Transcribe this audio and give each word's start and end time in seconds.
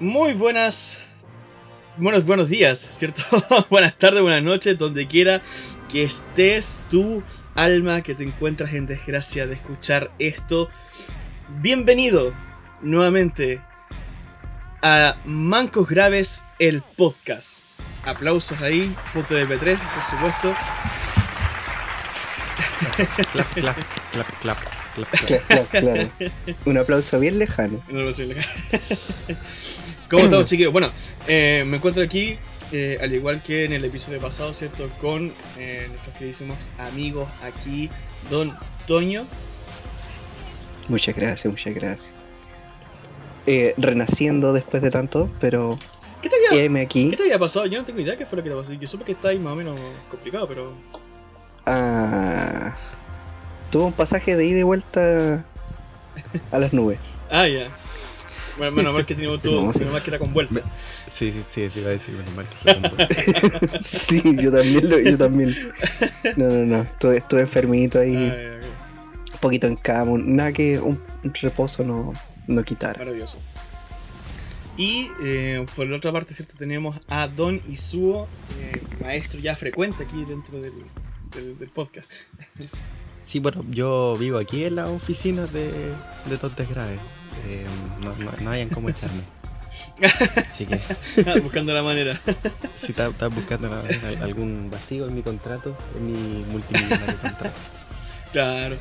Muy 0.00 0.34
buenas. 0.34 1.00
Buenos, 1.96 2.26
buenos 2.26 2.48
días, 2.50 2.78
¿cierto? 2.78 3.22
buenas 3.70 3.96
tardes, 3.96 4.20
buenas 4.20 4.42
noches, 4.42 4.78
donde 4.78 5.06
quiera 5.06 5.40
que 5.90 6.04
estés, 6.04 6.82
tu 6.90 7.22
alma 7.54 8.02
que 8.02 8.14
te 8.14 8.22
encuentras 8.22 8.74
en 8.74 8.86
desgracia 8.86 9.46
de 9.46 9.54
escuchar 9.54 10.10
esto. 10.18 10.68
Bienvenido 11.62 12.34
nuevamente 12.82 13.62
a 14.82 15.16
Mancos 15.24 15.88
Graves, 15.88 16.44
el 16.58 16.82
podcast. 16.82 17.64
Aplausos 18.04 18.60
ahí, 18.60 18.94
punto 19.14 19.34
de 19.34 19.46
P3, 19.46 19.78
por 19.78 20.04
supuesto. 20.10 20.54
clap, 23.54 23.78
clap, 24.12 24.40
clap. 24.42 24.75
Claro, 24.96 25.44
claro, 25.46 25.66
claro. 25.70 26.08
Un 26.64 26.78
aplauso 26.78 27.20
bien 27.20 27.38
lejano. 27.38 27.80
Un 27.90 27.98
aplauso 27.98 28.24
bien 28.24 28.36
lejano. 28.36 28.60
¿Cómo 30.10 30.24
estamos, 30.24 30.44
chiquillos? 30.50 30.72
Bueno, 30.72 30.90
eh, 31.28 31.64
me 31.66 31.76
encuentro 31.76 32.02
aquí, 32.02 32.38
eh, 32.72 32.98
al 33.00 33.12
igual 33.12 33.42
que 33.42 33.64
en 33.64 33.72
el 33.72 33.84
episodio 33.84 34.20
pasado, 34.20 34.54
¿cierto? 34.54 34.88
Con 35.00 35.32
eh, 35.58 35.86
nuestros 35.88 36.16
queridísimos 36.16 36.70
amigos 36.78 37.28
aquí, 37.42 37.90
Don 38.30 38.52
Toño. 38.86 39.26
Muchas 40.88 41.14
gracias, 41.14 41.50
muchas 41.50 41.74
gracias. 41.74 42.12
Eh, 43.46 43.74
renaciendo 43.76 44.52
después 44.52 44.82
de 44.82 44.90
tanto, 44.90 45.30
pero. 45.40 45.78
¿Qué 46.22 46.28
te, 46.28 46.36
había, 46.50 46.82
aquí. 46.82 47.10
¿Qué 47.10 47.16
te 47.16 47.22
había 47.24 47.38
pasado? 47.38 47.66
Yo 47.66 47.78
no 47.78 47.84
tengo 47.84 48.00
idea 48.00 48.16
qué 48.16 48.26
fue 48.26 48.38
lo 48.38 48.42
que 48.42 48.50
te 48.50 48.56
pasó. 48.56 48.72
Yo 48.72 48.88
supe 48.88 49.04
que 49.04 49.12
está 49.12 49.28
ahí 49.28 49.38
más 49.38 49.52
o 49.52 49.56
menos 49.56 49.80
complicado, 50.10 50.48
pero. 50.48 50.74
Ah. 51.66 52.76
Tuve 53.70 53.84
un 53.84 53.92
pasaje 53.92 54.36
de 54.36 54.46
ida 54.46 54.58
y 54.60 54.62
vuelta 54.62 55.44
a 56.52 56.58
las 56.58 56.72
nubes. 56.72 56.98
Ah, 57.30 57.48
ya. 57.48 57.68
Bueno, 58.56 58.72
menos 58.72 58.94
mal 58.94 59.04
que 59.04 59.14
teníamos 59.14 59.42
todo, 59.42 59.62
No, 59.66 59.72
sí. 59.72 59.80
menos 59.80 59.92
mal 59.94 60.02
que 60.02 60.10
era 60.10 60.18
con 60.18 60.32
vuelta. 60.32 60.60
Sí, 61.12 61.32
sí, 61.32 61.42
sí, 61.50 61.70
sí, 61.70 61.80
iba 61.80 61.88
a 61.88 61.92
decir, 61.92 62.14
menos 62.14 62.34
mal 62.34 62.46
que 62.48 62.56
fue 62.56 62.74
con 62.74 62.82
vos. 63.70 63.80
sí, 63.86 64.22
yo 64.36 64.52
también, 64.52 64.88
lo, 64.88 64.98
yo 65.00 65.18
también. 65.18 65.54
No, 66.36 66.48
no, 66.48 66.64
no. 66.64 66.82
Estuve, 66.82 67.16
estuve 67.18 67.40
enfermito 67.42 67.98
ahí, 68.00 68.16
Ah, 68.32 68.60
un 69.34 69.38
poquito 69.40 69.66
en 69.66 69.76
cama. 69.76 70.12
Nada 70.18 70.52
que 70.52 70.78
un, 70.78 71.00
un 71.24 71.34
reposo 71.34 71.84
no, 71.84 72.12
no 72.46 72.62
quitara. 72.64 72.98
Maravilloso. 72.98 73.38
Y 74.78 75.10
eh, 75.22 75.64
por 75.74 75.86
la 75.86 75.96
otra 75.96 76.12
parte, 76.12 76.34
¿cierto? 76.34 76.54
Tenemos 76.58 76.98
a 77.08 77.28
Don 77.28 77.60
Isuo, 77.70 78.28
eh, 78.60 78.82
maestro 79.02 79.40
ya 79.40 79.56
frecuente 79.56 80.04
aquí 80.04 80.24
dentro 80.26 80.60
del, 80.60 80.72
del, 81.34 81.58
del 81.58 81.68
podcast. 81.70 82.10
Sí, 83.26 83.40
bueno, 83.40 83.62
yo 83.70 84.16
vivo 84.18 84.38
aquí 84.38 84.64
en 84.64 84.76
la 84.76 84.86
oficina 84.88 85.46
de, 85.46 85.72
de 86.26 86.38
Tontes 86.38 86.68
Graves. 86.68 87.00
Eh, 87.46 87.66
no, 88.00 88.14
no, 88.16 88.30
no 88.40 88.50
hayan 88.50 88.68
cómo 88.68 88.88
echarme. 88.88 89.22
Así 90.50 90.64
que 90.66 90.80
Ah, 91.26 91.34
Buscando 91.42 91.74
la 91.74 91.82
manera. 91.82 92.18
si 92.80 92.92
estás 92.92 93.12
buscando 93.34 93.68
la- 93.68 94.24
algún 94.24 94.70
vacío 94.70 95.06
en 95.08 95.14
mi 95.14 95.22
contrato, 95.22 95.76
en 95.96 96.06
mi 96.06 96.44
multimillonario 96.44 97.16
contrato. 97.18 97.56
Claro. 98.32 98.76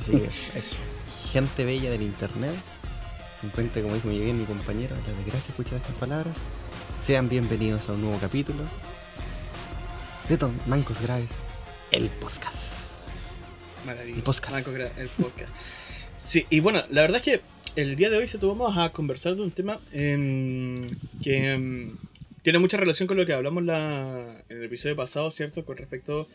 Así 0.00 0.10
que 0.12 0.30
eso. 0.58 0.76
Gente 1.32 1.64
bella 1.64 1.90
del 1.90 2.02
internet. 2.02 2.54
Se 3.40 3.46
encuentra, 3.48 3.82
como 3.82 3.94
dijo 3.96 4.08
muy 4.08 4.20
bien 4.20 4.38
mi 4.38 4.44
compañero, 4.44 4.94
la 5.06 5.12
desgracia 5.14 5.50
escuchar 5.50 5.78
estas 5.78 5.96
palabras. 5.96 6.34
Sean 7.04 7.28
bienvenidos 7.28 7.88
a 7.88 7.92
un 7.92 8.02
nuevo 8.02 8.18
capítulo 8.20 8.62
de 10.28 10.38
Mancos 10.66 11.00
Graves, 11.02 11.28
el 11.94 12.08
podcast. 12.08 12.56
Maravilloso. 13.86 14.18
El 14.18 14.22
podcast. 14.24 14.52
Marco 14.52 14.70
el 14.98 15.08
podcast. 15.08 15.50
Sí, 16.16 16.46
y 16.50 16.60
bueno, 16.60 16.82
la 16.90 17.02
verdad 17.02 17.18
es 17.18 17.22
que 17.22 17.40
el 17.76 17.96
día 17.96 18.10
de 18.10 18.16
hoy 18.16 18.26
se 18.28 18.38
vamos 18.48 18.76
a 18.76 18.90
conversar 18.90 19.34
de 19.36 19.42
un 19.42 19.50
tema 19.50 19.78
em, 19.92 20.74
que 21.22 21.52
em, 21.52 21.96
tiene 22.42 22.58
mucha 22.58 22.76
relación 22.76 23.06
con 23.06 23.16
lo 23.16 23.24
que 23.26 23.32
hablamos 23.32 23.62
la, 23.64 24.26
en 24.48 24.56
el 24.58 24.64
episodio 24.64 24.96
pasado, 24.96 25.30
¿cierto? 25.30 25.64
Con 25.64 25.76
respecto 25.76 26.28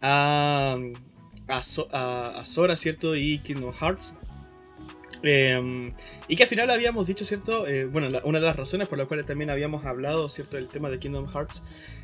a, 0.00 0.78
a, 1.48 1.62
So- 1.62 1.88
a- 1.92 2.38
a 2.38 2.44
Sora, 2.44 2.76
¿cierto? 2.76 3.16
Y 3.16 3.38
Kingdom 3.38 3.72
Hearts. 3.72 4.14
Em, 5.22 5.92
y 6.28 6.36
que 6.36 6.44
al 6.44 6.48
final 6.48 6.70
habíamos 6.70 7.06
dicho, 7.06 7.24
¿cierto? 7.24 7.66
Eh, 7.66 7.84
bueno, 7.84 8.20
una 8.24 8.40
de 8.40 8.46
las 8.46 8.56
razones 8.56 8.88
por 8.88 8.98
las 8.98 9.06
cuales 9.06 9.26
también 9.26 9.50
habíamos 9.50 9.84
hablado, 9.84 10.28
¿cierto? 10.28 10.56
Del 10.56 10.68
tema 10.68 10.88
de 10.90 10.98
Kingdom 10.98 11.28
Hearts 11.30 11.62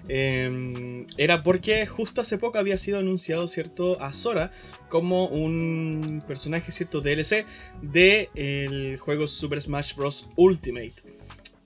em, 0.09 1.07
era 1.17 1.43
porque 1.43 1.87
justo 1.87 2.21
hace 2.21 2.39
poco 2.39 2.59
había 2.59 2.79
sido 2.79 2.99
anunciado, 2.99 3.49
¿cierto? 3.49 4.01
A 4.03 4.13
Sora 4.13 4.53
como 4.89 5.27
un 5.29 6.23
personaje, 6.27 6.73
¿cierto? 6.73 7.01
DLC 7.01 7.47
del 7.83 8.99
juego 8.99 9.27
Super 9.29 9.61
Smash 9.63 9.95
Bros. 9.95 10.29
Ultimate. 10.37 11.06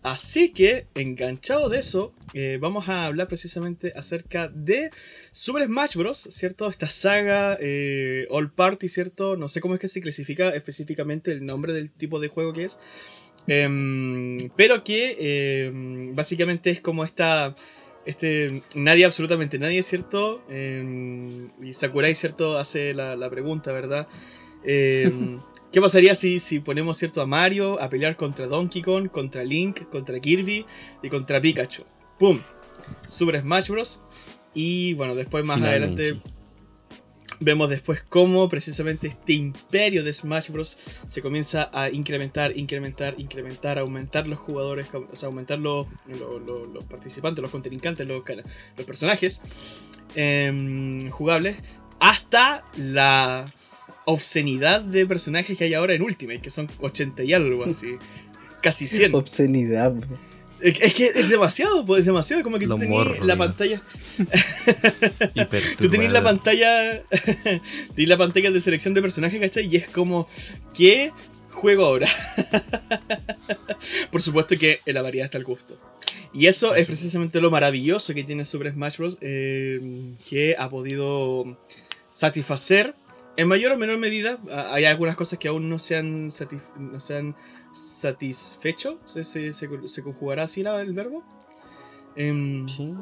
Así 0.02 0.50
que, 0.50 0.86
enganchado 0.94 1.68
de 1.68 1.78
eso, 1.78 2.14
eh, 2.32 2.56
vamos 2.58 2.88
a 2.88 3.04
hablar 3.04 3.28
precisamente 3.28 3.92
acerca 3.94 4.48
de 4.48 4.90
Super 5.32 5.66
Smash 5.66 5.96
Bros., 5.96 6.26
¿cierto? 6.30 6.68
Esta 6.68 6.88
saga 6.88 7.58
eh, 7.60 8.26
All 8.30 8.50
Party, 8.50 8.88
¿cierto? 8.88 9.36
No 9.36 9.50
sé 9.50 9.60
cómo 9.60 9.74
es 9.74 9.80
que 9.80 9.88
se 9.88 10.00
clasifica 10.00 10.50
específicamente 10.50 11.32
el 11.32 11.44
nombre 11.44 11.74
del 11.74 11.90
tipo 11.90 12.18
de 12.18 12.28
juego 12.28 12.54
que 12.54 12.64
es. 12.64 12.78
Em, 13.46 14.48
pero 14.56 14.84
que 14.84 15.66
em, 15.66 16.14
básicamente 16.14 16.70
es 16.70 16.80
como 16.80 17.04
esta... 17.04 17.54
Este, 18.06 18.62
nadie, 18.74 19.04
absolutamente 19.04 19.58
nadie, 19.58 19.82
¿cierto? 19.82 20.42
Em, 20.48 21.50
y 21.62 21.74
Sakurai, 21.74 22.14
¿cierto? 22.14 22.58
Hace 22.58 22.94
la, 22.94 23.16
la 23.16 23.28
pregunta, 23.28 23.70
¿verdad? 23.72 24.08
¿Qué 25.72 25.80
pasaría 25.80 26.14
si, 26.14 26.40
si 26.40 26.58
ponemos, 26.60 26.98
¿cierto? 26.98 27.20
A 27.22 27.26
Mario 27.26 27.80
a 27.80 27.88
pelear 27.88 28.16
contra 28.16 28.46
Donkey 28.46 28.82
Kong, 28.82 29.08
contra 29.08 29.44
Link, 29.44 29.88
contra 29.90 30.18
Kirby 30.18 30.66
y 31.02 31.08
contra 31.08 31.40
Pikachu? 31.40 31.84
¡Pum! 32.18 32.40
Super 33.06 33.40
Smash 33.40 33.68
Bros. 33.68 34.02
Y 34.52 34.94
bueno, 34.94 35.14
después 35.14 35.44
más 35.44 35.58
Finalmente. 35.58 36.02
adelante 36.02 36.30
vemos 37.42 37.70
después 37.70 38.02
cómo 38.06 38.48
precisamente 38.50 39.06
este 39.06 39.32
imperio 39.32 40.02
de 40.02 40.12
Smash 40.12 40.50
Bros. 40.50 40.76
se 41.06 41.22
comienza 41.22 41.70
a 41.72 41.88
incrementar, 41.88 42.54
incrementar, 42.56 43.14
incrementar, 43.18 43.78
aumentar 43.78 44.26
los 44.26 44.38
jugadores, 44.40 44.88
o 44.92 45.16
sea, 45.16 45.28
aumentar 45.28 45.58
los, 45.58 45.86
los, 46.08 46.42
los- 46.46 46.68
los 46.68 46.84
participantes, 46.84 47.40
los 47.40 47.50
contrincantes, 47.50 48.06
los, 48.06 48.24
ca- 48.24 48.34
los 48.76 48.84
personajes 48.86 49.40
em, 50.16 51.08
jugables, 51.10 51.56
hasta 52.00 52.64
la 52.76 53.46
obscenidad 54.10 54.82
de 54.82 55.06
personajes 55.06 55.56
que 55.56 55.64
hay 55.64 55.74
ahora 55.74 55.94
en 55.94 56.02
Ultimate, 56.02 56.40
que 56.40 56.50
son 56.50 56.68
80 56.80 57.24
y 57.24 57.32
algo 57.32 57.64
así. 57.64 57.94
Casi 58.62 58.86
100. 58.86 59.14
Obscenidad. 59.14 59.92
bro. 59.92 60.30
Es 60.60 60.92
que 60.92 61.06
es 61.14 61.28
demasiado, 61.30 61.86
pues, 61.86 62.00
es 62.00 62.06
demasiado. 62.06 62.42
Como 62.42 62.58
que 62.58 62.66
Lo 62.66 62.74
tú 62.74 62.80
tenías 62.80 62.98
morro, 62.98 63.24
la 63.24 63.36
pantalla. 63.36 63.82
Tú 65.78 65.88
tenías 65.88 66.12
la 66.12 66.22
pantalla. 66.22 67.02
tenías 67.94 68.08
la 68.08 68.18
pantalla 68.18 68.50
de 68.50 68.60
selección 68.60 68.92
de 68.92 69.00
personajes, 69.00 69.40
¿cachai? 69.40 69.66
Y 69.66 69.76
es 69.76 69.88
como. 69.88 70.28
¿Qué 70.74 71.12
juego 71.50 71.86
ahora? 71.86 72.08
Por 74.12 74.20
supuesto 74.20 74.56
que 74.56 74.80
en 74.84 74.94
la 74.94 75.02
variedad 75.02 75.24
está 75.24 75.38
el 75.38 75.44
gusto. 75.44 75.78
Y 76.32 76.46
eso 76.46 76.74
es 76.74 76.86
precisamente 76.86 77.40
lo 77.40 77.50
maravilloso 77.50 78.14
que 78.14 78.22
tiene 78.22 78.44
Super 78.44 78.72
Smash 78.72 78.98
Bros. 78.98 79.18
eh, 79.20 79.80
que 80.28 80.56
ha 80.58 80.68
podido 80.68 81.58
satisfacer 82.10 82.94
en 83.36 83.48
mayor 83.48 83.72
o 83.72 83.78
menor 83.78 83.98
medida. 83.98 84.38
a- 84.50 84.74
Hay 84.74 84.84
algunas 84.84 85.16
cosas 85.16 85.38
que 85.38 85.48
aún 85.48 85.68
no 85.68 85.78
se 85.78 85.96
han, 85.96 86.28
satis- 86.30 86.62
no 86.90 87.00
se 87.00 87.16
han 87.16 87.36
satisfecho. 87.72 88.98
¿Se, 89.06 89.24
se, 89.24 89.52
se- 89.52 89.68
se 89.88 90.02
conjugará 90.02 90.44
así 90.44 90.62
la- 90.62 90.80
el 90.82 90.92
verbo? 90.92 91.24
Em, 92.16 92.66
Sí. 92.68 92.92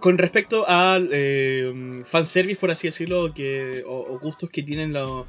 con 0.00 0.18
respecto 0.18 0.68
al 0.68 1.08
eh, 1.12 2.02
fanservice, 2.06 2.58
por 2.60 2.70
así 2.70 2.88
decirlo, 2.88 3.32
que, 3.32 3.82
o, 3.86 3.98
o 4.14 4.18
gustos 4.18 4.50
que 4.50 4.62
tienen 4.62 4.92
los. 4.92 5.26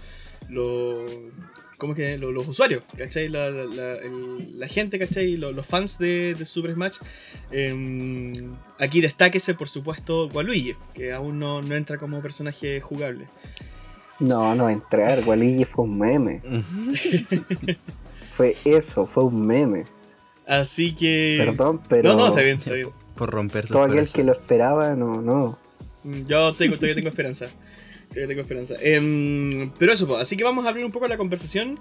¿Cómo 1.78 1.94
es 1.94 1.97
que? 1.97 2.17
Lo- 2.17 2.31
los 2.31 2.47
usuarios, 2.47 2.81
¿cachai? 2.97 3.29
La, 3.29 3.52
la- 3.52 3.66
la- 3.66 3.96
el- 3.97 4.59
la 4.59 4.67
gente, 4.67 4.97
¿cachai? 4.97 5.37
Lo- 5.37 5.52
Los, 5.52 5.66
fans 5.67 5.99
de, 5.99 6.34
de 6.34 6.43
Super 6.46 6.73
Smash. 6.73 6.97
Eh, 7.52 8.34
aquí 8.79 8.99
destáquese, 8.99 9.53
por 9.53 9.70
supuesto, 9.70 10.28
Waluigi, 10.34 10.75
que 10.96 11.13
aún 11.13 11.37
no, 11.37 11.61
no 11.61 11.75
entra 11.75 11.97
como 11.99 12.20
personaje 12.22 12.81
jugable. 12.81 13.28
No, 14.19 14.55
no 14.55 14.64
va 14.64 14.69
a 14.69 14.73
entrar. 14.73 15.23
Waluigi 15.25 15.66
fue 15.66 15.85
un 15.85 15.97
meme. 15.97 16.41
Fue 18.31 18.55
eso, 18.66 19.05
fue 19.05 19.23
un 19.25 19.46
meme. 19.46 19.85
Así 20.46 20.96
que. 20.96 21.35
Perdón, 21.43 21.81
pero. 21.90 22.14
No, 22.14 22.17
no, 22.19 22.28
está 22.29 22.41
bien, 22.41 22.58
está 22.58 22.73
bien. 22.73 22.90
Por 23.16 23.29
romper 23.31 23.67
Todo 23.67 23.84
aquel 23.84 24.08
que 24.09 24.23
lo 24.23 24.31
esperaba, 24.31 24.96
no, 24.96 25.22
no. 25.22 25.58
Yo 26.03 26.53
tengo, 26.53 26.75
todavía 26.75 26.96
tengo 26.96 27.09
esperanza. 27.09 27.47
Todavía 28.09 28.28
tengo 28.28 28.41
esperanza. 28.41 28.75
Em, 28.79 29.72
pero 29.78 29.91
eso, 29.91 30.08
pues, 30.08 30.22
así 30.22 30.37
que 30.37 30.43
vamos 30.43 30.66
a 30.66 30.70
abrir 30.70 30.85
un 30.85 30.91
poco 30.91 31.08
la 31.08 31.17
conversación. 31.17 31.78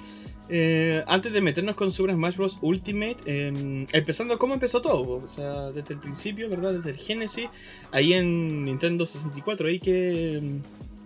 eh, 0.48 1.02
antes 1.06 1.32
de 1.32 1.40
meternos 1.40 1.76
con 1.76 1.90
Super 1.92 2.14
Smash 2.14 2.36
Bros. 2.36 2.58
Ultimate, 2.62 3.16
em, 3.26 3.86
empezando 3.92 4.38
cómo 4.38 4.54
empezó 4.54 4.80
todo, 4.80 5.22
o 5.24 5.28
sea, 5.28 5.70
desde 5.72 5.94
el 5.94 6.00
principio, 6.00 6.48
¿verdad? 6.48 6.72
Desde 6.74 6.90
el 6.90 6.96
Genesis, 6.96 7.48
ahí 7.92 8.12
en 8.14 8.64
Nintendo 8.64 9.06
64, 9.06 9.68
ahí 9.68 9.78
que, 9.80 10.40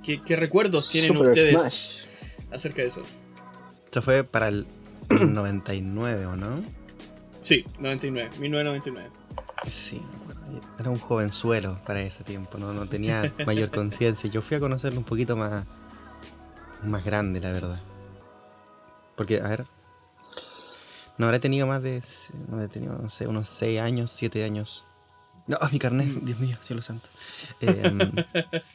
¿Qué, 0.03 0.23
qué 0.23 0.37
recuerdos 0.37 0.91
tienen 0.91 1.13
Super 1.13 1.29
ustedes 1.29 1.61
Smash. 1.61 2.53
acerca 2.53 2.83
de 2.83 2.89
eso? 2.89 3.03
Esto 3.85 4.03
fue 4.03 4.25
para 4.25 4.49
el 4.49 4.67
99, 5.11 6.27
¿o 6.27 6.37
no? 6.37 6.63
Sí, 7.43 7.65
99, 7.79 8.31
1999. 8.39 9.11
Sí, 9.69 10.01
me 10.27 10.33
acuerdo. 10.33 10.61
era 10.79 10.91
un 10.91 10.99
jovenzuelo 10.99 11.79
para 11.87 12.03
ese 12.03 12.25
tiempo, 12.25 12.59
no, 12.59 12.73
no 12.73 12.87
tenía 12.87 13.33
mayor 13.47 13.71
conciencia. 13.71 14.31
Yo 14.31 14.43
fui 14.43 14.57
a 14.57 14.61
conocerlo 14.61 14.99
un 14.99 15.05
poquito 15.05 15.37
más, 15.37 15.65
más 16.85 17.05
grande, 17.05 17.41
la 17.41 17.53
verdad. 17.53 17.81
Porque, 19.17 19.41
a 19.41 19.49
ver, 19.49 19.67
no 21.19 21.27
habré 21.27 21.39
tenido 21.41 21.67
más 21.67 21.83
de, 21.83 22.03
no 22.49 22.57
habré 22.57 22.69
tenido, 22.69 22.97
no 22.97 23.11
sé, 23.11 23.27
unos 23.27 23.51
6 23.51 23.81
años, 23.81 24.11
7 24.13 24.45
años. 24.45 24.85
No, 25.47 25.59
mi 25.73 25.79
carnet, 25.79 26.07
Dios 26.23 26.39
mío, 26.39 26.57
cielo 26.63 26.81
santo. 26.81 27.09
Em, 27.61 27.99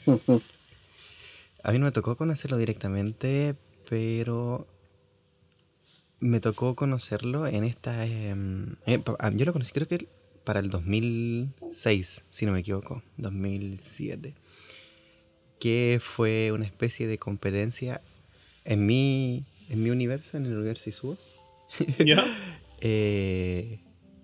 a 1.66 1.72
mí 1.72 1.80
no 1.80 1.86
me 1.86 1.92
tocó 1.92 2.16
conocerlo 2.16 2.58
directamente, 2.58 3.56
pero 3.90 4.68
me 6.20 6.40
tocó 6.40 6.76
conocerlo 6.76 7.48
en 7.48 7.64
esta... 7.64 8.06
em, 8.06 8.76
eh, 8.86 9.02
ah, 9.20 9.32
yo 9.34 9.46
lo 9.46 9.54
conocí 9.54 9.72
creo 9.72 9.88
que 9.88 10.08
para 10.44 10.60
el 10.60 10.70
2006, 10.70 12.24
si 12.30 12.46
no 12.46 12.52
me 12.52 12.60
equivoco, 12.60 13.02
2007, 13.18 14.36
que 15.60 16.00
fue 16.00 16.52
una 16.52 16.66
especie 16.66 17.08
de 17.08 17.18
competencia 17.18 18.00
en 18.64 18.86
mi, 18.86 19.44
en 19.70 19.82
mi 19.82 19.90
universo, 19.90 20.38
en 20.38 20.46
el 20.46 20.56
universo 20.56 20.92
Isuo, 20.92 21.18
¿Ya? 21.98 22.24
eh, 22.82 23.80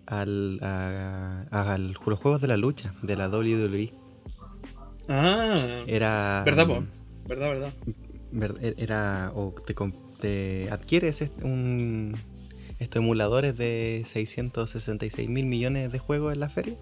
al, 0.05 0.59
a, 0.61 1.77
los 1.79 2.19
juegos 2.19 2.39
de 2.39 2.47
la 2.47 2.57
lucha 2.57 2.93
de 3.01 3.17
la 3.17 3.29
WWE. 3.29 3.93
Ah, 5.09 5.83
Era... 5.87 6.43
¿verdad, 6.45 6.67
po? 6.67 7.00
¿Verdad, 7.31 7.47
verdad? 7.49 7.73
ver- 8.33 8.55
e- 8.61 8.75
era 8.77 9.31
o 9.35 9.53
te, 10.19 10.69
adquieres 10.69 11.21
un 11.43 12.13
estos 12.77 13.01
emuladores 13.01 13.57
de 13.57 14.03
666 14.05 15.29
mil 15.29 15.45
millones 15.45 15.93
de 15.93 15.99
juegos 15.99 16.33
en 16.33 16.41
la 16.41 16.49
feria 16.49 16.75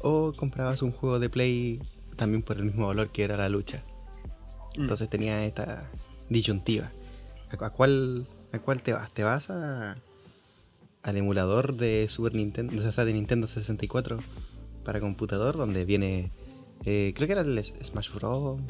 o 0.00 0.32
comprabas 0.32 0.82
un 0.82 0.90
juego 0.90 1.20
de 1.20 1.30
play 1.30 1.80
también 2.16 2.42
por 2.42 2.56
el 2.56 2.64
mismo 2.64 2.88
valor 2.88 3.10
que 3.12 3.22
era 3.22 3.36
la 3.36 3.48
lucha 3.48 3.84
Mm. 4.76 4.82
entonces 4.82 5.08
tenía 5.08 5.44
esta 5.46 5.88
disyuntiva 6.28 6.90
¿a, 7.52 7.56
cu- 7.56 7.64
a 7.64 7.70
cuál 7.70 8.26
a 8.52 8.58
cuál 8.58 8.82
te 8.82 8.92
vas 8.92 9.10
te 9.14 9.22
vas 9.22 9.50
a 9.50 9.96
al 11.02 11.16
emulador 11.16 11.76
de 11.76 12.06
Super 12.10 12.34
Nintendo 12.34 12.76
o 12.76 12.90
sea, 12.92 13.04
de 13.04 13.12
Nintendo 13.12 13.46
64 13.46 14.18
para 14.84 14.98
computador 15.00 15.56
donde 15.56 15.84
viene 15.84 16.32
eh, 16.84 17.12
creo 17.14 17.26
que 17.28 17.32
era 17.34 17.42
el 17.42 17.64
Smash 17.64 18.12
Bros 18.14 18.60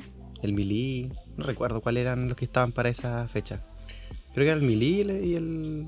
el 0.42 0.52
Melee 0.52 1.10
no 1.36 1.44
recuerdo 1.44 1.80
cuáles 1.80 2.02
eran 2.02 2.28
los 2.28 2.36
que 2.36 2.44
estaban 2.44 2.72
para 2.72 2.88
esa 2.88 3.26
fecha 3.28 3.64
creo 4.34 4.44
que 4.44 4.50
era 4.50 4.60
el 4.60 4.62
Melee 4.66 5.24
y 5.24 5.34
el, 5.34 5.86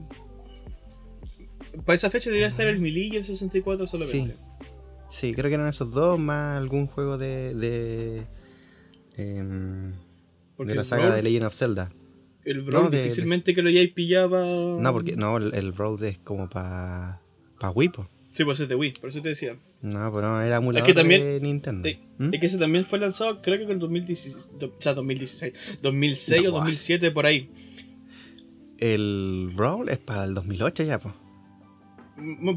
Para 1.85 1.95
esa 1.95 2.11
fecha 2.11 2.31
debería 2.31 2.49
estar 2.49 2.67
el 2.67 2.81
Melee 2.81 3.09
y 3.13 3.17
el 3.17 3.25
64 3.25 3.87
solamente. 3.87 4.37
sí 5.11 5.33
creo 5.35 5.49
que 5.49 5.55
eran 5.55 5.69
esos 5.69 5.91
dos 5.91 6.19
más 6.19 6.57
algún 6.57 6.87
juego 6.87 7.19
de 7.19 7.55
de, 7.55 8.27
de 9.17 10.75
la 10.75 10.85
saga 10.85 11.05
Brawl- 11.11 11.15
de 11.17 11.23
Legend 11.23 11.45
of 11.47 11.55
Zelda 11.55 11.91
El 12.45 12.63
Brawl 12.63 12.85
No, 12.85 12.91
de- 12.91 13.03
difícilmente 13.05 13.55
que 13.55 13.63
lo 13.63 13.69
hayáis 13.69 13.93
pillado. 13.93 14.81
no 14.81 14.93
porque 14.93 15.17
no 15.17 15.37
el, 15.37 15.55
el 15.55 15.73
Brawl 15.73 16.03
es 16.05 16.19
como 16.19 16.49
para 16.49 17.21
pa 17.61 17.71
Wii 17.71 17.89
po. 17.91 18.09
Sí, 18.33 18.45
pues 18.45 18.61
es 18.61 18.69
de 18.69 18.75
Wii, 18.75 18.93
por 19.01 19.09
eso 19.11 19.21
te 19.23 19.31
decía. 19.31 19.57
No, 19.83 20.13
pero 20.13 20.29
no, 20.29 20.41
era 20.43 20.57
emulador 20.57 20.87
que 20.87 20.95
también- 20.95 21.23
de 21.23 21.41
Nintendo. 21.41 21.89
Eh, 21.89 21.99
¿Mm? 22.19 22.35
Es 22.35 22.41
que 22.41 22.47
ese 22.47 22.59
también 22.59 22.85
fue 22.85 22.99
lanzado, 22.99 23.41
creo 23.43 23.57
que 23.59 23.65
en 23.65 23.71
el 23.71 23.79
2016, 23.79 24.51
do- 24.59 24.75
o 24.79 24.83
sea, 24.83 24.95
2016, 24.95 25.55
2006 25.83 26.41
o 26.41 26.45
No, 26.45 26.51
2007, 26.59 27.11
por 27.11 27.27
ahí. 27.27 27.51
El 28.79 29.51
Brawl 29.55 29.89
es 29.89 29.99
para 29.99 30.25
el 30.25 30.35
2008 30.35 30.85
ya, 30.85 30.99
pues. 31.01 31.15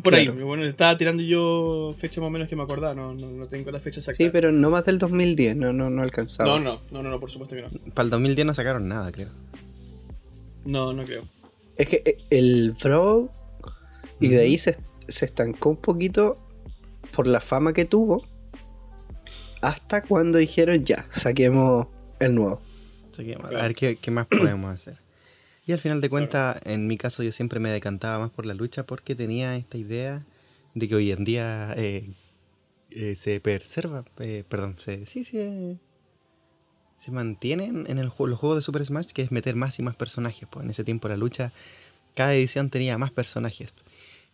Por 0.03 0.13
Claro. 0.13 0.33
ahí, 0.33 0.43
bueno, 0.43 0.65
estaba 0.65 0.97
tirando 0.97 1.21
yo 1.21 1.95
fecha 1.99 2.19
más 2.19 2.27
o 2.29 2.31
menos 2.31 2.47
que 2.49 2.55
me 2.55 2.63
acordaba, 2.63 2.95
no, 2.95 3.13
no, 3.13 3.29
no 3.31 3.47
tengo 3.47 3.69
la 3.71 3.79
fecha 3.79 3.99
exacta. 3.99 4.23
Sí, 4.23 4.29
pero 4.31 4.51
no 4.51 4.71
más 4.71 4.85
del 4.85 4.97
2010, 4.97 5.55
no, 5.55 5.71
no, 5.71 5.89
no 5.91 6.01
alcanzaba. 6.01 6.49
No, 6.49 6.59
no, 6.59 6.81
no, 6.91 7.03
no, 7.03 7.09
no, 7.11 7.19
por 7.19 7.29
supuesto 7.29 7.55
que 7.55 7.61
no. 7.61 7.69
Para 7.93 8.05
el 8.05 8.09
2010 8.09 8.45
no 8.47 8.53
sacaron 8.55 8.87
nada, 8.87 9.11
creo. 9.11 9.29
No, 10.65 10.93
no 10.93 11.03
creo. 11.03 11.23
Es 11.75 11.87
que 11.87 12.01
eh, 12.05 12.17
el 12.31 12.75
Brawl, 12.83 13.29
y 14.19 14.27
de 14.29 14.39
ahí 14.41 14.57
se, 14.57 14.77
se 15.11 15.25
estancó 15.25 15.69
un 15.69 15.77
poquito 15.77 16.37
por 17.15 17.27
la 17.27 17.41
fama 17.41 17.73
que 17.73 17.85
tuvo, 17.85 18.25
hasta 19.61 20.01
cuando 20.01 20.37
dijeron 20.37 20.83
ya, 20.85 21.05
saquemos 21.09 21.87
el 22.19 22.35
nuevo. 22.35 22.61
Que, 23.15 23.35
a 23.35 23.47
ver 23.49 23.75
qué, 23.75 23.97
qué 23.97 24.11
más 24.11 24.25
podemos 24.27 24.73
hacer. 24.73 24.99
Y 25.67 25.73
al 25.73 25.79
final 25.79 26.01
de 26.01 26.09
cuentas, 26.09 26.59
en 26.65 26.87
mi 26.87 26.97
caso, 26.97 27.21
yo 27.23 27.31
siempre 27.31 27.59
me 27.59 27.69
decantaba 27.69 28.19
más 28.19 28.31
por 28.31 28.45
la 28.45 28.53
lucha 28.53 28.85
porque 28.85 29.15
tenía 29.15 29.55
esta 29.55 29.77
idea 29.77 30.25
de 30.73 30.87
que 30.87 30.95
hoy 30.95 31.11
en 31.11 31.23
día 31.23 31.73
eh, 31.77 32.09
eh, 32.91 33.15
se 33.15 33.39
preserva, 33.39 34.03
eh, 34.19 34.43
perdón, 34.47 34.75
se, 34.77 35.05
sí, 35.05 35.23
sí, 35.23 35.37
eh, 35.39 35.77
se 36.97 37.11
mantienen 37.11 37.85
en 37.87 37.99
el, 37.99 38.05
los 38.05 38.39
juegos 38.39 38.57
de 38.57 38.61
Super 38.61 38.85
Smash, 38.85 39.07
que 39.07 39.21
es 39.21 39.31
meter 39.31 39.55
más 39.55 39.79
y 39.79 39.83
más 39.83 39.95
personajes. 39.95 40.47
Pues 40.51 40.65
en 40.65 40.71
ese 40.71 40.83
tiempo 40.83 41.07
la 41.07 41.15
lucha, 41.15 41.51
cada 42.15 42.33
edición 42.33 42.69
tenía 42.69 42.97
más 42.97 43.11
personajes. 43.11 43.73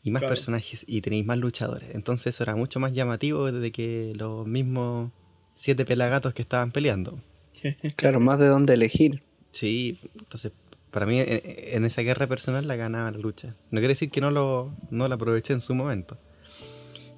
Y 0.07 0.12
más 0.12 0.21
Claro. 0.21 0.36
personajes, 0.36 0.86
y 0.88 1.01
tenéis 1.01 1.25
más 1.25 1.38
luchadores. 1.38 1.94
Entonces 1.94 2.27
eso 2.36 2.44
era 2.44 2.56
mucho 2.56 2.80
más 2.80 2.94
llamativo 2.94 3.51
de 3.51 3.71
que 3.74 4.13
los 4.15 4.48
mismos 4.48 5.12
siete 5.56 5.83
pelagatos 5.86 6.33
que 6.33 6.42
estaban 6.44 6.71
peleando. 6.71 7.19
Claro, 7.98 8.19
más 8.19 8.39
de 8.39 8.48
dónde 8.48 8.74
elegir. 8.75 9.21
Sí, 9.51 10.00
entonces 10.18 10.51
para 10.92 11.06
mí 11.06 11.19
en, 11.19 11.27
en 11.44 11.83
esa 11.86 12.01
guerra 12.04 12.25
personal 12.27 12.68
la 12.68 12.75
ganaba 12.75 13.12
la 13.12 13.18
lucha. 13.18 13.56
No 13.71 13.80
quiere 13.80 13.89
decir 13.89 14.09
que 14.09 14.21
no 14.21 14.31
lo 14.31 14.71
no 14.92 15.07
la 15.09 15.15
aproveché 15.15 15.51
en 15.54 15.62
su 15.62 15.75
momento. 15.75 16.18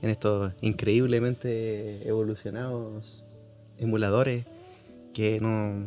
En 0.02 0.10
estos 0.10 0.54
increíblemente 0.62 2.08
evolucionados 2.08 3.24
emuladores 3.78 4.46
que 5.14 5.40
no, 5.40 5.86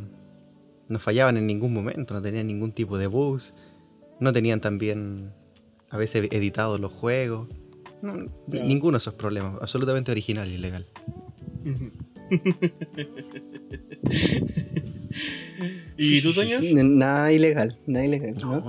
no 0.88 0.98
fallaban 0.98 1.36
en 1.36 1.46
ningún 1.46 1.72
momento, 1.72 2.14
no 2.14 2.22
tenían 2.22 2.46
ningún 2.46 2.72
tipo 2.72 2.96
de 2.98 3.06
bugs, 3.06 3.54
no 4.20 4.32
tenían 4.32 4.60
también 4.60 5.32
a 5.92 5.98
veces 5.98 6.28
editados 6.32 6.80
los 6.80 6.90
juegos. 6.90 7.48
No. 8.00 8.14
Ninguno 8.48 8.92
de 8.92 8.98
esos 8.98 9.14
problemas, 9.14 9.60
absolutamente 9.60 10.10
original 10.10 10.50
y 10.50 10.58
legal. 10.58 10.86
¿Y 15.96 16.22
tú, 16.22 16.32
Toño? 16.32 16.60
Nada 16.82 17.30
ilegal, 17.30 17.78
nada 17.86 18.06
ilegal. 18.06 18.34
¿no? 18.40 18.64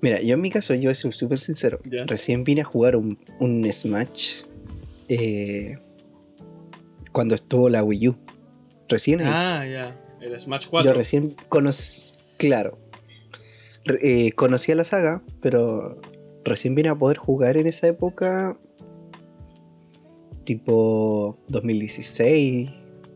Mira, 0.00 0.20
yo 0.20 0.34
en 0.34 0.40
mi 0.40 0.50
caso, 0.50 0.74
yo 0.74 0.84
voy 0.84 0.92
a 0.92 0.94
ser 0.94 1.14
súper 1.14 1.40
sincero. 1.40 1.78
Recién 2.06 2.42
vine 2.42 2.62
a 2.62 2.64
jugar 2.64 2.96
un, 2.96 3.18
un 3.38 3.70
Smash 3.70 4.42
eh, 5.08 5.78
cuando 7.12 7.34
estuvo 7.34 7.68
la 7.68 7.84
Wii 7.84 8.08
U. 8.08 8.16
Recién. 8.88 9.20
Ah, 9.22 9.66
ya. 9.66 10.00
El 10.20 10.40
Smash 10.40 10.68
4. 10.68 10.90
Yo 10.90 10.96
recién 10.96 11.36
conocí, 11.48 12.14
claro, 12.38 12.78
eh, 13.86 14.32
conocía 14.32 14.74
la 14.74 14.84
saga, 14.84 15.22
pero 15.40 16.00
recién 16.44 16.74
vine 16.74 16.88
a 16.88 16.94
poder 16.94 17.18
jugar 17.18 17.56
en 17.56 17.66
esa 17.66 17.86
época, 17.88 18.58
tipo 20.44 21.38
2016, 21.48 22.70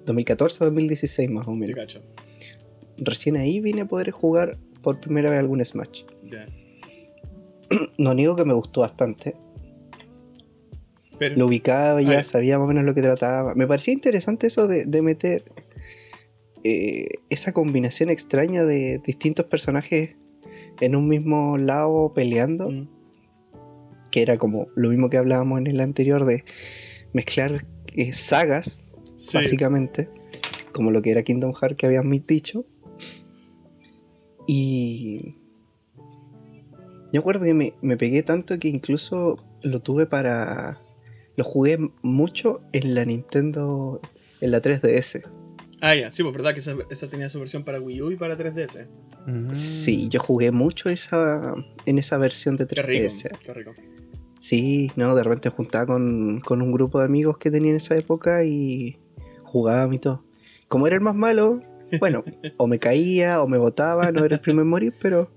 2014, 0.05 0.65
2016 0.65 1.31
más 1.31 1.49
o 1.49 1.53
menos. 1.53 1.77
cacho. 1.77 2.03
Recién 2.99 3.37
ahí 3.37 3.61
vine 3.61 3.83
a 3.83 3.89
poder 3.89 4.11
jugar 4.11 4.59
por 4.83 5.01
primera 5.01 5.31
vez 5.31 5.39
algún 5.39 5.65
Smash. 5.65 6.05
Ya. 6.25 6.47
No 7.99 8.15
niego 8.15 8.35
que 8.35 8.47
me 8.47 8.55
gustó 8.55 8.81
bastante. 8.81 9.37
Pero, 11.19 11.37
Lo 11.37 11.47
ubicaba 11.47 12.01
ya, 12.01 12.23
sabía 12.23 12.59
más 12.59 12.65
o 12.65 12.69
menos 12.69 12.85
lo 12.85 12.95
que 12.95 13.03
trataba. 13.03 13.55
Me 13.55 13.67
parecía 13.67 13.93
interesante 13.93 14.47
eso 14.47 14.69
de, 14.69 14.85
de 14.85 15.03
meter 15.03 15.45
eh, 16.65 17.09
esa 17.29 17.53
combinación 17.53 18.09
extraña 18.09 18.65
de 18.65 19.01
distintos 19.05 19.47
personajes 19.47 20.17
en 20.81 20.97
un 20.97 21.09
mismo 21.09 21.59
lado 21.59 22.13
peleando. 22.15 22.71
Mm, 22.71 22.89
Que 24.11 24.23
era 24.23 24.39
como 24.39 24.69
lo 24.75 24.89
mismo 24.91 25.11
que 25.11 25.19
hablábamos 25.19 25.59
en 25.59 25.67
el 25.67 25.81
anterior 25.81 26.25
de 26.25 26.45
mezclar 27.13 27.67
eh, 27.95 28.13
sagas, 28.13 28.87
sí. 29.17 29.37
básicamente. 29.37 30.09
Como 30.73 30.91
lo 30.91 31.03
que 31.03 31.11
era 31.11 31.23
Kingdom 31.23 31.53
Hearts 31.55 31.77
que 31.77 31.87
habíamos 31.87 32.27
dicho. 32.27 32.65
Y. 34.47 35.37
Yo 37.13 37.21
acuerdo 37.21 37.45
que 37.45 37.55
me, 37.55 37.75
me 37.81 37.97
pegué 37.97 38.23
tanto 38.23 38.59
que 38.59 38.69
incluso 38.69 39.45
lo 39.63 39.81
tuve 39.81 40.07
para. 40.07 40.81
Lo 41.37 41.45
jugué 41.45 41.79
mucho 42.03 42.63
en 42.73 42.95
la 42.95 43.05
Nintendo. 43.05 44.01
En 44.41 44.53
la 44.53 44.63
3DS. 44.63 45.23
Ah, 45.81 45.95
ya, 45.95 46.11
sí, 46.11 46.23
pues 46.23 46.35
verdad 46.35 46.55
que 46.55 46.61
esa, 46.61 46.75
esa 46.91 47.09
tenía 47.09 47.29
su 47.29 47.39
versión 47.39 47.63
para 47.63 47.81
Wii 47.81 48.03
U 48.03 48.11
y 48.11 48.17
para 48.17 48.37
3DS. 48.37 48.87
Mm. 49.27 49.51
Sí, 49.53 50.09
yo 50.09 50.21
jugué 50.21 50.51
mucho 50.51 50.89
esa 50.89 51.55
en 51.87 51.99
esa 51.99 52.19
versión 52.19 52.57
de 52.57 52.67
Qué 52.67 52.83
rico, 52.83 53.05
3DS. 53.07 53.39
qué 53.39 53.55
rico. 53.55 53.75
Sí, 54.37 54.91
no, 54.97 55.15
de 55.15 55.23
repente 55.25 55.49
juntaba 55.51 55.87
con, 55.87 56.41
con 56.41 56.63
un 56.63 56.73
grupo 56.73 56.99
de 57.01 57.07
amigos 57.07 57.39
que 57.39 57.51
tenía 57.51 57.71
en 57.71 57.77
esa 57.77 57.97
época 57.97 58.45
y 58.45 58.99
jugábamos 59.45 59.97
y 59.97 59.99
todo. 59.99 60.25
Como 60.69 60.87
era 60.87 60.97
el 60.97 61.03
más 61.03 61.15
malo, 61.15 61.61
bueno, 61.99 62.25
o 62.57 62.67
me 62.67 62.79
caía 62.79 63.41
o 63.43 63.49
me 63.49 63.59
botaba, 63.59 64.11
no 64.13 64.25
era 64.25 64.35
el 64.37 64.41
primero 64.41 64.63
en 64.63 64.69
morir, 64.69 64.95
pero 65.01 65.31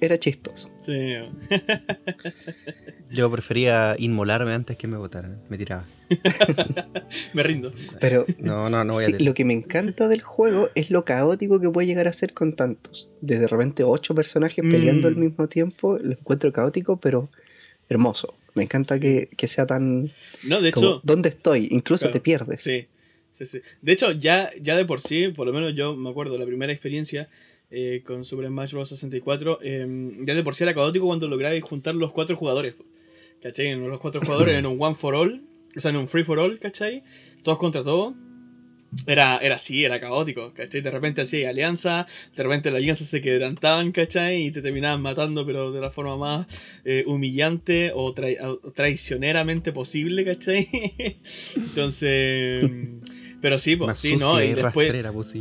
era 0.00 0.18
chistoso. 0.18 0.70
Sí. 0.80 1.14
Yo 3.10 3.30
prefería 3.30 3.94
inmolarme 3.98 4.52
antes 4.52 4.76
que 4.76 4.86
me 4.86 4.96
votaran. 4.96 5.40
Me 5.48 5.56
tiraba. 5.56 5.84
Me 7.32 7.42
rindo. 7.42 7.72
Pero 8.00 8.26
No, 8.38 8.68
no, 8.68 8.84
no 8.84 8.94
voy 8.94 9.04
a 9.04 9.06
sí, 9.06 9.12
tirar. 9.12 9.26
lo 9.28 9.34
que 9.34 9.44
me 9.44 9.54
encanta 9.54 10.08
del 10.08 10.20
juego 10.22 10.68
es 10.74 10.90
lo 10.90 11.04
caótico 11.04 11.60
que 11.60 11.70
puede 11.70 11.86
llegar 11.86 12.06
a 12.08 12.12
ser 12.12 12.34
con 12.34 12.54
tantos. 12.54 13.08
De 13.20 13.38
de 13.38 13.46
repente 13.48 13.82
ocho 13.82 14.14
personajes 14.14 14.62
Mm. 14.64 14.70
peleando 14.70 15.08
al 15.08 15.16
mismo 15.16 15.48
tiempo, 15.48 15.98
lo 15.98 16.12
encuentro 16.12 16.52
caótico, 16.52 16.98
pero 16.98 17.28
hermoso. 17.88 18.34
Me 18.54 18.64
encanta 18.64 18.94
Sí. 18.96 19.00
que, 19.00 19.28
que 19.36 19.48
sea 19.48 19.66
tan... 19.66 20.10
No, 20.44 20.60
de 20.60 20.72
como, 20.72 20.86
hecho. 20.86 21.00
¿Dónde 21.04 21.28
estoy? 21.30 21.68
Incluso 21.70 22.02
Claro, 22.06 22.12
te 22.12 22.20
pierdes. 22.20 22.60
Sí, 22.60 22.86
sí, 23.38 23.46
sí. 23.46 23.60
De 23.80 23.92
hecho, 23.92 24.12
ya, 24.12 24.50
ya 24.60 24.76
de 24.76 24.84
por 24.84 25.00
sí, 25.00 25.28
por 25.28 25.46
lo 25.46 25.52
menos 25.52 25.74
yo 25.74 25.94
me 25.96 26.10
acuerdo, 26.10 26.36
la 26.38 26.44
primera 26.46 26.72
experiencia 26.72 27.28
eh, 27.70 28.02
con 28.04 28.24
Super 28.24 28.46
Smash 28.46 28.72
Bros. 28.72 28.88
64, 28.88 29.58
eh, 29.62 29.86
ya 30.24 30.34
de 30.34 30.42
por 30.42 30.54
sí 30.54 30.64
era 30.64 30.74
caótico 30.74 31.06
cuando 31.06 31.28
lograbais 31.28 31.62
juntar 31.62 31.94
los 31.94 32.12
cuatro 32.12 32.36
jugadores. 32.36 32.74
¿Cachai? 33.42 33.74
Los 33.76 33.98
cuatro 34.00 34.20
jugadores 34.20 34.56
en 34.58 34.66
un 34.66 34.76
one 34.82 34.96
for 34.96 35.14
all, 35.14 35.42
o 35.76 35.80
sea, 35.80 35.90
en 35.90 35.96
un 35.96 36.08
free 36.08 36.24
for 36.24 36.38
all, 36.40 36.58
¿cachai? 36.58 37.04
Todos 37.42 37.58
contra 37.58 37.84
todos. 37.84 38.14
Era, 39.06 39.36
era 39.38 39.56
así, 39.56 39.84
era 39.84 40.00
caótico, 40.00 40.54
¿cachai? 40.54 40.80
De 40.80 40.90
repente 40.90 41.20
hacía 41.20 41.50
alianza, 41.50 42.06
de 42.34 42.42
repente 42.42 42.70
las 42.70 42.78
alianzas 42.78 43.06
se 43.06 43.20
quebrantaban, 43.20 43.92
¿cachai? 43.92 44.46
Y 44.46 44.50
te 44.50 44.62
terminaban 44.62 45.02
matando, 45.02 45.44
pero 45.46 45.70
de 45.72 45.80
la 45.80 45.90
forma 45.90 46.16
más 46.16 46.46
eh, 46.86 47.04
humillante 47.06 47.92
o, 47.94 48.14
trai- 48.14 48.38
o 48.40 48.72
traicioneramente 48.72 49.72
posible, 49.72 50.24
¿cachai? 50.24 50.68
Entonces. 51.56 52.64
Pero 53.40 53.58
sí, 53.58 53.76
pues, 53.76 53.86
sí, 54.00 54.16
¿no? 54.20 54.32
y 54.42 54.48
después. 54.64 54.88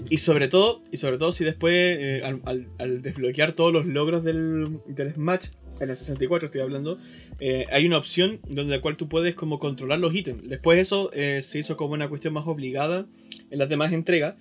Y 0.10 0.18
sobre 0.20 0.48
todo, 0.48 0.84
y 0.92 0.98
sobre 0.98 1.18
todo 1.18 1.32
si 1.32 1.44
después, 1.44 1.74
eh, 1.76 2.22
al, 2.24 2.42
al- 2.46 2.68
al 2.78 3.02
desbloquear 3.02 3.54
todos 3.54 3.74
los 3.74 3.86
logros 3.88 4.24
del, 4.24 4.80
del 4.88 5.14
Smash, 5.14 5.48
en 5.80 5.90
el 5.90 5.96
64 5.96 6.48
estoy 6.48 6.62
hablando, 6.62 7.00
eh, 7.40 7.66
hay 7.72 7.86
una 7.86 7.98
opción 7.98 8.40
donde 8.48 8.76
la 8.76 8.82
cual 8.82 8.98
tú 8.98 9.08
puedes 9.10 9.36
como 9.36 9.60
controlar 9.60 10.00
los 10.00 10.14
ítems. 10.16 10.48
Después 10.50 10.80
eso 10.80 11.12
eh, 11.14 11.42
se 11.44 11.60
hizo 11.60 11.76
como 11.78 11.94
una 11.94 12.08
cuestión 12.10 12.34
más 12.34 12.46
obligada 12.48 13.06
en 13.52 13.60
las 13.60 13.70
demás 13.70 13.94
entregas, 13.94 14.36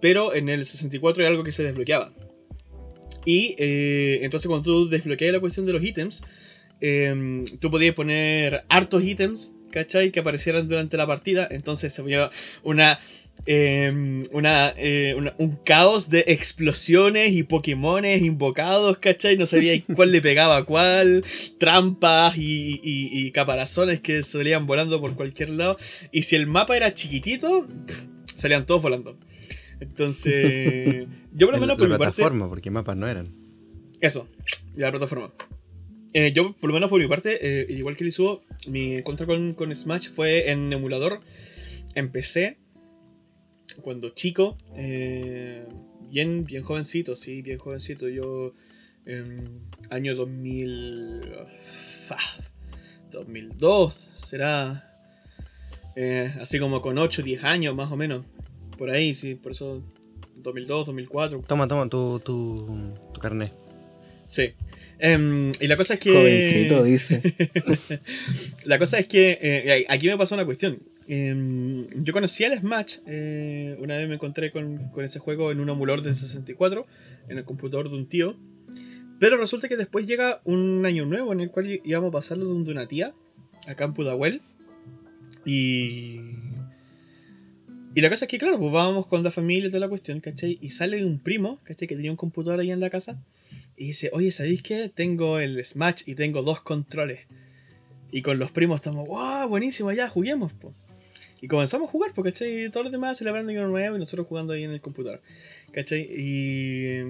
pero 0.00 0.34
en 0.34 0.48
el 0.48 0.64
64 0.66 1.22
hay 1.24 1.30
algo 1.30 1.44
que 1.44 1.52
se 1.52 1.62
desbloqueaba. 1.62 2.12
Y 3.26 3.54
eh, 3.58 4.20
entonces 4.22 4.46
cuando 4.48 4.64
tú 4.64 4.88
desbloqueas 4.88 5.32
la 5.32 5.40
cuestión 5.40 5.64
de 5.66 5.72
los 5.72 5.82
ítems, 5.82 6.22
tú 7.60 7.70
podías 7.70 7.94
poner 7.94 8.64
hartos 8.68 9.02
ítems, 9.02 9.52
¿cachai? 9.74 10.12
Que 10.12 10.20
aparecieran 10.20 10.68
durante 10.68 10.96
la 10.96 11.04
partida. 11.06 11.48
Entonces 11.50 11.92
se 11.92 12.00
veía 12.02 12.30
una, 12.62 13.00
eh, 13.46 14.22
una, 14.32 14.72
eh, 14.76 15.14
una- 15.18 15.34
un 15.38 15.56
caos 15.56 16.08
de 16.08 16.24
explosiones 16.28 17.32
y 17.32 17.42
Pokémones 17.42 18.22
invocados, 18.22 18.98
¿cachai? 18.98 19.36
No 19.36 19.46
sabía 19.46 19.72
cuál 19.96 20.12
le 20.12 20.22
pegaba 20.22 20.56
a 20.58 20.62
cuál, 20.64 21.24
trampas 21.58 22.36
y, 22.38 22.80
y- 22.84 23.10
y 23.26 23.32
caparazones 23.32 23.98
que 24.00 24.22
salían 24.22 24.66
volando 24.66 25.00
por 25.00 25.16
cualquier 25.16 25.50
lado. 25.50 25.76
Y 26.12 26.22
si 26.22 26.36
el 26.36 26.46
mapa 26.46 26.76
era 26.76 26.94
chiquitito, 26.94 27.66
salían 28.36 28.64
todos 28.66 28.80
volando. 28.80 29.18
Entonces, 29.80 31.06
yo 31.34 31.46
por 31.46 31.54
lo 31.54 31.56
En 31.56 31.60
menos 31.62 31.68
la 31.68 31.76
por 31.76 31.88
parte... 31.98 32.14
plataforma, 32.14 32.48
porque 32.48 32.70
mapas 32.70 32.96
no 32.96 33.08
eran. 33.08 33.28
Eso, 34.00 34.28
y 34.76 34.80
la 34.80 34.90
plataforma. 34.90 35.32
Eh, 36.16 36.32
yo, 36.32 36.52
por 36.52 36.68
lo 36.70 36.74
menos 36.74 36.90
por 36.90 37.00
mi 37.00 37.08
parte, 37.08 37.38
eh, 37.42 37.66
igual 37.70 37.96
que 37.96 38.04
Lizuo, 38.04 38.44
mi 38.68 38.94
encuentro 38.94 39.26
con, 39.26 39.54
con 39.54 39.74
Smash 39.74 40.10
fue 40.10 40.48
en 40.50 40.72
emulador. 40.72 41.20
Empecé 41.96 42.58
cuando 43.82 44.10
chico, 44.10 44.56
eh, 44.76 45.66
bien, 46.08 46.44
bien 46.44 46.62
jovencito, 46.62 47.16
sí, 47.16 47.42
bien 47.42 47.58
jovencito. 47.58 48.08
Yo, 48.08 48.54
en 49.06 49.60
año 49.90 50.14
2000. 50.14 51.20
fa, 52.06 52.18
2002, 53.10 54.10
será. 54.14 54.90
eh, 55.96 56.32
así 56.40 56.58
como 56.60 56.80
con 56.80 56.96
8, 56.96 57.22
10 57.22 57.42
años 57.44 57.74
más 57.74 57.90
o 57.90 57.96
menos. 57.96 58.24
Por 58.78 58.90
ahí, 58.90 59.14
sí, 59.16 59.34
por 59.34 59.50
eso 59.52 59.82
2002, 60.36 60.86
2004. 60.86 61.42
Toma, 61.46 61.66
toma 61.66 61.88
tu, 61.88 62.20
tu, 62.20 62.94
tu 63.12 63.20
carnet. 63.20 63.52
Sí. 64.26 64.52
Em, 64.98 65.52
y 65.60 65.66
la 65.66 65.76
cosa 65.76 65.94
es 65.94 66.00
que. 66.00 66.12
Jovencito, 66.12 66.82
dice. 66.84 67.20
La 68.64 68.78
cosa 68.78 68.98
es 68.98 69.06
que 69.06 69.38
eh, 69.42 69.84
aquí 69.88 70.06
me 70.08 70.16
pasó 70.16 70.34
una 70.34 70.44
cuestión. 70.44 70.78
Em, 71.06 71.86
yo 72.02 72.12
conocí 72.12 72.44
al 72.44 72.58
Smash. 72.58 72.98
eh, 73.06 73.76
una 73.80 73.96
vez 73.98 74.08
me 74.08 74.14
encontré 74.14 74.50
con, 74.50 74.88
con 74.90 75.04
ese 75.04 75.18
juego 75.18 75.52
en 75.52 75.60
un 75.60 75.68
emulador 75.68 76.02
de 76.02 76.14
64, 76.14 76.86
en 77.28 77.38
el 77.38 77.44
computador 77.44 77.90
de 77.90 77.96
un 77.96 78.06
tío. 78.08 78.36
Pero 79.18 79.36
resulta 79.36 79.68
que 79.68 79.76
después 79.76 80.06
llega 80.06 80.40
un 80.44 80.84
año 80.86 81.04
nuevo 81.06 81.32
en 81.32 81.40
el 81.40 81.50
cual 81.50 81.80
íbamos 81.84 82.08
a 82.08 82.12
pasarlo 82.12 82.46
donde 82.46 82.70
una 82.70 82.86
tía, 82.86 83.14
acá 83.66 83.84
en 83.84 83.94
Pudahuel. 83.94 84.40
Y. 85.44 86.20
Y 87.96 88.00
la 88.00 88.10
cosa 88.10 88.24
es 88.24 88.28
que, 88.28 88.38
claro, 88.38 88.58
pues 88.58 88.72
vamos 88.72 89.06
con 89.06 89.22
la 89.22 89.30
familia 89.30 89.68
y 89.68 89.70
toda 89.70 89.80
la 89.80 89.88
cuestión, 89.88 90.18
¿cachai? 90.20 90.58
Y 90.60 90.70
sale 90.70 91.04
un 91.04 91.20
primo, 91.20 91.60
¿cachai? 91.62 91.86
Que 91.86 91.94
tenía 91.94 92.10
un 92.10 92.16
computador 92.16 92.58
ahí 92.58 92.72
en 92.72 92.80
la 92.80 92.90
casa. 92.90 93.22
Y 93.76 93.88
dice, 93.88 94.10
oye, 94.12 94.30
¿sabéis 94.30 94.62
qué? 94.62 94.90
Tengo 94.94 95.38
el 95.38 95.62
Smash 95.64 96.02
y 96.06 96.14
tengo 96.14 96.42
dos 96.42 96.60
controles. 96.60 97.26
Y 98.10 98.22
con 98.22 98.38
los 98.38 98.50
primos 98.52 98.76
estamos, 98.76 99.08
wow, 99.08 99.48
buenísimo, 99.48 99.90
ya, 99.92 100.08
juguemos, 100.08 100.52
po. 100.52 100.72
Y 101.40 101.48
comenzamos 101.48 101.88
a 101.88 101.90
jugar, 101.90 102.12
porque 102.14 102.32
¿cachai? 102.32 102.70
Todos 102.70 102.84
los 102.84 102.92
demás 102.92 103.18
celebrando 103.18 103.50
año 103.50 103.66
nuevo 103.68 103.96
y 103.96 103.98
nosotros 103.98 104.26
jugando 104.26 104.52
ahí 104.52 104.64
en 104.64 104.70
el 104.70 104.80
computador. 104.80 105.20
¿Cachai? 105.72 106.00
Y. 106.00 107.00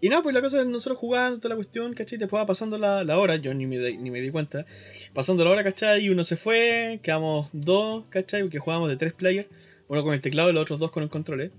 Y 0.00 0.08
no, 0.10 0.22
pues 0.22 0.34
la 0.34 0.42
cosa 0.42 0.60
es 0.60 0.66
nosotros 0.66 0.98
jugando 0.98 1.38
toda 1.38 1.48
la 1.48 1.56
cuestión, 1.56 1.94
¿cachai? 1.94 2.18
Después 2.18 2.40
va 2.40 2.46
pasando 2.46 2.76
la, 2.76 3.02
la 3.02 3.18
hora, 3.18 3.36
yo 3.36 3.54
ni 3.54 3.66
me, 3.66 3.78
ni 3.96 4.10
me 4.10 4.20
di 4.20 4.30
cuenta. 4.30 4.66
Pasando 5.14 5.42
la 5.42 5.50
hora, 5.50 5.64
¿cachai? 5.64 6.04
Y 6.04 6.10
uno 6.10 6.22
se 6.22 6.36
fue, 6.36 7.00
quedamos 7.02 7.48
dos, 7.52 8.04
¿cachai? 8.10 8.42
Porque 8.42 8.58
jugábamos 8.58 8.90
de 8.90 8.96
tres 8.96 9.14
players. 9.14 9.48
Uno 9.88 10.04
con 10.04 10.14
el 10.14 10.20
teclado 10.20 10.50
y 10.50 10.52
los 10.52 10.62
otros 10.62 10.78
dos 10.78 10.90
con 10.90 11.02
el 11.02 11.08
control. 11.08 11.40
¿eh? 11.40 11.50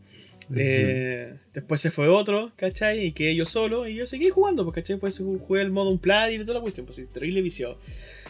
Eh, 0.56 1.36
después 1.54 1.82
se 1.82 1.92
fue 1.92 2.08
otro, 2.08 2.51
¿cachai? 2.56 3.06
Y 3.06 3.12
quedé 3.12 3.36
yo 3.36 3.46
solo 3.46 3.88
y 3.88 3.96
yo 3.96 4.08
seguí 4.08 4.30
jugando, 4.30 4.63
pues, 4.63 4.75
¿cachai? 4.75 4.98
Pues 4.98 5.18
jugué 5.18 5.62
el 5.62 5.72
modo 5.72 5.89
un 5.89 6.00
player 6.00 6.39
y 6.39 6.44
toda 6.44 6.56
la 6.56 6.62
cuestión, 6.62 6.86
pues 6.86 7.01
terrible 7.10 7.42
viciado. 7.42 7.80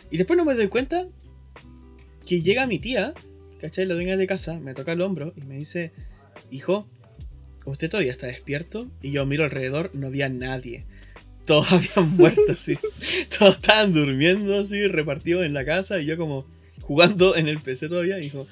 Y 0.10 0.18
después 0.18 0.38
no 0.38 0.46
me 0.46 0.56
doy 0.56 0.68
cuenta 0.68 1.08
que 2.26 2.42
llega 2.42 2.68
mi 2.68 2.80
tía, 2.80 3.14
¿cachai? 3.60 3.86
La 3.86 3.94
dueña 3.94 4.18
de 4.18 4.28
casa, 4.28 4.60
me 4.60 4.74
toca 4.74 4.94
el 4.94 5.02
hombro 5.02 5.34
y 5.36 5.42
me 5.42 5.56
dice, 5.56 5.92
hijo, 6.52 6.88
¿usted 7.66 7.90
todavía 7.90 8.12
está 8.12 8.28
despierto? 8.28 8.90
Y 9.02 9.12
yo 9.12 9.26
miro 9.26 9.44
alrededor, 9.44 9.92
no 9.94 10.08
había 10.08 10.30
nadie. 10.30 10.86
Todos 11.46 11.72
habían 11.72 12.16
muerto, 12.18 12.42
así. 12.50 12.78
Todos 13.38 13.56
estaban 13.56 13.94
durmiendo, 13.94 14.60
así, 14.60 14.88
repartidos 14.88 15.46
en 15.46 15.54
la 15.54 15.66
casa 15.66 16.00
y 16.00 16.06
yo 16.06 16.18
como 16.18 16.46
jugando 16.82 17.36
en 17.36 17.48
el 17.48 17.60
PC 17.60 17.90
todavía, 17.90 18.20
hijo. 18.20 18.48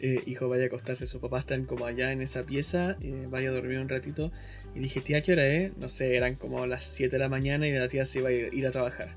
Eh, 0.00 0.20
hijo, 0.26 0.48
vaya 0.48 0.64
a 0.64 0.66
acostarse, 0.66 1.06
sus 1.06 1.20
papás 1.20 1.40
están 1.40 1.64
como 1.64 1.86
allá 1.86 2.12
en 2.12 2.20
esa 2.22 2.44
pieza, 2.44 2.96
eh, 3.02 3.26
vaya 3.28 3.48
a 3.50 3.52
dormir 3.52 3.78
un 3.78 3.88
ratito. 3.88 4.30
Y 4.74 4.80
dije, 4.80 5.00
tía, 5.00 5.22
¿qué 5.22 5.32
hora 5.32 5.46
es? 5.46 5.76
No 5.76 5.88
sé, 5.88 6.14
eran 6.16 6.34
como 6.34 6.66
las 6.66 6.84
7 6.84 7.16
de 7.16 7.18
la 7.20 7.28
mañana 7.28 7.66
y 7.66 7.72
la 7.72 7.88
tía 7.88 8.06
se 8.06 8.20
iba 8.20 8.28
a 8.28 8.32
ir, 8.32 8.50
ir 8.52 8.66
a 8.66 8.70
trabajar. 8.70 9.14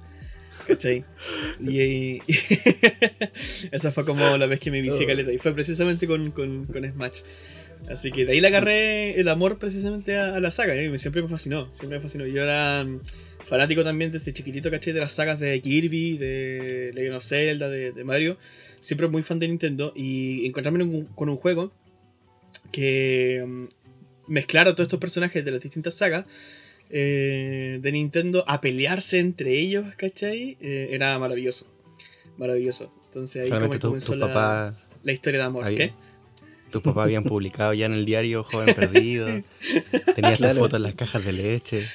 ¿Cachai? 0.67 1.03
Y, 1.59 1.81
y- 1.81 2.21
esa 3.71 3.91
fue 3.91 4.05
como 4.05 4.37
la 4.37 4.45
vez 4.47 4.59
que 4.59 4.71
me 4.71 4.81
vicié 4.81 5.05
caleta. 5.05 5.31
Y 5.31 5.37
fue 5.37 5.53
precisamente 5.53 6.07
con, 6.07 6.31
con, 6.31 6.65
con 6.65 6.83
Smash. 6.89 7.21
Así 7.89 8.11
que 8.11 8.25
de 8.25 8.33
ahí 8.33 8.41
le 8.41 8.47
agarré 8.47 9.19
el 9.19 9.27
amor 9.27 9.57
precisamente 9.57 10.15
a, 10.17 10.35
a 10.35 10.39
la 10.39 10.51
saga. 10.51 10.75
¿eh? 10.75 10.85
Y 10.85 10.89
me- 10.89 10.97
Siempre 10.97 11.21
me 11.21 11.27
fascinó. 11.29 11.69
Siempre 11.73 11.97
me 11.97 12.03
fascinó. 12.03 12.25
Yo 12.27 12.43
era 12.43 12.83
mm, 12.83 13.01
fanático 13.47 13.83
también 13.83 14.11
desde 14.11 14.33
chiquitito, 14.33 14.69
¿cachai? 14.69 14.93
De 14.93 14.99
las 14.99 15.13
sagas 15.13 15.39
de 15.39 15.59
Kirby, 15.61 16.17
de 16.17 16.91
Legend 16.93 17.15
of 17.15 17.25
Zelda, 17.25 17.69
de, 17.69 17.91
de 17.91 18.03
Mario. 18.03 18.37
Siempre 18.81 19.07
muy 19.07 19.21
fan 19.21 19.39
de 19.39 19.47
Nintendo. 19.47 19.93
Y 19.95 20.45
encontrarme 20.45 20.79
con 20.79 20.89
un- 20.93 21.05
con 21.05 21.29
un 21.29 21.37
juego 21.37 21.71
que 22.71 23.43
mm, 23.47 23.65
mezclara 24.27 24.73
todos 24.75 24.87
estos 24.87 24.99
personajes 24.99 25.43
de 25.45 25.51
las 25.51 25.61
distintas 25.61 25.95
sagas 25.95 26.25
eh, 26.89 27.79
de 27.81 27.91
Nintendo 27.91 28.43
a 28.47 28.59
pelearse 28.59 29.19
entre 29.19 29.57
ellos, 29.57 29.85
¿cachai? 29.95 30.57
Eh, 30.59 30.89
era 30.91 31.17
maravilloso. 31.19 31.65
Maravilloso. 32.37 32.93
Entonces 33.05 33.43
ahí 33.43 33.49
como 33.49 33.69
tu- 33.79 33.87
comenzó 33.87 34.15
la, 34.15 34.75
la 35.03 35.11
historia 35.11 35.39
de 35.39 35.45
amor. 35.45 35.73
¿Qué? 35.75 35.93
tus 36.71 36.81
papás 36.81 37.03
habían 37.03 37.25
publicado 37.25 37.73
ya 37.73 37.85
en 37.85 37.91
el 37.93 38.05
diario 38.05 38.45
Joven 38.45 38.73
Perdido. 38.73 39.27
Tenías 40.15 40.37
Claro. 40.37 40.53
tus 40.53 40.59
fotos 40.59 40.77
en 40.77 40.83
las 40.83 40.93
cajas 40.93 41.25
de 41.25 41.33
leche. 41.33 41.89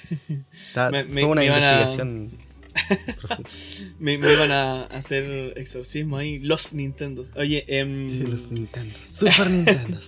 Está- 0.53 0.91
Me- 0.91 1.05
me- 1.05 1.23
fue 1.23 1.31
una 1.31 1.41
a- 1.41 1.45
investigación. 1.47 2.31
Me, 3.99 4.19
me 4.19 4.33
iban 4.33 4.51
a 4.53 4.85
hacer 4.85 5.55
exorcismo 5.57 6.19
ahí, 6.19 6.39
los 6.39 6.73
Nintendos. 6.75 7.33
Oye, 7.37 7.65
em, 7.69 8.09
Sí, 8.11 8.19
los 8.23 8.51
Nintendo. 8.51 8.95
Super 9.11 9.51
Nintendo. 9.51 10.01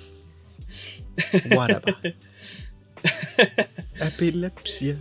Guarapa. 1.51 1.99
Epilepsia. 4.01 4.97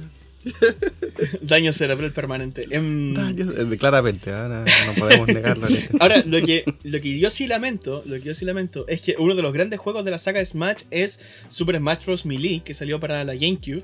daño 1.41 1.73
cerebral 1.73 2.13
permanente. 2.13 2.65
Em, 2.71 3.13
Daños- 3.13 3.53
eh, 3.57 3.77
Claramente, 3.77 4.31
¿ah? 4.31 4.47
no, 4.47 4.93
no 4.93 4.93
podemos 4.97 5.27
negarlo. 5.27 5.67
este- 5.67 5.89
Ahora, 5.99 6.23
lo 6.25 6.41
que, 6.41 6.63
lo 6.83 6.99
que 7.01 7.19
yo 7.19 7.29
sí 7.29 7.47
lamento, 7.47 8.01
lo 8.05 8.15
que 8.15 8.21
yo 8.21 8.35
sí 8.35 8.45
lamento 8.45 8.87
es 8.87 9.01
que 9.01 9.15
uno 9.19 9.35
de 9.35 9.41
los 9.41 9.51
grandes 9.53 9.79
juegos 9.79 10.05
de 10.05 10.11
la 10.11 10.19
saga 10.19 10.39
de 10.39 10.45
Smash 10.45 10.83
es 10.89 11.19
Super 11.49 11.77
Smash 11.77 12.05
Bros. 12.05 12.25
Melee, 12.25 12.61
que 12.63 12.73
salió 12.73 12.99
para 12.99 13.23
la 13.25 13.33
GameCube. 13.35 13.83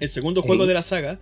El 0.00 0.08
segundo 0.08 0.42
juego 0.42 0.66
de 0.66 0.74
la 0.74 0.82
saga. 0.82 1.18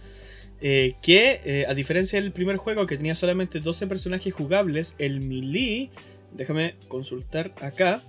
Eh, 0.61 0.95
que 1.03 1.41
eh, 1.45 1.67
a 1.69 1.75
diferencia 1.75 2.21
del 2.21 2.33
primer 2.33 2.57
juego 2.57 2.87
que 2.87 2.97
tenía 2.97 3.15
solamente 3.15 3.61
12 3.61 3.87
personajes 3.87 4.33
jugables, 4.33 4.95
el 4.99 5.21
Melee, 5.21 5.91
déjame 6.33 6.75
consultar 6.89 7.55
acá, 7.61 8.03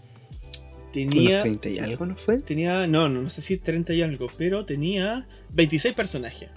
tenía... 0.91 1.29
Unos 1.29 1.43
30 1.43 1.69
y 1.69 1.79
algo, 1.79 2.05
¿no 2.05 2.15
fue? 2.15 2.39
Tenía, 2.39 2.87
no, 2.87 3.09
no, 3.09 3.21
no 3.21 3.29
sé 3.29 3.41
si 3.41 3.57
30 3.57 3.93
y 3.93 4.01
algo, 4.01 4.27
pero 4.37 4.65
tenía 4.65 5.27
26 5.51 5.95
personajes. 5.95 6.49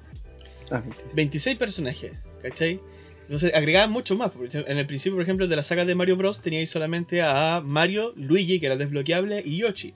Ah, 0.70 0.80
20. 0.80 1.02
26 1.14 1.58
personajes, 1.58 2.12
¿cachai? 2.40 2.80
Entonces 3.22 3.54
agregaban 3.54 3.90
mucho 3.90 4.16
más. 4.16 4.32
En 4.52 4.78
el 4.78 4.86
principio, 4.86 5.16
por 5.16 5.22
ejemplo, 5.22 5.46
de 5.46 5.56
la 5.56 5.62
saga 5.62 5.84
de 5.84 5.94
Mario 5.94 6.16
Bros. 6.16 6.42
teníais 6.42 6.70
solamente 6.70 7.22
a 7.22 7.62
Mario, 7.64 8.12
Luigi, 8.16 8.60
que 8.60 8.66
era 8.66 8.76
desbloqueable, 8.76 9.42
y 9.44 9.58
Yoshi. 9.58 9.94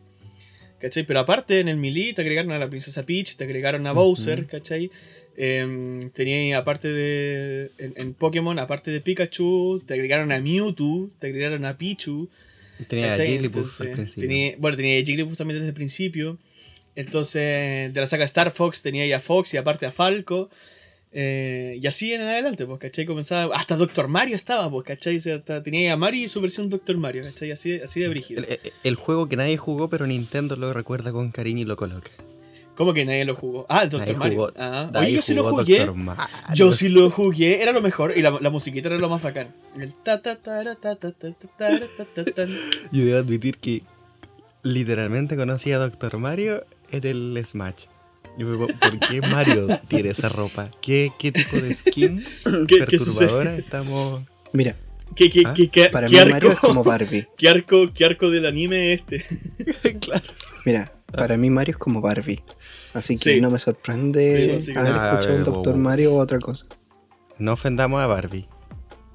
¿Cachai? 0.79 1.05
Pero 1.05 1.21
aparte, 1.21 1.61
en 1.61 1.69
el 1.69 1.77
Melee 1.77 2.13
te 2.13 2.21
agregaron 2.23 2.53
a 2.53 2.59
la 2.59 2.69
princesa 2.69 3.05
Peach, 3.05 3.37
te 3.37 3.45
agregaron 3.45 3.87
a 3.87 3.93
Bowser, 3.93 4.41
Ujú. 4.41 4.49
¿cachai? 4.51 4.91
Eh, 5.37 6.09
tenía 6.15 6.59
aparte 6.59 6.89
de. 6.89 7.71
En, 7.79 7.93
en 7.97 8.15
Pokémon, 8.15 8.59
aparte 8.59 8.91
de 8.91 9.01
Pikachu, 9.01 9.83
te 9.87 9.95
agregaron 9.95 10.33
a 10.33 10.41
Mewtwo, 10.41 11.11
te 11.19 11.27
agregaron 11.29 11.65
a 11.65 11.77
Pichu. 11.77 12.29
Tenía 12.89 13.09
¿cachai? 13.09 13.29
Jigglypuff 13.29 13.57
Entonces, 13.57 13.81
al 13.87 13.93
principio. 13.93 14.29
tenía- 14.29 14.55
bueno, 14.59 14.77
tenía 14.77 14.99
a 15.01 15.05
Jigglypuff 15.05 15.37
también 15.37 15.59
desde 15.59 15.69
el 15.69 15.75
principio. 15.75 16.39
Entonces, 16.95 17.93
de 17.93 18.01
la 18.01 18.07
saga 18.07 18.25
Star 18.25 18.51
Fox 18.53 18.83
tenía 18.83 19.03
ahí 19.03 19.13
a 19.13 19.21
Fox 19.21 19.53
y 19.55 19.57
aparte 19.59 19.85
a 19.87 19.93
Falco. 19.93 20.49
Eh, 21.13 21.79
y 21.81 21.87
así 21.87 22.13
en 22.13 22.21
adelante, 22.23 22.67
pues, 22.67 22.79
¿cachai? 22.79 23.07
Comenzaba. 23.07 23.55
Hasta 23.57 23.77
Doctor 23.77 24.09
Mario 24.09 24.37
estaba, 24.37 24.71
pues, 24.71 24.87
¿cachai? 24.87 25.17
Hasta 25.17 25.63
tenía 25.63 25.81
ahí 25.81 25.87
a 25.89 25.97
Mario 25.97 26.25
y 26.25 26.29
su 26.29 26.41
versión 26.41 26.69
Doctor 26.69 26.97
Mario, 26.99 27.23
¿cachai? 27.23 27.51
Así, 27.53 27.75
así 27.81 28.01
de 28.01 28.09
brígido. 28.09 28.43
El 28.85 28.95
juego 28.97 29.29
que 29.29 29.37
nadie 29.37 29.57
jugó, 29.57 29.89
pero 29.89 30.07
Nintendo 30.07 30.57
lo 30.57 30.73
recuerda 30.73 31.13
con 31.13 31.31
cariño 31.31 31.63
y 31.63 31.65
lo 31.65 31.77
coloca. 31.77 32.11
¿Cómo 32.77 32.93
que 32.95 33.05
nadie 33.05 33.25
lo 33.25 33.35
jugó? 33.35 33.67
Ah, 33.69 33.83
el 33.85 33.91
Doctor 33.91 34.07
Nadie 34.09 34.19
Mario. 34.19 34.39
jugó- 34.39 34.53
Ah, 34.59 34.91
Oye, 34.95 35.13
yo 35.15 35.23
sí 35.23 35.35
lo 35.35 35.45
jugué. 35.51 35.91
Yo 36.55 36.73
sí 36.73 36.89
lo 36.89 37.11
jugué, 37.11 37.63
era 37.63 37.73
lo 37.73 37.81
mejor. 37.81 38.13
Y 38.17 38.23
la, 38.23 38.39
la 38.41 38.51
musiquita 38.51 38.89
era 38.89 38.99
lo 38.99 39.09
más 39.09 39.23
bacán. 39.23 39.49
El 39.81 39.95
ta 39.95 40.21
ta 40.23 40.37
ta 40.37 40.63
ra, 40.63 40.75
ta 40.77 40.95
ta 40.95 41.11
ta 41.11 41.33
ta 41.33 41.49
ta 41.59 41.71
ra, 41.71 41.79
ta 41.97 42.05
ta 42.15 42.25
tan. 42.33 42.49
Yo 42.93 43.05
debo 43.05 43.19
admitir 43.19 43.57
que 43.59 43.83
literalmente 44.63 45.37
conocí 45.37 45.73
a 45.73 45.79
Dr. 45.79 46.19
Mario 46.19 46.65
en 46.91 47.07
el 47.07 47.45
Smash. 47.47 47.87
Yo 48.39 48.47
me 48.47 48.57
pregunto, 48.57 48.75
¿Por 48.79 48.99
qué 49.09 49.21
Mario 49.23 49.69
tiene 49.89 50.11
esa 50.11 50.29
ropa? 50.29 50.71
¿Qué, 50.83 51.11
qué 51.19 51.33
tipo 51.33 51.57
de 51.57 51.73
skin 51.73 52.23
¿Qué, 52.45 52.67
qué 52.67 52.79
perturbadora 52.99 53.57
estamos? 53.57 54.23
Mira, 54.53 54.77
¿Qué, 55.15 55.31
qué, 55.31 55.43
¿Ah? 55.47 55.55
qué, 55.57 55.69
qué, 55.69 55.89
para 55.89 56.09
qué 56.09 56.23
mí 56.25 56.31
Mario 56.31 56.51
es 56.51 56.57
arco, 56.57 56.69
como 56.69 56.85
Barbie. 56.85 57.27
qué, 57.39 57.49
arco, 57.49 57.91
¿Qué 57.95 58.05
arco 58.05 58.29
del 58.31 58.45
anime 58.45 58.93
es 58.93 59.01
este? 59.01 59.25
claro. 60.01 60.25
Mira, 60.67 60.93
para 61.13 61.37
mí 61.37 61.51
Mario 61.51 61.73
es 61.73 61.79
como 61.79 62.01
Barbie. 62.01 62.43
Así 62.95 63.15
que 63.17 63.35
Sí. 63.35 63.41
no 63.41 63.51
me 63.51 63.59
sorprende 63.59 64.61
Sí, 64.61 64.73
haber 64.77 64.93
Ah, 64.93 65.11
escuchado 65.13 65.35
a 65.35 65.39
un 65.39 65.45
Doctor 65.45 65.73
wow. 65.75 65.83
Mario 65.83 66.15
o 66.15 66.19
otra 66.19 66.39
cosa. 66.39 66.67
No 67.39 67.53
ofendamos 67.53 68.01
a 68.01 68.07
Barbie. 68.07 68.49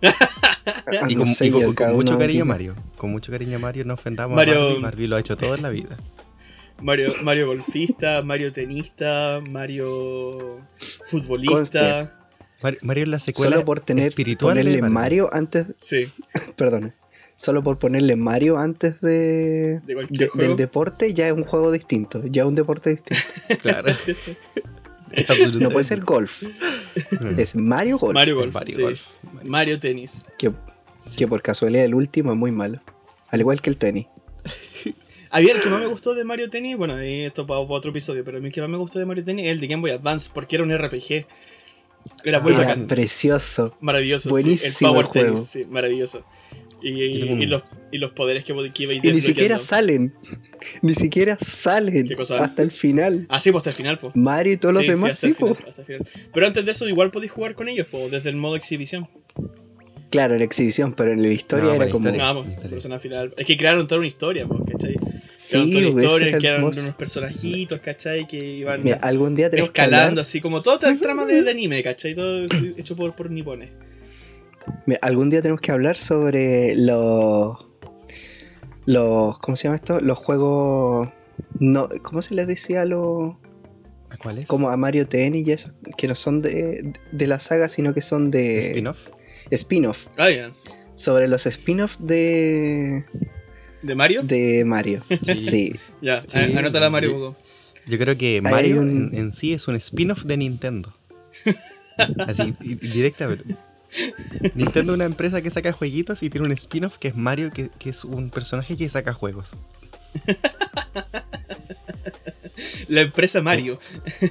Ah, 0.03 1.07
Y 1.10 1.15
no 1.15 1.24
con, 1.25 1.33
sé, 1.33 1.48
y 1.48 1.51
con- 1.51 1.60
ya 1.62 1.65
con 1.67 1.75
cada 1.75 1.93
mucho 1.93 2.17
cariño 2.17 2.43
a. 2.43 2.45
Mario. 2.45 2.75
Con 2.98 3.12
mucho 3.12 3.31
cariño 3.31 3.57
a 3.57 3.60
Mario 3.60 3.86
no 3.86 3.95
ofendamos 3.95 4.36
Mario- 4.36 4.53
a 4.62 4.65
Barbie. 4.65 4.81
Barbie 4.81 5.07
lo 5.07 5.15
ha 5.15 5.19
hecho 5.19 5.38
todo 5.38 5.55
en 5.55 5.62
la 5.63 5.69
vida. 5.69 5.98
Mario, 6.81 7.13
Mario 7.24 7.48
golfista, 7.48 8.21
Mario 8.24 8.51
tenista, 8.51 9.39
Mario 9.48 10.60
futbolista. 11.05 12.17
Mario, 12.62 12.79
Mario 12.83 13.03
es 13.03 13.10
la 13.10 13.19
secuela 13.19 13.55
Solo 13.55 13.65
por 13.65 13.79
tener 13.81 14.07
espiritual 14.10 14.57
ponerle. 14.57 14.81
Mario 14.89 15.29
antes, 15.33 15.67
Sí, 15.79 16.12
perdona, 16.55 16.93
solo 17.41 17.63
por 17.63 17.79
ponerle 17.79 18.15
Mario 18.15 18.60
antes 18.60 19.01
de, 19.01 19.79
del 20.36 20.55
deporte 20.55 21.12
ya 21.15 21.25
es 21.27 21.33
un 21.33 21.43
juego 21.43 21.71
distinto, 21.71 22.21
ya 22.27 22.43
es 22.43 22.48
un 22.48 22.53
deporte 22.55 22.91
distinto. 22.91 23.24
Claro. 23.62 23.91
No 25.60 25.69
puede 25.71 25.83
ser 25.83 26.00
golf, 26.01 26.43
es 27.38 27.53
Mario 27.53 27.98
Golf, 27.98 28.13
Mario 28.13 28.35
Golf. 28.37 28.53
Mario 28.53 28.75
sí. 28.75 28.81
Golf. 28.81 29.01
Mario 29.44 29.77
tenis. 29.77 30.24
que, 30.37 30.53
que 31.18 31.27
por 31.27 31.42
casualidad 31.42 31.83
el 31.83 31.96
último 31.96 32.31
es 32.31 32.37
muy 32.37 32.51
malo, 32.53 32.79
al 33.27 33.42
igual 33.42 33.61
que 33.61 33.70
el 33.72 33.75
tenis. 33.77 34.07
A 35.31 35.39
mí 35.42 35.50
el 35.50 35.61
que 35.61 35.70
más 35.70 35.79
me 35.81 35.87
gustó 35.87 36.13
de 36.13 36.24
Mario 36.25 36.50
Tennis, 36.50 36.75
bueno, 36.77 36.96
ahí 36.96 37.24
esto 37.24 37.46
para, 37.48 37.61
para 37.61 37.74
otro 37.74 37.92
episodio, 37.92 38.24
pero 38.25 38.37
a 38.37 38.42
mí 38.42 38.48
el 38.48 38.53
que 38.53 38.59
más 38.61 38.70
me 38.70 38.75
gustó 38.77 39.00
de 39.00 39.05
Mario 39.05 39.24
Tennis 39.24 39.46
es 39.46 39.51
el 39.51 39.61
de 39.61 39.68
Game 39.68 39.81
Boy 39.81 39.92
Advance, 39.92 40.29
porque 40.33 40.57
era 40.57 40.63
un 40.65 40.77
RPG. 40.77 41.25
Era 42.25 42.39
muy 42.42 42.51
Ah, 42.53 42.55
Era 42.57 42.68
bacán. 42.68 42.87
precioso. 42.87 43.75
Maravilloso. 43.79 44.24
sí. 44.27 44.29
buenísimo 44.29 44.70
El 44.70 44.75
Power 44.94 45.05
el 45.05 45.11
juego. 45.11 45.27
Tennis, 45.35 45.46
sí, 45.48 45.65
maravilloso. 45.70 46.25
Y, 46.81 46.89
y- 46.89 47.44
y 47.44 47.46
los, 47.46 47.63
y 47.91 47.98
los 48.00 48.11
poderes 48.11 48.44
que, 48.44 48.53
que 48.74 48.83
iba 48.83 48.94
Y 48.94 49.00
ni 49.01 49.22
siquiera 49.22 49.59
salen, 49.59 50.13
ni 50.81 50.96
siquiera 50.96 51.37
salen 51.39 52.07
¿Qué 52.07 52.15
cosa? 52.15 52.44
hasta 52.44 52.61
el 52.61 52.72
final. 52.72 53.25
Ah, 53.29 53.39
sí, 53.39 53.51
pues 53.51 53.59
hasta 53.61 53.70
el 53.72 53.75
final, 53.75 54.00
pues. 54.00 54.15
Mario 54.15 54.53
y 54.53 54.57
todos 54.57 54.74
los 54.74 54.81
Sí, 54.83 54.87
sí, 54.89 54.96
demás, 54.96 55.11
hasta 55.11 55.22
sí, 55.22 55.27
el 55.27 55.35
final, 55.35 55.55
po. 55.55 55.70
hasta 55.70 55.81
el 55.81 55.85
final. 55.87 56.07
Pero 56.33 56.48
antes 56.48 56.65
de 56.65 56.72
eso, 56.72 56.87
igual 56.89 57.11
podéis 57.11 57.31
jugar 57.31 57.53
con 57.55 57.70
ellos, 57.70 57.87
pues, 57.91 58.09
desde 58.11 58.29
el 58.29 58.35
modo 58.37 58.55
exhibición. 58.55 59.07
Claro, 60.09 60.33
en 60.33 60.39
la 60.39 60.46
exhibición, 60.46 60.94
pero 60.94 61.13
en 61.13 61.22
la 61.22 61.29
historia 61.29 61.63
No, 61.65 61.70
era 61.72 61.77
para 61.79 61.91
como. 61.91 62.05
historia. 62.09 62.33
No, 62.33 62.44
pues, 62.44 63.01
final. 63.01 63.33
Es 63.37 63.46
que 63.46 63.55
crearon 63.57 63.87
toda 63.87 64.00
una 64.00 64.07
historia, 64.07 64.46
pues, 64.46 64.59
¿cachai? 64.70 64.96
Sí, 65.37 65.50
Crearon 65.51 65.70
toda 65.72 65.79
una 65.83 65.91
pues, 65.91 66.03
historia, 66.05 66.37
que 66.39 66.48
hermoso. 66.48 66.81
unos 66.81 66.96
personajitos, 66.96 67.79
¿cachai? 67.79 68.27
Que 68.27 68.44
iban 68.57 68.83
Mira, 68.83 68.98
algún 68.98 69.35
día 69.35 69.50
que 69.50 69.61
escalando, 69.61 70.05
hablar, 70.09 70.20
así 70.22 70.41
como 70.41 70.61
toda 70.61 70.91
la 70.91 70.98
trama 70.98 71.25
de, 71.25 71.44
de 71.44 71.51
anime, 71.51 71.81
¿cachai? 71.81 72.13
Todo 72.15 72.46
hecho 72.77 72.96
por, 72.98 73.13
por 73.15 73.31
nipones. 73.31 73.70
Algún 75.01 75.29
día 75.29 75.41
tenemos 75.41 75.61
que 75.61 75.71
hablar 75.71 75.97
sobre 75.97 76.75
los 76.75 77.57
los 78.85 79.37
¿cómo 79.39 79.55
se 79.55 79.63
llama 79.63 79.75
esto? 79.75 80.00
Los 80.00 80.17
juegos 80.17 81.09
no, 81.59 81.89
¿cómo 82.01 82.21
se 82.21 82.33
les 82.35 82.47
decía 82.47 82.81
a 82.81 82.85
los 82.85 83.35
¿A 84.09 84.17
cuál 84.17 84.39
es? 84.39 84.45
como 84.45 84.69
a 84.69 84.77
Mario 84.77 85.07
Tennis 85.07 85.47
y 85.47 85.51
eso, 85.51 85.71
que 85.97 86.07
no 86.07 86.15
son 86.15 86.41
de, 86.41 86.93
de 87.11 87.27
la 87.27 87.39
saga, 87.39 87.69
sino 87.69 87.93
que 87.93 88.01
son 88.01 88.31
de 88.31 88.67
¿Spin-off? 88.67 89.09
spin-off, 89.51 90.07
Ah, 90.17 90.29
ya. 90.29 90.51
sobre 90.95 91.27
los 91.27 91.45
spin-off 91.45 91.97
de 92.00 93.05
¿De 93.81 93.95
Mario? 93.95 94.21
de 94.24 94.63
Mario. 94.65 95.01
Sí. 95.24 95.37
Sí. 95.37 95.74
Ya, 96.01 96.21
Sí, 96.24 96.37
a- 96.37 96.59
anótala 96.59 96.89
Mario 96.89 97.11
yo- 97.11 97.17
Hugo. 97.17 97.35
Yo 97.87 97.97
creo 97.97 98.15
que 98.15 98.41
Mario 98.41 98.79
un- 98.81 99.09
en, 99.11 99.15
en 99.17 99.33
sí 99.33 99.53
es 99.53 99.67
un 99.67 99.75
spin-off 99.75 100.24
de 100.25 100.37
Nintendo. 100.37 100.93
Así, 102.27 102.53
directamente. 102.61 103.55
Nintendo 104.55 104.93
es 104.93 104.95
una 104.95 105.05
empresa 105.05 105.41
que 105.41 105.49
saca 105.49 105.71
jueguitos 105.71 106.23
y 106.23 106.29
tiene 106.29 106.45
un 106.47 106.53
spin-off 106.53 106.97
que 106.97 107.09
es 107.09 107.15
Mario, 107.15 107.51
que, 107.51 107.69
que 107.69 107.89
es 107.89 108.03
un 108.05 108.29
personaje 108.29 108.77
que 108.77 108.87
saca 108.89 109.13
juegos. 109.13 109.51
La 112.87 113.01
empresa 113.01 113.41
Mario. 113.41 113.79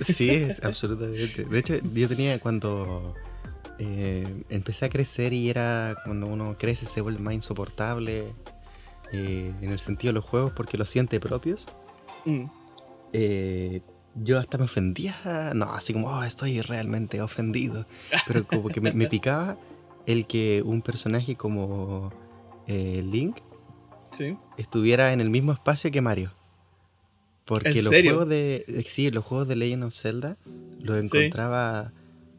Sí, 0.07 0.31
es 0.31 0.63
absolutamente. 0.63 1.45
De 1.45 1.59
hecho, 1.59 1.75
yo 1.95 2.09
tenía 2.09 2.39
cuando 2.39 3.15
eh, 3.79 4.27
empecé 4.51 4.85
a 4.85 4.89
crecer 4.91 5.33
y 5.33 5.49
era 5.49 5.97
cuando 6.05 6.27
uno 6.27 6.57
crece 6.59 6.87
se 6.87 7.01
vuelve 7.01 7.21
más 7.21 7.35
insoportable 7.35 8.27
eh, 9.13 9.53
en 9.61 9.71
el 9.71 9.79
sentido 9.79 10.11
de 10.11 10.15
los 10.15 10.25
juegos 10.25 10.53
porque 10.53 10.77
los 10.77 10.91
siente 10.91 11.21
propios. 11.21 11.67
Mm. 12.27 12.45
eh, 13.15 13.81
yo 14.15 14.39
hasta 14.39 14.59
me 14.59 14.65
ofendía, 14.65 15.53
no, 15.55 15.67
así 15.73 15.93
como, 15.93 16.09
oh, 16.09 16.25
estoy 16.25 16.61
realmente 16.63 17.21
ofendido. 17.23 17.87
Pero 18.27 18.47
como 18.47 18.69
que 18.69 18.81
me, 18.81 18.93
me 18.93 19.07
picaba 19.07 19.57
el 20.07 20.27
que 20.27 20.63
un 20.65 20.83
personaje 20.83 21.37
como 21.37 22.13
eh, 22.67 23.03
Link 23.09 23.37
Sí. 24.13 24.37
estuviera 24.59 25.13
en 25.13 25.21
el 25.21 25.31
mismo 25.31 25.53
espacio 25.53 25.91
que 25.91 26.01
Mario. 26.01 26.33
Porque 27.45 27.71
¿En 27.71 27.85
los 27.85 27.89
juegos 27.95 28.29
de. 28.29 28.65
eh, 28.69 28.83
Sí, 28.87 29.11
los 29.11 29.25
juegos 29.25 29.47
de 29.49 29.57
Legend 29.57 29.85
of 29.85 29.95
Zelda 29.95 30.37
los 30.81 31.09
Sí. 31.11 31.17
encontraba 31.19 31.93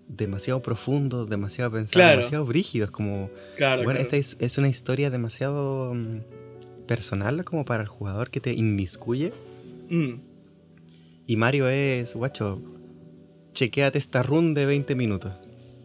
demasiado 0.08 0.62
profundos, 0.62 1.30
demasiado 1.30 1.72
pensados, 1.72 1.92
Claro. 1.94 2.18
demasiado 2.18 2.46
brígidos. 2.46 2.92
Como. 2.92 3.30
Claro, 3.58 3.84
bueno, 3.84 4.00
claro. 4.00 4.02
esta 4.02 4.18
es, 4.18 4.36
es 4.40 4.58
una 4.58 4.68
historia 4.68 5.10
demasiado 5.10 5.94
mm, 5.94 6.20
personal 6.88 7.44
como 7.46 7.64
para 7.66 7.84
el 7.84 7.90
jugador 7.90 8.30
que 8.32 8.40
te 8.42 8.54
inmiscuye. 8.54 9.32
Mm. 9.90 10.16
Y 11.28 11.36
Mario 11.38 11.70
es, 11.70 12.14
guacho, 12.14 12.62
chequéate 13.54 14.00
esta 14.00 14.24
run 14.24 14.54
de 14.54 14.66
20 14.66 14.96
minutos. 14.96 15.34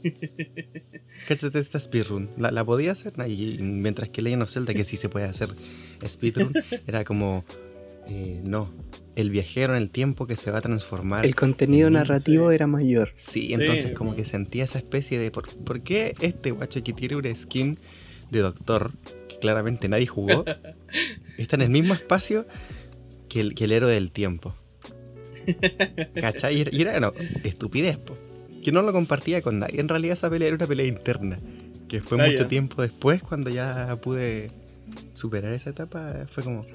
Cáchate 1.28 1.58
esta 1.58 1.80
speedrun. 1.80 2.30
¿La, 2.36 2.50
la 2.50 2.64
podía 2.64 2.92
hacer? 2.92 3.16
Nah, 3.18 3.26
y- 3.26 3.54
y 3.54 3.58
mientras 3.62 4.08
que 4.10 4.22
Legend 4.22 4.42
of 4.42 4.50
Zelda, 4.50 4.74
que 4.74 4.84
sí 4.84 4.96
se 4.96 5.08
puede 5.08 5.26
hacer 5.26 5.50
speedrun, 6.06 6.52
era 6.86 7.04
como, 7.04 7.44
eh, 8.08 8.40
no, 8.44 8.72
el 9.16 9.30
viajero 9.30 9.74
en 9.76 9.82
el 9.82 9.90
tiempo 9.90 10.26
que 10.26 10.36
se 10.36 10.50
va 10.50 10.58
a 10.58 10.62
transformar. 10.62 11.24
El 11.26 11.34
contenido 11.34 11.90
narrativo 11.90 12.48
sí. 12.50 12.54
era 12.54 12.66
mayor. 12.66 13.12
Sí, 13.16 13.48
Sí, 13.48 13.54
entonces 13.54 13.92
como 13.92 14.10
bueno. 14.10 14.22
que 14.24 14.28
sentía 14.28 14.64
esa 14.64 14.78
especie 14.78 15.18
de, 15.18 15.30
¿por, 15.30 15.48
por 15.64 15.82
qué 15.82 16.14
este 16.20 16.50
guacho 16.50 16.82
que 16.82 16.92
tiene 16.92 17.16
una 17.16 17.34
skin 17.34 17.78
de 18.30 18.40
doctor, 18.40 18.92
que 19.28 19.38
claramente 19.38 19.88
nadie 19.88 20.06
jugó, 20.06 20.44
está 21.38 21.56
en 21.56 21.62
el 21.62 21.70
mismo 21.70 21.94
espacio 21.94 22.46
que 23.28 23.40
el, 23.40 23.54
que 23.54 23.64
el 23.64 23.72
héroe 23.72 23.90
del 23.92 24.12
tiempo? 24.12 24.54
¿Cachai? 26.20 26.64
Y 26.70 26.80
era- 26.82 26.98
no, 27.00 27.12
estupidez, 27.44 27.96
po. 27.98 28.16
Que 28.62 28.72
no 28.72 28.82
lo 28.82 28.92
compartía 28.92 29.42
con 29.42 29.58
nadie. 29.58 29.80
En 29.80 29.88
realidad 29.88 30.14
esa 30.16 30.28
pelea 30.30 30.48
era 30.48 30.56
una 30.56 30.66
pelea 30.66 30.86
interna. 30.86 31.38
Que 31.88 32.00
fue 32.00 32.20
Ah, 32.20 32.26
mucho 32.26 32.42
ya. 32.42 32.46
tiempo 32.48 32.82
después, 32.82 33.22
cuando 33.22 33.48
ya 33.50 33.96
pude 34.02 34.50
superar 35.14 35.52
esa 35.52 35.70
etapa, 35.70 36.26
fue 36.28 36.42
como, 36.42 36.66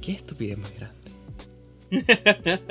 ¿qué 0.00 0.12
estupidez 0.12 0.58
más 0.58 0.72
grande? 0.76 0.96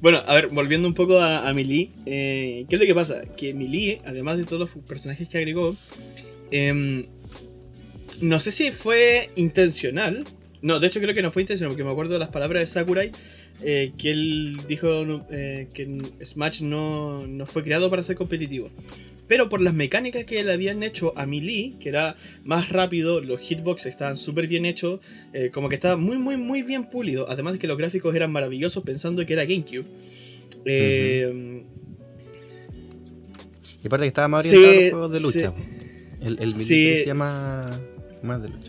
Bueno, 0.00 0.22
a 0.26 0.34
ver, 0.34 0.48
volviendo 0.48 0.88
un 0.88 0.94
poco 0.94 1.18
a, 1.20 1.48
a 1.48 1.54
eh, 1.56 2.64
¿qué 2.68 2.74
es 2.76 2.80
lo 2.80 2.86
que 2.86 2.94
pasa? 2.94 3.22
Que 3.36 3.54
Melee, 3.54 4.00
además 4.04 4.38
de 4.38 4.44
todos 4.44 4.58
los 4.74 4.84
personajes 4.84 5.28
que 5.28 5.38
agregó, 5.38 5.76
em, 6.50 7.04
no 8.20 8.38
sé 8.38 8.50
si 8.50 8.70
fue 8.72 9.30
intencional. 9.36 10.24
No, 10.62 10.78
de 10.78 10.86
hecho 10.88 11.00
creo 11.00 11.14
que 11.14 11.22
no 11.22 11.30
fue 11.32 11.42
intencional, 11.42 11.72
porque 11.72 11.84
me 11.84 11.90
acuerdo 11.90 12.12
de 12.14 12.18
las 12.18 12.28
palabras 12.28 12.60
de 12.62 12.66
Sakurai, 12.66 13.10
eh, 13.62 13.92
que 13.96 14.10
él 14.10 14.58
dijo 14.68 14.88
eh, 15.30 15.68
que 15.72 15.98
Smash 16.24 16.60
no, 16.62 17.26
no 17.26 17.46
fue 17.46 17.62
creado 17.64 17.88
para 17.88 18.04
ser 18.04 18.16
competitivo. 18.16 18.70
Pero 19.26 19.48
por 19.48 19.60
las 19.60 19.72
mecánicas 19.74 20.24
que 20.24 20.42
le 20.42 20.52
habían 20.52 20.82
hecho 20.82 21.12
a 21.16 21.24
Melee, 21.24 21.74
que 21.80 21.88
era 21.88 22.16
más 22.44 22.68
rápido, 22.70 23.20
los 23.20 23.40
hitbox 23.40 23.86
estaban 23.86 24.16
súper 24.16 24.48
bien 24.48 24.66
hechos, 24.66 24.98
eh, 25.32 25.50
como 25.52 25.68
que 25.68 25.76
estaba 25.76 25.96
muy, 25.96 26.18
muy, 26.18 26.36
muy 26.36 26.62
bien 26.62 26.90
pulido. 26.90 27.30
Además 27.30 27.52
de 27.54 27.58
que 27.60 27.68
los 27.68 27.78
gráficos 27.78 28.14
eran 28.16 28.32
maravillosos 28.32 28.82
pensando 28.82 29.24
que 29.24 29.32
era 29.34 29.44
GameCube. 29.44 29.84
Eh, 30.64 31.62
Y 33.82 33.86
aparte 33.86 34.02
que 34.04 34.08
estaba 34.08 34.28
más 34.28 34.42
Se- 34.42 34.56
orientado 34.58 34.78
a 34.78 34.82
los 34.82 34.90
juegos 34.90 35.12
de 35.12 35.20
lucha. 35.20 35.54
se- 36.20 36.26
el 36.26 36.38
el 36.40 36.54
se- 36.54 36.74
Melee 36.74 36.92
parecía 36.92 37.14
más, 37.14 37.80
más 38.22 38.42
de 38.42 38.48
lucha. 38.50 38.68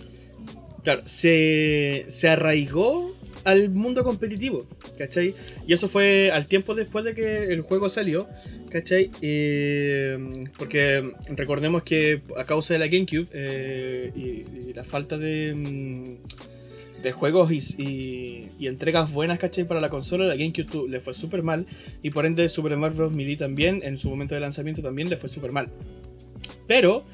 Claro, 0.84 1.02
se, 1.06 2.06
se 2.08 2.28
arraigó 2.30 3.16
al 3.44 3.70
mundo 3.70 4.04
competitivo, 4.04 4.66
¿cachai? 4.98 5.34
Y 5.68 5.74
eso 5.74 5.88
fue 5.88 6.32
al 6.32 6.46
tiempo 6.48 6.76
después 6.76 7.06
de 7.06 7.14
que 7.16 7.46
el 7.54 7.62
juego 7.62 7.90
salió, 7.90 8.28
¿cachai? 8.70 9.12
Eh, 9.22 10.18
porque 10.58 11.12
recordemos 11.30 11.84
que 11.84 12.22
a 12.38 12.46
causa 12.46 12.74
de 12.74 12.80
la 12.80 12.88
GameCube 12.88 13.28
eh, 13.34 14.12
y, 14.16 14.74
la 14.74 14.84
falta 14.84 15.18
de, 15.18 15.54
mm, 15.56 17.02
de 17.04 17.12
juegos 17.12 17.52
y, 17.52 18.50
y- 18.58 18.68
entregas 18.68 19.12
buenas, 19.12 19.38
¿cachai? 19.40 19.66
Para 19.66 19.82
la 19.82 19.90
consola, 19.90 20.26
la 20.26 20.36
GameCube 20.36 20.88
le 20.90 21.00
fue 21.00 21.14
súper 21.14 21.44
mal 21.44 21.66
y 22.04 22.12
por 22.12 22.26
ende 22.26 22.48
Super 22.50 22.76
Mario 22.78 22.98
Bros. 22.98 23.14
Melee 23.14 23.38
también, 23.38 23.82
en 23.84 23.98
su 23.98 24.10
momento 24.10 24.36
de 24.36 24.42
lanzamiento 24.42 24.82
también 24.82 25.10
le 25.10 25.18
fue 25.18 25.30
súper 25.30 25.52
mal. 25.52 25.70
Pero 26.68 27.06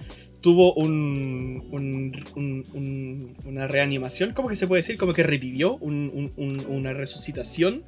tuvo 0.42 0.74
un, 0.76 1.64
un- 1.72 2.24
un- 2.36 2.64
un- 2.74 3.36
una 3.46 3.68
reanimación, 3.68 4.34
¿cómo 4.34 4.50
que 4.50 4.56
se 4.56 4.68
puede 4.68 4.82
decir? 4.82 4.98
Como 4.98 5.14
que 5.14 5.24
revivió, 5.24 5.76
un- 5.78 6.12
un- 6.14 6.32
un- 6.38 6.66
una 6.68 6.94
resucitación 6.94 7.84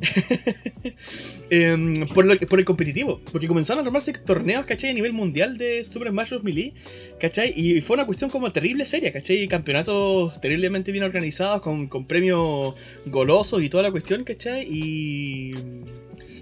Em, 1.50 2.06
por, 2.08 2.24
lo- 2.24 2.38
por 2.38 2.58
el 2.58 2.64
competitivo. 2.64 3.20
Porque 3.32 3.46
comenzaron 3.48 3.84
a 3.84 3.86
armarse 3.86 4.12
torneos, 4.12 4.66
¿cachai? 4.66 4.90
A 4.90 4.94
nivel 4.94 5.12
mundial 5.12 5.56
de 5.58 5.84
Super 5.84 6.08
Smash 6.10 6.30
Bros. 6.30 6.44
Melee, 6.44 6.74
¿cachai? 7.20 7.52
Y 7.56 7.80
fue 7.80 7.94
una 7.94 8.04
cuestión 8.06 8.30
como 8.30 8.50
terrible 8.52 8.84
seria, 8.84 9.12
¿cachai? 9.12 9.46
Campeonatos 9.48 10.40
terriblemente 10.40 10.92
bien 10.92 11.04
organizados, 11.04 11.60
con, 11.60 11.86
con 11.86 12.06
premios 12.06 12.74
golosos 13.06 13.62
y 13.62 13.68
toda 13.68 13.82
la 13.84 13.90
cuestión, 13.90 14.24
¿cachai? 14.24 14.66
Y... 14.70 15.54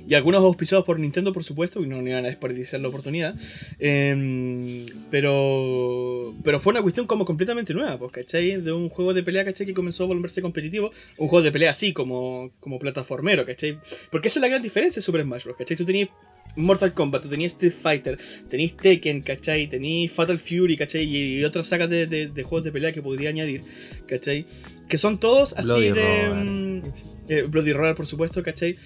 Y 0.07 0.15
algunos 0.15 0.43
auspiciados 0.43 0.85
por 0.85 0.99
Nintendo, 1.01 1.33
por 1.33 1.45
supuesto, 1.45 1.83
y 1.83 1.87
no 1.87 2.03
no 2.03 2.09
iban 2.09 2.25
a 2.25 2.29
desperdiciar 2.29 2.81
la 2.83 2.89
oportunidad. 2.89 3.35
Em, 3.79 4.85
pero 5.11 6.35
pero 6.43 6.61
fue 6.61 6.73
una 6.73 6.83
cuestión 6.83 7.07
como 7.07 7.25
completamente 7.25 7.73
nueva, 7.75 7.99
pues, 7.99 8.13
¿cachai? 8.13 8.61
De 8.61 8.73
un 8.73 8.89
juego 8.89 9.15
de 9.15 9.23
pelea, 9.23 9.45
¿cachai? 9.45 9.67
Que 9.67 9.75
comenzó 9.75 10.05
a 10.05 10.07
volverse 10.07 10.43
competitivo. 10.43 10.91
Un 11.19 11.29
juego 11.29 11.43
de 11.43 11.53
pelea 11.53 11.71
así, 11.71 11.93
como, 11.93 12.51
como 12.61 12.79
plataformero, 12.79 13.47
¿cachai? 13.47 13.79
Porque 14.11 14.29
esa 14.29 14.39
es 14.39 14.43
la 14.43 14.49
gran 14.49 14.63
diferencia 14.63 15.01
de 15.01 15.05
Super 15.05 15.23
Smash 15.23 15.45
Bros., 15.45 15.57
¿cachai? 15.57 15.77
Tú 15.77 15.85
tenías 15.85 16.09
Mortal 16.57 16.93
Kombat, 16.93 17.23
tú 17.23 17.29
tenías 17.31 17.53
Street 17.53 17.73
Fighter, 17.73 18.19
tenías 18.51 18.77
Tekken, 18.77 19.23
¿cachai? 19.23 19.67
Tenías 19.69 20.13
Fatal 20.13 20.39
Fury, 20.39 20.77
¿cachai? 20.77 21.05
Y, 21.05 21.39
y 21.41 21.45
otras 21.45 21.67
sagas 21.67 21.89
de, 21.89 22.07
de- 22.07 22.29
de 22.29 22.43
juegos 22.43 22.65
de 22.65 22.73
pelea 22.73 22.93
que 22.93 23.01
podría 23.03 23.31
añadir, 23.31 23.63
¿cachai? 24.07 24.47
Que 24.89 24.99
son 24.99 25.19
todos 25.19 25.55
así 25.55 25.67
Bloody 25.67 25.91
de... 25.93 26.27
Roar. 26.29 26.45
mm, 26.45 26.83
eh, 27.29 27.43
Bloody 27.49 27.73
Roar, 27.73 27.95
por 27.95 28.07
supuesto, 28.07 28.43
¿cachai? 28.43 28.77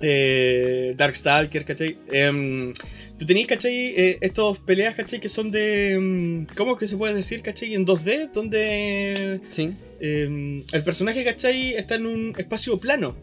Eh, 0.00 0.94
Darkstalker, 0.96 1.64
¿cachai? 1.64 1.98
Em, 2.12 2.72
tú 3.18 3.26
tenías, 3.26 3.48
¿cachai? 3.48 3.74
Eh, 3.96 4.18
estos 4.20 4.58
peleas, 4.60 4.94
¿cachai? 4.94 5.18
Que 5.20 5.28
son 5.28 5.50
de... 5.50 5.92
em, 5.94 6.46
¿Cómo 6.56 6.76
que 6.76 6.86
se 6.86 6.96
puede 6.96 7.14
decir, 7.14 7.42
¿cachai? 7.42 7.74
En 7.74 7.84
2D, 7.84 8.30
donde 8.32 9.40
Sí. 9.50 9.72
em, 10.00 10.62
el 10.72 10.82
personaje, 10.84 11.24
¿cachai? 11.24 11.74
Está 11.74 11.96
en 11.96 12.06
un 12.06 12.34
espacio 12.38 12.78
plano, 12.78 13.16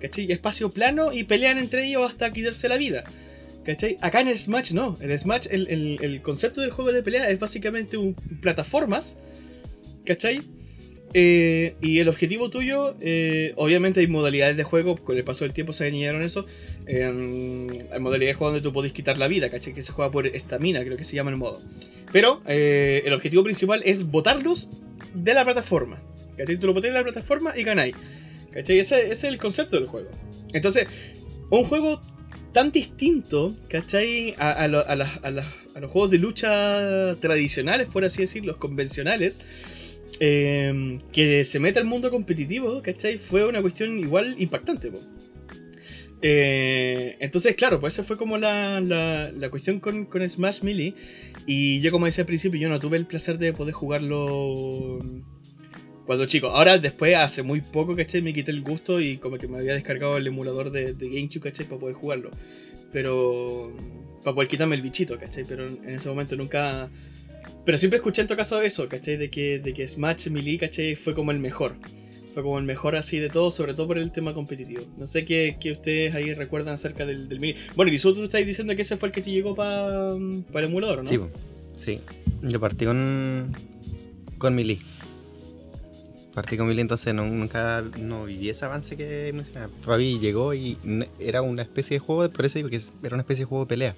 ¿cachai? 0.00 0.30
Espacio 0.30 0.70
plano 0.70 1.12
y 1.12 1.24
pelean 1.24 1.58
entre 1.58 1.86
ellos 1.86 2.08
hasta 2.08 2.32
quitarse 2.32 2.68
la 2.68 2.76
vida. 2.76 3.04
¿Cachai? 3.64 3.98
Acá 4.00 4.20
en 4.20 4.28
el 4.28 4.38
Smash 4.38 4.72
no. 4.72 4.96
En 5.00 5.10
el 5.10 5.18
Smash 5.18 5.46
el, 5.50 5.66
el- 5.68 5.98
el 6.00 6.22
concepto 6.22 6.60
del 6.62 6.70
juego 6.70 6.92
de 6.92 7.02
pelea 7.02 7.28
es 7.28 7.38
básicamente 7.38 7.96
un 7.98 8.14
plataformas. 8.40 9.18
¿Cachai? 10.06 10.40
Eh, 11.12 11.74
y 11.80 11.98
el 11.98 12.08
objetivo 12.08 12.50
tuyo, 12.50 12.94
eh, 13.00 13.52
obviamente 13.56 13.98
hay 14.00 14.06
modalidades 14.06 14.56
de 14.56 14.62
juego, 14.62 14.96
con 14.96 15.16
el 15.16 15.24
paso 15.24 15.44
del 15.44 15.52
tiempo 15.52 15.72
se 15.72 15.86
añadieron 15.86 16.22
eso. 16.22 16.46
eh, 16.86 17.04
hay 17.92 17.98
modalidades 18.00 18.34
de 18.34 18.38
juego 18.38 18.52
donde 18.52 18.62
tú 18.62 18.72
podés 18.72 18.92
quitar 18.92 19.18
la 19.18 19.26
vida, 19.28 19.50
¿cachai? 19.50 19.72
Que 19.74 19.82
se 19.82 19.92
juega 19.92 20.10
por 20.10 20.26
estamina, 20.26 20.84
creo 20.84 20.96
que 20.96 21.04
se 21.04 21.16
llama 21.16 21.30
el 21.30 21.36
modo. 21.36 21.60
Pero 22.12 22.42
eh, 22.46 23.02
el 23.04 23.12
objetivo 23.12 23.42
principal 23.44 23.82
es 23.84 24.06
botarlos 24.10 24.70
de 25.14 25.34
la 25.34 25.44
plataforma. 25.44 26.00
¿Cachai? 26.36 26.56
Tú 26.56 26.66
lo 26.68 26.74
botas 26.74 26.90
de 26.92 26.98
la 26.98 27.02
plataforma 27.02 27.54
y 27.58 27.64
ganáis. 27.64 27.94
¿Cachai? 28.52 28.78
Ese, 28.78 29.02
ese 29.02 29.12
es 29.12 29.24
el 29.24 29.38
concepto 29.38 29.76
del 29.76 29.86
juego. 29.88 30.10
Entonces, 30.52 30.86
un 31.50 31.64
juego 31.64 32.00
tan 32.52 32.70
distinto, 32.72 33.56
¿cachai? 33.68 34.34
A, 34.38 34.52
a 34.52 34.68
lo- 34.68 34.86
a 34.86 34.94
las- 34.96 35.18
a 35.24 35.30
los 35.80 35.90
juegos 35.90 36.10
de 36.10 36.18
lucha 36.18 37.14
tradicionales, 37.20 37.86
por 37.88 38.04
así 38.04 38.22
decirlo, 38.22 38.48
los 38.52 38.56
convencionales, 38.56 39.40
eh, 40.22 40.98
que 41.12 41.44
se 41.44 41.58
meta 41.58 41.80
al 41.80 41.86
mundo 41.86 42.10
competitivo, 42.10 42.82
¿cachai? 42.82 43.16
Fue 43.18 43.46
una 43.46 43.62
cuestión 43.62 43.98
igual 43.98 44.36
impactante. 44.38 44.92
Eh, 46.20 47.16
entonces, 47.20 47.54
claro, 47.54 47.80
pues 47.80 47.94
esa 47.94 48.04
fue 48.04 48.18
como 48.18 48.36
la, 48.36 48.80
la, 48.80 49.48
cuestión 49.48 49.80
con, 49.80 50.06
Smash 50.28 50.62
Melee. 50.62 50.94
Y 51.46 51.80
yo, 51.80 51.90
como 51.90 52.04
decía 52.04 52.22
al 52.22 52.26
principio, 52.26 52.60
yo 52.60 52.68
no 52.68 52.78
tuve 52.78 52.98
el 52.98 53.06
placer 53.06 53.38
de 53.38 53.54
poder 53.54 53.72
jugarlo 53.72 54.98
cuando 56.04 56.26
chico. 56.26 56.48
Ahora, 56.48 56.76
después, 56.76 57.16
hace 57.16 57.42
muy 57.42 57.62
poco, 57.62 57.96
¿cachai? 57.96 58.20
Me 58.20 58.34
quité 58.34 58.50
el 58.50 58.60
gusto 58.60 59.00
y 59.00 59.16
como 59.16 59.38
que 59.38 59.48
me 59.48 59.56
había 59.56 59.72
descargado 59.72 60.18
el 60.18 60.26
emulador 60.26 60.70
de, 60.70 60.92
de 60.92 61.08
GameCube, 61.08 61.40
¿cachai? 61.44 61.66
Para 61.66 61.80
poder 61.80 61.94
jugarlo. 61.94 62.30
Pero... 62.92 63.74
Para 64.22 64.34
poder 64.34 64.48
quitarme 64.48 64.76
el 64.76 64.82
bichito, 64.82 65.18
¿cachai? 65.18 65.44
Pero 65.48 65.66
en 65.66 65.88
ese 65.88 66.10
momento 66.10 66.36
nunca... 66.36 66.90
Pero 67.70 67.78
siempre 67.78 67.98
escuché 67.98 68.20
en 68.22 68.26
todo 68.26 68.36
caso 68.36 68.60
eso, 68.62 68.88
¿cachai? 68.88 69.16
De 69.16 69.30
que, 69.30 69.60
de 69.60 69.72
que 69.72 69.86
Smash 69.86 70.26
Melee, 70.28 70.58
¿cachai? 70.58 70.96
Fue 70.96 71.14
como 71.14 71.30
el 71.30 71.38
mejor. 71.38 71.76
Fue 72.34 72.42
como 72.42 72.58
el 72.58 72.64
mejor 72.64 72.96
así 72.96 73.18
de 73.20 73.28
todo, 73.28 73.52
sobre 73.52 73.74
todo 73.74 73.86
por 73.86 73.96
el 73.96 74.10
tema 74.10 74.34
competitivo. 74.34 74.82
No 74.98 75.06
sé 75.06 75.24
qué, 75.24 75.56
qué 75.60 75.70
ustedes 75.70 76.12
ahí 76.16 76.32
recuerdan 76.34 76.74
acerca 76.74 77.06
del, 77.06 77.28
del 77.28 77.38
Melee. 77.38 77.54
Bueno, 77.76 77.92
y 77.92 77.98
tú 78.00 78.24
estás 78.24 78.44
diciendo 78.44 78.74
que 78.74 78.82
ese 78.82 78.96
fue 78.96 79.10
el 79.10 79.12
que 79.14 79.22
te 79.22 79.30
llegó 79.30 79.54
para 79.54 80.10
el 80.16 80.64
emulador, 80.64 81.04
¿no? 81.04 81.08
Sí, 81.08 81.20
sí. 81.76 82.00
Yo 82.42 82.58
partí 82.58 82.86
con. 82.86 83.52
con 84.38 84.52
Melee. 84.56 84.80
Partí 86.34 86.56
con 86.56 86.66
Melee, 86.66 86.82
entonces 86.82 87.14
no- 87.14 87.24
nunca 87.26 87.84
no 88.00 88.24
viví 88.24 88.48
ese 88.48 88.64
avance 88.64 88.96
que 88.96 89.32
mencionaba. 89.32 89.72
Fabi 89.82 90.18
llegó 90.18 90.54
y 90.54 90.76
era 91.20 91.40
una 91.42 91.62
especie 91.62 91.94
de 91.96 91.98
juego, 92.00 92.28
por 92.32 92.46
eso 92.46 92.58
digo 92.58 92.68
que 92.68 92.80
era 93.04 93.14
una 93.14 93.22
especie 93.22 93.44
de 93.44 93.48
juego 93.48 93.64
de 93.64 93.68
pelea. 93.68 93.96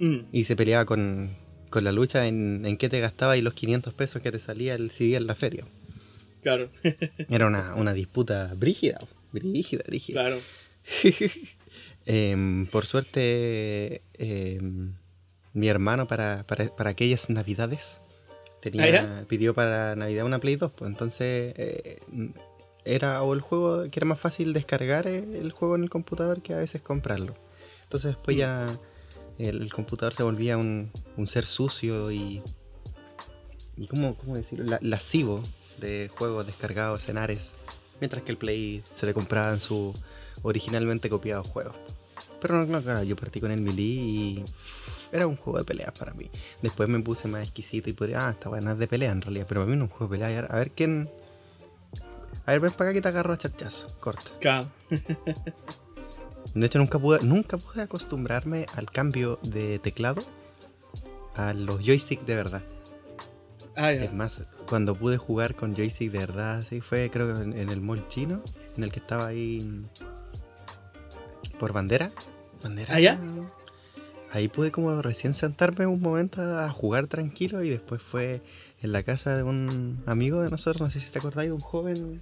Mm, 0.00 0.18
Y 0.32 0.44
se 0.44 0.54
peleaba 0.54 0.84
con, 0.84 1.30
con 1.74 1.82
la 1.82 1.90
lucha 1.90 2.28
en, 2.28 2.64
en 2.64 2.76
qué 2.76 2.88
te 2.88 3.00
gastaba 3.00 3.36
y 3.36 3.42
los 3.42 3.52
500 3.54 3.92
pesos 3.94 4.22
que 4.22 4.30
te 4.30 4.38
salía 4.38 4.76
el 4.76 4.92
CD 4.92 5.16
en 5.16 5.26
la 5.26 5.34
feria. 5.34 5.64
claro, 6.40 6.70
Era 7.28 7.48
una, 7.48 7.74
una 7.74 7.92
disputa 7.92 8.54
brígida, 8.56 8.96
brígida, 9.32 9.82
brígida. 9.84 10.20
claro. 10.20 10.40
Em, 12.06 12.66
por 12.66 12.84
suerte, 12.86 14.02
em, 14.18 14.92
mi 15.54 15.68
hermano 15.68 16.06
para, 16.06 16.44
para, 16.46 16.66
para 16.76 16.90
aquellas 16.90 17.28
navidades 17.30 17.98
tenía, 18.60 19.20
¿Ah, 19.20 19.24
pidió 19.26 19.52
para 19.54 19.96
Navidad 19.96 20.26
una 20.26 20.38
Play 20.38 20.56
2, 20.56 20.70
pues 20.76 20.90
entonces 20.90 21.54
eh, 21.56 21.98
era 22.84 23.22
o 23.22 23.32
el 23.34 23.40
juego 23.40 23.84
que 23.90 23.98
era 23.98 24.04
más 24.06 24.20
fácil 24.20 24.52
descargar 24.52 25.06
el 25.08 25.50
juego 25.52 25.74
en 25.76 25.82
el 25.82 25.90
computador 25.90 26.40
que 26.42 26.52
a 26.52 26.58
veces 26.58 26.82
comprarlo. 26.82 27.34
Entonces 27.84 28.10
después 28.14 28.36
Mm. 28.36 28.40
ya 28.40 28.78
el, 29.38 29.62
el 29.62 29.72
computador 29.72 30.14
se 30.14 30.22
volvía 30.22 30.56
un, 30.56 30.90
un 31.16 31.26
ser 31.26 31.46
sucio 31.46 32.10
y, 32.10 32.42
y 33.76 33.86
¿cómo, 33.86 34.14
cómo 34.16 34.34
decirlo? 34.36 34.64
La- 34.66 34.78
lascivo 34.82 35.42
de 35.78 36.10
juegos 36.16 36.46
descargados 36.46 37.08
en 37.08 37.18
Ares, 37.18 37.50
mientras 38.00 38.22
que 38.22 38.32
el 38.32 38.38
Play 38.38 38.82
se 38.92 39.06
le 39.06 39.14
compraban 39.14 39.60
su 39.60 39.92
originalmente 40.42 41.08
copiados 41.10 41.46
juegos. 41.48 41.74
Pero 42.40 42.58
no, 42.58 42.66
no, 42.66 42.82
claro, 42.82 43.02
yo 43.02 43.16
partí 43.16 43.40
con 43.40 43.50
el 43.50 43.60
Melee 43.62 43.84
y 43.84 44.44
era 45.12 45.26
un 45.26 45.36
juego 45.36 45.58
de 45.58 45.64
peleas 45.64 45.92
para 45.98 46.12
mí. 46.12 46.30
Después 46.60 46.88
me 46.88 47.00
puse 47.00 47.26
más 47.26 47.42
exquisito 47.42 47.88
y 47.88 47.94
podría, 47.94 48.28
ah, 48.28 48.30
esta 48.32 48.50
no 48.60 48.72
es 48.72 48.78
de 48.78 48.86
pelea 48.86 49.12
en 49.12 49.22
realidad, 49.22 49.46
pero 49.48 49.62
para 49.62 49.70
mí 49.70 49.76
no 49.78 49.84
es 49.86 49.90
un 49.90 49.96
juego 49.96 50.12
de 50.12 50.18
pelea. 50.18 50.40
A 50.50 50.56
ver 50.58 50.70
quién. 50.72 51.10
A 52.44 52.52
ver, 52.52 52.60
ven 52.60 52.72
para 52.72 52.90
acá 52.90 52.94
que 52.94 53.00
te 53.00 53.08
agarro 53.08 53.32
a 53.32 53.38
charchazo. 53.38 53.86
Corta. 53.98 54.30
Claro. 54.40 54.68
De 56.54 56.66
hecho, 56.66 56.78
nunca 56.78 56.98
pude, 56.98 57.20
nunca 57.24 57.56
pude 57.58 57.82
acostumbrarme 57.82 58.66
al 58.76 58.90
cambio 58.90 59.38
de 59.42 59.78
teclado 59.80 60.22
a 61.34 61.52
los 61.52 61.80
joysticks 61.80 62.26
de 62.26 62.36
verdad. 62.36 62.62
Ah, 63.76 63.92
ya. 63.92 64.04
Es 64.04 64.12
más, 64.12 64.40
cuando 64.68 64.94
pude 64.94 65.16
jugar 65.16 65.56
con 65.56 65.74
joystick 65.74 66.12
de 66.12 66.18
verdad, 66.18 66.64
sí 66.68 66.80
fue 66.80 67.10
creo 67.10 67.34
que 67.34 67.42
en, 67.42 67.58
en 67.58 67.70
el 67.70 67.80
mall 67.80 68.06
chino, 68.08 68.40
en 68.76 68.84
el 68.84 68.92
que 68.92 69.00
estaba 69.00 69.26
ahí 69.26 69.84
por 71.58 71.72
bandera. 71.72 72.12
Bandera. 72.62 72.94
¿Ah, 72.94 73.00
ya? 73.00 73.20
Ahí 74.30 74.48
pude 74.48 74.72
como 74.72 75.00
recién 75.02 75.34
sentarme 75.34 75.86
un 75.86 76.00
momento 76.00 76.40
a 76.42 76.68
jugar 76.70 77.06
tranquilo 77.06 77.62
y 77.62 77.70
después 77.70 78.02
fue 78.02 78.42
en 78.80 78.92
la 78.92 79.02
casa 79.02 79.36
de 79.36 79.42
un 79.42 80.02
amigo 80.06 80.42
de 80.42 80.50
nosotros, 80.50 80.80
no 80.80 80.90
sé 80.90 81.00
si 81.00 81.10
te 81.10 81.18
acordáis, 81.18 81.50
de 81.50 81.54
un 81.54 81.60
joven. 81.60 82.20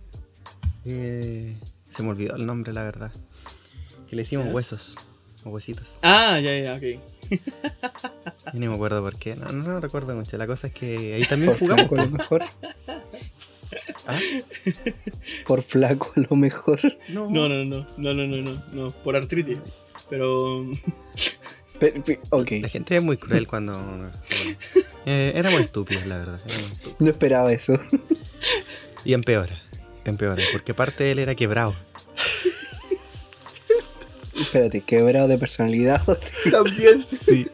eh, 0.84 1.56
se 1.86 2.02
me 2.02 2.10
olvidó 2.10 2.36
el 2.36 2.46
nombre, 2.46 2.72
la 2.72 2.82
verdad. 2.82 3.12
Que 4.12 4.16
le 4.16 4.22
hicimos 4.24 4.52
huesos. 4.52 4.98
O 5.42 5.48
huesitos. 5.48 5.88
Ah, 6.02 6.38
ya, 6.38 6.54
ya, 6.58 6.74
ok. 6.74 7.00
Yo 8.52 8.60
ni 8.60 8.68
me 8.68 8.74
acuerdo 8.74 9.02
por 9.02 9.16
qué. 9.16 9.36
No, 9.36 9.46
no, 9.46 9.66
no 9.66 9.80
recuerdo 9.80 10.14
mucho. 10.14 10.36
La 10.36 10.46
cosa 10.46 10.66
es 10.66 10.74
que 10.74 11.14
ahí 11.14 11.24
también 11.24 11.52
por 11.52 11.60
jugamos. 11.60 11.86
Flaco, 11.86 11.98
a 11.98 12.04
lo 12.04 12.10
mejor. 12.10 12.42
¿Ah? 14.06 14.18
Por 15.46 15.62
flaco, 15.62 16.12
a 16.14 16.20
lo 16.28 16.36
mejor. 16.36 16.78
No, 17.08 17.30
no, 17.30 17.48
no, 17.48 17.64
no, 17.64 17.86
no, 17.96 18.12
no, 18.12 18.26
no, 18.26 18.62
no. 18.70 18.90
Por 18.90 19.16
artritis. 19.16 19.60
Pero. 20.10 20.70
Pero. 21.80 22.44
La 22.60 22.68
gente 22.68 22.94
es 22.94 23.02
muy 23.02 23.16
cruel 23.16 23.46
cuando. 23.46 23.72
eh, 25.06 25.32
éramos 25.34 25.62
estúpidos, 25.62 26.04
la 26.04 26.18
verdad. 26.18 26.40
No 26.98 27.08
esperaba 27.08 27.50
eso. 27.50 27.80
Y 29.06 29.14
empeora, 29.14 29.58
empeora, 30.04 30.42
porque 30.52 30.74
parte 30.74 31.04
de 31.04 31.12
él 31.12 31.18
era 31.18 31.34
quebrado. 31.34 31.74
Espérate, 34.42 34.80
quebrado 34.82 35.28
de 35.28 35.38
personalidad. 35.38 36.02
También, 36.50 37.04
Sí. 37.24 37.48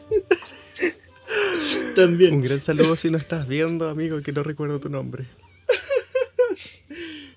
Un 1.89 1.95
también. 1.95 2.41
gran 2.41 2.61
saludo 2.61 2.95
si 2.97 3.11
no 3.11 3.17
estás 3.17 3.47
viendo, 3.47 3.87
amigo, 3.89 4.21
que 4.21 4.31
no 4.31 4.41
recuerdo 4.41 4.79
tu 4.79 4.89
nombre. 4.89 5.25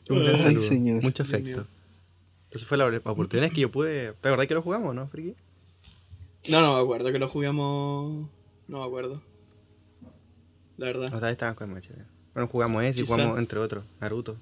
Un 0.09 0.21
gran 0.21 0.35
Ay, 0.37 0.41
saludo. 0.41 0.69
señor. 0.69 1.03
Mucho 1.03 1.23
afecto. 1.23 1.67
Entonces 2.45 2.69
fue 2.69 2.79
la 2.79 2.87
oportunidad 3.05 3.51
que 3.51 3.61
yo 3.63 3.71
pude. 3.71 4.13
¿Te 4.15 4.29
acordás 4.29 4.47
que 4.47 4.55
lo 4.55 4.63
jugamos, 4.63 4.95
no, 4.95 5.07
Friki? 5.09 5.35
No, 6.51 6.61
no 6.61 6.77
me 6.77 6.83
acuerdo 6.83 7.13
que 7.13 7.19
lo 7.19 7.29
juguemos. 7.29 8.29
No 8.69 8.81
me 8.81 8.85
acuerdo. 8.87 9.23
La 10.77 10.87
verdad. 10.87 11.05
Otra 11.07 11.21
vez 11.21 11.33
estaban 11.33 11.55
con 11.55 11.71
Machete. 11.73 12.05
Bueno, 12.35 12.49
jugamos 12.49 12.83
ese 12.85 13.01
y 13.03 13.07
jugamos 13.07 13.39
entre 13.39 13.59
otros, 13.59 13.85
Naruto. 14.01 14.37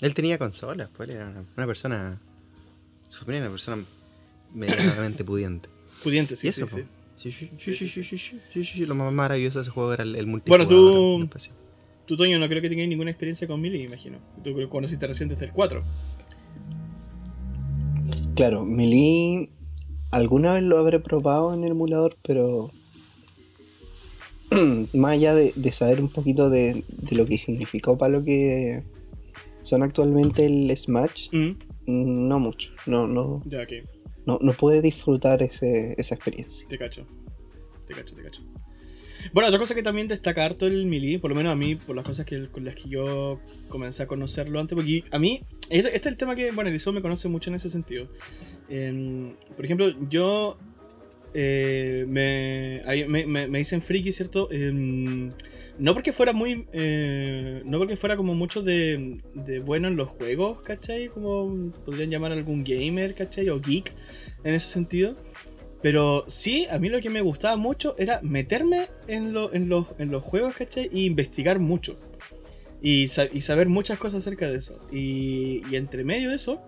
Él 0.00 0.14
tenía 0.14 0.38
consolas, 0.38 0.88
pues 0.96 1.08
él 1.08 1.16
era 1.16 1.28
una, 1.28 1.44
una 1.56 1.66
persona. 1.66 2.18
Su 3.08 3.20
familia 3.20 3.38
era 3.40 3.46
una 3.48 3.54
persona 3.54 3.84
medianamente 4.54 5.24
pudiente. 5.24 5.68
Pudiente, 6.02 6.36
sí, 6.36 6.46
y 6.46 6.50
eso, 6.50 6.66
sí, 6.68 6.82
sí. 6.82 6.86
Sí, 7.16 7.30
sí, 7.32 7.48
Sí, 7.58 7.74
sí, 7.74 7.88
sí, 7.88 7.88
sí, 7.88 8.04
sí, 8.04 8.18
sí, 8.18 8.40
sí, 8.52 8.64
sí, 8.64 8.86
Lo 8.86 8.94
más 8.94 9.12
maravilloso 9.12 9.58
de 9.58 9.62
ese 9.62 9.70
juego 9.70 9.92
era 9.92 10.02
el, 10.02 10.16
el 10.16 10.26
multijugador. 10.26 10.68
tú- 10.68 11.16
el 11.18 11.22
espacio. 11.24 11.52
Tú, 12.06 12.16
Toño, 12.16 12.38
no 12.38 12.48
creo 12.48 12.60
que 12.60 12.68
tengáis 12.68 12.88
ninguna 12.88 13.10
experiencia 13.10 13.46
con 13.46 13.60
Melee, 13.60 13.82
imagino. 13.84 14.18
Tú 14.42 14.54
conociste 14.68 15.06
recién 15.06 15.28
desde 15.28 15.46
el 15.46 15.52
4. 15.52 15.82
Claro, 18.34 18.64
Melee 18.64 19.48
alguna 20.10 20.52
vez 20.54 20.62
lo 20.64 20.78
habré 20.78 21.00
probado 21.00 21.54
en 21.54 21.64
el 21.64 21.70
emulador, 21.70 22.16
pero 22.22 22.70
más 24.92 25.12
allá 25.12 25.34
de, 25.34 25.52
de 25.56 25.72
saber 25.72 26.00
un 26.00 26.08
poquito 26.08 26.50
de, 26.50 26.84
de 26.88 27.16
lo 27.16 27.26
que 27.26 27.38
significó 27.38 27.96
para 27.96 28.12
lo 28.18 28.24
que 28.24 28.82
son 29.62 29.82
actualmente 29.82 30.44
el 30.46 30.76
Smash, 30.76 31.28
Mm, 31.86 32.28
no 32.28 32.40
mucho. 32.40 32.70
No, 32.86 33.06
no, 33.06 33.42
ya, 33.44 33.62
ok. 33.62 33.72
No, 34.26 34.38
no 34.40 34.52
pude 34.52 34.82
disfrutar 34.82 35.42
ese- 35.42 35.94
esa 35.98 36.14
experiencia. 36.14 36.66
Te 36.68 36.78
cacho. 36.78 37.06
Te 37.86 37.94
cacho, 37.94 38.14
te 38.14 38.22
cacho. 38.22 38.42
Bueno, 39.32 39.48
otra 39.48 39.58
cosa 39.58 39.74
que 39.74 39.82
también 39.82 40.06
destaca 40.06 40.44
harto 40.44 40.66
el 40.66 40.84
Melee, 40.86 41.18
por 41.18 41.30
lo 41.30 41.36
menos 41.36 41.52
a 41.52 41.56
mí, 41.56 41.76
por 41.76 41.96
las 41.96 42.04
cosas 42.04 42.26
que, 42.26 42.46
con 42.48 42.64
las 42.64 42.74
que 42.74 42.88
yo 42.90 43.40
comencé 43.68 44.02
a 44.02 44.06
conocerlo 44.06 44.60
antes, 44.60 44.76
porque 44.76 45.02
a 45.10 45.18
mí, 45.18 45.40
este, 45.70 45.88
este 45.88 45.96
es 45.96 46.06
el 46.06 46.16
tema 46.18 46.34
que, 46.36 46.50
bueno, 46.50 46.68
Eliseo 46.68 46.92
me 46.92 47.00
conoce 47.00 47.28
mucho 47.28 47.48
en 47.48 47.56
ese 47.56 47.70
sentido. 47.70 48.08
Em, 48.68 49.32
por 49.56 49.64
ejemplo, 49.64 49.88
yo 50.10 50.58
eh, 51.32 52.04
me, 52.08 52.82
me- 53.26 53.48
me 53.48 53.58
dicen 53.58 53.82
friki, 53.82 54.12
¿cierto? 54.12 54.50
Em, 54.52 55.32
no 55.78 55.92
porque 55.94 56.12
fuera 56.12 56.32
muy. 56.32 56.66
eh, 56.72 57.62
no 57.64 57.78
porque 57.78 57.96
fuera 57.96 58.16
como 58.16 58.34
mucho 58.34 58.62
de, 58.62 59.20
de 59.34 59.58
bueno 59.60 59.88
en 59.88 59.96
los 59.96 60.08
juegos, 60.08 60.62
¿cachai? 60.62 61.08
Como 61.08 61.70
podrían 61.84 62.10
llamar 62.10 62.32
algún 62.32 62.64
gamer, 62.64 63.14
¿cachai? 63.14 63.48
O 63.50 63.60
geek 63.60 63.92
en 64.44 64.54
ese 64.54 64.68
sentido. 64.68 65.16
Pero 65.82 66.24
sí, 66.28 66.66
a 66.70 66.78
mí 66.78 66.88
lo 66.88 67.00
que 67.00 67.10
me 67.10 67.20
gustaba 67.20 67.56
mucho 67.56 67.94
era 67.98 68.20
meterme 68.22 68.86
en, 69.06 69.32
lo- 69.34 69.52
en, 69.52 69.68
los, 69.68 69.88
en 69.98 70.10
los 70.10 70.22
juegos, 70.22 70.56
¿cachai? 70.56 70.88
Y 70.92 71.04
investigar 71.04 71.58
mucho. 71.58 71.98
Y, 72.80 73.04
y 73.32 73.40
saber 73.42 73.68
muchas 73.68 73.98
cosas 73.98 74.20
acerca 74.20 74.50
de 74.50 74.58
eso. 74.58 74.78
Y, 74.92 75.62
y 75.70 75.76
entre 75.76 76.04
medio 76.04 76.30
de 76.30 76.36
eso, 76.36 76.62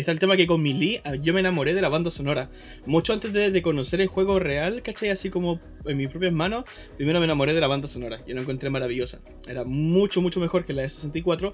está 0.00 0.12
el 0.12 0.18
tema 0.18 0.36
que 0.36 0.46
con 0.46 0.62
Melee 0.62 1.00
ah, 1.04 1.14
yo 1.14 1.32
me 1.32 1.40
enamoré 1.40 1.74
de 1.74 1.82
la 1.82 1.88
banda 1.88 2.10
sonora. 2.10 2.50
Mucho 2.86 3.12
antes 3.12 3.32
de, 3.32 3.62
conocer 3.62 4.00
el 4.00 4.08
juego 4.08 4.38
real, 4.38 4.82
¿cachai? 4.82 5.10
Así 5.10 5.30
como 5.30 5.60
en 5.84 5.96
mis 5.96 6.08
propias 6.08 6.32
manos, 6.32 6.64
primero 6.96 7.18
me 7.20 7.24
enamoré 7.24 7.54
de 7.54 7.60
la 7.60 7.66
banda 7.66 7.88
sonora. 7.88 8.20
Yo 8.26 8.34
la 8.34 8.40
encontré 8.40 8.70
maravillosa. 8.70 9.20
Era 9.48 9.64
mucho, 9.64 10.20
mucho 10.20 10.40
mejor 10.40 10.64
que 10.64 10.72
la 10.72 10.82
de 10.82 10.90
64. 10.90 11.52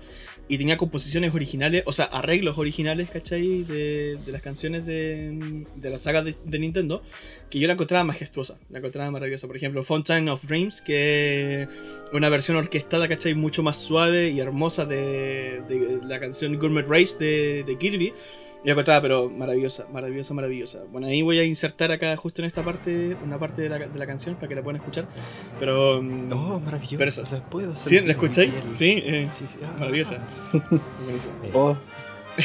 Y 0.48 0.58
tenía 0.58 0.76
composiciones 0.76 1.34
originales, 1.34 1.82
o 1.86 1.92
sea, 1.92 2.06
arreglos 2.06 2.58
originales, 2.58 3.10
¿cachai? 3.10 3.64
De, 3.64 4.16
de 4.24 4.32
las 4.32 4.42
canciones 4.42 4.86
de, 4.86 5.64
de 5.74 5.90
la 5.90 5.98
saga 5.98 6.22
de, 6.22 6.36
de 6.44 6.58
Nintendo. 6.58 7.02
Que 7.50 7.58
yo 7.58 7.66
la 7.66 7.74
encontraba 7.74 8.04
majestuosa, 8.04 8.58
la 8.70 8.78
encontraba 8.78 9.10
maravillosa. 9.10 9.46
Por 9.46 9.56
ejemplo, 9.56 9.82
Fountain 9.82 10.28
of 10.28 10.46
Dreams, 10.46 10.80
que 10.80 11.68
una 12.12 12.28
versión 12.28 12.56
orquestada, 12.56 13.08
¿cachai? 13.08 13.34
Mucho 13.34 13.62
más 13.62 13.76
suave 13.76 14.30
y 14.30 14.40
hermosa 14.40 14.86
de, 14.86 15.62
de 15.68 16.00
la 16.04 16.18
canción 16.20 16.56
Gourmet 16.58 16.86
Race 16.88 17.16
de, 17.18 17.64
de 17.64 17.76
Kirby. 17.78 18.12
Yo 18.64 18.70
la 18.70 18.72
encontraba, 18.72 19.00
pero 19.02 19.28
maravillosa, 19.30 19.86
maravillosa, 19.92 20.34
maravillosa. 20.34 20.80
Bueno, 20.90 21.06
ahí 21.06 21.22
voy 21.22 21.38
a 21.38 21.44
insertar 21.44 21.92
acá, 21.92 22.16
justo 22.16 22.40
en 22.42 22.46
esta 22.46 22.62
parte, 22.64 23.16
una 23.24 23.38
parte 23.38 23.62
de 23.62 23.68
la, 23.68 23.78
de 23.78 23.96
la 23.98 24.06
canción 24.06 24.34
para 24.34 24.48
que 24.48 24.54
la 24.56 24.62
puedan 24.62 24.80
escuchar. 24.80 25.06
Pero. 25.60 26.02
mm, 26.02 26.32
Oh, 26.32 26.60
maravilloso. 26.60 26.96
Pero 26.98 27.08
eso- 27.08 27.22
¿La 27.30 27.44
puedo 27.48 27.72
¿Sí? 27.76 27.90
sentir 27.90 28.06
¿La 28.06 28.12
escucháis? 28.12 28.52
Sí, 28.64 29.02
eh, 29.04 29.28
Sí, 29.36 29.44
sí. 29.46 29.58
ah. 29.62 29.76
maravillosa. 29.78 30.18
Buenísimo. 31.04 31.32
Oh, 31.54 31.76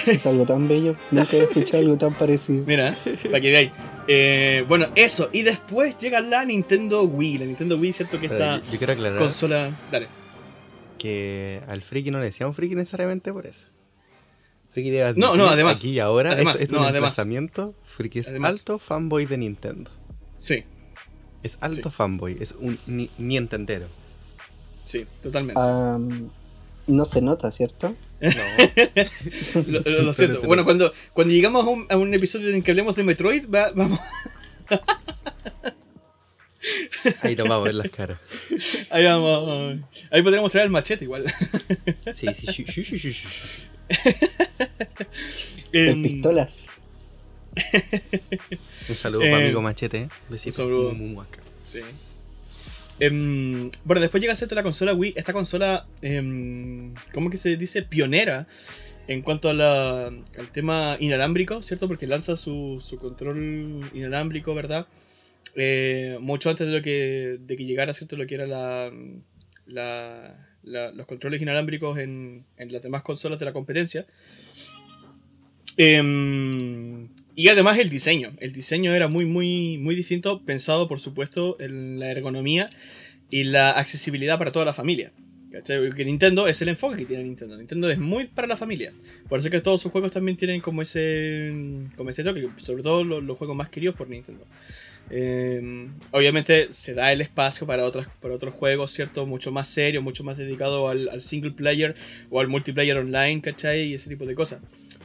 es 0.08 0.25
algo 0.25 0.45
tan 0.45 0.67
bello. 0.67 0.95
Nunca 1.12 1.36
he 1.38 1.39
escuchado 1.39 1.84
algo 1.84 1.97
tan 1.97 2.13
parecido. 2.13 2.63
Mira, 2.65 2.97
para 3.23 3.39
que 3.41 3.51
veáis. 3.51 3.71
Eh, 4.08 4.65
bueno, 4.67 4.88
eso. 4.95 5.30
Y 5.32 5.43
después 5.43 5.97
llega 5.99 6.19
la 6.21 6.43
Nintendo 6.45 7.04
Wii. 7.04 7.38
La 7.39 7.45
Nintendo 7.45 7.77
Wii, 7.77 7.93
¿cierto? 7.93 8.19
Que 8.19 8.27
yo, 8.27 8.77
quiero 8.77 8.93
aclarar 8.93 9.17
consola. 9.19 9.77
Dale. 9.91 10.08
que 10.97 11.62
al 11.67 11.82
friki 11.82 12.12
no 12.12 12.19
le 12.19 12.25
decíamos 12.25 12.56
friki 12.56 12.75
necesariamente 12.75 13.32
por 13.34 13.45
eso. 13.45 13.67
Friki 14.71 14.89
debe 14.89 15.13
No, 15.15 15.36
no, 15.36 15.47
además. 15.47 15.80
Aquí 15.80 15.91
y 15.91 15.99
ahora, 15.99 16.32
Además, 16.32 16.56
esto, 16.56 16.63
esto 16.63 16.75
no, 16.75 16.82
es 16.82 16.86
un 16.86 16.89
además. 16.91 17.75
Friki 17.84 18.19
es 18.19 18.30
Además. 18.30 18.51
alto 18.54 18.80
fanboy 18.80 19.25
de 19.25 19.38
Nintendo. 19.38 19.91
Sí, 20.38 20.63
Es 21.43 21.58
alto 21.62 21.89
Sí. 21.89 21.95
fanboy, 21.95 22.38
es 22.39 22.54
un 22.54 22.77
ni, 22.88 23.10
nientendero. 23.17 23.88
sí, 24.84 25.06
totalmente. 25.21 25.60
Am, 25.62 26.30
no 26.88 27.06
se 27.06 27.21
nota, 27.21 27.51
¿cierto? 27.51 27.93
No. 28.21 28.31
Lo, 29.84 30.01
lo- 30.03 30.13
siento. 30.13 30.41
Bueno, 30.43 30.63
cuando, 30.63 30.93
cuando 31.13 31.34
llegamos 31.34 31.65
a 31.65 31.69
un, 31.69 31.88
a 31.89 31.97
un 31.97 32.13
episodio 32.13 32.49
en 32.49 32.55
el 32.57 32.63
que 32.63 32.71
hablemos 32.71 32.95
de 32.95 33.03
Metroid, 33.03 33.45
va- 33.49 33.71
vamos. 33.71 33.99
Ahí 37.23 37.36
nos 37.36 37.47
vamos 37.47 37.63
a 37.63 37.65
ver 37.65 37.73
las 37.73 37.89
caras. 37.89 38.19
Ahí 38.91 39.03
vamos. 39.05 39.79
Ahí 40.12 40.21
podríamos 40.21 40.51
traer 40.51 40.65
el 40.65 40.71
machete 40.71 41.05
igual. 41.05 41.25
Sí, 42.13 42.27
sí, 42.36 42.45
sí, 42.53 42.65
sí, 42.67 42.84
sí, 42.84 42.99
sí, 42.99 43.13
sí. 43.13 43.27
El 45.71 45.88
Em, 45.89 46.03
pistolas. 46.03 46.67
Un 48.89 48.95
saludo 48.95 49.23
Eh, 49.23 49.31
para 49.31 49.43
amigo 49.43 49.62
Machete. 49.62 49.97
¿eh? 49.99 50.10
Besito. 50.29 50.57
saludo. 50.57 50.93
Sí. 51.63 51.79
Em, 53.03 53.71
bueno, 53.83 53.99
después 53.99 54.21
llega 54.21 54.33
a 54.33 54.35
ser 54.35 54.51
la 54.51 54.61
consola 54.61 54.93
Wii. 54.93 55.13
Esta 55.15 55.33
consola, 55.33 55.87
em, 56.03 56.93
¿cómo 57.13 57.31
que 57.31 57.37
se 57.37 57.57
dice? 57.57 57.81
Pionera 57.81 58.47
en 59.07 59.23
cuanto 59.23 59.49
a 59.49 59.53
la- 59.55 60.05
al 60.07 60.47
tema 60.53 60.97
inalámbrico, 60.99 61.63
¿cierto? 61.63 61.87
Porque 61.87 62.05
lanza 62.05 62.37
su, 62.37 62.77
su 62.79 62.97
control 62.99 63.81
inalámbrico, 63.95 64.53
¿verdad? 64.53 64.85
Eh, 65.55 66.17
mucho 66.21 66.51
antes 66.51 66.67
de 66.67 66.73
lo 66.73 66.81
que, 66.83 67.37
de 67.41 67.57
que 67.57 67.65
llegara, 67.65 67.93
¿cierto? 67.95 68.15
Lo 68.17 68.27
que 68.27 68.35
era 68.35 68.45
la, 68.45 68.91
los 70.93 71.05
controles 71.07 71.41
inalámbricos 71.41 71.97
en, 71.97 72.45
en 72.57 72.71
las 72.71 72.83
demás 72.83 73.01
consolas 73.01 73.39
de 73.39 73.45
la 73.45 73.51
competencia. 73.53 74.05
Em, 75.77 77.07
y 77.35 77.47
además 77.47 77.77
el 77.79 77.89
diseño. 77.89 78.33
El 78.39 78.53
diseño 78.53 78.93
era 78.93 79.07
muy, 79.07 79.25
muy, 79.25 79.77
muy 79.77 79.95
distinto, 79.95 80.41
pensado, 80.41 80.87
por 80.87 80.99
supuesto, 80.99 81.57
en 81.59 81.99
la 81.99 82.11
ergonomía 82.11 82.69
y 83.29 83.45
la 83.45 83.71
accesibilidad 83.71 84.37
para 84.37 84.51
toda 84.51 84.65
la 84.65 84.73
familia. 84.73 85.11
¿Cachai? 85.51 85.85
Porque 85.85 86.05
Nintendo 86.05 86.47
es 86.47 86.61
el 86.61 86.69
enfoque 86.69 86.97
que 86.97 87.05
tiene 87.05 87.23
Nintendo. 87.23 87.57
Nintendo 87.57 87.89
es 87.89 87.97
muy 87.97 88.25
para 88.25 88.47
la 88.47 88.55
familia. 88.55 88.93
Por 89.27 89.39
eso 89.39 89.49
es 89.49 89.51
que 89.51 89.59
todos 89.59 89.81
sus 89.81 89.91
juegos 89.91 90.11
también 90.11 90.37
tienen 90.37 90.61
como 90.61 90.81
ese, 90.81 91.51
como 91.97 92.09
ese 92.09 92.23
toque, 92.23 92.47
sobre 92.57 92.83
todo 92.83 93.03
los, 93.03 93.37
juegos 93.37 93.55
más 93.55 93.69
queridos 93.69 93.95
por 93.95 94.09
Nintendo. 94.09 94.45
Eh, 95.09 95.89
obviamente 96.11 96.71
se 96.71 96.93
da 96.93 97.11
el 97.11 97.19
espacio 97.19 97.67
para, 97.67 97.83
otras, 97.83 98.07
para 98.21 98.33
otros 98.33 98.53
juegos, 98.53 98.91
¿cierto? 98.91 99.25
Mucho 99.25 99.51
más 99.51 99.67
serio, 99.67 100.01
mucho 100.01 100.23
más 100.23 100.37
dedicado 100.37 100.87
al, 100.87 101.09
al 101.09 101.21
single 101.21 101.51
player 101.51 101.95
o 102.29 102.39
al 102.39 102.47
multiplayer 102.47 102.95
online, 102.95 103.41
¿cachai? 103.41 103.89
Y 103.89 103.93
ese 103.95 104.09
tipo 104.09 104.25
de 104.25 104.35
cosas. 104.35 104.61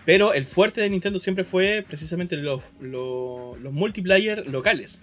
Pero 0.07 0.33
el 0.33 0.47
fuerte 0.47 0.81
de 0.81 0.88
Nintendo 0.88 1.19
siempre 1.19 1.45
fue 1.45 1.85
precisamente 1.87 2.37
los, 2.38 2.62
los, 2.81 3.61
los 3.61 3.73
multiplayer 3.73 4.47
locales. 4.49 5.01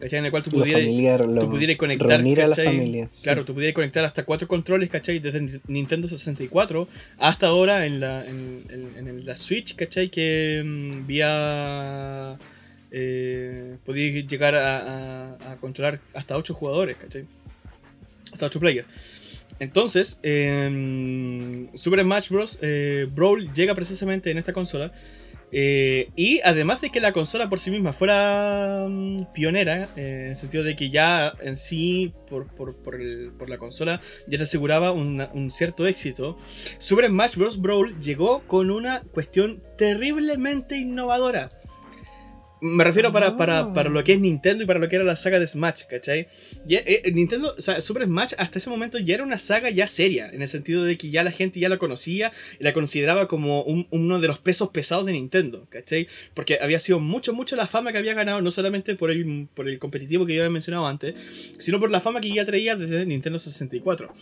¿Cachai? 0.00 0.18
En 0.20 0.24
el 0.24 0.30
cual 0.30 0.42
tú 0.42 0.50
pudieras, 0.50 0.80
familiar, 0.82 1.20
lo- 1.28 1.40
tú 1.42 1.50
pudieras 1.50 1.76
conectar. 1.76 2.10
a 2.20 2.22
la 2.22 2.46
¿cachai? 2.48 2.64
familia, 2.64 3.08
sí. 3.12 3.22
Claro, 3.24 3.44
tú 3.44 3.52
pudieras 3.52 3.74
conectar 3.74 4.02
hasta 4.02 4.24
cuatro 4.24 4.48
controles, 4.48 4.88
¿cachai? 4.88 5.18
Desde 5.18 5.40
Ni- 5.42 5.60
Nintendo 5.68 6.08
64 6.08 6.88
hasta 7.18 7.46
ahora 7.48 7.84
en 7.84 8.00
la, 8.00 8.24
en, 8.26 8.64
en- 8.96 9.26
la 9.26 9.36
Switch, 9.36 9.74
¿cachai? 9.76 10.08
Que 10.10 10.62
mm, 10.64 11.06
vía. 11.06 12.34
Eh, 12.92 13.76
podías 13.84 14.26
llegar 14.26 14.54
a, 14.56 14.78
a- 15.36 15.52
a 15.52 15.56
controlar 15.56 16.00
hasta 16.14 16.36
8 16.36 16.54
jugadores, 16.54 16.96
¿cachai? 16.96 17.24
Hasta 18.32 18.46
8 18.46 18.58
players. 18.58 18.88
Entonces, 19.60 20.18
em, 20.22 21.68
Super 21.76 22.00
Smash 22.00 22.30
Bros. 22.30 22.58
eh, 22.62 23.06
Brawl 23.14 23.52
llega 23.52 23.74
precisamente 23.74 24.30
en 24.30 24.38
esta 24.38 24.52
consola. 24.52 24.92
eh, 25.52 26.10
y 26.14 26.40
además 26.44 26.80
de 26.80 26.90
que 26.90 27.00
la 27.00 27.12
consola 27.12 27.48
por 27.48 27.58
sí 27.58 27.72
misma 27.72 27.92
fuera 27.92 28.86
mm, 28.88 29.32
pionera, 29.34 29.88
eh, 29.96 30.22
en 30.24 30.30
el 30.30 30.36
sentido 30.36 30.62
de 30.62 30.76
que 30.76 30.90
ya 30.90 31.34
en 31.42 31.56
sí, 31.56 32.14
por, 32.28 32.46
la 33.48 33.58
consola, 33.58 34.00
ya 34.28 34.38
te 34.38 34.44
aseguraba 34.44 34.92
un 34.92 35.50
cierto 35.50 35.86
éxito, 35.86 36.38
Super 36.78 37.06
Smash 37.06 37.36
Bros. 37.36 37.60
Brawl 37.60 38.00
llegó 38.00 38.42
con 38.46 38.70
una 38.70 39.02
cuestión 39.12 39.62
terriblemente 39.76 40.76
innovadora. 40.76 41.50
Me 42.62 42.84
refiero 42.84 43.10
para, 43.12 43.36
para, 43.36 43.72
para 43.72 43.88
lo 43.88 44.04
que 44.04 44.12
es 44.12 44.20
Nintendo 44.20 44.64
y 44.64 44.66
para 44.66 44.78
lo 44.78 44.88
que 44.88 44.96
era 44.96 45.04
la 45.04 45.16
saga 45.16 45.38
de 45.38 45.46
Smash, 45.48 45.84
¿cachai? 45.88 46.28
Ya, 46.66 46.80
eh, 46.84 47.10
Nintendo, 47.12 47.54
o 47.56 47.60
sea, 47.62 47.80
Super 47.80 48.04
Smash 48.04 48.34
hasta 48.36 48.58
ese 48.58 48.68
momento 48.68 48.98
ya 48.98 49.14
era 49.14 49.24
una 49.24 49.38
saga 49.38 49.70
ya 49.70 49.86
seria, 49.86 50.28
en 50.30 50.42
el 50.42 50.48
sentido 50.48 50.84
de 50.84 50.98
que 50.98 51.10
ya 51.10 51.24
la 51.24 51.30
gente 51.30 51.58
ya 51.58 51.68
la 51.70 51.78
conocía 51.78 52.32
y 52.58 52.64
la 52.64 52.72
consideraba 52.74 53.28
como 53.28 53.62
un- 53.62 53.86
uno 53.90 54.20
de 54.20 54.26
los 54.28 54.38
pesos 54.38 54.68
pesados 54.70 55.06
de 55.06 55.12
Nintendo, 55.12 55.66
¿cachai? 55.70 56.06
Porque 56.34 56.58
había 56.60 56.78
sido 56.78 57.00
mucho, 57.00 57.32
mucho 57.32 57.56
la 57.56 57.66
fama 57.66 57.92
que 57.92 57.98
había 57.98 58.12
ganado, 58.14 58.42
no 58.42 58.50
solamente 58.50 58.94
por 58.94 59.10
el, 59.10 59.48
por 59.54 59.68
el 59.68 59.78
competitivo 59.78 60.26
que 60.26 60.34
ya 60.34 60.40
había 60.42 60.50
mencionado 60.50 60.86
antes, 60.86 61.14
sino 61.58 61.80
por 61.80 61.90
la 61.90 62.00
fama 62.00 62.20
que 62.20 62.32
ya 62.34 62.44
traía 62.44 62.76
desde 62.76 63.06
Nintendo 63.06 63.38
64. 63.38 64.12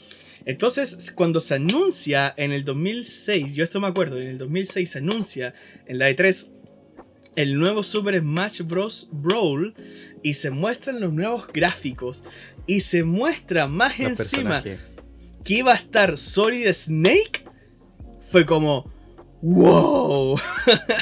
Entonces, 0.45 1.13
cuando 1.15 1.41
se 1.41 1.55
anuncia 1.55 2.33
en 2.37 2.53
el 2.53 2.65
2006, 2.65 3.55
yo 3.55 3.65
esto 3.65 3.81
me 3.81 3.89
acuerdo, 3.89 4.21
en 4.21 4.29
el 4.29 4.39
2006 4.39 4.91
se 4.91 4.99
anuncia 4.99 5.53
en 5.87 5.99
la 5.99 6.09
E3 6.11 6.51
el 7.39 7.57
nuevo 7.57 7.85
Super 7.85 8.19
Smash 8.19 8.63
Bros. 8.63 9.09
Brawl 9.13 9.73
y 10.25 10.35
se 10.35 10.51
muestran 10.51 11.01
los 11.01 11.13
nuevos 11.13 11.47
gráficos 11.47 12.25
y 12.67 12.81
se 12.81 13.05
muestra 13.05 13.69
más 13.69 13.97
Los 14.01 14.19
encima 14.19 14.61
personajes. 14.63 14.81
que 15.45 15.55
iba 15.55 15.73
a 15.73 15.77
estar 15.77 16.19
Solid 16.19 16.67
Snake, 16.73 17.45
fue 18.33 18.45
como 18.45 18.91
¡Wow! 19.41 20.37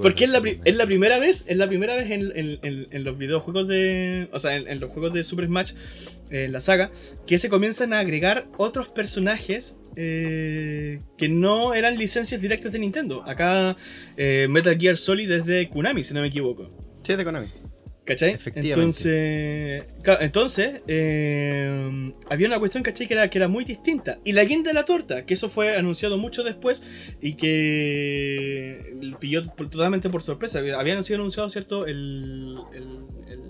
Porque 0.00 0.24
es 0.24 0.30
la, 0.30 0.42
es 0.64 0.76
la 0.76 0.86
primera 0.86 1.18
vez, 1.18 1.44
es 1.48 1.56
la 1.56 1.68
primera 1.68 1.96
vez 1.96 2.10
en, 2.10 2.32
en- 2.34 2.58
en- 2.62 2.86
en 2.90 3.04
los 3.04 3.18
videojuegos 3.18 3.68
de. 3.68 4.28
O 4.32 4.38
sea, 4.38 4.56
en, 4.56 4.68
en 4.68 4.80
los 4.80 4.90
juegos 4.90 5.12
de 5.12 5.24
Super 5.24 5.46
Smash, 5.46 5.72
eh, 6.30 6.48
la 6.50 6.60
saga, 6.60 6.90
que 7.26 7.38
se 7.38 7.48
comienzan 7.48 7.92
a 7.92 7.98
agregar 7.98 8.46
otros 8.56 8.88
personajes 8.88 9.78
eh, 9.96 11.00
que 11.18 11.28
no 11.28 11.74
eran 11.74 11.98
licencias 11.98 12.40
directas 12.40 12.72
de 12.72 12.78
Nintendo. 12.78 13.22
Acá 13.26 13.76
eh, 14.16 14.46
Metal 14.48 14.78
Gear 14.78 14.96
Solid 14.96 15.30
es 15.30 15.44
de 15.44 15.68
Konami, 15.68 16.04
si 16.04 16.14
no 16.14 16.20
me 16.22 16.28
equivoco. 16.28 16.70
Sí, 17.02 17.12
es 17.12 17.18
de 17.18 17.24
Konami. 17.24 17.48
¿Cachai? 18.04 18.36
Entonces, 18.80 19.84
claro, 20.02 20.20
entonces 20.22 20.82
eh, 20.88 22.12
había 22.28 22.48
una 22.48 22.58
cuestión, 22.58 22.82
¿cachai? 22.82 23.06
Que 23.06 23.14
era, 23.14 23.30
que 23.30 23.38
era 23.38 23.46
muy 23.46 23.64
distinta. 23.64 24.18
Y 24.24 24.32
la 24.32 24.42
guinda 24.44 24.70
de 24.70 24.74
la 24.74 24.84
torta, 24.84 25.24
que 25.24 25.34
eso 25.34 25.48
fue 25.48 25.76
anunciado 25.76 26.18
mucho 26.18 26.42
después 26.42 26.82
y 27.20 27.34
que 27.34 28.96
pilló 29.20 29.46
totalmente 29.50 30.10
por 30.10 30.22
sorpresa. 30.22 30.58
Habían 30.76 31.04
sido 31.04 31.20
anunciados, 31.20 31.52
¿cierto? 31.52 31.86
El- 31.86 32.58
el 32.74 33.40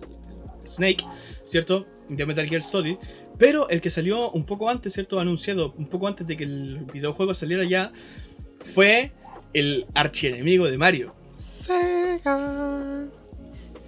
Snake, 0.69 1.05
¿cierto? 1.47 1.87
De 2.11 2.27
Metal 2.27 2.47
Gear 2.47 2.63
Solid. 2.63 2.97
Pero 3.39 3.71
el 3.71 3.81
que 3.81 3.89
salió 3.89 4.31
un 4.33 4.45
poco 4.45 4.69
antes, 4.69 4.93
¿cierto? 4.93 5.19
Anunciado 5.19 5.73
un 5.79 5.87
poco 5.87 6.09
antes 6.09 6.27
de 6.27 6.37
que 6.37 6.45
el 6.45 6.85
videojuego 6.93 7.33
saliera 7.33 7.65
ya, 7.65 7.91
fue 8.75 9.13
el 9.55 9.87
archienemigo 9.95 10.67
de 10.67 10.77
Mario. 10.77 11.15
Sega. 11.33 13.07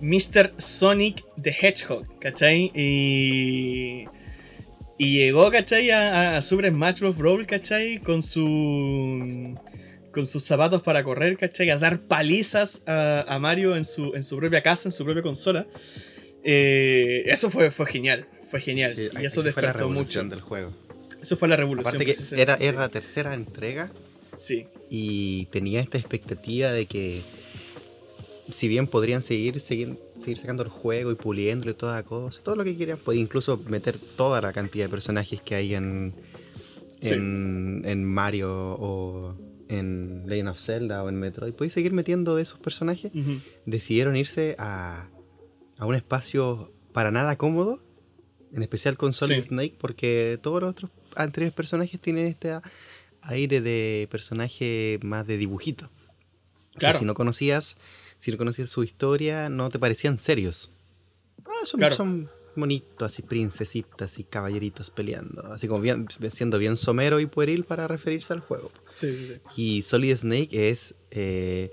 Mr. 0.04 0.52
Sonic 0.58 1.24
the 1.42 1.50
Hedgehog, 1.50 2.18
¿cachai? 2.20 2.70
Y, 2.74 4.04
y 4.98 5.16
llegó, 5.18 5.50
¿cachai? 5.50 5.90
A, 5.90 6.36
a 6.36 6.42
Super 6.42 6.70
Smash 6.70 7.00
Bros. 7.00 7.16
Brawl, 7.16 7.46
¿cachai? 7.46 8.00
Con 8.00 8.22
su 8.22 9.58
con 10.12 10.26
sus 10.26 10.44
zapatos 10.44 10.82
para 10.82 11.02
correr, 11.02 11.38
¿cachai? 11.38 11.70
A 11.70 11.78
dar 11.78 12.02
palizas 12.02 12.82
a, 12.86 13.24
a 13.26 13.38
Mario 13.38 13.76
en 13.76 13.84
su, 13.86 14.14
en 14.14 14.22
su 14.22 14.36
propia 14.36 14.62
casa, 14.62 14.88
en 14.88 14.92
su 14.92 15.04
propia 15.04 15.22
consola. 15.22 15.66
Eh, 16.44 17.24
eso 17.26 17.50
fue, 17.50 17.70
fue 17.70 17.86
genial, 17.86 18.26
fue 18.50 18.60
genial. 18.60 18.92
Sí, 18.92 19.08
y 19.20 19.24
eso 19.24 19.40
aquí 19.40 19.50
fue 19.52 19.62
la 19.62 19.68
despertó 19.72 19.88
mucho. 19.88 19.94
revolución 19.94 20.28
del 20.28 20.40
juego. 20.42 20.72
Eso 21.20 21.36
fue 21.38 21.48
la 21.48 21.56
revolución. 21.56 21.88
Aparte 21.88 22.04
que 22.04 22.12
precisamente, 22.12 22.42
era, 22.42 22.56
era 22.60 22.80
la 22.80 22.88
tercera 22.90 23.32
entrega 23.32 23.90
Sí, 24.36 24.66
y 24.90 25.46
tenía 25.46 25.80
esta 25.80 25.96
expectativa 25.96 26.70
de 26.72 26.84
que 26.86 27.22
si 28.50 28.68
bien 28.68 28.86
podrían 28.86 29.22
seguir, 29.22 29.60
seguir, 29.60 29.98
seguir 30.18 30.36
sacando 30.38 30.62
el 30.62 30.68
juego 30.68 31.10
y 31.10 31.14
puliéndolo 31.14 31.70
y 31.70 31.74
toda 31.74 32.02
cosa, 32.02 32.42
todo 32.42 32.56
lo 32.56 32.64
que 32.64 32.76
quieran, 32.76 32.98
podía 32.98 33.20
incluso 33.20 33.56
meter 33.68 33.98
toda 33.98 34.40
la 34.40 34.52
cantidad 34.52 34.84
de 34.86 34.90
personajes 34.90 35.40
que 35.42 35.54
hay 35.54 35.74
en, 35.74 36.14
Sí. 37.00 37.12
en, 37.12 38.04
Mario 38.04 38.50
o 38.78 39.36
en 39.68 40.24
Legend 40.26 40.48
of 40.50 40.58
Zelda 40.58 41.02
o 41.02 41.08
en 41.08 41.16
Metroid, 41.16 41.52
podéis 41.52 41.72
seguir 41.74 41.92
metiendo 41.92 42.36
de 42.36 42.42
esos 42.42 42.58
personajes. 42.60 43.12
Decidieron 43.66 44.16
irse 44.16 44.54
a, 44.58 45.08
a 45.76 45.86
un 45.86 45.94
espacio 45.94 46.72
para 46.92 47.10
nada 47.10 47.36
cómodo, 47.36 47.82
en 48.52 48.62
especial 48.62 48.96
con 48.96 49.12
Solid 49.12 49.42
Sí. 49.42 49.48
Snake, 49.48 49.74
porque 49.78 50.38
todos 50.42 50.62
los 50.62 50.70
otros 50.70 50.90
anteriores 51.16 51.52
personajes 51.54 52.00
tienen 52.00 52.26
este 52.26 52.58
aire 53.22 53.60
de 53.60 54.06
personaje 54.10 54.98
más 55.02 55.26
de 55.26 55.36
dibujito. 55.36 55.90
Que 56.72 56.78
Claro. 56.80 56.98
si 57.00 57.04
no 57.04 57.14
conocías, 57.14 57.76
si 58.24 58.32
no 58.32 58.38
conocías 58.38 58.70
su 58.70 58.82
historia, 58.82 59.48
no 59.48 59.68
te 59.68 59.78
parecían 59.78 60.18
serios. 60.18 60.72
Ah, 61.44 61.50
son, 61.64 61.78
Claro. 61.78 61.94
son 61.94 62.30
monitos, 62.56 63.02
así 63.12 63.22
princesitas 63.22 64.18
y 64.18 64.24
caballeritos 64.24 64.90
peleando. 64.90 65.42
Así 65.52 65.68
como 65.68 65.80
bien, 65.80 66.06
siendo 66.30 66.58
bien 66.58 66.76
somero 66.76 67.20
y 67.20 67.26
pueril 67.26 67.64
para 67.64 67.86
referirse 67.88 68.32
al 68.32 68.40
juego. 68.40 68.70
sí, 68.94 69.14
sí, 69.16 69.26
sí. 69.26 69.34
Y 69.56 69.82
Solid 69.82 70.16
Snake 70.16 70.70
es 70.70 70.94
eh, 71.10 71.72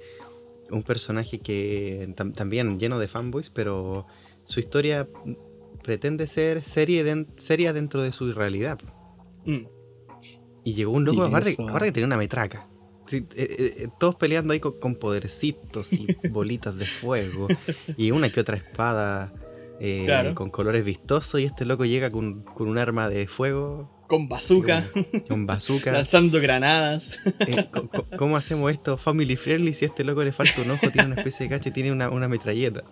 un 0.72 0.84
personaje 0.84 1.40
que 1.40 2.10
tam- 2.18 2.34
también 2.34 2.80
lleno 2.80 2.98
de 3.00 3.08
fanboys, 3.08 3.50
pero 3.50 4.08
su 4.46 4.60
historia 4.60 5.08
pretende 5.84 6.28
ser 6.28 6.64
serie 6.64 7.26
seria 7.38 7.74
dentro 7.74 8.02
de 8.02 8.12
su 8.12 8.32
realidad. 8.34 8.80
Mm. 9.46 9.66
Y 10.64 10.74
llegó 10.76 10.92
un 10.92 11.06
loco, 11.06 11.24
aparte, 11.24 11.56
aparte 11.60 11.86
que 11.88 11.92
tenía 11.92 12.08
una 12.08 12.18
metraca. 12.18 12.68
Sí, 13.12 13.26
eh, 13.36 13.74
eh, 13.80 13.88
todos 14.00 14.16
peleando 14.16 14.54
ahí 14.54 14.60
con, 14.62 14.80
con 14.80 14.96
podercitos 14.96 15.92
y 15.94 16.08
bolitas 16.30 16.78
de 16.78 16.86
fuego. 16.86 17.48
Y 17.98 18.12
una 18.12 18.32
que 18.32 18.40
otra 18.40 18.56
espada 18.56 19.34
eh, 19.82 20.04
Claro. 20.06 20.34
con 20.34 20.50
colores 20.50 20.86
vistosos. 20.86 21.40
Y 21.42 21.44
este 21.44 21.66
loco 21.66 21.84
llega 21.86 22.10
con, 22.10 22.42
con 22.44 22.70
un 22.70 22.78
arma 22.78 23.10
de 23.10 23.28
fuego, 23.28 23.92
Con 24.08 24.30
bazooka, 24.30 24.90
con 25.28 25.46
bazooka. 25.46 25.92
lanzando 25.94 26.40
granadas. 26.40 27.20
¿Cómo 28.18 28.38
hacemos 28.38 28.72
esto 28.72 28.98
family 28.98 29.36
friendly 29.36 29.74
si 29.74 29.86
a 29.86 29.90
este 29.90 30.04
loco 30.06 30.24
le 30.24 30.32
falta 30.32 30.62
un 30.62 30.72
ojo, 30.72 30.90
tiene 30.90 31.08
una 31.08 31.16
especie 31.16 31.48
de 31.48 31.50
cacha 31.50 31.68
y 31.70 31.72
tiene 31.74 31.92
una, 31.92 32.10
una 32.10 32.28
metralleta? 32.30 32.84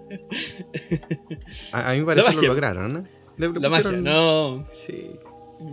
A, 1.73 1.91
a 1.91 1.93
mí 1.93 2.01
me 2.01 2.07
parece 2.07 2.31
que 2.31 2.37
lo 2.37 2.43
lograron, 2.49 2.93
¿no? 2.93 3.05
Le- 3.37 3.49
le 3.53 3.61
La 3.61 3.69
magia, 3.69 3.93
no. 3.93 4.67
Sí. 4.73 5.11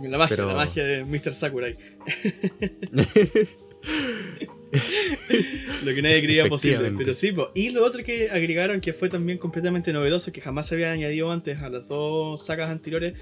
La 0.02 0.18
magia, 0.18 0.36
Pero- 0.36 0.48
la 0.48 0.54
magia 0.54 0.84
de 0.84 1.04
Mr. 1.04 1.34
Sakurai. 1.34 1.76
lo 5.84 5.94
que 5.94 6.02
nadie 6.02 6.22
creía 6.22 6.48
posible. 6.48 6.92
Pero 6.96 7.14
sí, 7.14 7.32
po. 7.32 7.50
y 7.54 7.70
lo 7.70 7.84
otro 7.84 8.02
que 8.04 8.30
agregaron 8.30 8.80
que 8.80 8.92
fue 8.92 9.08
también 9.08 9.38
completamente 9.38 9.92
novedoso, 9.92 10.32
que 10.32 10.40
jamás 10.40 10.68
se 10.68 10.74
había 10.74 10.92
añadido 10.92 11.30
antes 11.30 11.58
a 11.58 11.68
las 11.68 11.88
dos 11.88 12.44
sagas 12.44 12.70
anteriores, 12.70 13.14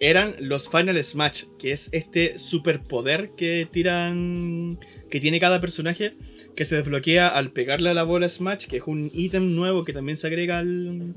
eran 0.00 0.34
los 0.40 0.68
Final 0.68 1.02
Smash, 1.02 1.44
que 1.58 1.72
es 1.72 1.88
este 1.92 2.38
superpoder 2.38 3.30
que 3.36 3.66
tiran, 3.70 4.78
que 5.10 5.20
tiene 5.20 5.40
cada 5.40 5.60
personaje, 5.60 6.14
que 6.56 6.64
se 6.64 6.76
desbloquea 6.76 7.28
al 7.28 7.52
pegarle 7.52 7.90
a 7.90 7.94
la 7.94 8.02
bola 8.02 8.28
Smash, 8.28 8.66
que 8.66 8.78
es 8.78 8.82
un 8.86 9.10
ítem 9.14 9.54
nuevo 9.54 9.84
que 9.84 9.92
también 9.92 10.16
se 10.16 10.26
agrega 10.26 10.58
al, 10.58 11.14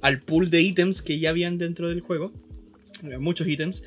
al 0.00 0.20
pool 0.20 0.50
de 0.50 0.60
ítems 0.62 1.02
que 1.02 1.18
ya 1.18 1.30
habían 1.30 1.58
dentro 1.58 1.88
del 1.88 2.00
juego. 2.00 2.32
Muchos 3.18 3.46
ítems. 3.48 3.82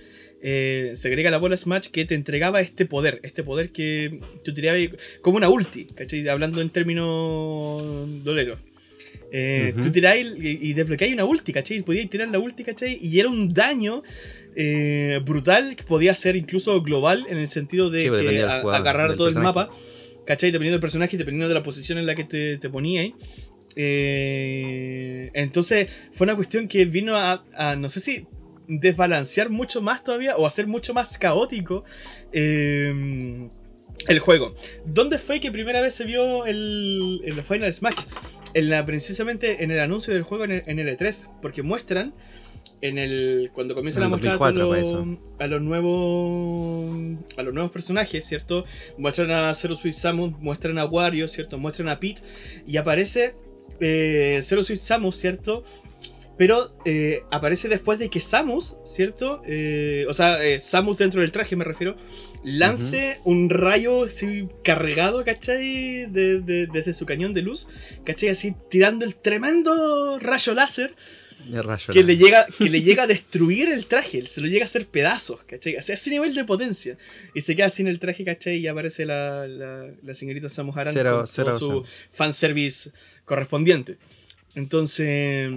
Eh, 0.45 0.91
se 0.95 1.07
agrega 1.07 1.31
la 1.31 1.37
bola 1.37 1.55
Smash 1.55 1.87
que 1.87 2.03
te 2.05 2.15
entregaba 2.15 2.59
este 2.59 2.85
poder. 2.85 3.21
Este 3.23 3.43
poder 3.43 3.69
que 3.71 4.19
tú 4.43 4.53
tirabas 4.53 4.81
como 5.21 5.37
una 5.37 5.47
ulti, 5.49 5.85
¿cachai? 5.85 6.27
Hablando 6.27 6.59
en 6.59 6.69
términos 6.69 7.81
doleros. 8.23 8.59
Eh, 9.31 9.71
Ujú. 9.73 9.83
Tú 9.85 9.91
tirabas 9.93 10.19
y, 10.19 10.69
y 10.69 10.73
desbloqueabas 10.73 11.13
una 11.13 11.25
ulti, 11.25 11.53
¿cachai? 11.53 11.81
Podías 11.81 12.09
tirar 12.09 12.27
la 12.27 12.39
ulti, 12.39 12.63
¿cachai? 12.63 12.99
Y 13.01 13.19
era 13.19 13.29
un 13.29 13.53
daño 13.53 14.03
eh, 14.55 15.19
brutal, 15.25 15.75
que 15.77 15.83
podía 15.83 16.13
ser 16.13 16.35
incluso 16.35 16.81
global 16.83 17.25
en 17.29 17.37
el 17.37 17.47
sentido 17.47 17.89
de 17.89 18.01
Sí, 18.01 18.09
pues, 18.09 18.43
a- 18.43 18.75
agarrar 18.75 19.15
todo 19.15 19.29
el 19.29 19.35
mapa, 19.35 19.69
¿cachai? 20.27 20.51
Dependiendo 20.51 20.75
del 20.75 20.81
personaje 20.81 21.15
y 21.15 21.19
dependiendo 21.19 21.47
de 21.47 21.53
la 21.55 21.63
posición 21.63 21.97
en 21.97 22.05
la 22.05 22.15
que 22.15 22.25
te, 22.25 22.57
te 22.57 22.69
ponía 22.69 23.01
ahí. 23.01 23.15
Eh, 23.75 25.31
entonces 25.33 25.87
fue 26.13 26.25
una 26.25 26.35
cuestión 26.35 26.67
que 26.67 26.85
vino 26.85 27.15
a, 27.15 27.43
a, 27.55 27.75
no 27.75 27.89
sé 27.89 27.99
si 27.99 28.25
desbalancear 28.67 29.49
mucho 29.49 29.81
más 29.81 30.03
todavía 30.03 30.35
o 30.37 30.45
hacer 30.45 30.67
mucho 30.67 30.93
más 30.93 31.17
caótico 31.17 31.83
eh, 32.31 33.49
el 34.07 34.19
juego. 34.19 34.55
¿Dónde 34.85 35.17
fue 35.17 35.39
que 35.39 35.51
primera 35.51 35.81
vez 35.81 35.95
se 35.95 36.05
vio 36.05 36.45
el, 36.45 37.21
el 37.25 37.43
Final 37.43 37.73
Smash? 37.73 38.01
En 38.53 38.69
la, 38.69 38.85
precisamente 38.85 39.63
en 39.63 39.71
el 39.71 39.79
anuncio 39.79 40.13
del 40.13 40.23
juego 40.23 40.43
en 40.43 40.51
el, 40.51 40.63
en 40.67 40.79
el 40.79 40.97
E3, 40.97 41.27
porque 41.41 41.63
muestran 41.63 42.13
en 42.81 42.97
el 42.97 43.49
cuando 43.53 43.75
comienzan 43.75 44.03
En 44.03 44.07
a 44.07 44.09
mostrar 44.09 44.33
a 44.33 44.37
2004 44.37 44.61
todos 44.61 44.91
fue 44.91 45.05
los, 45.05 45.17
a 45.39 45.47
los 45.47 45.61
nuevos 45.61 47.17
a 47.37 47.43
los 47.43 47.53
nuevos 47.53 47.71
personajes, 47.71 48.25
¿cierto? 48.25 48.65
Muestran 48.97 49.31
a 49.31 49.53
Zero 49.53 49.75
Suit 49.75 49.93
Samus, 49.93 50.33
muestran 50.39 50.77
a 50.77 50.85
Wario, 50.85 51.27
¿cierto? 51.29 51.57
Muestran 51.57 51.87
a 51.87 51.99
Pete 51.99 52.21
y 52.67 52.77
aparece 52.77 53.35
eh, 53.79 54.39
Zero 54.43 54.63
Suit 54.63 54.81
Samus, 54.81 55.15
¿cierto? 55.15 55.63
Pero 56.43 56.75
eh, 56.83 57.21
aparece 57.31 57.69
después 57.69 57.99
de 57.99 58.09
que 58.09 58.19
Samus, 58.19 58.75
¿cierto? 58.83 59.41
Eh, 59.45 60.05
o 60.09 60.13
sea, 60.13 60.43
eh, 60.43 60.59
Samus 60.59 60.97
dentro 60.97 61.21
del 61.21 61.31
traje 61.31 61.55
me 61.55 61.63
refiero, 61.63 61.95
lance 62.43 63.19
un 63.23 63.49
rayo 63.49 64.03
así 64.03 64.49
cargado, 64.61 65.23
¿cachai? 65.23 66.05
De- 66.11 66.41
de- 66.41 66.67
desde 66.67 66.93
su 66.93 67.05
cañón 67.05 67.33
de 67.33 67.43
luz, 67.43 67.69
¿cachai? 68.03 68.27
Así 68.27 68.53
tirando 68.69 69.05
el 69.05 69.15
tremendo 69.15 70.19
rayo 70.19 70.53
láser 70.53 70.93
rayo 71.49 71.93
que 71.93 72.03
le, 72.03 72.17
llega, 72.17 72.45
que 72.57 72.69
le 72.69 72.81
llega 72.81 73.03
a 73.03 73.07
destruir 73.15 73.69
el 73.69 73.85
traje, 73.85 74.25
se 74.27 74.41
lo 74.41 74.47
llega 74.47 74.63
a 74.63 74.65
hacer 74.65 74.85
pedazos, 74.87 75.39
¿cachai? 75.45 75.77
O 75.77 75.81
sea, 75.81 75.95
ese 75.95 76.09
nivel 76.09 76.33
de 76.35 76.43
potencia. 76.43 76.97
Y 77.33 77.39
se 77.41 77.55
queda 77.55 77.69
sin 77.69 77.87
el 77.87 77.99
traje, 77.99 78.25
¿cachai? 78.25 78.57
Y 78.57 78.67
aparece 78.67 79.05
la, 79.05 79.47
la, 79.47 79.87
la 80.03 80.13
señorita 80.13 80.49
Samus 80.49 80.75
Aran 80.75 80.93
Cero- 80.93 81.17
con 81.19 81.27
cero 81.27 81.47
todo 81.51 81.59
su 81.59 81.67
Samus. 81.69 81.89
fanservice 82.11 82.91
correspondiente. 83.23 83.97
Entonces... 84.55 85.49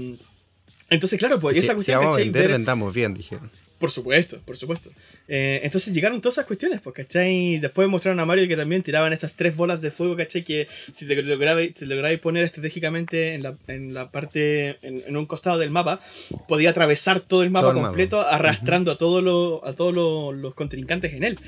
Entonces, 0.91 1.19
claro, 1.19 1.39
pues, 1.41 1.57
y 1.57 1.61
Si- 1.61 1.65
esa 1.65 1.73
si 1.73 1.77
cuestión, 1.77 2.01
vamos 2.01 2.17
a 2.17 2.21
vender, 2.21 2.49
vendamos 2.51 2.95
bien, 2.95 3.13
dijeron. 3.15 3.51
por 3.79 3.91
supuesto, 3.91 4.39
por 4.45 4.57
supuesto. 4.57 4.89
Eh, 5.29 5.61
entonces 5.65 5.93
llegaron 5.93 6.21
todas 6.21 6.37
esas 6.37 6.47
cuestiones, 6.47 6.81
pues, 6.81 6.95
¿cachai? 6.97 7.59
Después 7.59 7.89
mostraron 7.89 8.21
a 8.21 8.25
Mario 8.25 8.47
que 8.49 8.57
también 8.57 8.83
tiraban 8.83 9.13
estas 9.13 9.33
tres 9.35 9.55
bolas 9.57 9.83
de 9.83 9.91
fuego, 9.91 10.17
¿cachai? 10.17 10.45
Que 10.45 10.67
si 10.93 11.07
te 11.07 11.21
lograbais, 11.23 11.77
si 11.77 11.85
lograbais 11.87 12.19
poner 12.21 12.45
estratégicamente 12.45 13.35
en 13.35 13.43
la, 13.43 13.57
en 13.67 13.93
la 13.93 14.11
parte, 14.11 14.79
en, 14.83 15.03
en 15.07 15.17
un 15.17 15.27
costado 15.27 15.59
del 15.59 15.71
mapa, 15.71 16.01
podía 16.49 16.71
atravesar 16.71 17.21
todo 17.21 17.43
el 17.43 17.51
mapa 17.51 17.65
Todo 17.65 17.71
el 17.73 17.77
mapa. 17.77 17.89
completo, 17.89 18.21
arrastrando 18.27 18.93
a 18.93 18.97
todos 18.97 19.23
los, 19.23 19.61
a 19.65 19.75
todos 19.75 19.95
los, 19.95 20.35
los 20.35 20.55
contrincantes 20.55 21.13
en 21.15 21.25
él. 21.25 21.39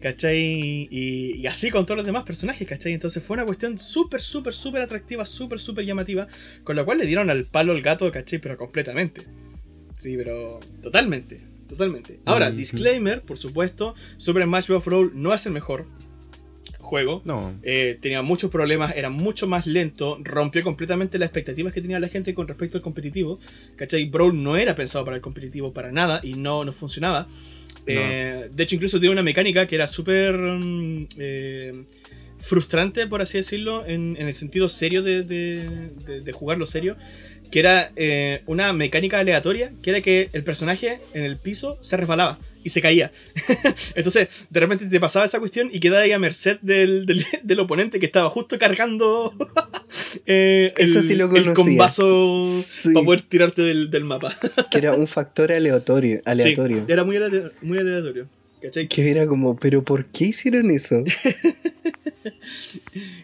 ¿Cachai? 0.00 0.88
Y, 0.90 1.34
y 1.36 1.46
así 1.46 1.70
con 1.70 1.84
todos 1.84 1.96
los 1.96 2.06
demás 2.06 2.22
personajes, 2.22 2.66
¿cachai? 2.68 2.92
Entonces 2.92 3.22
fue 3.22 3.34
una 3.34 3.44
cuestión 3.44 3.78
súper, 3.78 4.20
súper, 4.20 4.54
súper 4.54 4.82
atractiva, 4.82 5.26
súper, 5.26 5.58
súper 5.58 5.84
llamativa, 5.84 6.28
con 6.64 6.76
la 6.76 6.84
cual 6.84 6.98
le 6.98 7.06
dieron 7.06 7.30
al 7.30 7.44
palo 7.44 7.72
al 7.72 7.82
gato, 7.82 8.10
¿cachai? 8.12 8.38
Pero 8.38 8.56
completamente. 8.56 9.22
Sí, 9.96 10.16
pero 10.16 10.60
totalmente, 10.80 11.40
totalmente. 11.68 12.20
Ahora, 12.24 12.50
disclaimer, 12.52 13.22
por 13.22 13.36
supuesto, 13.36 13.96
Super 14.16 14.44
Smash 14.44 14.68
Bros. 14.68 14.84
Brawl 14.84 15.10
no 15.14 15.34
es 15.34 15.44
el 15.46 15.52
mejor 15.52 15.86
juego. 16.88 17.20
No. 17.24 17.54
Eh, 17.62 17.98
tenía 18.00 18.22
muchos 18.22 18.50
problemas, 18.50 18.94
era 18.96 19.10
mucho 19.10 19.46
más 19.46 19.66
lento, 19.66 20.18
rompió 20.22 20.62
completamente 20.62 21.18
las 21.18 21.26
expectativas 21.26 21.72
que 21.72 21.82
tenía 21.82 22.00
la 22.00 22.08
gente 22.08 22.34
con 22.34 22.48
respecto 22.48 22.78
al 22.78 22.82
competitivo. 22.82 23.38
¿Cachai? 23.76 24.06
Brawl 24.06 24.42
no 24.42 24.56
era 24.56 24.74
pensado 24.74 25.04
para 25.04 25.16
el 25.16 25.22
competitivo 25.22 25.72
para 25.72 25.92
nada 25.92 26.20
y 26.22 26.34
no, 26.34 26.64
no 26.64 26.72
funcionaba. 26.72 27.28
Eh, 27.88 28.48
de 28.52 28.62
hecho, 28.62 28.74
incluso 28.74 29.00
tiene 29.00 29.12
una 29.12 29.22
mecánica 29.22 29.66
que 29.66 29.74
era 29.74 29.88
súper 29.88 30.36
mm, 30.36 31.06
eh, 31.18 31.72
frustrante, 32.40 33.06
por 33.06 33.22
así 33.22 33.38
decirlo, 33.38 33.84
en, 33.86 34.16
el 34.18 34.34
sentido 34.34 34.68
serio 34.68 35.02
de 35.02 36.32
jugarlo 36.32 36.66
serio. 36.66 36.96
Que 37.50 37.60
era 37.60 37.92
eh, 37.96 38.42
una 38.46 38.72
mecánica 38.74 39.18
aleatoria, 39.18 39.72
que 39.82 39.90
era 39.90 40.00
que 40.02 40.28
el 40.34 40.44
personaje 40.44 41.00
en 41.14 41.24
el 41.24 41.38
piso 41.38 41.78
se 41.80 41.96
resbalaba 41.96 42.38
y 42.64 42.70
se 42.70 42.80
caía. 42.82 43.12
Entonces, 43.94 44.28
de 44.50 44.60
repente 44.60 44.86
te 44.86 45.00
pasaba 45.00 45.24
esa 45.24 45.38
cuestión 45.38 45.70
y 45.72 45.80
quedaba 45.80 46.02
ahí 46.02 46.12
a 46.12 46.18
merced 46.18 46.58
del, 46.60 47.06
del- 47.06 47.24
del 47.42 47.60
oponente 47.60 47.98
que 48.00 48.06
estaba 48.06 48.28
justo 48.30 48.58
cargando 48.58 49.32
eh, 50.26 50.72
el, 50.76 50.90
Eso 50.90 51.02
sí 51.02 51.14
lo 51.14 51.34
el 51.34 51.54
combazo 51.54 52.48
Sí. 52.82 52.92
para 52.92 53.04
poder 53.04 53.22
tirarte 53.22 53.62
del, 53.62 53.90
del 53.90 54.04
mapa. 54.04 54.36
Que 54.70 54.78
era 54.78 54.94
un 54.94 55.06
factor 55.06 55.52
aleatorio. 55.52 56.20
aleatorio. 56.24 56.84
Sí, 56.86 56.92
era 56.92 57.04
muy 57.04 57.16
aleatorio. 57.16 57.52
Muy 57.62 57.78
aleatorio 57.78 58.28
¿cachai? 58.60 58.88
Que 58.88 59.08
era 59.10 59.26
como, 59.28 59.56
¿pero 59.56 59.84
por 59.84 60.06
qué 60.06 60.26
hicieron 60.26 60.70
eso? 60.72 61.04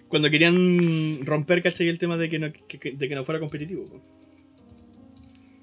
Cuando 0.08 0.30
querían 0.30 1.24
romper, 1.26 1.62
¿cachai? 1.62 1.88
El 1.88 1.98
tema 1.98 2.16
de 2.16 2.28
que 2.28 2.38
no, 2.38 2.52
que- 2.68 2.92
de 2.92 3.08
que 3.08 3.14
no 3.14 3.24
fuera 3.24 3.40
competitivo. 3.40 3.84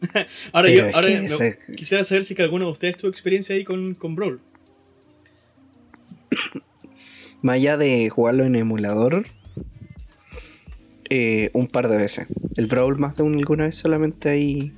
ahora 0.51 0.67
Pero 0.69 0.89
yo 0.89 0.95
ahora 0.95 1.07
que 1.07 1.19
me- 1.19 1.25
ese- 1.25 1.59
quisiera 1.75 2.03
saber 2.03 2.23
si 2.23 2.35
que 2.35 2.41
alguno 2.41 2.65
de 2.65 2.71
ustedes 2.71 2.97
tuvo 2.97 3.09
experiencia 3.11 3.55
ahí 3.55 3.63
con, 3.63 3.93
con 3.95 4.15
Brawl. 4.15 4.39
Más 7.41 7.55
allá 7.55 7.77
de 7.77 8.09
jugarlo 8.09 8.43
en 8.43 8.55
emulador, 8.55 9.25
eh, 11.09 11.49
un 11.53 11.67
par 11.67 11.87
de 11.87 11.97
veces. 11.97 12.27
El 12.55 12.67
Brawl 12.67 12.97
más 12.97 13.17
de 13.17 13.23
una 13.23 13.37
alguna 13.37 13.65
vez 13.65 13.75
solamente 13.75 14.29
ahí. 14.29 14.71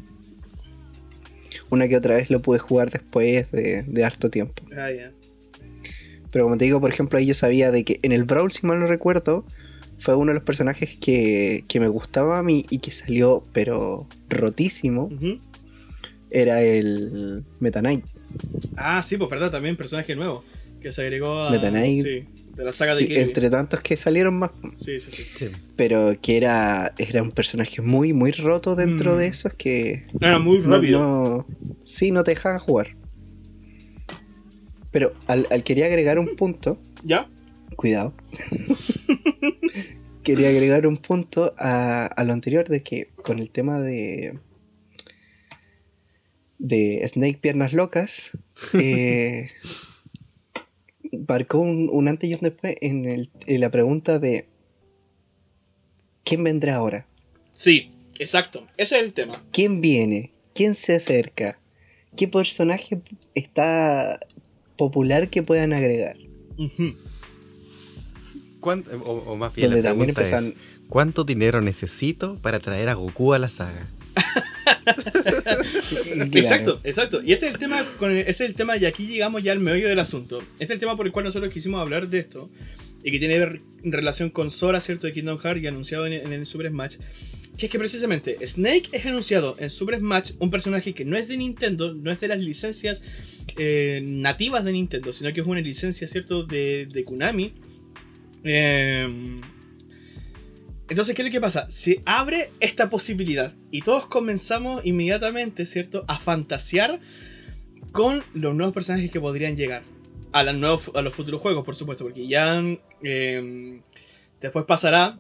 Una 1.70 1.88
que 1.88 1.98
otra 1.98 2.16
vez 2.16 2.30
lo 2.30 2.42
pude 2.42 2.60
jugar 2.60 2.90
después 2.92 3.52
de, 3.52 3.84
de 3.84 4.04
harto 4.06 4.30
tiempo. 4.30 4.64
Ah. 4.78 4.90
Pero 6.32 6.46
como 6.46 6.58
te 6.58 6.66
digo, 6.66 6.80
por 6.80 6.92
ejemplo, 6.92 7.20
ahí 7.20 7.26
yo 7.26 7.34
sabía 7.34 7.72
de 7.72 7.84
que 7.84 8.00
en 8.02 8.12
el 8.12 8.24
Brawl, 8.24 8.52
si 8.52 8.66
mal 8.66 8.80
no 8.80 8.88
recuerdo, 8.88 9.46
fue 10.04 10.16
uno 10.16 10.32
de 10.32 10.36
los 10.36 10.44
personajes 10.44 10.98
que, 11.00 11.64
que 11.68 11.80
me 11.80 11.88
gustaba 11.88 12.38
a 12.40 12.44
mí 12.44 12.66
y 12.70 12.80
que 12.80 12.92
salió, 12.92 13.42
pero 13.54 14.06
rotísimo, 14.30 15.10
era 16.30 16.62
el 16.62 17.44
Meta 17.62 17.80
Knight. 17.80 18.04
Ah, 18.76 19.02
sí, 19.02 19.16
pues 19.18 19.30
verdad, 19.30 19.50
también 19.52 19.78
personaje 19.78 20.16
nuevo. 20.16 20.44
Que 20.82 20.92
se 20.92 21.04
agregó 21.04 21.40
a. 21.44 21.52
Meta 21.52 21.70
Knight. 21.70 22.04
Sí, 22.04 22.26
de 22.58 22.64
la 22.66 22.74
saga 22.74 22.96
Sí, 22.96 23.04
de 23.04 23.08
Kirby. 23.08 23.22
entre 23.24 23.50
tantos 23.50 23.80
que 23.80 23.96
salieron 23.96 24.38
más, 24.38 24.52
Sí, 24.76 25.00
sí, 25.00 25.10
sí. 25.12 25.24
Sí. 25.36 25.48
pero 25.78 26.14
que 26.22 26.36
era, 26.38 26.94
era 26.98 27.24
un 27.24 27.32
personaje 27.32 27.82
muy, 27.82 28.12
muy 28.14 28.32
roto 28.32 28.76
dentro 28.76 29.14
Mm. 29.16 29.18
de 29.20 29.28
esos 29.28 29.54
que 29.54 30.06
era 30.20 30.38
muy 30.40 30.60
no, 30.60 30.76
rápido. 30.76 31.00
no- 31.00 31.46
sí, 31.86 32.12
no 32.12 32.24
te 32.24 32.32
dejaban 32.32 32.60
jugar. 32.60 32.90
Pero 34.92 35.14
al, 35.28 35.48
al 35.50 35.64
quería 35.64 35.86
agregar 35.86 36.20
un 36.20 36.36
punto, 36.36 36.78
¿Ya? 37.04 37.28
Cuidado. 37.84 38.14
quería 40.24 40.48
agregar 40.48 40.88
un 40.88 40.96
punto 40.96 41.54
a, 41.58 42.06
a 42.06 42.24
lo 42.24 42.32
anterior 42.32 42.70
de 42.70 42.82
que 42.82 43.10
con 43.26 43.40
el 43.40 43.50
tema 43.50 43.78
de 43.82 44.40
de 46.60 47.06
Snake 47.10 47.40
Piernas 47.42 47.74
Locas 47.74 48.32
eh, 48.80 49.50
marcó 51.28 51.58
un, 51.60 51.90
un 51.92 52.08
antes 52.08 52.30
y 52.30 52.36
un 52.36 52.40
después 52.40 52.78
en, 52.80 53.04
el- 53.04 53.30
en 53.48 53.60
la 53.60 53.70
pregunta 53.70 54.18
de 54.18 54.48
¿quién 56.24 56.42
vendrá 56.46 56.76
ahora? 56.78 57.06
Sí, 57.54 57.92
exacto. 58.18 58.66
Ese 58.78 58.98
es 58.98 59.04
el 59.04 59.12
tema. 59.12 59.44
¿Quién 59.52 59.82
viene? 59.82 60.32
¿Quién 60.56 60.74
se 60.76 60.96
acerca? 60.96 61.60
¿Qué 62.16 62.30
personaje 62.30 63.02
está 63.36 64.22
popular 64.78 65.30
que 65.30 65.44
puedan 65.44 65.74
agregar? 65.74 66.16
¿Cuánto- 68.64 68.92
o, 69.06 69.12
o 69.32 69.36
más 69.36 69.54
bien, 69.54 69.70
la 69.70 69.82
también 69.82 70.14
pregunta 70.16 70.38
es, 70.40 70.54
¿cuánto 70.90 71.24
dinero 71.24 71.62
necesito 71.62 72.38
para 72.42 72.60
traer 72.60 72.90
a 72.90 72.94
Goku 72.96 73.34
a 73.34 73.40
la 73.40 73.50
saga? 73.50 73.88
Exacto, 76.34 76.80
exacto. 76.84 77.22
Y 77.24 77.34
este 77.34 77.48
es 77.48 77.54
el 77.54 77.60
tema, 77.60 77.84
con 78.00 78.12
el- 78.12 78.20
este 78.28 78.44
es 78.44 78.50
el 78.50 78.56
tema, 78.56 78.78
y 78.78 78.86
aquí 78.86 79.08
llegamos 79.08 79.44
ya 79.44 79.52
al 79.52 79.60
meollo 79.60 79.88
del 79.88 80.00
asunto. 80.00 80.40
Este 80.54 80.66
es 80.66 80.70
el 80.72 80.80
tema 80.80 80.96
por 80.96 81.06
el 81.06 81.12
cual 81.12 81.26
nosotros 81.26 81.52
quisimos 81.54 81.82
hablar 81.82 82.08
de 82.10 82.20
esto, 82.20 82.50
y 83.04 83.12
que 83.12 83.20
tiene 83.20 83.38
ver- 83.40 83.62
relación 83.84 84.30
con 84.30 84.52
Sora, 84.52 84.82
¿cierto? 84.82 85.08
De 85.08 85.14
Kingdom 85.14 85.38
Hearts 85.40 85.62
y 85.62 85.68
anunciado 85.68 86.06
en, 86.06 86.14
en 86.14 86.34
el 86.34 86.46
Super 86.46 86.70
Smash. 86.70 86.98
Que 87.58 87.68
es 87.68 87.72
que 87.72 87.78
precisamente 87.78 88.38
Snake 88.48 88.90
es 88.94 89.06
anunciado 89.06 89.56
en 89.60 89.70
Super 89.70 90.00
Smash, 90.00 90.32
un 90.40 90.50
personaje 90.50 90.94
que 90.94 91.06
no 91.06 91.16
es 91.18 91.28
de 91.28 91.38
Nintendo, 91.38 91.94
no 91.94 92.12
es 92.12 92.20
de 92.20 92.28
las 92.28 92.40
licencias 92.40 93.04
eh, 93.58 94.02
nativas 94.04 94.66
de 94.66 94.72
Nintendo, 94.72 95.14
sino 95.14 95.32
que 95.34 95.42
es 95.42 95.46
una 95.48 95.62
licencia, 95.62 96.08
¿cierto? 96.08 96.44
De, 96.44 96.88
de 96.92 97.04
Konami. 97.04 97.54
Eh, 98.44 99.40
entonces, 100.90 101.16
¿qué 101.16 101.22
es 101.22 101.28
lo 101.28 101.32
que 101.32 101.42
pasa? 101.42 101.68
Se 101.70 102.02
abre 102.06 102.52
esta 102.60 102.90
posibilidad 102.90 103.54
y 103.72 103.82
todos 103.82 104.06
comenzamos 104.06 104.86
inmediatamente, 104.86 105.66
¿cierto? 105.66 106.06
A 106.08 106.20
fantasear 106.20 107.00
con 107.92 108.24
los 108.34 108.54
nuevos 108.54 108.74
personajes 108.74 109.10
que 109.10 109.20
podrían 109.20 109.56
llegar. 109.56 109.84
A, 110.34 110.44
las 110.44 110.56
nuevos, 110.56 110.92
a 110.96 111.02
los 111.02 111.14
futuros 111.14 111.42
juegos, 111.42 111.64
por 111.64 111.76
supuesto, 111.76 112.04
porque 112.04 112.28
ya 112.28 112.62
eh, 113.04 113.82
después 114.42 114.66
pasará 114.66 115.20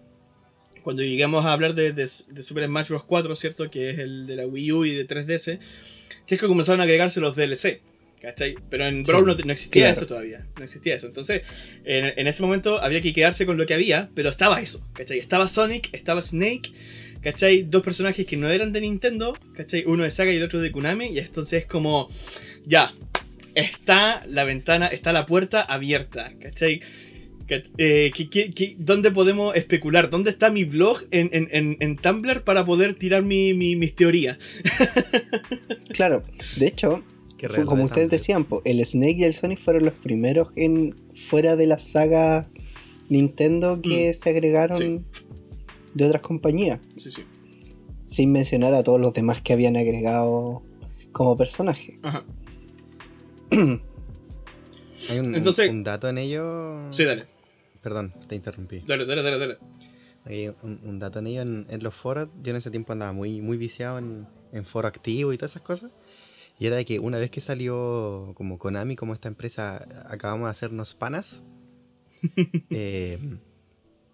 cuando 0.81 1.01
lleguemos 1.01 1.45
a 1.45 1.53
hablar 1.53 1.75
de 1.75 2.07
Super 2.07 2.65
Smash 2.65 2.89
Bros. 2.89 3.03
4, 3.05 3.35
¿cierto? 3.35 3.71
Que 3.71 3.91
es 3.91 3.99
el 3.99 4.27
de 4.27 4.35
la 4.35 4.45
Wii 4.45 4.71
U 4.73 4.85
y 4.85 4.93
de 4.93 5.07
3DS, 5.07 5.59
que 6.27 6.35
es 6.35 6.41
que 6.41 6.47
comenzaron 6.47 6.81
a 6.81 6.83
agregarse 6.83 7.21
los 7.21 7.35
DLC. 7.35 7.81
¿Cachai? 8.23 8.55
Pero 8.69 8.87
en 8.87 9.03
Brawl 9.03 9.27
no, 9.27 9.35
no 9.35 9.51
existía 9.51 9.83
claro. 9.83 9.97
eso 9.97 10.07
todavía. 10.07 10.47
No 10.57 10.63
existía 10.63 10.95
eso. 10.95 11.07
Entonces, 11.07 11.41
en, 11.83 12.13
en 12.17 12.25
ese 12.27 12.41
momento 12.41 12.81
había 12.81 13.01
que 13.01 13.13
quedarse 13.13 13.45
con 13.45 13.57
lo 13.57 13.65
que 13.65 13.73
había, 13.73 14.09
pero 14.15 14.29
estaba 14.29 14.61
eso. 14.61 14.81
¿Cachai? 14.93 15.19
Estaba 15.19 15.49
Sonic, 15.49 15.89
estaba 15.91 16.21
Snake, 16.21 16.71
¿cachai? 17.21 17.63
Dos 17.63 17.83
personajes 17.83 18.25
que 18.25 18.37
no 18.37 18.49
eran 18.49 18.71
de 18.71 18.79
Nintendo, 18.79 19.37
¿cachai? 19.57 19.83
Uno 19.85 20.03
de 20.03 20.11
Saga 20.11 20.31
y 20.31 20.37
el 20.37 20.43
otro 20.43 20.61
de 20.61 20.71
Konami. 20.71 21.07
Y 21.07 21.19
entonces 21.19 21.63
es 21.63 21.65
como, 21.65 22.09
ya, 22.65 22.93
está 23.55 24.23
la 24.25 24.45
ventana, 24.45 24.87
está 24.87 25.11
la 25.11 25.25
puerta 25.25 25.61
abierta, 25.61 26.31
¿cachai? 26.41 26.79
Cach- 27.45 27.71
eh, 27.77 28.09
¿qué- 28.15 28.29
qué- 28.29 28.51
qué- 28.51 28.75
dónde 28.79 29.11
podemos 29.11 29.53
especular? 29.57 30.09
¿Dónde 30.09 30.29
está 30.29 30.49
mi 30.49 30.63
blog 30.63 31.03
en, 31.11 31.29
en, 31.33 31.49
en, 31.51 31.75
en 31.81 31.97
Tumblr 31.97 32.41
para 32.45 32.63
poder 32.63 32.93
tirar 32.95 33.21
mi, 33.21 33.53
mi- 33.53 33.75
mis 33.75 33.93
teorías? 33.95 34.37
Claro, 35.91 36.23
de 36.55 36.67
hecho, 36.67 37.03
fue 37.49 37.65
como 37.65 37.77
de 37.79 37.85
ustedes 37.85 38.09
decían, 38.09 38.43
po, 38.45 38.61
el 38.65 38.85
Snake 38.85 39.15
y 39.19 39.23
el 39.23 39.33
Sonic 39.33 39.59
fueron 39.59 39.85
los 39.85 39.93
primeros 39.93 40.49
en 40.55 40.95
fuera 41.15 41.55
de 41.55 41.67
la 41.67 41.79
saga 41.79 42.47
Nintendo 43.09 43.81
que 43.81 44.11
Mm, 44.11 44.13
se 44.13 44.29
agregaron 44.29 44.77
sí. 44.77 45.01
de 45.93 46.05
otras 46.05 46.21
compañías, 46.21 46.79
Sí, 46.97 47.11
sí. 47.11 47.23
sin 48.05 48.31
mencionar 48.31 48.73
a 48.73 48.83
todos 48.83 48.99
los 49.01 49.13
demás 49.13 49.41
que 49.41 49.53
habían 49.53 49.75
agregado 49.77 50.63
como 51.11 51.35
personaje. 51.37 51.99
Ajá. 52.01 52.23
Hay 53.51 55.19
un, 55.19 55.27
un- 55.27 55.35
Entonces- 55.35 55.69
un 55.69 55.83
dato 55.83 56.07
en 56.09 56.17
ello. 56.17 56.91
Sí, 56.91 57.03
dale. 57.03 57.25
Perdón, 57.81 58.13
te 58.27 58.35
interrumpí. 58.35 58.79
Dale, 58.87 59.05
dale, 59.05 59.21
dale, 59.21 59.37
dale. 59.37 59.57
Hay 60.25 60.47
un, 60.63 60.79
un 60.85 60.99
dato 60.99 61.19
en 61.19 61.27
ello 61.27 61.41
en, 61.41 61.65
en 61.69 61.83
los 61.83 61.93
foros. 61.93 62.29
Yo 62.41 62.51
en 62.51 62.57
ese 62.57 62.71
tiempo 62.71 62.93
andaba 62.93 63.11
muy, 63.11 63.41
muy 63.41 63.57
viciado 63.57 63.97
en, 63.97 64.25
en 64.53 64.63
foro 64.65 64.87
activo 64.87 65.33
y 65.33 65.37
todas 65.37 65.51
esas 65.51 65.63
cosas. 65.63 65.91
Y 66.63 66.67
era 66.67 66.77
de 66.77 66.85
que 66.85 66.97
una 66.97 67.17
vez 67.17 67.29
que 67.29 67.41
salió 67.41 68.31
como 68.35 68.57
Konami, 68.57 68.95
como 68.95 69.11
esta 69.11 69.27
empresa, 69.27 69.85
acabamos 70.09 70.45
de 70.47 70.51
hacernos 70.51 70.93
panas. 70.93 71.43
eh, 72.69 73.19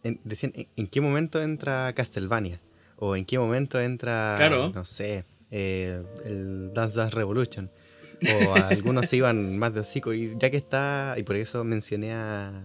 en- 0.03 0.19
decían, 0.23 0.53
¿en, 0.75 0.87
qué 0.87 0.99
momento 0.99 1.39
entra 1.43 1.93
Castlevania? 1.93 2.59
O 2.95 3.15
en 3.15 3.25
qué 3.25 3.37
momento 3.37 3.79
entra, 3.79 4.33
Claro. 4.39 4.71
no 4.73 4.83
sé, 4.83 5.25
eh, 5.51 6.01
el 6.25 6.71
Dance 6.73 6.97
Dance 6.97 7.15
Revolution. 7.15 7.69
O 8.47 8.55
algunos 8.55 9.05
se 9.07 9.17
iban 9.17 9.55
más 9.59 9.75
de 9.75 9.81
hocico. 9.81 10.11
Y 10.15 10.35
ya 10.39 10.49
que 10.49 10.57
está, 10.57 11.13
y 11.19 11.21
por 11.23 11.35
eso 11.35 11.63
mencioné 11.63 12.13
a... 12.13 12.63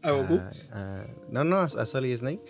¿A 0.00 0.12
Goku? 0.12 0.36
a- 0.38 0.52
a- 0.72 1.06
no, 1.30 1.44
no, 1.44 1.56
a 1.58 1.64
a 1.64 1.84
Solid 1.84 2.16
Snake 2.16 2.40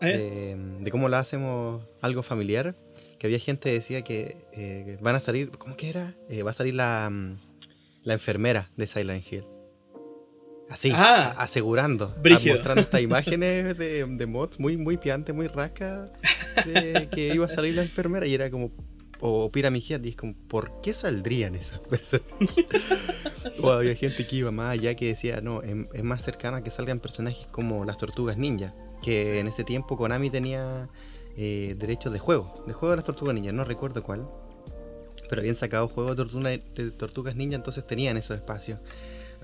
¿Eh? 0.00 0.16
de, 0.16 0.84
de 0.84 0.90
cómo 0.92 1.08
lo 1.08 1.16
hacemos 1.16 1.82
algo 2.02 2.22
familiar. 2.22 2.76
Que 3.18 3.26
había 3.26 3.38
gente 3.38 3.70
que 3.70 3.74
decía 3.74 4.02
que 4.02 4.46
eh, 4.52 4.96
van 5.00 5.14
a 5.16 5.20
salir, 5.20 5.50
¿cómo 5.58 5.76
que 5.76 5.88
era? 5.90 6.14
Eh, 6.28 6.42
va 6.42 6.52
a 6.52 6.54
salir 6.54 6.74
la, 6.74 7.08
mm, 7.10 7.36
la 8.04 8.12
enfermera 8.12 8.70
de 8.76 8.86
Silent 8.86 9.24
Hill. 9.32 9.44
Así, 10.70 10.90
Ah. 10.94 11.32
a- 11.36 11.42
asegurando, 11.42 12.14
a- 12.14 12.30
mostrando 12.48 12.82
estas 12.82 13.00
imágenes 13.02 13.76
de, 13.78 14.04
de 14.04 14.26
mods 14.26 14.60
muy, 14.60 14.76
muy 14.76 14.98
piantes, 14.98 15.34
muy 15.34 15.46
rascas, 15.48 16.10
de 16.66 17.08
que 17.10 17.34
iba 17.34 17.46
a 17.46 17.48
salir 17.48 17.74
la 17.74 17.82
enfermera 17.82 18.26
y 18.26 18.34
era 18.34 18.50
como, 18.50 18.70
o 19.20 19.50
Pyramid 19.50 19.82
Head, 19.90 20.04
y 20.04 20.10
es 20.10 20.16
como, 20.16 20.34
¿por 20.46 20.80
qué 20.82 20.92
saldrían 20.94 21.54
esas 21.54 21.80
personas? 21.80 22.24
o 23.62 23.70
había 23.70 23.94
gente 23.96 24.26
que 24.26 24.36
iba 24.36 24.50
más 24.52 24.74
allá 24.74 24.94
que 24.94 25.06
decía, 25.06 25.40
no, 25.40 25.62
es, 25.62 25.74
es 25.94 26.04
más 26.04 26.22
cercano 26.22 26.58
a 26.58 26.62
que 26.62 26.70
salgan 26.70 27.00
personajes 27.00 27.46
como 27.50 27.84
las 27.84 27.96
tortugas 27.96 28.36
ninja, 28.36 28.74
que 29.02 29.40
en 29.40 29.48
ese 29.48 29.64
tiempo 29.64 29.96
Konami 29.96 30.28
tenía 30.30 30.88
eh, 31.40 31.76
derechos 31.78 32.12
de 32.12 32.18
juego, 32.18 32.52
de 32.66 32.72
juego 32.72 32.90
de 32.90 32.96
las 32.96 33.04
tortugas 33.04 33.34
ninja, 33.34 33.52
no 33.52 33.64
recuerdo 33.64 34.02
cuál. 34.02 34.28
Pero 35.30 35.40
habían 35.40 35.54
sacado 35.54 35.86
juegos 35.88 36.16
de, 36.16 36.62
de 36.74 36.90
tortugas 36.90 37.36
ninja, 37.36 37.54
entonces 37.56 37.86
tenían 37.86 38.16
esos 38.16 38.36
espacios. 38.36 38.80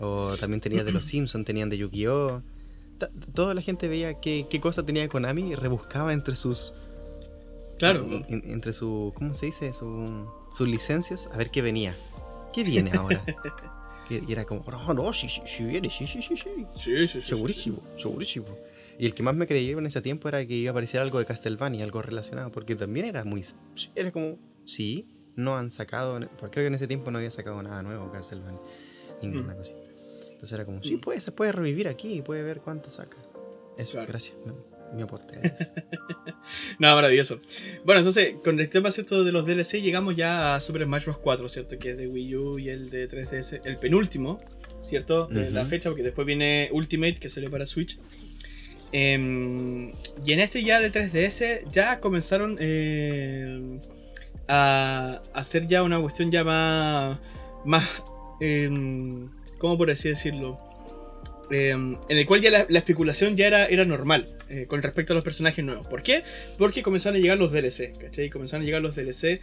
O 0.00 0.34
también 0.40 0.60
tenían 0.60 0.84
de 0.84 0.92
los 0.92 1.04
Simpsons, 1.10 1.44
tenían 1.46 1.70
de 1.70 1.78
Yu-Gi-Oh! 1.78 2.42
Toda 3.34 3.54
la 3.54 3.60
gente 3.60 3.86
veía 3.88 4.14
qué, 4.20 4.46
qué 4.50 4.60
cosa 4.60 4.84
tenía 4.84 5.08
Konami 5.08 5.50
y 5.50 5.54
rebuscaba 5.54 6.12
entre 6.12 6.34
sus 6.36 6.74
Claro. 7.78 8.04
en- 8.04 8.24
en- 8.28 8.50
entre 8.52 8.72
su. 8.72 9.12
¿Cómo 9.14 9.34
se 9.34 9.46
dice? 9.46 9.72
Su- 9.72 10.26
sus 10.52 10.66
licencias, 10.68 11.28
a 11.32 11.36
ver 11.36 11.50
qué 11.50 11.60
venía. 11.62 11.94
¿Qué 12.52 12.64
viene 12.64 12.92
ahora? 12.92 13.22
Y 14.10 14.30
era 14.32 14.44
como, 14.44 14.62
no, 14.70 14.92
no, 14.92 15.12
sí, 15.14 15.30
sí, 15.30 15.40
sí 15.46 15.64
viene, 15.64 15.88
sí, 15.88 16.06
sí, 16.06 16.20
sí, 16.20 16.36
sí. 16.36 16.50
Sí, 16.76 16.96
sí, 16.96 17.08
sí, 17.08 17.22
sí. 17.22 17.28
Segurísimo, 17.28 17.78
segurísimo. 18.00 18.44
Y 18.98 19.06
el 19.06 19.14
que 19.14 19.22
más 19.22 19.34
me 19.34 19.46
creía 19.46 19.72
en 19.72 19.86
ese 19.86 20.00
tiempo 20.02 20.28
era 20.28 20.46
que 20.46 20.54
iba 20.54 20.70
a 20.70 20.72
aparecer 20.72 21.00
algo 21.00 21.18
de 21.18 21.24
Castlevania, 21.24 21.84
algo 21.84 22.00
relacionado, 22.02 22.50
porque 22.52 22.76
también 22.76 23.06
era 23.06 23.24
muy. 23.24 23.42
Era 23.94 24.10
como, 24.12 24.38
sí, 24.64 25.06
no 25.36 25.56
han 25.56 25.70
sacado. 25.70 26.18
Porque 26.38 26.54
creo 26.54 26.62
que 26.64 26.66
en 26.68 26.74
ese 26.74 26.86
tiempo 26.86 27.10
no 27.10 27.18
había 27.18 27.30
sacado 27.30 27.60
nada 27.62 27.82
nuevo 27.82 28.10
Castlevania, 28.12 28.60
ninguna 29.20 29.54
Mm. 29.54 29.56
cosita. 29.56 29.78
Entonces 30.30 30.52
era 30.52 30.64
como, 30.64 30.82
sí, 30.82 30.96
puede, 30.96 31.20
se 31.20 31.32
puede 31.32 31.52
revivir 31.52 31.88
aquí, 31.88 32.22
puede 32.22 32.42
ver 32.42 32.60
cuánto 32.60 32.90
saca. 32.90 33.16
Eso, 33.78 33.92
Claro. 33.92 34.06
gracias. 34.08 34.36
Mi, 34.46 34.52
mi 34.96 35.02
aporte. 35.02 35.40
No, 36.78 36.94
maravilloso. 36.94 37.40
Bueno, 37.84 38.00
entonces, 38.00 38.34
con 38.44 38.60
el 38.60 38.68
tema 38.68 38.90
¿cierto? 38.92 39.24
de 39.24 39.32
los 39.32 39.46
DLC, 39.46 39.80
llegamos 39.80 40.14
ya 40.16 40.54
a 40.54 40.60
Super 40.60 40.84
Smash 40.84 41.04
Bros. 41.04 41.18
4, 41.18 41.48
¿cierto? 41.48 41.78
Que 41.78 41.90
es 41.92 41.96
de 41.96 42.06
Wii 42.06 42.36
U 42.36 42.58
y 42.58 42.68
el 42.68 42.90
de 42.90 43.08
3DS, 43.08 43.60
el 43.64 43.78
penúltimo, 43.78 44.40
¿cierto? 44.82 45.26
De 45.26 45.50
la 45.50 45.62
Ujú. 45.62 45.70
fecha, 45.70 45.88
porque 45.88 46.02
después 46.02 46.26
viene 46.26 46.68
Ultimate, 46.72 47.14
que 47.14 47.28
salió 47.28 47.50
para 47.50 47.66
Switch. 47.66 47.98
Em, 48.96 49.90
y 50.24 50.32
en 50.32 50.38
este 50.38 50.62
ya 50.62 50.78
de 50.78 50.88
3DS, 50.92 51.68
ya 51.72 51.98
comenzaron 51.98 52.56
eh, 52.60 53.80
a 54.46 55.20
hacer 55.34 55.66
ya 55.66 55.82
una 55.82 56.00
cuestión 56.00 56.30
ya 56.30 56.44
más. 56.44 57.18
más 57.64 57.88
em, 58.38 59.30
¿Cómo 59.58 59.76
por 59.76 59.90
así 59.90 60.10
decirlo? 60.10 60.60
Em, 61.50 61.96
en 62.08 62.18
el 62.18 62.24
cual 62.24 62.40
ya 62.40 62.52
la, 62.52 62.66
la 62.68 62.78
especulación 62.78 63.36
ya 63.36 63.48
era, 63.48 63.66
era 63.66 63.84
normal 63.84 64.38
eh, 64.48 64.66
con 64.68 64.80
respecto 64.80 65.12
a 65.12 65.16
los 65.16 65.24
personajes 65.24 65.64
nuevos. 65.64 65.88
¿Por 65.88 66.04
qué? 66.04 66.22
Porque 66.56 66.84
comenzaron 66.84 67.18
a 67.18 67.20
llegar 67.20 67.36
los 67.36 67.50
DLC, 67.50 67.98
¿cachai? 67.98 68.30
Comenzaron 68.30 68.62
a 68.62 68.64
llegar 68.64 68.80
los 68.80 68.94
DLC 68.94 69.40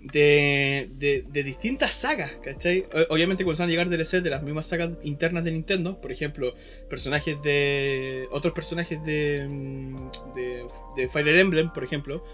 de, 0.00 0.88
de, 0.98 1.24
de 1.28 1.42
distintas 1.42 1.92
sagas, 1.94 2.32
¿cachai? 2.42 2.86
Obviamente 3.10 3.44
comenzaron 3.44 3.68
a 3.68 3.72
llegar 3.72 3.88
DLC 3.88 4.22
de 4.22 4.30
las 4.30 4.42
mismas 4.42 4.66
sagas 4.66 4.90
internas 5.02 5.44
de 5.44 5.50
Nintendo, 5.52 6.00
por 6.00 6.12
ejemplo, 6.12 6.54
personajes 6.88 7.36
de... 7.42 8.24
otros 8.30 8.54
personajes 8.54 9.02
de, 9.04 9.46
mm, 9.50 10.10
de, 10.34 10.62
de 10.96 11.08
Fire 11.08 11.34
Emblem, 11.36 11.72
por 11.72 11.82
ejemplo. 11.84 12.24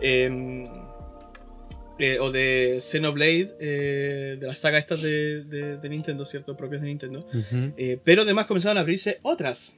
em, 0.00 0.64
eh, 1.98 2.18
o 2.18 2.30
de 2.32 2.78
Xenoblade, 2.80 3.54
eh, 3.60 4.36
de 4.40 4.46
las 4.46 4.58
sagas 4.58 4.80
estas 4.80 5.02
de, 5.02 5.44
de- 5.44 5.88
Nintendo, 5.88 6.24
¿cierto? 6.24 6.56
Propias 6.56 6.80
de 6.80 6.88
Nintendo. 6.88 7.18
Eh, 7.76 7.98
pero 8.02 8.22
además 8.22 8.46
comenzaron 8.46 8.78
a 8.78 8.80
abrirse 8.80 9.18
otras, 9.22 9.76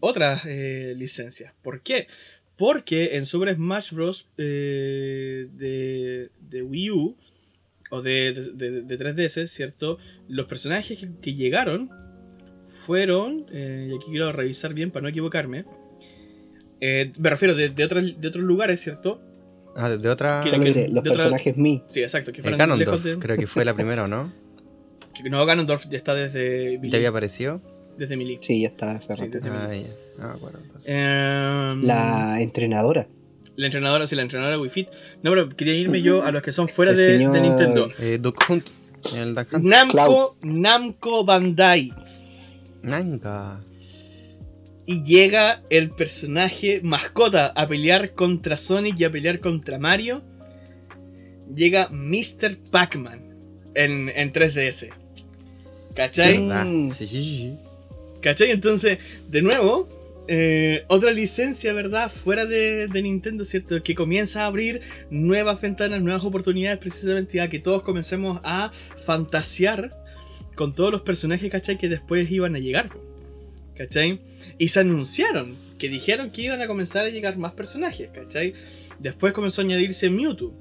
otras 0.00 0.44
licencias. 0.44 1.54
¿Por 1.62 1.80
qué? 1.82 2.08
Porque 2.56 3.16
en 3.16 3.26
Super 3.26 3.54
Smash 3.54 3.92
Bros. 3.92 4.28
eh, 4.38 5.48
de, 5.52 6.30
de 6.48 6.62
Wii 6.62 6.90
U 6.92 7.16
o 7.90 8.00
de, 8.02 8.32
de- 8.32 8.52
de- 8.70 8.82
de 8.82 8.96
3DS, 8.98 9.46
¿cierto? 9.48 9.98
Los 10.28 10.46
personajes 10.46 10.98
que, 10.98 11.08
que 11.20 11.34
llegaron 11.34 11.90
fueron, 12.86 13.46
eh, 13.52 13.88
y 13.90 13.94
aquí 13.96 14.06
quiero 14.10 14.32
revisar 14.32 14.74
bien 14.74 14.90
para 14.90 15.02
no 15.04 15.08
equivocarme, 15.08 15.64
eh, 16.80 17.12
me 17.20 17.30
refiero 17.30 17.54
de, 17.54 17.68
de, 17.70 17.84
otros, 17.84 18.20
de 18.20 18.28
otros 18.28 18.44
lugares, 18.44 18.80
¿cierto? 18.80 19.20
Ah, 19.76 19.90
de, 19.90 19.98
de 19.98 20.08
otra. 20.08 20.40
Que- 20.44 20.50
los 20.56 20.64
de 20.64 20.88
otra- 21.00 21.12
personajes 21.12 21.56
Mi. 21.56 21.82
Sí, 21.88 22.02
exacto, 22.02 22.32
que 22.32 22.40
Eh, 22.40 22.42
fueron 22.42 22.58
Ganondorf, 22.58 23.04
lejos 23.04 23.18
creo 23.24 23.36
que 23.36 23.46
fue 23.46 23.64
la 23.64 23.74
primera, 23.74 24.04
¿o 24.04 24.08
no? 24.08 24.32
que 25.14 25.28
no, 25.30 25.44
Ganondorf 25.46 25.86
ya 25.88 25.96
está 25.96 26.14
desde 26.14 26.78
¿Ya 26.82 26.96
había 26.98 27.08
aparecido? 27.10 27.60
Desde 27.96 28.16
Melee. 28.16 28.38
Sí, 28.40 28.62
ya 28.62 28.68
está 28.68 28.92
hace 28.92 29.14
Sí, 29.14 29.24
rato. 29.30 29.38
Ah, 29.50 29.74
ya. 29.74 29.88
No 30.18 30.28
me 30.28 30.34
acuerdo 30.34 30.58
entonces. 30.62 30.88
Em, 30.88 31.82
La 31.84 32.40
entrenadora. 32.40 33.06
La 33.56 33.66
entrenadora, 33.66 34.06
sí, 34.06 34.16
la 34.16 34.22
entrenadora 34.22 34.58
Wii 34.58 34.70
Fit. 34.70 34.88
No, 35.22 35.30
pero 35.30 35.48
quería 35.50 35.74
irme 35.74 36.02
yo 36.02 36.24
a 36.24 36.32
los 36.32 36.42
que 36.42 36.52
son 36.52 36.68
fuera 36.68 36.92
de, 36.92 37.18
Nintendo. 37.18 37.88
Eh, 37.98 38.18
Duck 38.20 38.44
Hunt. 38.48 38.68
El 39.16 39.34
Duck 39.34 39.52
Hunt. 39.52 39.64
Namco, 39.64 40.36
Namco 40.42 41.24
Bandai. 41.24 41.92
Nanga. 42.82 43.60
Y 44.86 45.02
llega 45.02 45.62
el 45.70 45.90
personaje 45.90 46.80
mascota 46.82 47.46
a 47.46 47.66
pelear 47.66 48.12
contra 48.14 48.56
Sonic 48.56 49.00
y 49.00 49.04
a 49.04 49.10
pelear 49.10 49.40
contra 49.40 49.78
Mario. 49.78 50.22
Llega 51.54 51.88
Mr. 51.90 52.58
Pac-Man 52.70 53.34
en, 53.74 54.10
en 54.14 54.32
3DS. 54.32 54.90
¿Cachai? 55.94 56.38
Mm. 56.38 56.92
Sí, 56.92 57.06
sí, 57.06 57.22
sí. 57.22 57.58
¿Cachai? 58.24 58.52
Entonces, 58.52 59.00
de 59.28 59.42
nuevo, 59.42 59.86
eh, 60.28 60.84
otra 60.88 61.12
licencia, 61.12 61.74
¿verdad? 61.74 62.10
Fuera 62.10 62.46
de, 62.46 62.88
de 62.88 63.02
Nintendo, 63.02 63.44
¿cierto? 63.44 63.82
Que 63.82 63.94
comienza 63.94 64.44
a 64.44 64.46
abrir 64.46 64.80
nuevas 65.10 65.60
ventanas, 65.60 66.00
nuevas 66.00 66.24
oportunidades, 66.24 66.78
precisamente 66.78 67.42
a 67.42 67.50
que 67.50 67.58
todos 67.58 67.82
comencemos 67.82 68.40
a 68.42 68.72
fantasear 69.04 69.94
con 70.54 70.74
todos 70.74 70.90
los 70.90 71.02
personajes, 71.02 71.50
¿cachai? 71.52 71.76
Que 71.76 71.90
después 71.90 72.30
iban 72.30 72.56
a 72.56 72.60
llegar, 72.60 72.88
¿cachai? 73.76 74.22
Y 74.56 74.68
se 74.68 74.80
anunciaron 74.80 75.54
que 75.78 75.90
dijeron 75.90 76.30
que 76.30 76.42
iban 76.42 76.62
a 76.62 76.66
comenzar 76.66 77.04
a 77.04 77.10
llegar 77.10 77.36
más 77.36 77.52
personajes, 77.52 78.08
¿cachai? 78.08 78.54
Después 79.00 79.34
comenzó 79.34 79.60
a 79.60 79.64
añadirse 79.64 80.08
Mewtwo. 80.08 80.54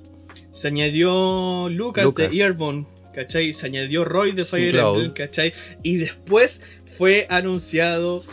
Se 0.52 0.68
añadió 0.68 1.70
Lucas, 1.70 2.04
Lucas. 2.04 2.30
de 2.30 2.38
Earbone, 2.40 2.88
¿cachai? 3.14 3.54
Se 3.54 3.66
añadió 3.68 4.04
Roy 4.06 4.32
de 4.34 4.46
Fire 4.46 4.72
Cloud. 4.72 4.96
Emblem, 4.98 5.14
¿cachai? 5.14 5.54
Y 5.84 5.98
después 5.98 6.62
fue 6.98 7.26
anunciado 7.30 8.24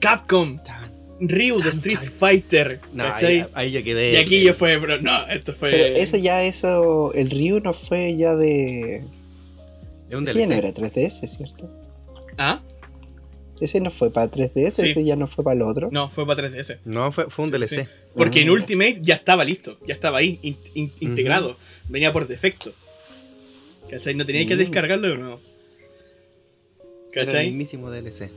Capcom, 0.00 0.58
Ryu 1.20 1.58
de 1.58 1.70
Street. 1.70 1.98
Fighter, 2.18 2.80
No, 2.92 3.04
¿cachai? 3.04 3.40
ahí, 3.40 3.46
ahí 3.54 3.70
ya 3.72 3.82
quedé. 3.82 4.12
y 4.12 4.16
aquí 4.16 4.42
ya 4.44 4.54
fue, 4.54 4.78
pero 4.78 5.00
no, 5.00 5.26
esto 5.28 5.54
fue... 5.54 5.70
Pero 5.70 5.96
eso 5.96 6.16
ya, 6.16 6.44
eso, 6.44 7.12
el 7.14 7.30
Ryu 7.30 7.60
no 7.60 7.72
fue 7.74 8.16
ya 8.16 8.34
de... 8.36 9.04
Es 10.08 10.16
un 10.16 10.24
DLC. 10.24 10.50
era 10.52 10.72
3DS, 10.72 11.26
¿cierto? 11.28 11.68
¿Ah? 12.38 12.60
Ese 13.60 13.80
no 13.80 13.90
fue 13.90 14.12
para 14.12 14.30
3DS, 14.30 14.70
Sí. 14.72 14.90
ese 14.90 15.04
ya 15.04 15.16
no 15.16 15.26
fue 15.26 15.42
para 15.42 15.56
el 15.56 15.62
otro. 15.62 15.88
No, 15.90 16.10
fue 16.10 16.26
para 16.26 16.46
3DS. 16.48 16.78
No, 16.84 17.10
fue, 17.10 17.30
fue 17.30 17.46
un 17.46 17.50
Sí, 17.50 17.56
DLC. 17.58 17.68
sí. 17.84 17.88
Porque 18.14 18.42
en 18.42 18.48
Ah. 18.48 18.52
Ultimate 18.52 18.98
ya 19.00 19.14
estaba 19.14 19.44
listo, 19.44 19.78
ya 19.86 19.94
estaba 19.94 20.18
ahí, 20.18 20.38
in- 20.42 20.56
in- 20.74 20.92
integrado. 21.00 21.56
Venía 21.88 22.12
por 22.12 22.28
defecto. 22.28 22.72
¿Cachai? 23.90 24.14
No 24.14 24.26
tenía 24.26 24.46
que 24.46 24.54
Mm. 24.54 24.58
descargarlo 24.58 25.08
de 25.08 25.16
nuevo. 25.16 25.40
Era 27.12 27.40
el 27.42 27.48
mismísimo 27.48 27.90
DLC. 27.90 28.30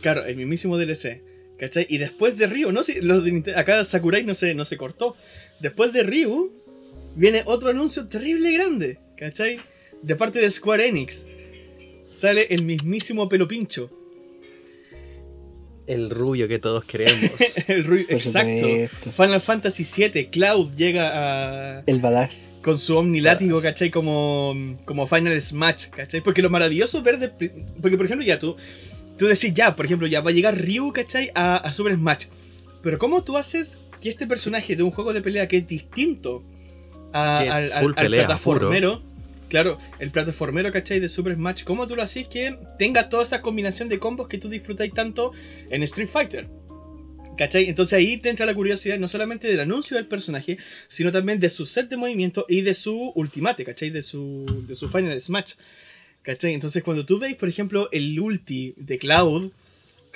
Claro, 0.00 0.24
el 0.24 0.36
mismísimo 0.36 0.78
DLC. 0.78 1.22
¿Cachai? 1.58 1.86
Y 1.88 1.98
después 1.98 2.36
de 2.36 2.46
Ryu, 2.46 2.70
no 2.72 2.82
sé, 2.82 3.00
Ninte- 3.00 3.56
acá 3.56 3.84
Sakurai 3.84 4.24
no 4.24 4.34
se, 4.34 4.54
no 4.54 4.64
se 4.64 4.76
cortó. 4.76 5.16
Después 5.60 5.92
de 5.92 6.02
Ryu, 6.02 6.52
viene 7.14 7.42
otro 7.46 7.70
anuncio 7.70 8.06
terrible 8.06 8.52
grande. 8.52 8.98
¿Cachai? 9.16 9.60
De 10.02 10.16
parte 10.16 10.38
de 10.40 10.50
Square 10.50 10.88
Enix. 10.88 11.26
Sale 12.08 12.46
el 12.50 12.64
mismísimo 12.64 13.28
pelo 13.28 13.48
pincho. 13.48 13.90
El 15.86 16.10
rubio 16.10 16.48
que 16.48 16.58
todos 16.58 16.84
queremos. 16.84 17.30
El 17.68 17.84
Por 17.84 17.98
exacto. 17.98 18.60
supuesto. 18.68 19.12
Final 19.12 19.40
Fantasy 19.40 19.84
VII, 20.10 20.26
Cloud 20.30 20.74
llega 20.76 21.10
a, 21.78 21.82
El 21.86 22.00
badass. 22.00 22.58
con 22.62 22.78
su 22.78 22.96
omnilátigo, 22.96 23.60
¿cachai? 23.62 23.90
Como, 23.90 24.76
como 24.84 25.06
Final 25.06 25.40
Smash, 25.40 25.86
¿cachai? 25.90 26.20
Porque 26.22 26.42
lo 26.42 26.50
maravilloso 26.50 27.02
ver 27.02 27.18
de... 27.18 27.28
pri- 27.28 27.52
Porque, 27.80 27.96
por 27.96 28.06
ejemplo, 28.06 28.26
ya 28.26 28.38
tú, 28.38 28.56
tú 29.16 29.26
decís, 29.26 29.54
ya, 29.54 29.76
por 29.76 29.84
ejemplo, 29.86 30.06
ya 30.08 30.20
va 30.20 30.30
a 30.30 30.34
llegar 30.34 30.56
Ryu, 30.60 30.92
¿cachai? 30.92 31.30
A, 31.34 31.56
a 31.58 31.72
Super 31.72 31.94
Smash. 31.94 32.24
Pero 32.82 32.98
¿cómo 32.98 33.22
tú 33.22 33.36
haces 33.36 33.78
que 34.00 34.08
este 34.10 34.26
personaje 34.26 34.76
de 34.76 34.82
un 34.82 34.90
juego 34.90 35.12
de 35.12 35.20
pelea 35.20 35.46
que 35.48 35.58
es 35.58 35.66
distinto 35.68 36.42
a- 37.12 37.38
Que 37.40 37.46
es 37.46 37.52
al, 37.52 37.72
al- 37.72 37.94
al 37.96 38.06
plataformero, 38.08 39.02
claro, 39.48 39.78
el 39.98 40.10
plataformero, 40.10 40.72
¿cachai? 40.72 41.00
De 41.00 41.08
Super 41.08 41.34
Smash, 41.34 41.64
¿cómo 41.64 41.86
tú 41.86 41.96
lo 41.96 42.02
haces 42.02 42.28
que 42.28 42.58
tenga 42.78 43.08
toda 43.08 43.24
esa 43.24 43.42
combinación 43.42 43.88
de 43.88 43.98
combos 43.98 44.28
que 44.28 44.38
tú 44.38 44.48
disfrutáis 44.48 44.92
tanto 44.92 45.32
en 45.70 45.82
Street 45.82 46.08
Fighter? 46.08 46.48
¿Cachai? 47.36 47.68
Entonces 47.68 47.98
ahí 47.98 48.16
te 48.16 48.30
entra 48.30 48.46
la 48.46 48.54
curiosidad 48.54 48.98
no 48.98 49.08
solamente 49.08 49.46
del 49.48 49.60
anuncio 49.60 49.96
del 49.96 50.06
personaje, 50.06 50.58
sino 50.88 51.12
también 51.12 51.38
de 51.38 51.50
su 51.50 51.66
set 51.66 51.88
de 51.88 51.96
movimiento 51.96 52.46
y 52.48 52.62
de 52.62 52.72
su 52.72 53.12
ultimate, 53.14 53.64
¿cachai? 53.64 53.90
De 53.90 54.02
su, 54.02 54.64
de 54.66 54.74
su 54.74 54.88
Final 54.88 55.20
Smash. 55.20 55.54
¿Cachai? 56.22 56.54
Entonces 56.54 56.82
cuando 56.82 57.04
tú 57.04 57.18
veis, 57.18 57.36
por 57.36 57.48
ejemplo, 57.48 57.88
el 57.92 58.18
ulti 58.18 58.74
de 58.76 58.98
Cloud, 58.98 59.52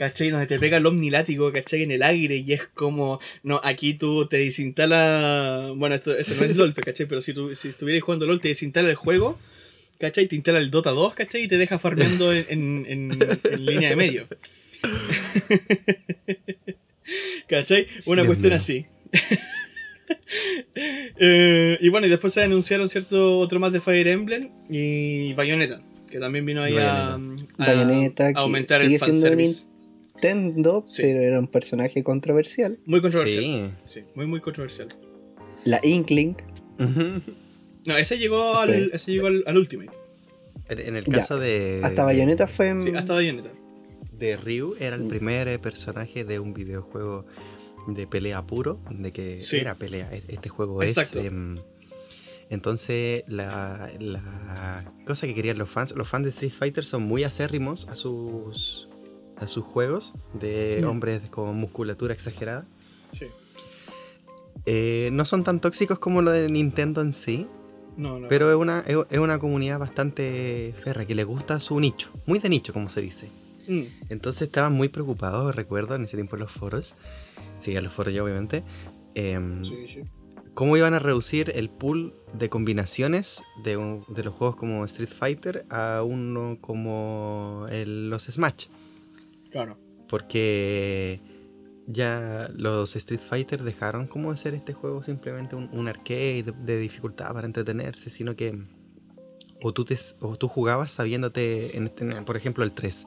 ¿cachai? 0.00 0.30
Donde 0.30 0.46
te 0.46 0.58
pega 0.58 0.78
el 0.78 0.86
omnilátigo, 0.86 1.52
¿cachai? 1.52 1.82
En 1.82 1.90
el 1.90 2.02
aire 2.02 2.36
y 2.36 2.54
es 2.54 2.62
como, 2.72 3.20
no, 3.42 3.60
aquí 3.62 3.92
tú 3.92 4.26
te 4.26 4.38
desinstala, 4.38 5.72
bueno, 5.76 5.94
esto, 5.94 6.16
esto 6.16 6.32
no 6.38 6.44
es 6.46 6.56
LOL, 6.56 6.72
¿cachai? 6.72 7.04
Pero 7.06 7.20
si, 7.20 7.34
tú, 7.34 7.54
si 7.54 7.68
estuvieras 7.68 8.02
jugando 8.02 8.24
LOL, 8.26 8.40
te 8.40 8.48
desinstala 8.48 8.88
el 8.88 8.94
juego, 8.96 9.38
¿cachai? 9.98 10.26
Te 10.26 10.36
instala 10.36 10.58
el 10.58 10.70
Dota 10.70 10.90
2, 10.92 11.12
¿cachai? 11.14 11.42
Y 11.42 11.48
te 11.48 11.58
deja 11.58 11.78
farmeando 11.78 12.32
en, 12.32 12.46
en- 12.48 12.86
en- 12.88 13.18
en 13.52 13.66
línea 13.66 13.90
de 13.90 13.96
medio. 13.96 14.26
¿Cachai? 17.48 17.86
Una 18.06 18.22
Dios 18.22 18.26
cuestión 18.28 18.50
mío. 18.52 18.58
así. 18.58 18.86
Eh, 21.22 21.76
y 21.80 21.88
bueno, 21.88 22.06
y 22.06 22.10
después 22.10 22.32
se 22.32 22.42
anunciaron 22.42 22.88
cierto 22.88 23.38
otro 23.38 23.60
más 23.60 23.72
de 23.72 23.80
Fire 23.80 24.08
Emblem 24.08 24.48
y 24.70 25.32
Bayonetta, 25.34 25.82
que 26.08 26.18
también 26.18 26.46
vino 26.46 26.62
ahí 26.62 26.76
a, 26.78 27.14
a- 27.14 27.20
Bayonetta, 27.58 28.28
a 28.34 28.40
aumentar 28.40 28.80
el 28.82 28.98
fanservice. 28.98 29.66
Nintendo, 30.22 30.82
Sí. 30.86 31.02
pero 31.02 31.20
era 31.20 31.38
un 31.38 31.48
personaje 31.48 32.02
controversial. 32.04 32.78
Muy 32.86 33.00
controversial. 33.00 33.42
Sí. 33.44 33.70
Sí, 34.00 34.04
muy, 34.14 34.26
muy 34.26 34.40
controversial. 34.40 34.88
La 35.64 35.80
Inkling. 35.82 36.36
No, 37.86 37.96
ese 37.96 38.18
llegó 38.18 38.56
al, 38.56 38.90
ese 38.92 39.12
llegó 39.12 39.26
al, 39.28 39.42
al 39.46 39.56
Ultimate. 39.56 39.90
En 40.68 40.96
el 40.96 41.04
Ya. 41.04 41.12
caso 41.14 41.38
de. 41.38 41.80
hasta 41.82 42.04
Bayonetta 42.04 42.46
fue 42.46 42.68
en... 42.68 42.82
Sí, 42.82 42.92
hasta 42.94 43.14
Bayonetta. 43.14 43.50
de 44.12 44.36
Ryu 44.36 44.74
era 44.78 44.96
el 44.96 45.04
Mm. 45.04 45.08
primer 45.08 45.48
eh, 45.48 45.58
personaje 45.58 46.24
de 46.24 46.38
un 46.38 46.52
videojuego 46.52 47.24
de 47.88 48.06
pelea 48.06 48.46
puro, 48.46 48.78
de 48.90 49.12
que 49.12 49.38
Sí. 49.38 49.56
era 49.56 49.74
pelea. 49.74 50.10
E- 50.12 50.22
Este 50.28 50.48
juego 50.50 50.82
Exacto. 50.82 51.20
es. 51.20 51.26
em, 51.26 51.56
entonces, 52.50 53.24
la, 53.28 53.90
la 53.98 54.92
cosa 55.06 55.26
que 55.26 55.34
querían 55.34 55.56
los 55.56 55.70
fans, 55.70 55.92
los 55.96 56.06
fans 56.08 56.24
de 56.24 56.30
Street 56.30 56.52
Fighter 56.52 56.84
son 56.84 57.02
muy 57.04 57.24
acérrimos 57.24 57.88
a 57.88 57.96
sus 57.96 58.88
a 59.40 59.48
sus 59.48 59.64
juegos 59.64 60.12
de 60.34 60.80
Mm. 60.82 60.88
hombres 60.88 61.28
con 61.30 61.56
musculatura 61.56 62.12
exagerada. 62.14 62.66
Sí. 63.12 63.26
Eh, 64.66 65.08
no 65.12 65.24
son 65.24 65.42
tan 65.44 65.60
tóxicos 65.60 65.98
como 65.98 66.22
lo 66.22 66.30
de 66.30 66.48
Nintendo 66.48 67.00
en 67.00 67.12
sí, 67.12 67.46
No, 67.96 68.18
no. 68.18 68.28
pero 68.28 68.50
es 68.50 68.56
una, 68.56 68.80
es 68.86 69.18
una 69.18 69.38
comunidad 69.38 69.78
bastante 69.78 70.74
ferra 70.82 71.04
que 71.04 71.14
le 71.14 71.24
gusta 71.24 71.58
su 71.60 71.80
nicho, 71.80 72.10
muy 72.26 72.38
de 72.38 72.48
nicho, 72.48 72.72
como 72.72 72.88
se 72.88 73.00
dice. 73.00 73.28
Mm, 73.68 73.82
Entonces 74.10 74.42
estaban 74.42 74.72
muy 74.74 74.88
preocupados, 74.88 75.54
recuerdo, 75.54 75.94
en 75.94 76.04
ese 76.04 76.16
tiempo 76.16 76.36
en 76.36 76.40
los 76.42 76.52
foros. 76.52 76.94
Sí, 77.60 77.74
en 77.74 77.84
los 77.84 77.92
foros 77.92 78.12
yo, 78.14 78.24
obviamente. 78.24 78.62
em, 79.14 79.64
sí, 79.64 79.86
sí. 79.88 80.00
¿Cómo 80.54 80.76
iban 80.76 80.94
a 80.94 80.98
reducir 80.98 81.50
el 81.54 81.68
pool 81.70 82.14
de 82.34 82.48
combinaciones 82.48 83.42
de, 83.64 84.02
de 84.08 84.22
los 84.24 84.34
juegos 84.34 84.56
como 84.56 84.84
Street 84.84 85.08
Fighter 85.08 85.64
a 85.70 86.02
uno 86.04 86.58
como 86.60 87.66
el- 87.70 88.10
los 88.10 88.24
Smash? 88.24 88.66
Claro. 89.50 89.78
Porque 90.08 91.20
ya 91.86 92.50
los 92.56 92.94
Street 92.96 93.20
Fighter 93.20 93.62
dejaron 93.62 94.06
como 94.06 94.30
de 94.30 94.36
ser 94.36 94.54
este 94.54 94.72
juego 94.72 95.02
simplemente 95.02 95.56
un, 95.56 95.68
un 95.72 95.88
arcade 95.88 96.42
de, 96.44 96.52
de 96.52 96.78
dificultad 96.78 97.32
para 97.32 97.46
entretenerse, 97.46 98.10
sino 98.10 98.36
que 98.36 98.56
o 99.62 99.72
tú, 99.74 99.84
te, 99.84 99.96
o 100.20 100.36
tú 100.36 100.48
jugabas 100.48 100.90
sabiéndote, 100.92 101.76
en 101.76 101.84
este- 101.88 102.22
por 102.22 102.36
ejemplo, 102.36 102.64
el 102.64 102.72
3, 102.72 103.04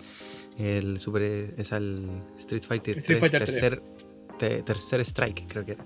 el 0.57 0.99
super, 0.99 1.21
es 1.57 1.71
el 1.71 1.95
Street 2.37 2.63
Fighter 2.63 2.93
3, 2.95 2.97
Street 3.03 3.19
Fighter 3.19 3.43
3. 3.45 3.59
tercer, 3.59 3.83
te- 4.37 4.61
tercer 4.63 4.99
strike, 5.01 5.47
creo 5.47 5.65
que 5.65 5.71
era. 5.73 5.85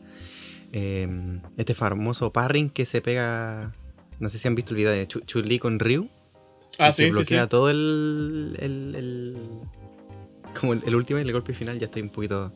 Eh, 0.74 1.40
este 1.56 1.74
famoso 1.74 2.34
parring 2.34 2.70
que 2.70 2.86
se 2.86 3.00
pega, 3.02 3.72
no 4.20 4.30
sé 4.30 4.38
si 4.40 4.48
han 4.50 4.56
visto 4.56 4.72
el 4.72 4.78
video 4.78 4.92
de 4.92 5.08
Chu- 5.08 5.24
Chun-Li 5.26 5.60
con 5.60 5.80
Ryu, 5.80 6.10
Ah, 6.80 6.92
sí, 6.92 7.04
que 7.06 7.12
sí, 7.12 7.16
bloquea 7.16 7.44
sí. 7.44 7.50
todo 7.50 7.70
el, 7.70 8.58
el, 8.60 8.96
el- 8.96 9.38
como 10.60 10.74
el, 10.74 10.84
el 10.86 10.96
último 10.96 11.20
el 11.20 11.32
golpe 11.32 11.54
final 11.54 11.80
ya 11.80 11.86
estoy 11.86 12.02
un 12.02 12.10
poquito 12.10 12.52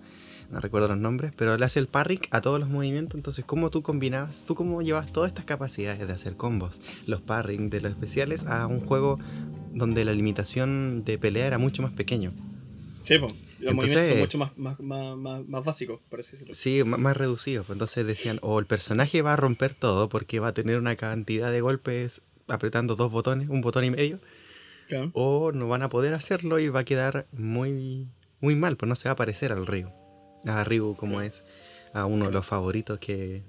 no 0.52 0.60
recuerdo 0.60 0.88
los 0.90 0.98
nombres 0.98 1.32
pero 1.38 1.58
le 1.58 1.66
hace 1.66 1.80
el 1.80 1.88
parry 1.88 2.20
a 2.32 2.42
todos 2.42 2.60
los 2.60 2.68
movimientos 2.70 3.18
entonces 3.18 3.46
cómo 3.46 3.70
tú 3.70 3.82
combinabas 3.82 4.44
tú 4.46 4.56
cómo 4.56 4.82
llevas 4.82 5.12
todas 5.12 5.30
estas 5.30 5.46
capacidades 5.46 6.06
de 6.06 6.14
hacer 6.14 6.36
combos 6.36 6.80
los 7.06 7.22
parring 7.22 7.70
de 7.70 7.82
los 7.82 7.92
especiales 7.92 8.46
a 8.48 8.68
un 8.68 8.82
juego 8.82 9.18
donde 9.74 10.04
la 10.04 10.14
limitación 10.14 11.04
de 11.06 11.18
pelea 11.18 11.48
era 11.48 11.58
mucho 11.58 11.82
más 11.82 11.92
pequeño 11.94 12.34
Sí, 13.04 13.18
po. 13.18 13.28
Los 13.60 13.72
Entonces- 13.72 13.76
movimientos 13.76 14.10
son 14.10 14.20
mucho 14.20 14.38
más, 14.38 14.58
más, 14.58 14.80
más, 14.80 15.18
más, 15.18 15.48
más 15.48 15.64
básicos, 15.66 16.00
por 16.10 16.20
así 16.20 16.34
decirlo. 16.34 16.54
sí 16.54 16.84
más 16.84 17.18
reducido 17.18 17.64
pues 17.64 17.76
entonces 17.76 18.06
decían 18.06 18.38
o 18.42 18.60
el 18.60 18.66
personaje 18.66 19.22
va 19.22 19.34
a 19.34 19.36
romper 19.38 19.74
todo 19.74 20.08
porque 20.10 20.40
va 20.40 20.50
a 20.50 20.54
tener 20.54 20.78
una 20.78 20.96
cantidad 20.96 21.52
de 21.52 21.62
golpes 21.62 22.22
apretando 22.48 22.96
dos 22.96 23.12
botones 23.12 23.50
un 23.50 23.62
botón 23.62 23.86
y 23.86 23.92
medio 23.92 24.20
Claro. 24.92 25.12
o 25.14 25.52
no 25.52 25.68
van 25.68 25.82
a 25.84 25.90
poder 25.90 26.14
hacerlo 26.14 26.60
y 26.60 26.68
va 26.70 26.82
a 26.82 26.86
quedar 26.86 27.26
muy 27.32 28.08
muy 28.42 28.56
mal, 28.56 28.76
pues 28.78 28.88
no 28.90 28.96
se 28.96 29.08
va 29.08 29.14
a 29.14 29.16
parecer 29.16 29.52
al 29.52 29.66
Ryu. 29.68 29.88
A 30.46 30.64
Ryu 30.64 30.96
como 30.96 31.22
es 31.22 31.44
a 31.94 32.06
uno 32.06 32.26
de 32.26 32.32
los 32.32 32.46
favoritos 32.46 33.00
que 33.00 33.44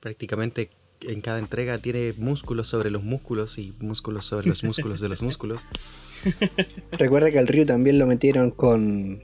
prácticamente 0.00 0.70
en 1.00 1.20
cada 1.20 1.38
entrega 1.38 1.78
tiene 1.78 2.12
músculos 2.18 2.68
sobre 2.68 2.90
los 2.90 3.02
músculos 3.02 3.58
y 3.58 3.74
músculos 3.80 4.24
sobre 4.26 4.46
los 4.48 4.62
músculos 4.62 5.00
de 5.00 5.08
los 5.08 5.22
músculos. 5.28 5.64
Recuerda 6.92 7.30
que 7.30 7.38
al 7.38 7.46
Ryu 7.48 7.64
también 7.66 7.98
lo 7.98 8.06
metieron 8.06 8.50
con, 8.50 9.22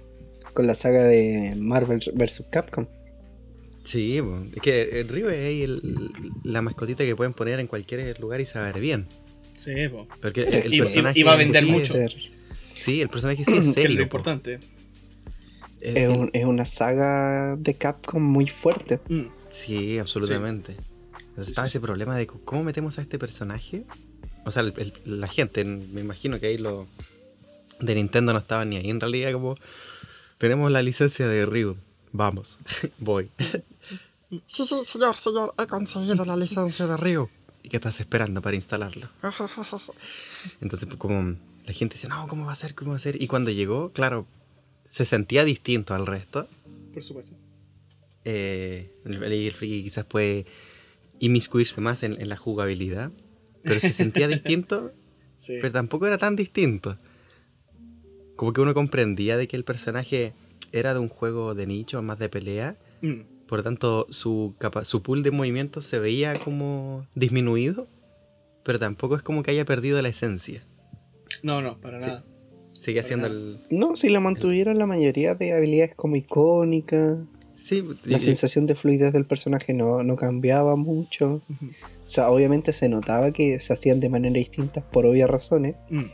con 0.54 0.66
la 0.66 0.74
saga 0.74 1.04
de 1.04 1.54
Marvel 1.56 2.00
vs. 2.14 2.44
Capcom. 2.50 2.86
Sí, 3.84 4.18
es 4.54 4.60
que 4.62 5.00
el 5.00 5.08
Ryu 5.08 5.28
es 5.28 5.64
el- 5.64 6.10
la 6.44 6.60
mascotita 6.62 7.04
que 7.04 7.16
pueden 7.16 7.32
poner 7.32 7.60
en 7.60 7.66
cualquier 7.66 8.18
lugar 8.20 8.40
y 8.40 8.46
saber 8.46 8.80
bien. 8.80 9.06
Sí, 9.62 9.88
po. 9.88 10.08
Porque 10.22 10.42
el, 10.42 10.78
personaje 10.78 11.22
va 11.24 11.32
a 11.32 11.36
vender 11.36 11.64
sí 11.64 11.70
mucho. 11.70 11.94
Sí, 12.74 13.00
el 13.02 13.08
personaje 13.10 13.44
sí 13.44 13.52
es 13.52 13.60
Que 13.60 13.68
es 13.68 13.74
serio. 13.74 13.90
lo 13.90 13.96
po. 13.98 14.02
importante. 14.04 14.60
El- 15.80 15.96
Es, 15.98 16.08
un- 16.08 16.30
es 16.32 16.44
una 16.44 16.64
saga 16.64 17.56
de 17.56 17.74
Capcom 17.74 18.22
muy 18.22 18.46
fuerte. 18.46 19.00
Mm. 19.08 19.26
Sí, 19.50 19.98
absolutamente. 19.98 20.76
Entonces 21.30 21.48
estaba 21.48 21.66
ese 21.66 21.80
problema 21.80 22.16
de 22.16 22.26
cómo 22.26 22.64
metemos 22.64 22.98
a 22.98 23.02
este 23.02 23.18
personaje. 23.18 23.84
O 24.46 24.50
sea, 24.50 24.62
el- 24.62 24.72
el- 24.78 25.20
la 25.20 25.28
gente, 25.28 25.64
me 25.64 26.00
imagino 26.00 26.40
que 26.40 26.46
ahí 26.46 26.58
lo 26.58 26.86
de 27.80 27.94
Nintendo 27.94 28.32
no 28.32 28.38
estaba 28.38 28.64
ni 28.64 28.76
ahí 28.76 28.88
en 28.90 29.00
realidad 29.00 29.32
como 29.32 29.56
tenemos 30.38 30.70
la 30.72 30.82
licencia 30.82 31.28
de 31.28 31.44
Ryu. 31.46 31.76
Vamos, 32.12 32.58
voy. 32.98 33.28
sí, 34.46 34.64
sí, 34.64 34.74
señor, 34.84 35.16
señor, 35.18 35.54
he 35.62 35.66
conseguido 35.66 36.24
la 36.24 36.36
licencia 36.36 36.86
de 36.86 36.96
Ryu. 36.96 37.28
¿Y 37.62 37.68
qué 37.68 37.76
estás 37.76 38.00
esperando 38.00 38.40
para 38.42 38.56
instalarlo? 38.56 39.08
Entonces, 40.60 40.86
pues, 40.86 40.98
como 40.98 41.36
la 41.66 41.72
gente 41.72 41.94
dice, 41.94 42.08
no, 42.08 42.26
¿cómo 42.28 42.46
va 42.46 42.52
a 42.52 42.56
ser? 42.56 42.74
¿Cómo 42.74 42.92
va 42.92 42.96
a 42.96 43.00
ser? 43.00 43.20
Y 43.22 43.26
cuando 43.26 43.50
llegó, 43.50 43.92
claro, 43.92 44.26
se 44.90 45.04
sentía 45.04 45.44
distinto 45.44 45.94
al 45.94 46.06
resto. 46.06 46.48
Por 46.92 47.02
supuesto. 47.02 47.34
Eh, 48.24 48.90
el, 49.04 49.22
el 49.22 49.52
friki 49.52 49.82
quizás 49.84 50.04
puede 50.04 50.46
inmiscuirse 51.18 51.80
más 51.80 52.02
en, 52.02 52.20
en 52.20 52.28
la 52.28 52.36
jugabilidad, 52.36 53.10
pero 53.62 53.78
se 53.80 53.92
sentía 53.92 54.26
distinto, 54.28 54.92
Sí. 55.36 55.54
pero 55.60 55.72
tampoco 55.72 56.06
era 56.06 56.18
tan 56.18 56.36
distinto. 56.36 56.98
Como 58.36 58.52
que 58.52 58.60
uno 58.60 58.74
comprendía 58.74 59.36
de 59.38 59.48
que 59.48 59.56
el 59.56 59.64
personaje 59.64 60.34
era 60.72 60.92
de 60.92 61.00
un 61.00 61.08
juego 61.08 61.54
de 61.54 61.66
nicho, 61.66 62.02
más 62.02 62.18
de 62.18 62.28
pelea, 62.28 62.76
Mm. 63.02 63.20
Por 63.50 63.58
lo 63.58 63.62
tanto 63.64 64.06
su, 64.10 64.54
capa- 64.58 64.84
su 64.86 65.02
pool 65.02 65.22
de 65.22 65.30
movimientos 65.32 65.84
se 65.84 65.98
veía 65.98 66.32
como 66.34 67.06
disminuido, 67.14 67.86
pero 68.64 68.78
tampoco 68.78 69.16
es 69.16 69.22
como 69.22 69.42
que 69.42 69.50
haya 69.50 69.64
perdido 69.66 70.00
la 70.00 70.08
esencia. 70.08 70.62
No, 71.42 71.60
no, 71.60 71.78
para 71.80 72.00
Sí. 72.00 72.06
nada. 72.06 72.24
Sigue 72.78 73.00
Para 73.00 73.08
siendo 73.08 73.28
nada. 73.28 73.40
el... 73.40 73.60
No, 73.70 73.96
si 73.96 74.08
la 74.08 74.20
mantuvieron 74.20 74.78
la 74.78 74.86
mayoría 74.86 75.34
de 75.34 75.52
habilidades 75.52 75.94
como 75.94 76.16
icónicas. 76.16 77.18
Sí, 77.54 77.84
La 78.04 78.16
y- 78.16 78.20
sensación 78.20 78.66
de 78.66 78.74
fluidez 78.74 79.12
del 79.12 79.26
personaje 79.26 79.74
no, 79.74 80.02
no 80.02 80.16
cambiaba 80.16 80.76
mucho. 80.76 81.42
O 82.02 82.06
sea, 82.06 82.30
obviamente 82.30 82.72
se 82.72 82.88
notaba 82.88 83.32
que 83.32 83.60
se 83.60 83.72
hacían 83.74 84.00
de 84.00 84.08
manera 84.08 84.34
distinta 84.34 84.80
por 84.80 85.04
obvias 85.04 85.28
razones. 85.28 85.74
Mm. 85.90 86.04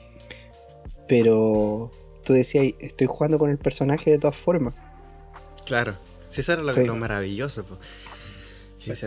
Pero 1.07 1.91
tú 2.25 2.33
decías, 2.33 2.75
estoy 2.81 3.07
jugando 3.07 3.39
con 3.39 3.51
el 3.51 3.59
personaje 3.59 4.11
de 4.11 4.19
todas 4.19 4.37
formas. 4.37 4.75
Claro, 5.65 5.95
sí, 6.31 6.41
eso 6.41 6.53
era 6.55 6.63
lo, 6.63 6.75
Sí. 6.75 6.85
lo 6.85 6.97
maravilloso. 6.97 7.65
po. 7.65 7.79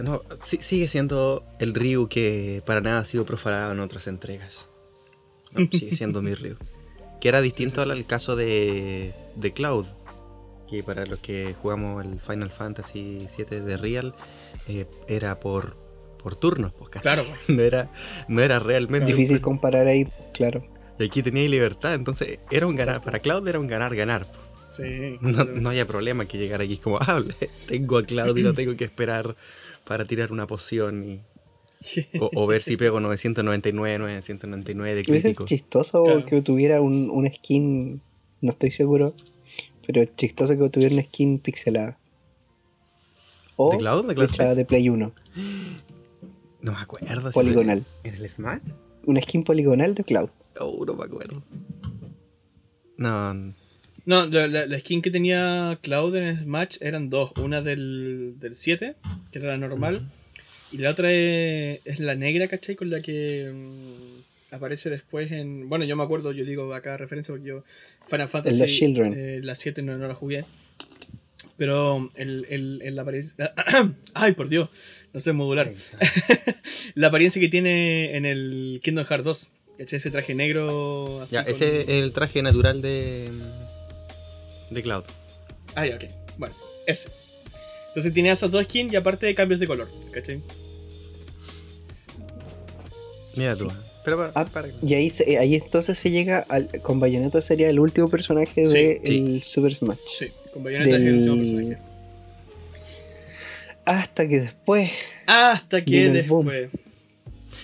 No, 0.04 0.22
sí- 0.46 0.60
sigue 0.62 0.88
siendo 0.88 1.44
el 1.60 1.74
Ryu 1.74 2.08
que 2.10 2.62
para 2.66 2.82
nada 2.82 3.00
ha 3.00 3.06
sido 3.06 3.26
profanado 3.26 3.72
en 3.72 3.80
otras 3.80 4.08
entregas. 4.08 4.68
No, 5.54 5.68
sigue 5.72 5.96
siendo 5.96 6.22
mi 6.22 6.34
Ryu. 6.36 6.56
Que 7.22 7.30
era 7.30 7.42
distinto 7.42 7.82
al, 7.82 7.92
al 7.92 8.06
caso 8.06 8.36
de, 8.36 9.14
de 9.36 9.54
Cloud. 9.54 9.86
Que 10.70 10.84
para 10.84 11.06
los 11.06 11.20
que 11.20 11.56
jugamos 11.62 12.04
el 12.06 12.20
Final 12.20 12.50
Fantasy 12.52 13.28
VII 13.38 13.60
de 13.62 13.78
Real, 13.78 14.14
eh, 14.68 14.86
era 15.08 15.40
por, 15.40 15.78
por 16.22 16.36
turnos. 16.36 16.74
pues. 16.74 16.90
Claro. 17.02 17.24
No 17.48 17.62
era, 17.62 17.92
no 18.28 18.42
era 18.42 18.60
realmente. 18.60 19.12
Difícil 19.14 19.40
comparar 19.42 19.88
ahí, 19.88 20.08
claro. 20.34 20.64
Y 21.00 21.06
aquí 21.06 21.24
tenía 21.24 21.48
libertad, 21.48 21.94
entonces 21.94 22.40
era 22.52 22.68
un 22.68 22.76
ganar. 22.76 23.02
Para 23.02 23.20
Cloud 23.20 23.48
era 23.48 23.60
un 23.60 23.68
ganar-ganar. 23.68 24.28
Sí. 24.70 25.18
No, 25.22 25.46
no 25.46 25.70
había 25.70 25.88
problema 25.88 26.26
que 26.26 26.38
llegar 26.38 26.62
aquí 26.62 26.78
como, 26.78 26.98
ah, 27.02 27.22
tengo 27.68 27.98
a 27.98 28.04
Claudio, 28.06 28.46
no 28.50 28.54
tengo 28.54 28.76
que 28.78 28.84
esperar 28.86 29.36
para 29.86 30.06
tirar 30.06 30.32
una 30.32 30.46
poción 30.46 31.04
y, 31.04 31.22
o, 32.20 32.30
o 32.36 32.46
ver 32.48 32.62
si 32.62 32.78
pego 32.78 33.00
999, 33.00 33.98
999 34.00 34.94
de 34.96 35.02
Hubiese 35.02 35.22
crítico. 35.24 35.46
chistoso 35.46 36.04
Claro. 36.04 36.26
que 36.26 36.42
tuviera 36.44 36.82
un, 36.82 37.10
un 37.10 37.28
skin, 37.34 38.02
no 38.42 38.52
estoy 38.52 38.70
seguro, 38.72 39.16
pero 39.88 40.02
es 40.04 40.16
chistoso 40.16 40.56
que 40.58 40.70
tuviera 40.70 40.94
una 40.94 41.04
skin 41.04 41.40
pixelada. 41.40 41.98
O 43.56 43.72
¿De 43.72 43.78
Cloud? 43.80 44.06
¿De 44.06 44.14
Cloud 44.16 44.30
hecha 44.30 44.54
de 44.56 44.66
Play 44.66 44.88
1, 44.90 45.12
No 46.62 46.72
me 46.72 46.78
acuerdo. 46.78 47.08
si 47.28 47.34
poligonal. 47.34 47.84
¿En 48.04 48.14
el 48.16 48.30
Smash? 48.30 48.62
Una 49.08 49.22
skin 49.22 49.44
poligonal 49.44 49.96
de 49.96 50.04
Cloud. 50.04 50.30
Oh, 50.60 50.86
no 50.86 50.94
me 50.94 51.06
acuerdo. 51.06 51.42
No, 52.98 53.54
No, 54.06 54.26
la, 54.28 54.48
la- 54.48 54.66
la 54.66 54.80
skin 54.80 55.02
que 55.02 55.12
tenía 55.12 55.78
Cloud 55.82 56.16
en 56.16 56.40
Smash 56.44 56.78
eran 56.82 57.10
dos. 57.10 57.32
Una 57.38 57.62
del, 57.62 58.34
del 58.40 58.56
7, 58.56 58.96
que 59.32 59.40
era 59.40 59.50
la 59.50 59.58
normal. 59.58 60.02
Y 60.72 60.78
la 60.78 60.92
otra 60.92 61.12
es, 61.12 61.80
es 61.86 62.00
la 62.00 62.16
negra, 62.16 62.48
¿cachai? 62.48 62.76
Con 62.76 62.90
la 62.90 63.02
que 63.02 63.52
mm, 63.54 64.54
aparece 64.56 64.90
después 64.90 65.32
en... 65.32 65.68
Bueno, 65.70 65.86
yo 65.86 65.96
me 65.96 66.04
acuerdo, 66.04 66.32
yo 66.32 66.46
digo 66.46 66.74
acá 66.74 66.96
referencia 66.98 67.34
porque 67.34 67.48
yo 67.50 67.64
Final 68.08 68.30
Fantasy... 68.30 68.58
Eh, 69.16 69.42
la 69.44 69.56
7 69.56 69.82
no, 69.82 69.98
no 69.98 70.08
la 70.08 70.14
jugué. 70.14 70.46
Pero 71.58 72.10
el, 72.16 72.46
el, 72.50 72.82
el 72.84 72.98
apariencia... 73.00 73.54
¡Ay, 74.14 74.34
por 74.34 74.48
Dios! 74.50 74.70
No 75.14 75.20
sé 75.20 75.34
modular. 75.34 75.72
la 76.96 77.08
apariencia 77.08 77.42
que 77.42 77.50
tiene 77.50 78.16
en 78.16 78.26
el 78.26 78.80
Kingdom 78.84 79.06
Hearts 79.06 79.26
2. 79.26 79.50
¿Cachai? 79.80 79.98
Ese 79.98 80.12
traje 80.12 80.36
negro 80.36 81.22
así 81.22 81.34
ya, 81.36 81.44
con- 81.44 81.52
ese 81.54 81.82
es 81.82 81.90
el 81.90 82.12
traje 82.12 82.42
natural 82.42 82.82
de, 82.82 83.30
de 84.70 84.82
Cloud. 84.84 85.04
Ah, 85.76 85.86
ya, 85.86 85.96
ok. 85.96 86.04
Bueno, 86.38 86.56
ese. 86.88 87.10
Entonces 87.90 88.14
tiene 88.14 88.32
esas 88.32 88.52
dos 88.52 88.64
skins 88.66 88.94
y 88.94 88.96
aparte 88.96 89.26
de 89.26 89.36
cambios 89.36 89.60
de 89.60 89.68
color, 89.68 89.90
¿cachai? 90.12 90.42
Mira 93.36 93.56
Sí. 93.56 93.64
tú. 93.66 93.72
Pero 94.06 94.18
para, 94.18 94.32
Ah, 94.36 94.46
para- 94.46 94.70
Y 94.82 94.94
ahí, 94.94 95.10
se- 95.10 95.38
ahí 95.38 95.56
entonces 95.56 95.98
se 96.00 96.10
llega 96.10 96.46
al, 96.50 96.70
con 96.82 97.00
Bayonetta 97.00 97.42
sería 97.42 97.70
el 97.70 97.80
último 97.80 98.08
personaje 98.08 98.66
Sí, 98.66 98.74
de 98.74 99.02
sí. 99.04 99.18
el 99.36 99.44
Super 99.44 99.76
Smash. 99.76 99.98
Sí, 100.08 100.28
con 100.54 100.64
Bayonetta 100.64 100.96
es 100.98 101.02
el 101.06 101.14
último 101.30 101.36
Del- 101.36 101.46
personaje. 101.68 101.84
Hasta 103.86 104.28
que 104.28 104.40
después 104.42 104.92
Hasta 105.26 105.84
que 105.84 106.24
boom. 106.28 106.50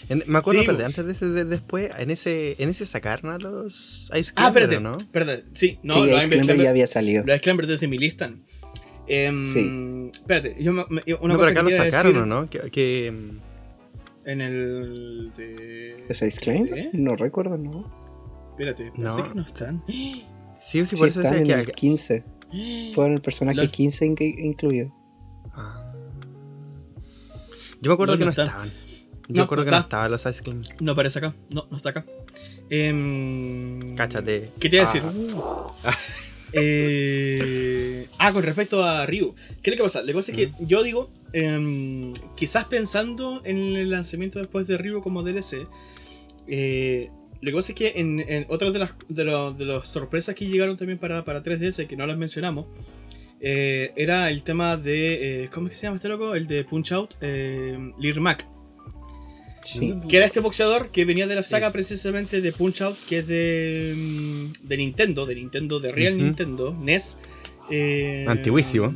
En- 0.10 0.24
me 0.28 0.38
acuerdo, 0.39 0.62
Sí, 0.62 0.68
espérate, 0.68 0.84
bo. 0.84 0.86
antes 0.88 1.06
de 1.06 1.12
ese, 1.14 1.26
de- 1.30 1.45
después, 1.45 1.91
en 1.99 2.12
ese, 2.12 2.56
en 2.62 2.70
ese 2.70 2.86
sacaron 2.86 3.32
a 3.32 3.38
los 3.39 4.10
Ice 4.18 4.32
Ah, 4.36 4.51
Climber, 4.51 4.64
espérate, 4.64 4.80
¿no? 4.84 4.97
espérate. 4.97 5.43
Sí, 5.53 5.80
no, 5.84 5.93
sí, 5.93 5.99
los 6.10 6.20
Ice 6.22 6.30
Climber 6.30 6.58
ya 6.58 6.70
había 6.70 6.88
salido. 6.88 7.24
los 7.26 7.36
Ice 7.36 7.41
Climber 7.41 7.68
desde 7.68 7.88
mi 7.88 7.97
lista. 7.97 8.32
Em, 9.08 9.43
Sí. 9.43 10.10
Espérate, 10.14 10.56
yo 10.64 10.74
me- 10.74 10.86
me- 10.89 11.01
una 11.06 11.06
no, 11.06 11.20
pero 11.20 11.38
cosa 11.38 11.49
acá 11.49 11.64
que 11.64 11.64
lo 11.64 11.72
sacaron, 11.84 12.14
decir 12.14 12.22
¿o 12.22 12.26
no? 12.26 12.49
Que, 12.49 12.60
que, 12.72 13.12
mm, 13.12 13.39
En 14.28 14.41
el. 14.41 15.32
De... 15.38 16.03
¿Los 16.10 16.22
Ice 16.24 16.39
Climber? 16.41 16.74
¿Sí? 16.76 16.89
No 16.93 17.16
recuerdo, 17.16 17.58
¿no? 17.58 17.91
Espérate, 18.51 18.91
No. 18.97 19.16
pensé 19.16 19.30
que 19.30 19.36
no 19.36 19.41
están. 19.43 19.84
sí, 19.88 20.26
sí, 20.60 20.86
Sí, 20.88 20.95
por 20.95 21.10
eso 21.10 21.20
están 21.20 21.34
decía 21.39 21.60
en 21.60 21.66
que... 21.66 21.70
el 21.72 21.76
15. 21.76 22.24
Fueron 22.95 23.14
el 23.14 23.22
personaje 23.22 23.58
Los- 23.58 23.70
15 23.70 24.06
in- 24.06 24.16
incluido. 24.20 24.91
Ah. 25.53 25.93
Yo 27.82 27.89
me 27.89 27.93
acuerdo 27.93 28.14
No, 28.16 28.20
que 28.20 28.26
no 28.26 28.26
no 28.26 28.32
está. 28.32 28.43
estaban. 28.45 28.72
Yo 29.28 29.36
No, 29.36 29.42
no 29.44 29.48
que 29.50 29.56
no 29.56 29.62
está. 29.64 29.80
estaban 29.80 30.12
los 30.12 30.26
Ice 30.26 30.42
Climber. 30.44 30.76
No 30.80 30.92
aparece 30.92 31.20
acá. 31.20 31.34
No, 31.50 31.68
no 31.72 31.78
está 31.78 31.90
acá. 31.90 32.06
Em, 32.70 33.96
Cáchate. 33.96 34.52
¿Qué 34.60 34.70
te 34.70 34.76
iba 34.78 34.86
a 34.90 34.94
decir? 34.94 35.02
Ah. 35.84 35.94
Eh, 36.58 38.08
ah, 38.18 38.32
con 38.32 38.42
respecto 38.44 38.84
a 38.84 39.06
Ryu. 39.06 39.36
¿Qué 39.62 39.70
es 39.72 39.76
lo 39.76 39.78
que 39.78 39.84
pasa? 39.84 40.02
Lo 40.02 40.08
que 40.08 40.14
pasa 40.14 40.32
es 40.32 40.38
que 40.38 40.48
Mm. 40.48 40.68
yo 40.68 40.84
digo, 40.84 41.10
em, 41.34 42.14
quizás 42.36 42.66
pensando 42.66 43.42
en 43.44 43.58
el 43.76 43.90
lanzamiento 43.90 44.40
después 44.40 44.66
de 44.68 44.78
Ryu 44.78 45.02
como 45.02 45.22
DLC, 45.24 45.68
eh, 46.48 47.10
lo 47.42 47.52
que 47.52 47.56
pasa 47.56 47.72
es 47.72 47.76
que 47.78 47.94
en, 47.98 48.20
en 48.22 48.46
otras 48.50 48.72
de 48.74 48.80
las 48.80 48.92
de, 49.10 49.26
lo- 49.26 49.52
de 49.54 49.66
las 49.66 49.90
sorpresas 49.90 50.34
que 50.36 50.46
llegaron 50.48 50.78
también 50.78 50.98
para, 50.98 51.26
para 51.26 51.44
3DS, 51.44 51.88
que 51.88 51.98
no 51.98 52.06
las 52.08 52.18
mencionamos, 52.18 52.68
eh, 53.42 53.92
era 53.98 54.30
el 54.32 54.44
tema 54.44 54.78
de. 54.78 55.44
eh, 55.46 55.50
¿Cómo 55.54 55.68
es 55.68 55.72
que 55.72 55.78
se 55.78 55.84
llama 55.88 55.98
este 55.98 56.08
loco? 56.08 56.36
El 56.36 56.48
de 56.48 56.64
Punch 56.64 56.92
Out, 56.94 57.16
eh, 57.22 57.92
Lil 58.00 58.22
Mac. 58.22 58.48
Sí. 59.66 59.95
Que 60.07 60.18
era 60.18 60.26
este 60.26 60.39
boxeador 60.39 60.89
que 60.91 61.05
venía 61.05 61.28
de 61.28 61.36
la 61.36 61.43
saga 61.43 61.68
Sí. 61.68 61.74
precisamente 61.74 62.39
de 62.41 62.51
Punch 62.51 62.82
Out, 62.82 62.97
que 63.09 63.20
es 63.20 63.28
de, 63.28 63.93
mm, 63.97 64.68
de 64.68 64.78
Nintendo, 64.78 65.26
de 65.26 65.36
Nintendo, 65.36 65.80
de 65.80 65.91
Real. 65.91 66.18
Nintendo, 66.18 66.74
NES. 66.80 67.18
eh, 67.72 68.26
Antiguísimo. 68.28 68.93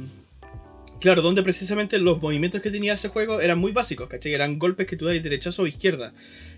Claro, 1.00 1.22
donde 1.22 1.42
precisamente 1.44 1.98
los 1.98 2.22
movimientos 2.22 2.62
que 2.62 2.70
tenía 2.72 2.94
ese 2.94 3.08
juego 3.08 3.40
eran 3.42 3.58
muy 3.58 3.72
básicos, 3.72 4.08
¿cachai? 4.10 4.34
Eran 4.34 4.60
golpes 4.60 4.86
que 4.86 4.96
tú 4.98 5.06
das 5.06 5.22
derechazo 5.24 5.64
o 5.64 5.68
izquierda, 5.68 6.14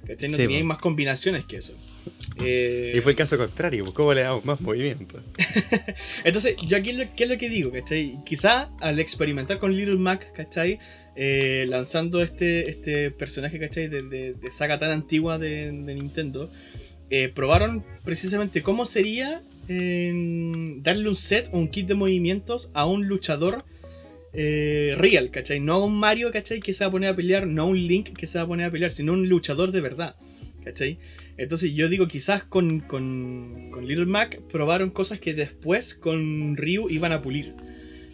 ¿cachai? 0.08 0.30
No 0.30 0.36
Sí, 0.36 0.44
teníais 0.44 0.66
más 0.66 0.80
combinaciones 0.80 1.46
que 1.46 1.58
eso. 1.58 1.74
Eh, 2.40 2.94
Y 2.96 3.02
fue 3.02 3.12
el 3.12 3.18
caso 3.18 3.38
contrario, 3.38 3.84
pues, 3.84 3.94
¿cómo 3.96 4.14
le 4.14 4.22
damos 4.22 4.46
más 4.46 4.62
movimiento? 4.62 5.20
Entonces, 6.24 6.56
yo 6.68 6.78
aquí, 6.78 6.92
lo- 6.94 7.06
¿qué 7.16 7.24
es 7.26 7.30
lo 7.30 7.38
que 7.38 7.50
digo? 7.50 7.72
¿cachai? 7.72 8.18
Quizá 8.26 8.70
al 8.80 9.00
experimentar 9.00 9.60
con 9.60 9.76
Little 9.76 9.98
Mac, 9.98 10.32
¿cachai? 10.34 10.80
Eh, 11.16 11.66
lanzando 11.68 12.22
este, 12.22 12.70
este 12.70 13.12
personaje, 13.12 13.60
¿cachai? 13.60 13.88
De, 13.90 14.02
de- 14.04 14.34
de 14.34 14.52
saga 14.52 14.80
tan 14.80 14.92
antigua 14.92 15.38
de, 15.38 15.66
de 15.68 15.94
Nintendo, 15.96 16.50
eh, 17.10 17.30
probaron 17.30 17.84
precisamente 18.06 18.62
cómo 18.62 18.86
sería 18.86 19.44
eh, 19.68 20.12
darle 20.78 21.10
un 21.10 21.16
set 21.16 21.50
o 21.52 21.58
un 21.60 21.68
kit 21.68 21.88
de 21.88 21.94
movimientos 21.96 22.70
a 22.74 22.86
un 22.86 23.08
luchador 23.08 23.64
eh, 24.34 24.96
real, 24.98 25.30
¿cachai? 25.32 25.60
No 25.60 25.74
a 25.76 25.86
un 25.86 26.00
Mario, 26.00 26.32
¿cachai? 26.32 26.62
Que 26.62 26.74
se 26.74 26.84
va 26.86 26.88
a 26.88 26.92
poner 26.92 27.10
a 27.10 27.16
pelear, 27.16 27.46
no 27.46 27.64
a 27.64 27.66
un 27.66 27.88
Link 27.88 28.14
que 28.18 28.26
se 28.28 28.38
va 28.38 28.46
a 28.46 28.48
poner 28.48 28.68
a 28.68 28.72
pelear, 28.72 28.92
sino 28.92 29.12
un 29.14 29.28
luchador 29.28 29.72
de 29.74 29.82
verdad, 29.82 30.16
¿cachai? 30.64 30.98
Entonces 31.42 31.74
yo 31.74 31.90
digo, 31.90 32.08
quizás 32.08 32.44
con, 32.44 32.82
con, 32.82 33.70
con 33.72 33.88
Little 33.88 34.06
Mac 34.06 34.40
probaron 34.52 34.92
cosas 34.92 35.20
que 35.20 35.34
después 35.34 35.96
con 35.96 36.56
Ryu 36.56 36.90
iban 36.90 37.12
a 37.12 37.22
pulir. 37.22 37.56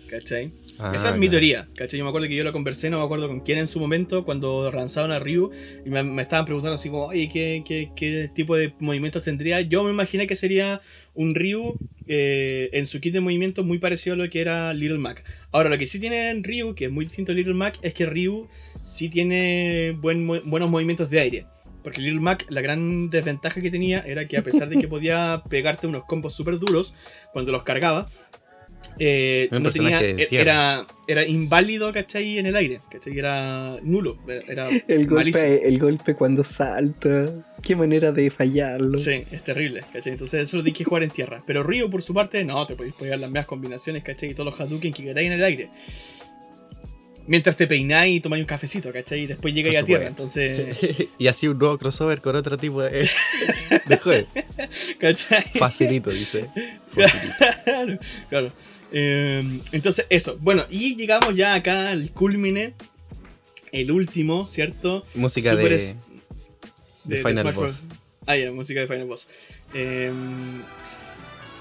¿cachai? 0.07 0.51
Ah, 0.79 0.93
Esa 0.95 1.11
es 1.11 1.17
mi 1.17 1.29
teoría, 1.29 1.67
¿cachai? 1.75 1.99
Yo 1.99 2.05
me 2.05 2.09
acuerdo 2.09 2.27
que 2.27 2.35
yo 2.35 2.43
lo 2.43 2.53
conversé, 2.53 2.89
no 2.89 2.99
me 2.99 3.05
acuerdo 3.05 3.27
con 3.27 3.41
quién 3.41 3.57
en 3.57 3.67
su 3.67 3.79
momento, 3.79 4.23
cuando 4.25 4.71
lanzaron 4.71 5.11
a 5.11 5.19
Ryu, 5.19 5.51
y 5.85 5.89
me, 5.89 6.03
me 6.03 6.21
estaban 6.21 6.45
preguntando 6.45 6.75
así 6.75 6.89
como, 6.89 7.05
oye, 7.05 7.29
¿qué, 7.29 7.63
qué, 7.65 7.91
qué 7.95 8.29
tipo 8.33 8.55
de 8.55 8.73
movimientos 8.79 9.23
tendría? 9.23 9.61
Yo 9.61 9.83
me 9.83 9.91
imaginé 9.91 10.27
que 10.27 10.35
sería 10.35 10.81
un 11.13 11.35
Ryu 11.35 11.77
eh, 12.07 12.69
en 12.73 12.85
su 12.85 13.01
kit 13.01 13.13
de 13.13 13.19
movimientos 13.19 13.65
muy 13.65 13.79
parecido 13.79 14.13
a 14.13 14.17
lo 14.17 14.29
que 14.29 14.39
era 14.39 14.73
Little 14.73 14.99
Mac. 14.99 15.23
Ahora, 15.51 15.69
lo 15.69 15.77
que 15.77 15.87
sí 15.87 15.99
tiene 15.99 16.29
en 16.29 16.43
Ryu, 16.43 16.75
que 16.75 16.85
es 16.85 16.91
muy 16.91 17.05
distinto 17.05 17.31
a 17.31 17.35
Little 17.35 17.53
Mac, 17.53 17.77
es 17.81 17.93
que 17.93 18.05
Ryu 18.05 18.47
sí 18.81 19.09
tiene 19.09 19.97
buen, 19.99 20.25
buenos 20.25 20.69
movimientos 20.69 21.09
de 21.09 21.19
aire. 21.19 21.45
Porque 21.87 22.01
Little 22.01 22.19
Mac, 22.19 22.45
la 22.49 22.59
gran 22.59 23.09
desventaja 23.09 23.61
que 23.61 23.71
tenía 23.71 24.01
era 24.01 24.27
que 24.27 24.35
a 24.35 24.43
pesar 24.43 24.67
de 24.67 24.77
que 24.77 24.89
podía 24.89 25.41
pegarte 25.49 25.87
unos 25.87 26.03
combos 26.03 26.35
súper 26.35 26.59
duros 26.59 26.93
cuando 27.31 27.53
los 27.53 27.63
cargaba, 27.63 28.09
eh, 28.99 29.47
no 29.51 29.71
tenía, 29.71 30.01
e- 30.01 30.27
era, 30.31 30.85
era 31.07 31.25
inválido, 31.25 31.93
¿cachai? 31.93 32.39
En 32.39 32.45
el 32.47 32.57
aire, 32.57 32.81
¿cachai? 32.91 33.17
Era 33.17 33.77
nulo, 33.83 34.17
era, 34.27 34.41
era 34.51 34.69
El 34.89 35.07
malísimo. 35.07 35.45
golpe, 35.47 35.65
el 35.65 35.79
golpe 35.79 36.13
cuando 36.13 36.43
salta. 36.43 37.25
Qué 37.61 37.77
manera 37.77 38.11
de 38.11 38.29
fallarlo. 38.31 38.97
Sí, 38.97 39.23
es 39.31 39.43
terrible, 39.45 39.79
¿cachai? 39.93 40.11
Entonces 40.11 40.43
eso 40.43 40.57
lo 40.57 40.63
tienes 40.63 40.77
que 40.79 40.83
jugar 40.83 41.03
en 41.03 41.09
tierra. 41.11 41.41
Pero 41.47 41.63
Ryu, 41.63 41.89
por 41.89 42.01
su 42.01 42.13
parte, 42.13 42.43
no, 42.43 42.67
te 42.67 42.75
podéis 42.75 42.95
pegar 42.95 43.17
las 43.17 43.29
mismas 43.29 43.45
combinaciones, 43.45 44.03
¿cachai? 44.03 44.31
Y 44.31 44.33
todos 44.33 44.51
los 44.51 44.59
Hadouken 44.59 44.91
que 44.91 45.03
queráis 45.03 45.27
en 45.27 45.33
el 45.33 45.43
aire. 45.45 45.69
Mientras 47.27 47.55
te 47.57 47.67
peináis 47.67 48.15
y 48.15 48.19
tomáis 48.21 48.41
un 48.41 48.47
cafecito, 48.47 48.91
¿cachai? 48.93 49.21
Y 49.23 49.27
después 49.27 49.53
llegáis 49.53 49.77
a 49.77 49.83
tierra, 49.83 50.07
entonces... 50.07 50.77
y 51.19 51.27
así 51.27 51.47
un 51.47 51.59
nuevo 51.59 51.77
crossover 51.77 52.21
con 52.21 52.35
otro 52.37 52.57
tipo 52.57 52.81
de, 52.81 53.09
de 53.85 53.97
juego. 53.97 54.27
¿Cachai? 54.99 55.43
Facilito, 55.59 56.09
dice. 56.09 56.49
Facilito. 56.95 57.35
Claro, 57.65 57.99
claro. 58.29 58.53
Eh, 58.93 59.43
entonces, 59.73 60.05
eso. 60.09 60.37
Bueno, 60.39 60.65
y 60.69 60.95
llegamos 60.95 61.35
ya 61.35 61.53
acá 61.53 61.89
al 61.89 62.11
culmine. 62.11 62.73
El 63.73 63.91
último, 63.91 64.47
¿cierto? 64.47 65.05
Música 65.13 65.51
Super 65.51 65.69
de, 65.69 65.75
es- 65.75 65.95
de 67.03 67.17
Final 67.17 67.43
Boss. 67.43 67.55
Bros. 67.55 67.83
Ah, 68.25 68.37
ya, 68.37 68.51
música 68.53 68.79
de 68.79 68.87
Final 68.87 69.05
Boss. 69.05 69.27
Eh, 69.73 70.11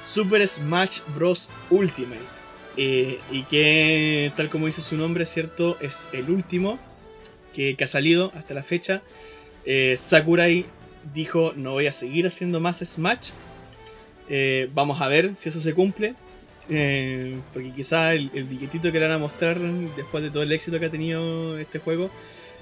Super 0.00 0.46
Smash 0.46 1.00
Bros. 1.16 1.50
Ultimate. 1.70 2.35
Eh, 2.76 3.18
y 3.30 3.42
que, 3.44 4.32
tal 4.36 4.48
como 4.48 4.66
dice 4.66 4.82
su 4.82 4.96
nombre, 4.96 5.26
¿cierto? 5.26 5.76
Es 5.80 6.08
el 6.12 6.30
último 6.30 6.78
que, 7.54 7.76
que 7.76 7.84
ha 7.84 7.88
salido 7.88 8.32
hasta 8.34 8.54
la 8.54 8.62
fecha. 8.62 9.02
Eh, 9.64 9.96
Sakurai 9.98 10.66
dijo, 11.14 11.52
no 11.56 11.72
voy 11.72 11.86
a 11.86 11.92
seguir 11.92 12.26
haciendo 12.26 12.60
más 12.60 12.78
Smash. 12.78 13.30
Eh, 14.28 14.68
vamos 14.74 15.00
a 15.00 15.08
ver 15.08 15.36
si 15.36 15.48
eso 15.48 15.60
se 15.60 15.74
cumple. 15.74 16.14
Eh, 16.68 17.38
porque 17.52 17.70
quizá 17.70 18.12
el, 18.12 18.30
el 18.34 18.44
billettito 18.44 18.90
que 18.90 18.98
le 18.98 19.06
van 19.06 19.14
a 19.14 19.18
mostrar 19.18 19.58
después 19.96 20.24
de 20.24 20.30
todo 20.30 20.42
el 20.42 20.50
éxito 20.50 20.80
que 20.80 20.86
ha 20.86 20.90
tenido 20.90 21.56
este 21.58 21.78
juego 21.78 22.10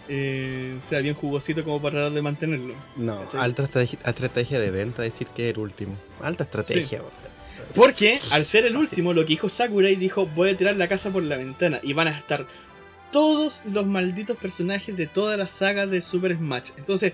eh, 0.08 0.76
sea 0.82 1.00
bien 1.00 1.14
jugosito 1.14 1.64
como 1.64 1.80
para 1.80 1.96
tratar 1.96 2.12
de 2.12 2.22
mantenerlo. 2.22 2.74
No, 2.96 3.22
¿Cachai? 3.22 3.40
alta 3.40 3.62
estrategia, 3.62 3.98
estrategia 4.04 4.60
de 4.60 4.70
venta 4.70 5.02
decir 5.02 5.26
que 5.28 5.48
es 5.48 5.54
el 5.54 5.60
último. 5.60 5.96
Alta 6.22 6.44
estrategia. 6.44 7.02
Porque 7.74 8.20
al 8.30 8.44
ser 8.44 8.66
el 8.66 8.76
último, 8.76 9.12
lo 9.12 9.22
que 9.22 9.28
dijo 9.28 9.48
Sakurai 9.48 9.96
dijo: 9.96 10.26
Voy 10.34 10.50
a 10.50 10.56
tirar 10.56 10.76
la 10.76 10.88
casa 10.88 11.10
por 11.10 11.22
la 11.22 11.36
ventana. 11.36 11.80
Y 11.82 11.92
van 11.92 12.08
a 12.08 12.18
estar 12.18 12.46
todos 13.14 13.62
los 13.64 13.86
malditos 13.86 14.36
personajes 14.36 14.96
de 14.96 15.06
toda 15.06 15.36
la 15.36 15.46
saga 15.46 15.86
de 15.86 16.02
Super 16.02 16.36
Smash. 16.36 16.70
Entonces, 16.76 17.12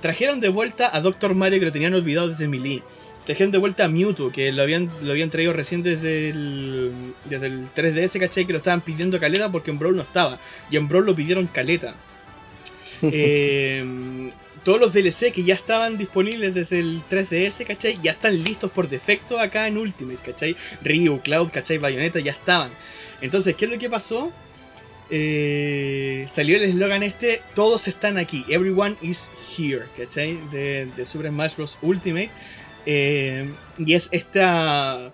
trajeron 0.00 0.40
de 0.40 0.48
vuelta 0.48 0.90
a 0.92 1.00
Dr. 1.00 1.34
Mario 1.34 1.60
que 1.60 1.66
lo 1.66 1.72
tenían 1.72 1.94
olvidado 1.94 2.28
desde 2.28 2.48
Melee. 2.48 2.82
Trajeron 3.24 3.52
de 3.52 3.58
vuelta 3.58 3.84
a 3.84 3.88
Mewtwo, 3.88 4.32
que 4.32 4.50
lo 4.50 4.62
habían, 4.62 4.90
lo 5.00 5.12
habían 5.12 5.30
traído 5.30 5.52
recién 5.52 5.84
desde 5.84 6.30
el, 6.30 7.14
desde 7.26 7.46
el 7.46 7.72
3DS, 7.72 8.18
¿cachai? 8.18 8.46
Que 8.46 8.52
lo 8.52 8.58
estaban 8.58 8.80
pidiendo 8.80 9.20
caleta 9.20 9.48
porque 9.48 9.70
en 9.70 9.78
Brawl 9.78 9.94
no 9.94 10.02
estaba. 10.02 10.40
Y 10.72 10.76
en 10.76 10.88
Brawl 10.88 11.06
lo 11.06 11.14
pidieron 11.14 11.46
caleta. 11.46 11.94
Eh, 13.04 13.84
todos 14.64 14.80
los 14.80 14.92
DLC 14.92 15.32
que 15.32 15.44
ya 15.44 15.54
estaban 15.54 15.98
disponibles 15.98 16.54
desde 16.54 16.78
el 16.80 17.02
3DS, 17.10 17.66
¿cachai? 17.66 17.98
Ya 18.02 18.12
están 18.12 18.42
listos 18.42 18.70
por 18.70 18.88
defecto 18.88 19.38
acá 19.38 19.66
en 19.66 19.76
Ultimate, 19.78 20.18
¿cachai? 20.24 20.56
Ryu, 20.82 21.20
Cloud, 21.20 21.50
¿cachai? 21.50 21.78
Bayonetta 21.78 22.20
ya 22.20 22.32
estaban. 22.32 22.70
Entonces, 23.20 23.56
¿qué 23.56 23.64
es 23.66 23.70
lo 23.70 23.78
que 23.78 23.90
pasó? 23.90 24.32
Eh, 25.10 26.26
salió 26.28 26.56
el 26.56 26.62
eslogan 26.62 27.02
este, 27.02 27.42
todos 27.54 27.86
están 27.86 28.16
aquí, 28.16 28.44
everyone 28.48 28.96
is 29.02 29.30
here, 29.58 29.84
¿cachai? 29.96 30.38
De, 30.50 30.88
de 30.96 31.06
Super 31.06 31.28
Smash 31.30 31.56
Bros. 31.56 31.78
Ultimate. 31.82 32.30
Eh, 32.86 33.48
y 33.78 33.94
es 33.94 34.08
esta... 34.12 35.12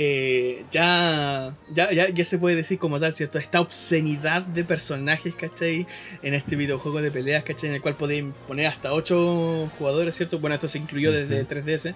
eh, 0.00 0.64
ya, 0.70 1.56
ya, 1.74 1.90
ya, 1.92 2.08
ya 2.08 2.24
se 2.24 2.38
puede 2.38 2.54
decir 2.54 2.78
como 2.78 3.00
tal, 3.00 3.16
¿cierto? 3.16 3.36
Esta 3.38 3.60
obscenidad 3.60 4.42
de 4.42 4.62
personajes, 4.62 5.34
¿cachai? 5.34 5.88
En 6.22 6.34
este 6.34 6.54
videojuego 6.54 7.02
de 7.02 7.10
peleas, 7.10 7.42
¿cachai? 7.42 7.70
En 7.70 7.74
el 7.74 7.82
cual 7.82 7.96
podéis 7.96 8.24
poner 8.46 8.66
hasta 8.66 8.92
8 8.92 9.68
jugadores, 9.76 10.14
¿cierto? 10.14 10.38
Bueno, 10.38 10.54
esto 10.54 10.68
se 10.68 10.78
incluyó 10.78 11.10
desde 11.10 11.42
Ujú. 11.42 11.52
3DS, 11.52 11.94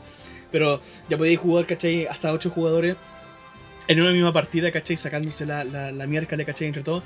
pero 0.51 0.83
ya 1.09 1.17
podéis 1.17 1.39
jugar, 1.39 1.65
¿cachai? 1.67 2.07
Hasta 2.07 2.33
8 2.33 2.51
jugadores 2.51 2.97
en 3.87 4.01
una 4.01 4.11
misma 4.11 4.33
partida, 4.33 4.73
¿cachai? 4.73 4.97
Sacándose 4.97 5.47
la, 5.47 5.63
la, 5.63 5.93
la 5.93 6.07
miércoles, 6.09 6.45
¿cachai? 6.45 6.67
Entre 6.67 6.83
todos. 6.83 7.05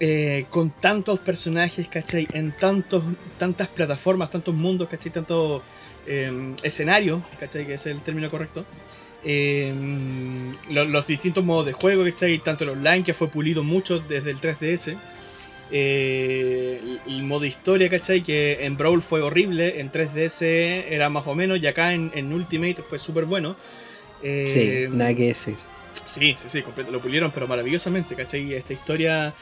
Eh, 0.00 0.46
con 0.48 0.70
tantos 0.70 1.18
personajes, 1.20 1.88
¿cachai? 1.88 2.26
En 2.32 2.52
tantos, 2.52 3.04
tantas 3.38 3.68
plataformas, 3.68 4.30
tantos 4.30 4.54
mundos, 4.54 4.88
¿cachai? 4.88 5.12
Tantos 5.12 5.60
eh, 6.06 6.54
escenarios, 6.62 7.22
¿cachai? 7.38 7.66
Que 7.66 7.74
es 7.74 7.84
el 7.86 8.00
término 8.00 8.30
correcto. 8.30 8.64
Eh, 9.28 9.74
lo- 10.70 10.84
los, 10.84 11.06
distintos 11.06 11.44
modos 11.44 11.66
de 11.66 11.72
juego, 11.72 12.04
¿cachai? 12.04 12.38
Tanto 12.38 12.62
el 12.64 12.70
online, 12.70 13.02
que 13.02 13.12
fue 13.12 13.26
pulido 13.28 13.64
mucho 13.64 13.98
desde 13.98 14.30
el 14.30 14.38
3DS. 14.40 14.96
eh, 15.72 16.80
el, 17.06 17.12
el 17.14 17.22
modo 17.24 17.44
historia, 17.44 17.90
¿cachai? 17.90 18.22
Que 18.22 18.64
en 18.64 18.76
Brawl 18.76 19.02
fue 19.02 19.20
horrible, 19.22 19.80
en 19.80 19.90
3DS 19.90 20.42
era 20.88 21.08
más 21.08 21.26
o 21.26 21.34
menos, 21.34 21.58
y 21.60 21.66
acá 21.66 21.92
en, 21.92 22.12
en 22.14 22.32
Ultimate 22.32 22.82
fue 22.88 22.98
súper 23.00 23.24
bueno. 23.24 23.56
Eh, 24.22 24.44
Sí, 24.46 24.96
nada 24.96 25.12
que 25.14 25.26
decir. 25.28 25.56
Sí, 26.04 26.36
sí, 26.40 26.48
sí, 26.48 26.62
completo, 26.62 26.92
lo 26.92 27.00
pulieron, 27.00 27.32
pero 27.32 27.48
maravillosamente, 27.48 28.14
¿cachai? 28.14 28.54
Esta 28.54 28.72
historia 28.74 29.34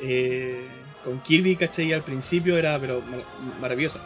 eh, 0.00 0.60
con 1.04 1.20
Kirby, 1.20 1.56
¿cachai? 1.56 1.92
Al 1.92 2.04
principio 2.04 2.56
era, 2.56 2.78
pero 2.78 3.00
mar- 3.02 3.24
maravillosa. 3.60 4.00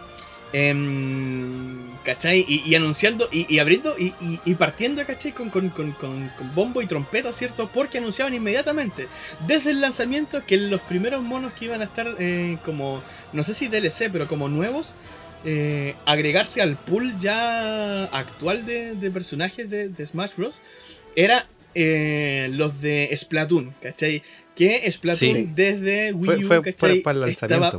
¿Cachai? 2.06 2.44
Y, 2.46 2.62
y 2.64 2.74
anunciando, 2.76 3.28
y, 3.32 3.52
y 3.52 3.58
abriendo, 3.58 3.96
y, 3.98 4.54
partiendo, 4.54 5.04
¿cachai? 5.04 5.32
Con, 5.32 5.50
con- 5.50 5.70
con- 5.70 5.90
con- 5.90 6.28
con 6.38 6.54
bombo 6.54 6.80
y 6.80 6.86
trompeta, 6.86 7.32
¿cierto? 7.32 7.68
Porque 7.74 7.98
anunciaban 7.98 8.32
inmediatamente, 8.32 9.08
desde 9.48 9.72
el 9.72 9.80
lanzamiento, 9.80 10.44
que 10.46 10.56
los 10.56 10.80
primeros 10.82 11.20
monos 11.24 11.52
que 11.54 11.64
iban 11.64 11.80
a 11.80 11.84
estar 11.86 12.14
eh, 12.20 12.58
como, 12.64 13.02
no 13.32 13.42
sé 13.42 13.54
si 13.54 13.66
DLC, 13.66 14.08
pero 14.12 14.28
como 14.28 14.48
nuevos, 14.48 14.94
eh, 15.44 15.96
agregarse 16.06 16.62
al 16.62 16.76
pool 16.76 17.18
ya 17.18 18.04
actual 18.04 18.64
de, 18.66 18.94
de 18.94 19.10
personajes 19.10 19.68
de, 19.68 19.88
de 19.88 20.06
Smash 20.06 20.30
Bros. 20.36 20.60
Era 21.16 21.46
eh, 21.74 22.48
los 22.52 22.80
de 22.80 23.10
Splatoon, 23.16 23.74
¿cachai? 23.82 24.22
Que 24.54 24.88
Splatoon 24.90 25.34
Sí. 25.36 25.48
desde 25.56 26.12
Wii 26.12 26.44
U, 26.44 26.46
fue, 26.46 26.62
¿cachai? 26.62 26.74
fue 26.78 27.00
para 27.02 27.18
el 27.26 27.30
Estaba- 27.32 27.72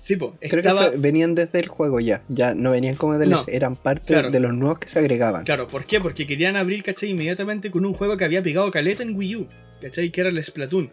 sí, 0.00 0.16
po, 0.16 0.34
Creo 0.40 0.62
que 0.62 0.70
fue- 0.70 0.96
venían 0.96 1.34
desde 1.34 1.60
el 1.60 1.68
juego 1.68 2.00
ya. 2.00 2.22
Ya 2.28 2.54
no 2.54 2.72
venían 2.72 2.96
como 2.96 3.16
DLC, 3.18 3.30
No, 3.30 3.44
eran 3.46 3.76
parte 3.76 4.06
claro. 4.14 4.30
de 4.30 4.40
los 4.40 4.52
nuevos 4.54 4.78
que 4.80 4.88
se 4.88 4.98
agregaban. 4.98 5.44
Claro, 5.44 5.68
¿por 5.68 5.84
qué? 5.84 6.00
Porque 6.00 6.26
querían 6.26 6.56
abrir, 6.56 6.82
¿cachai? 6.82 7.10
Inmediatamente 7.10 7.70
con 7.70 7.84
un 7.84 7.92
juego 7.94 8.16
que 8.16 8.24
había 8.24 8.42
pegado 8.42 8.70
caleta 8.70 9.02
en 9.02 9.14
Wii 9.14 9.36
U, 9.36 9.46
¿cachai? 9.80 10.10
Que 10.10 10.22
era 10.22 10.30
el 10.30 10.42
Splatoon. 10.42 10.90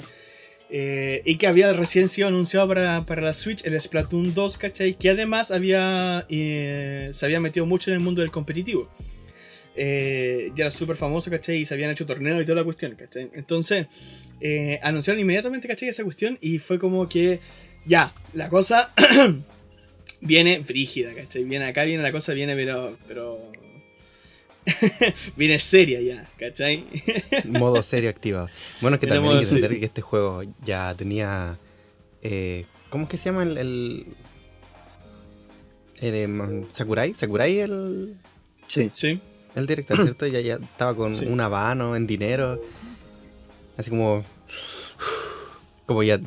Eh, 0.69 1.21
y 1.23 1.37
que 1.37 1.47
había 1.47 1.71
recién 1.71 2.09
sido 2.09 2.27
anunciado 2.27 2.67
para, 2.67 3.05
para 3.05 3.21
la 3.21 3.31
Switch, 3.33 3.65
el 3.65 3.79
Splatoon 3.79 4.33
2, 4.33 4.57
¿cachai? 4.57 4.95
Que 4.95 5.09
además 5.11 5.49
había 5.51 6.25
eh, 6.29 7.09
se 7.13 7.25
había 7.25 7.39
metido 7.39 7.65
mucho 7.65 7.89
en 7.89 7.93
el 7.95 7.99
mundo 8.01 8.19
del 8.21 8.31
competitivo. 8.31 8.89
Eh, 9.75 10.51
ya 10.55 10.65
era 10.65 10.71
súper 10.71 10.95
famoso, 10.95 11.29
¿cachai? 11.29 11.57
Y 11.57 11.65
se 11.65 11.73
habían 11.73 11.91
hecho 11.91 12.05
torneos 12.05 12.41
y 12.41 12.45
toda 12.45 12.55
la 12.57 12.63
cuestión, 12.63 12.95
¿cachai? 12.95 13.29
Entonces, 13.33 13.87
eh, 14.41 14.79
anunciaron 14.81 15.21
inmediatamente, 15.21 15.67
¿cachai? 15.67 15.89
Esa 15.89 16.03
cuestión 16.03 16.37
y 16.41 16.57
fue 16.59 16.79
como 16.79 17.07
que, 17.07 17.39
ya, 17.87 18.11
la 18.33 18.49
cosa 18.49 18.93
viene 20.21 20.59
brígida, 20.59 21.13
¿cachai? 21.13 21.43
Viene 21.43 21.65
acá, 21.65 21.83
viene 21.83 22.03
la 22.03 22.11
cosa, 22.11 22.33
viene, 22.33 22.55
pero... 22.55 22.97
pero 23.07 23.39
viene 25.37 25.59
seria 25.59 26.01
ya, 26.01 26.29
¿cachai? 26.37 26.85
Modo 27.45 27.81
serio 27.83 28.09
activado. 28.09 28.49
Bueno, 28.81 28.95
es 28.95 28.99
que 28.99 29.05
Era 29.05 29.15
también 29.15 29.33
hay 29.37 29.39
que 29.39 29.45
entender 29.45 29.69
serio. 29.69 29.79
que 29.79 29.85
este 29.85 30.01
juego 30.01 30.43
ya 30.65 30.93
tenía. 30.95 31.57
eh, 32.21 32.65
¿Cómo 32.89 33.03
es 33.05 33.09
que 33.09 33.17
se 33.17 33.25
llama 33.25 33.43
el. 33.43 33.57
el, 33.57 34.05
el, 36.01 36.15
em, 36.15 36.69
Sakurai? 36.69 37.13
Sakurai 37.13 37.59
el, 37.59 38.17
Sí. 38.67 38.89
Sí. 38.93 39.19
el 39.55 39.65
director, 39.67 40.01
¿cierto? 40.03 40.27
Ya, 40.27 40.41
ya 40.41 40.55
estaba 40.55 40.93
con 40.95 41.15
Sí. 41.15 41.25
un 41.25 41.39
habano 41.39 41.95
en 41.95 42.05
dinero. 42.05 42.61
Así 43.77 43.89
como. 43.89 44.25
Como 45.85 46.03
ya. 46.03 46.19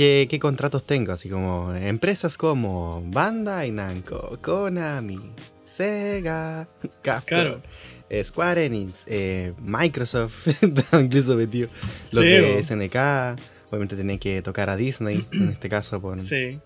¿Qué, 0.00 0.26
qué 0.30 0.38
contratos 0.38 0.84
tengo? 0.86 1.12
Así 1.12 1.28
como 1.28 1.74
empresas 1.74 2.38
como 2.38 3.02
Bandai 3.08 3.70
Namco, 3.70 4.38
Konami, 4.40 5.20
Sega, 5.66 6.66
Capcom. 7.02 7.26
Claro. 7.26 7.62
eh, 8.08 8.24
Square 8.24 8.64
Enix, 8.64 9.04
eh, 9.08 9.52
Microsoft, 9.60 10.46
incluso 10.98 11.36
metido. 11.36 11.68
Los 12.12 12.24
Sí, 12.24 12.30
de 12.30 12.40
bo. 12.40 12.62
SNK, 12.64 13.38
obviamente 13.68 13.94
tenían 13.94 14.18
que 14.18 14.40
tocar 14.40 14.70
a 14.70 14.76
Disney, 14.76 15.26
en 15.32 15.50
este 15.50 15.68
caso, 15.68 16.00
por 16.00 16.16
Sí, 16.16 16.58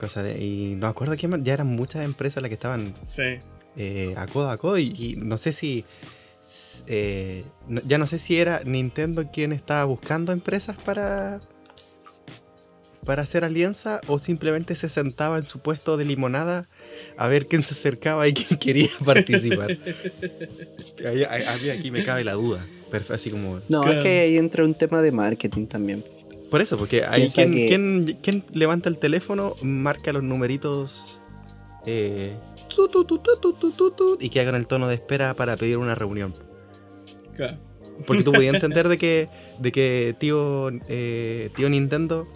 cosas 0.00 0.24
de- 0.24 0.44
Y 0.44 0.74
no 0.74 0.88
acuerdo 0.88 1.14
quién 1.16 1.30
más, 1.30 1.44
ya 1.44 1.52
eran 1.54 1.68
muchas 1.68 2.02
empresas 2.04 2.42
las 2.42 2.48
que 2.48 2.54
estaban 2.54 2.92
sí. 3.04 3.38
eh, 3.76 4.14
a 4.16 4.26
codo 4.26 4.50
a 4.50 4.56
codo 4.58 4.78
y, 4.78 4.88
y 4.98 5.14
no 5.16 5.38
sé 5.38 5.52
si... 5.52 5.84
eh, 6.88 7.44
no- 7.68 7.82
ya 7.86 7.98
no 7.98 8.08
sé 8.08 8.18
si 8.18 8.36
era 8.36 8.62
Nintendo 8.64 9.30
quien 9.32 9.52
estaba 9.52 9.84
buscando 9.84 10.32
empresas 10.32 10.74
para 10.84 11.38
para 13.04 13.22
hacer 13.22 13.44
alianza 13.44 14.00
o 14.06 14.18
simplemente 14.18 14.76
se 14.76 14.88
sentaba 14.88 15.38
en 15.38 15.48
su 15.48 15.60
puesto 15.60 15.96
de 15.96 16.04
limonada 16.04 16.68
a 17.16 17.28
ver 17.28 17.46
quién 17.46 17.62
se 17.62 17.74
acercaba 17.74 18.28
y 18.28 18.34
quién 18.34 18.58
quería 18.58 18.90
participar. 19.04 19.78
aquí 21.72 21.90
me 21.90 22.04
cabe 22.04 22.24
la 22.24 22.34
duda. 22.34 22.64
Así 23.08 23.30
como... 23.30 23.60
No, 23.68 23.82
claro. 23.82 23.98
es 23.98 24.02
que 24.02 24.20
ahí 24.20 24.36
entra 24.36 24.64
un 24.64 24.74
tema 24.74 25.00
de 25.00 25.12
marketing 25.12 25.66
también. 25.66 26.04
Por 26.50 26.60
eso, 26.60 26.76
porque 26.76 27.04
hay 27.04 27.28
quien, 27.30 28.44
levanta 28.52 28.88
el 28.88 28.98
teléfono, 28.98 29.54
marca 29.62 30.12
los 30.12 30.24
numeritos 30.24 31.20
eh, 31.86 32.34
tu, 32.68 32.88
tu, 32.88 33.18
tu, 33.18 34.18
y 34.20 34.28
queda 34.28 34.46
con 34.46 34.56
el 34.56 34.66
tono 34.66 34.88
de 34.88 34.94
espera 34.94 35.34
para 35.34 35.56
pedir 35.56 35.78
una 35.78 35.94
reunión. 35.94 36.34
Claro. 37.36 37.56
Porque 38.06 38.24
tú 38.24 38.32
podías 38.32 38.54
entender 38.56 38.88
de 38.88 38.98
que, 38.98 39.28
de 39.60 39.72
que 39.72 40.16
tío, 40.18 40.70
eh, 40.88 41.50
tío 41.54 41.68
Nintendo 41.68 42.26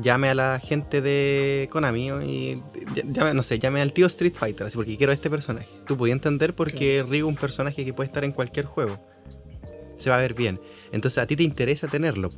llame 0.00 0.28
a 0.28 0.34
la 0.34 0.60
gente 0.62 1.00
de 1.00 1.68
Konami 1.70 2.08
¿no? 2.08 2.22
y 2.22 2.54
ll- 2.94 3.12
llame, 3.12 3.34
no 3.34 3.42
sé, 3.42 3.58
llame 3.58 3.80
al 3.80 3.92
tío 3.92 4.06
Street 4.06 4.34
Fighter, 4.34 4.66
así 4.66 4.76
porque 4.76 4.96
quiero 4.96 5.12
este 5.12 5.28
personaje. 5.30 5.68
Tú 5.86 5.96
podías 5.96 6.14
entender 6.16 6.54
porque 6.54 7.02
Ryu 7.02 7.16
es 7.16 7.22
un 7.24 7.36
personaje 7.36 7.84
que 7.84 7.92
puede 7.92 8.06
estar 8.06 8.24
en 8.24 8.32
cualquier 8.32 8.64
juego. 8.66 8.98
Se 9.98 10.10
va 10.10 10.16
a 10.16 10.20
ver 10.20 10.34
bien. 10.34 10.60
Entonces 10.92 11.18
a 11.18 11.26
ti 11.26 11.36
te 11.36 11.42
interesa 11.42 11.86
tenerlo. 11.88 12.30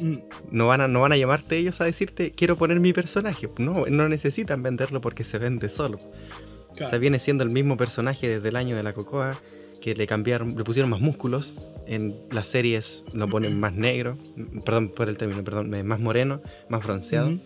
Mm, 0.00 0.16
No 0.50 0.66
van, 0.66 0.80
a, 0.82 0.88
no 0.88 1.00
van 1.00 1.12
a 1.12 1.16
llamarte 1.16 1.56
ellos 1.58 1.80
a 1.80 1.84
decirte, 1.84 2.32
quiero 2.32 2.56
poner 2.56 2.80
mi 2.80 2.92
personaje. 2.92 3.48
No, 3.58 3.86
no 3.86 4.08
necesitan 4.08 4.62
venderlo 4.62 5.00
porque 5.00 5.24
se 5.24 5.38
vende 5.38 5.68
solo. 5.68 5.98
claro. 5.98 6.86
O 6.86 6.88
sea, 6.88 6.98
viene 6.98 7.18
siendo 7.18 7.44
el 7.44 7.50
mismo 7.50 7.76
personaje 7.76 8.28
desde 8.28 8.48
el 8.48 8.56
año 8.56 8.76
de 8.76 8.82
la 8.82 8.92
Cocoa, 8.92 9.38
que 9.80 9.94
le 9.94 10.06
cambiaron, 10.06 10.56
le 10.56 10.64
pusieron 10.64 10.90
más 10.90 11.00
músculos. 11.00 11.54
En 11.86 12.16
las 12.30 12.48
series 12.48 13.04
lo 13.12 13.28
ponen 13.28 13.60
más 13.60 13.72
negro, 13.72 14.18
perdón 14.64 14.88
por 14.88 15.08
el 15.08 15.18
término, 15.18 15.44
perdón, 15.44 15.70
más 15.86 16.00
moreno, 16.00 16.42
más 16.68 16.84
bronceado. 16.84 17.38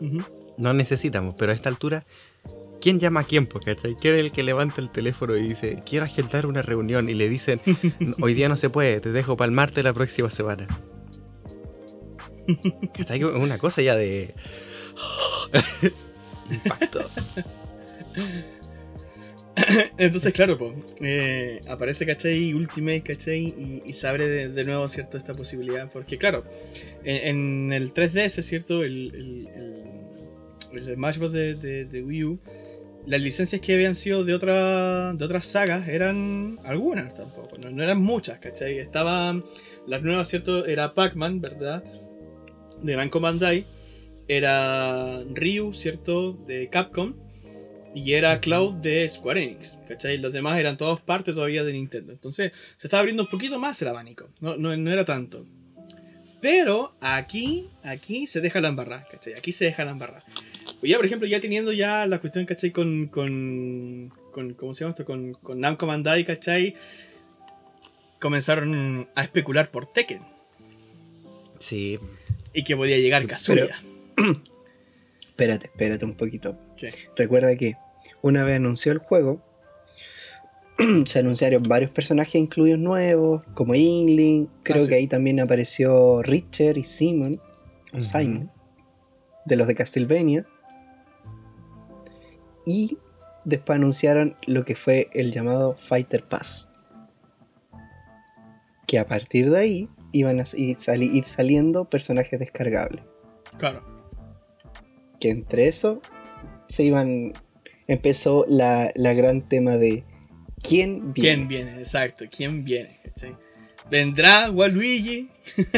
Ujú. 0.00 0.22
No 0.56 0.72
necesitamos, 0.72 1.34
pero 1.36 1.50
a 1.50 1.54
esta 1.54 1.68
altura, 1.68 2.04
¿quién 2.80 3.00
llama 3.00 3.20
a 3.20 3.24
quién? 3.24 3.46
¿cachai? 3.46 3.96
¿Quién 3.96 4.14
es 4.14 4.20
el 4.20 4.32
que 4.32 4.44
levanta 4.44 4.80
el 4.80 4.90
teléfono 4.90 5.36
y 5.36 5.48
dice, 5.48 5.82
quiero 5.84 6.04
agendar 6.04 6.46
una 6.46 6.62
reunión? 6.62 7.08
Y 7.08 7.14
le 7.14 7.28
dicen, 7.28 7.60
hoy 8.20 8.34
día 8.34 8.48
no 8.48 8.56
se 8.56 8.70
puede, 8.70 9.00
te 9.00 9.10
dejo 9.10 9.36
para 9.36 9.46
el 9.46 9.52
martes 9.52 9.82
la 9.82 9.92
próxima 9.92 10.30
semana. 10.30 10.68
¿Cachai? 12.96 13.20
Es 13.20 13.26
una 13.26 13.58
cosa 13.58 13.82
ya 13.82 13.96
de... 13.96 14.34
Impacto. 16.50 17.00
Entonces, 19.98 20.32
claro, 20.32 20.58
po, 20.58 20.74
eh, 21.00 21.60
aparece, 21.68 22.06
¿cachai? 22.06 22.54
Ultimate, 22.54 23.02
¿cachai? 23.02 23.82
Y, 23.84 23.92
se 23.92 24.08
abre 24.08 24.48
de, 24.48 24.64
nuevo, 24.64 24.88
¿cierto? 24.88 25.16
Esta 25.16 25.32
posibilidad. 25.32 25.90
Porque, 25.92 26.18
claro, 26.18 26.44
en, 27.04 27.72
el 27.72 27.94
3DS, 27.94 28.42
¿cierto? 28.42 28.82
El, 28.82 29.48
el, 30.72 30.94
Smash 30.94 31.18
Bros. 31.18 31.32
De, 31.32 32.02
Wii 32.04 32.24
U, 32.24 32.40
las 33.06 33.20
licencias 33.20 33.60
que 33.60 33.74
habían 33.74 33.94
sido 33.94 34.24
de, 34.24 34.34
otra, 34.34 35.12
de 35.14 35.24
otras 35.24 35.46
sagas 35.46 35.86
eran 35.88 36.58
algunas 36.64 37.14
tampoco, 37.14 37.56
no, 37.58 37.70
no 37.70 37.82
eran 37.82 38.00
muchas, 38.00 38.38
¿cachai? 38.38 38.78
Estaban 38.78 39.44
las 39.86 40.02
nuevas, 40.02 40.28
¿cierto? 40.28 40.66
Era 40.66 40.94
Pac-Man, 40.94 41.40
¿verdad? 41.40 41.84
De 42.82 42.96
Namco 42.96 43.20
Bandai. 43.20 43.66
Era 44.26 45.22
Ryu, 45.32 45.74
¿cierto? 45.74 46.32
De 46.32 46.68
Capcom. 46.70 47.14
Y 47.94 48.14
era 48.14 48.40
Cloud 48.40 48.74
de 48.74 49.08
Square 49.08 49.42
Enix, 49.42 49.78
¿cachai? 49.86 50.18
Los 50.18 50.32
demás 50.32 50.58
eran 50.58 50.76
todos 50.76 51.00
parte 51.00 51.32
todavía 51.32 51.62
de 51.62 51.72
Nintendo. 51.72 52.12
Entonces 52.12 52.52
se 52.76 52.88
estaba 52.88 53.00
abriendo 53.00 53.22
un 53.22 53.28
poquito 53.28 53.58
más 53.58 53.80
el 53.82 53.88
abanico. 53.88 54.28
No, 54.40 54.56
no, 54.56 54.76
no 54.76 54.90
era 54.90 55.04
tanto. 55.04 55.46
Pero 56.40 56.94
aquí, 57.00 57.70
aquí 57.82 58.26
se 58.26 58.40
deja 58.40 58.60
la 58.60 58.68
embarrada, 58.68 59.06
¿cachai? 59.10 59.34
Aquí 59.34 59.52
se 59.52 59.64
deja 59.64 59.84
la 59.84 59.92
embarrada. 59.92 60.24
Pues 60.80 60.90
ya, 60.90 60.96
por 60.96 61.06
ejemplo, 61.06 61.26
ya 61.26 61.40
teniendo 61.40 61.72
ya 61.72 62.06
la 62.06 62.18
cuestión, 62.20 62.44
¿cachai? 62.44 62.70
Con, 62.70 63.06
con, 63.06 64.12
con 64.32 64.52
¿cómo 64.54 64.74
se 64.74 64.80
llama 64.80 64.90
esto? 64.90 65.04
Con, 65.04 65.34
con 65.34 65.60
Namco 65.60 65.86
Bandai, 65.86 66.24
¿cachai? 66.24 66.74
Comenzaron 68.20 69.08
a 69.14 69.22
especular 69.22 69.70
por 69.70 69.86
Tekken. 69.86 70.20
Sí, 71.60 71.98
Y 72.52 72.64
que 72.64 72.76
podía 72.76 72.98
llegar 72.98 73.26
Kazuya. 73.26 73.82
Espérate, 75.28 75.66
espérate 75.66 76.04
un 76.04 76.14
poquito. 76.14 76.56
¿Qué? 76.76 76.94
Recuerda 77.16 77.56
que 77.56 77.74
una 78.24 78.42
vez 78.44 78.56
anunció 78.56 78.90
el 78.92 78.98
juego, 78.98 79.40
se 81.04 81.18
anunciaron 81.18 81.62
varios 81.62 81.90
personajes 81.90 82.36
incluidos 82.36 82.78
nuevos, 82.80 83.42
como 83.54 83.74
Ingling. 83.74 84.48
Creo 84.62 84.78
Ah, 84.78 84.82
sí. 84.84 84.88
que 84.88 84.94
ahí 84.94 85.06
también 85.06 85.40
apareció 85.40 86.22
Richard 86.22 86.78
y 86.78 86.84
Simon, 86.84 87.34
o. 87.92 88.02
Simon, 88.02 88.50
de 89.44 89.56
los 89.56 89.66
de 89.66 89.74
Castlevania. 89.74 90.46
Y 92.66 92.98
después 93.44 93.76
anunciaron 93.76 94.36
lo 94.46 94.64
que 94.64 94.74
fue 94.74 95.08
el 95.12 95.32
llamado 95.32 95.76
Fighter 95.76 96.24
Pass. 96.24 96.68
Que 98.86 98.98
a 98.98 99.06
partir 99.06 99.50
de 99.50 99.58
ahí 99.58 99.88
iban 100.12 100.40
a 100.40 100.44
ir, 100.56 100.78
sali- 100.78 101.10
ir 101.16 101.24
saliendo 101.24 101.84
personajes 101.90 102.38
descargables. 102.38 103.04
Claro. 103.58 103.82
que 105.20 105.30
entre 105.30 105.68
eso 105.68 106.00
se 106.68 106.82
iban 106.82 107.32
empezó 107.88 108.44
la, 108.48 108.90
la 108.94 109.12
gran 109.14 109.42
tema 109.48 109.76
de 109.76 110.04
quién 110.62 111.12
viene 111.12 111.36
¿Quién 111.36 111.48
viene? 111.48 111.78
Exacto, 111.78 112.24
¿quién 112.34 112.64
viene? 112.64 112.98
¿Cachai? 113.04 113.36
¿Vendrá 113.90 114.50
Waluigi? 114.50 115.28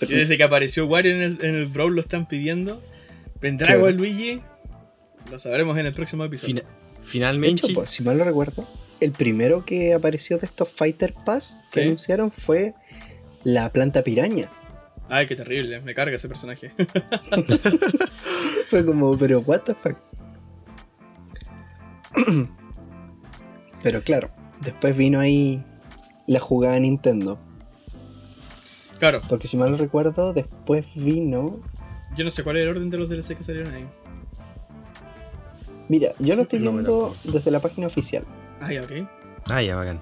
Y 0.00 0.06
desde 0.14 0.36
que 0.36 0.44
apareció 0.44 0.86
Wario 0.86 1.12
en 1.14 1.20
el, 1.22 1.38
en 1.42 1.54
el 1.54 1.66
Brawl 1.66 1.94
lo 1.94 2.00
están 2.00 2.26
pidiendo. 2.28 2.82
¿Vendrá 3.40 3.66
Claro. 3.68 3.82
Waluigi? 3.84 4.40
Lo 5.30 5.38
sabremos 5.38 5.76
en 5.78 5.86
el 5.86 5.92
próximo 5.92 6.24
episodio. 6.24 6.56
Fina- 6.56 6.68
de 6.68 7.02
finalmente... 7.06 7.66
hecho 7.66 7.74
pues, 7.74 7.90
si 7.90 8.02
mal 8.02 8.18
no 8.18 8.24
recuerdo 8.24 8.66
el 9.00 9.12
primero 9.12 9.64
que 9.64 9.94
apareció 9.94 10.36
de 10.38 10.46
estos 10.46 10.68
Fighter 10.68 11.14
Pass 11.24 11.62
que 11.72 11.80
Sí. 11.80 11.86
anunciaron 11.86 12.30
fue 12.30 12.74
la 13.44 13.72
planta 13.72 14.02
piraña 14.04 14.50
Ay, 15.08 15.26
qué 15.26 15.34
terrible, 15.34 15.80
me 15.80 15.94
carga 15.94 16.14
ese 16.16 16.28
personaje. 16.28 16.70
fue 18.68 18.84
como 18.84 19.16
pero 19.18 19.40
what 19.40 19.60
the 19.62 19.74
fuck 19.74 19.96
pero 23.82 24.00
claro 24.02 24.30
después 24.60 24.96
vino 24.96 25.20
ahí 25.20 25.64
la 26.26 26.40
jugada 26.40 26.74
de 26.74 26.80
Nintendo 26.80 27.38
claro, 28.98 29.20
porque 29.28 29.48
si 29.48 29.56
mal 29.56 29.70
no 29.70 29.76
recuerdo 29.76 30.32
después 30.32 30.86
vino 30.94 31.60
yo 32.16 32.24
no 32.24 32.30
sé 32.30 32.42
cuál 32.42 32.56
es 32.56 32.64
el 32.64 32.70
orden 32.70 32.90
de 32.90 32.98
los 32.98 33.08
DLC 33.08 33.36
que 33.36 33.44
salieron 33.44 33.72
ahí. 33.72 33.86
Mira, 35.88 36.12
yo 36.18 36.36
lo 36.36 36.42
estoy 36.42 36.58
No 36.58 36.72
viendo 36.72 37.14
desde 37.24 37.50
la 37.50 37.60
página 37.60 37.86
oficial. 37.86 38.24
Ah, 38.60 38.72
ya, 38.72 38.82
ok. 38.82 38.92
Ah, 39.48 39.62
ya, 39.62 39.76
bacán. 39.76 40.00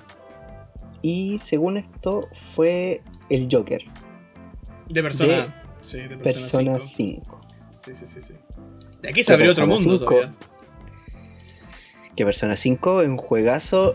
Y 1.01 1.39
según 1.39 1.77
esto 1.77 2.29
fue 2.55 3.03
el 3.31 3.49
Joker, 3.51 3.83
De 4.89 5.03
persona. 5.03 5.33
De 5.33 5.53
sí, 5.81 5.99
de 5.99 6.17
Persona 6.17 6.73
persona 6.73 6.81
5. 6.81 7.23
5. 7.23 7.41
Sí, 7.85 7.95
sí, 7.95 8.07
sí, 8.07 8.21
sí. 8.21 8.35
De 9.01 9.09
aquí 9.09 9.23
se 9.23 9.33
abrió 9.33 9.53
otro 9.53 9.67
mundo 9.67 9.99
5. 9.99 10.05
todavía. 10.05 10.31
Que 12.19 12.25
Persona 12.25 12.57
5 12.57 13.03
es 13.03 13.09
un 13.09 13.17
juegazo 13.17 13.95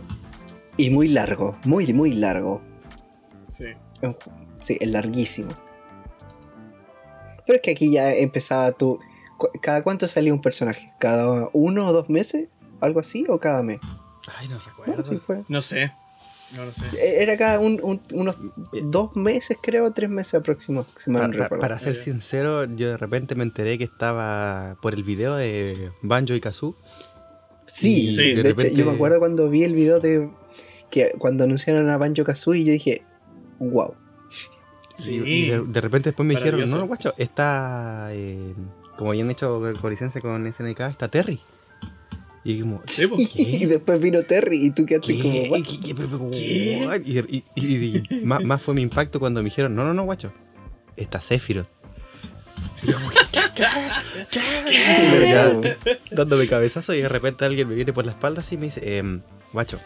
y 0.78 0.90
muy 0.92 1.10
largo, 1.10 1.58
muy, 1.66 1.92
muy 1.94 2.14
largo. 2.14 2.62
Sí. 3.50 3.66
Sí, 4.62 4.78
es 4.80 4.88
larguísimo. 4.88 5.50
Pero 7.46 7.58
es 7.58 7.62
que 7.62 7.72
aquí 7.72 7.92
ya 7.92 8.14
empezaba 8.14 8.72
tú. 8.72 8.98
cu- 9.38 9.50
¿Cada 9.62 9.82
cuánto 9.82 10.08
salía 10.08 10.32
un 10.34 10.40
personaje? 10.40 10.94
¿Cada 11.02 11.50
uno 11.52 11.86
o 11.86 11.92
dos 11.92 12.10
meses? 12.10 12.48
¿Algo 12.80 13.02
así? 13.02 13.26
¿O 13.28 13.38
cada 13.42 13.62
mes? 13.62 13.82
Ay, 14.38 14.48
no 14.48 14.58
recuerdo. 14.58 15.10
sí 15.10 15.18
fue. 15.18 15.44
No 15.50 15.60
sé. 15.60 15.92
No 16.56 16.64
lo 16.64 16.72
sé. 16.72 16.86
E- 16.98 17.24
Era 17.24 17.36
cada 17.36 17.60
un- 17.60 17.82
un- 17.84 18.02
unos 18.14 18.38
dos 18.84 19.18
meses, 19.18 19.58
creo, 19.62 19.92
tres 19.92 20.10
meses 20.10 20.36
aproximadamente. 20.36 21.02
si 21.02 21.10
mal 21.12 21.24
Pa- 21.24 21.28
no 21.28 21.34
pa- 21.40 21.44
recuerdo. 21.44 21.62
para 21.62 21.78
ser 21.80 21.94
sincero, 21.96 22.64
yo 22.74 22.88
de 22.92 22.96
repente 22.98 23.36
me 23.36 23.44
enteré 23.44 23.78
que 23.78 23.84
estaba 23.84 24.78
por 24.82 24.94
el 24.94 25.04
video 25.04 25.36
de 25.36 25.92
Banjo 26.02 26.34
y 26.36 26.40
Kazoo. 26.40 26.78
Sí, 27.74 28.02
Y 28.04 28.08
Sí, 28.16 28.16
de, 28.16 28.24
de 28.44 28.50
hecho, 28.50 28.60
repente- 28.60 28.76
yo 28.76 28.86
me 28.86 28.92
acuerdo 28.92 29.20
cuando 29.20 29.50
vi 29.50 29.64
el 29.64 29.74
video 29.74 30.00
de 30.00 30.30
que 30.92 31.12
cuando 31.18 31.44
anunciaron 31.44 31.90
a 31.90 31.98
Banjo 31.98 32.24
Kazooie, 32.24 32.64
yo 32.66 32.72
dije, 32.72 33.02
wow. 33.60 33.96
Sí. 34.96 35.22
Y, 35.26 35.50
de, 35.50 35.62
de 35.66 35.82
repente 35.82 36.10
después 36.10 36.26
me 36.28 36.36
dijeron, 36.36 36.60
Maravilloso. 36.60 36.80
no, 36.80 36.88
guacho, 36.88 37.14
está, 37.18 38.10
eh, 38.12 38.54
como 38.98 39.10
habían 39.10 39.32
hecho 39.32 39.60
con 39.82 39.90
licencia 39.90 40.22
con 40.22 40.46
SNK, 40.46 40.80
está 40.82 41.08
Terry. 41.08 41.40
Y 42.44 42.60
como, 42.60 42.82
Sí, 42.86 43.08
po. 43.08 43.16
Y 43.36 43.66
después 43.66 44.00
vino 44.00 44.22
Terry 44.22 44.66
y 44.66 44.70
tú 44.70 44.86
quedaste 44.86 45.16
¿Qué? 45.18 45.48
como. 45.50 46.30
¿Qué? 46.32 47.02
Y, 47.06 47.18
y- 47.18 47.44
y- 47.56 48.04
y 48.10 48.16
más, 48.26 48.44
más 48.44 48.62
fue 48.62 48.76
mi 48.76 48.82
impacto 48.84 49.20
cuando 49.20 49.42
me 49.42 49.46
dijeron, 49.46 49.74
no, 49.76 49.84
no, 49.84 49.94
no, 49.96 50.04
guacho, 50.04 50.32
está 50.96 51.22
Sephiroth. 51.22 51.68
Dándome 56.12 56.48
cabezazo 56.48 56.94
y 56.94 57.02
de 57.02 57.10
repente 57.10 57.46
alguien 57.46 57.68
me 57.68 57.76
viene 57.76 57.94
por 57.94 58.06
la 58.06 58.12
espalda 58.14 58.44
y 58.50 58.58
me 58.58 58.66
dice, 58.66 58.98
em, 58.98 59.22
guacho, 59.52 59.80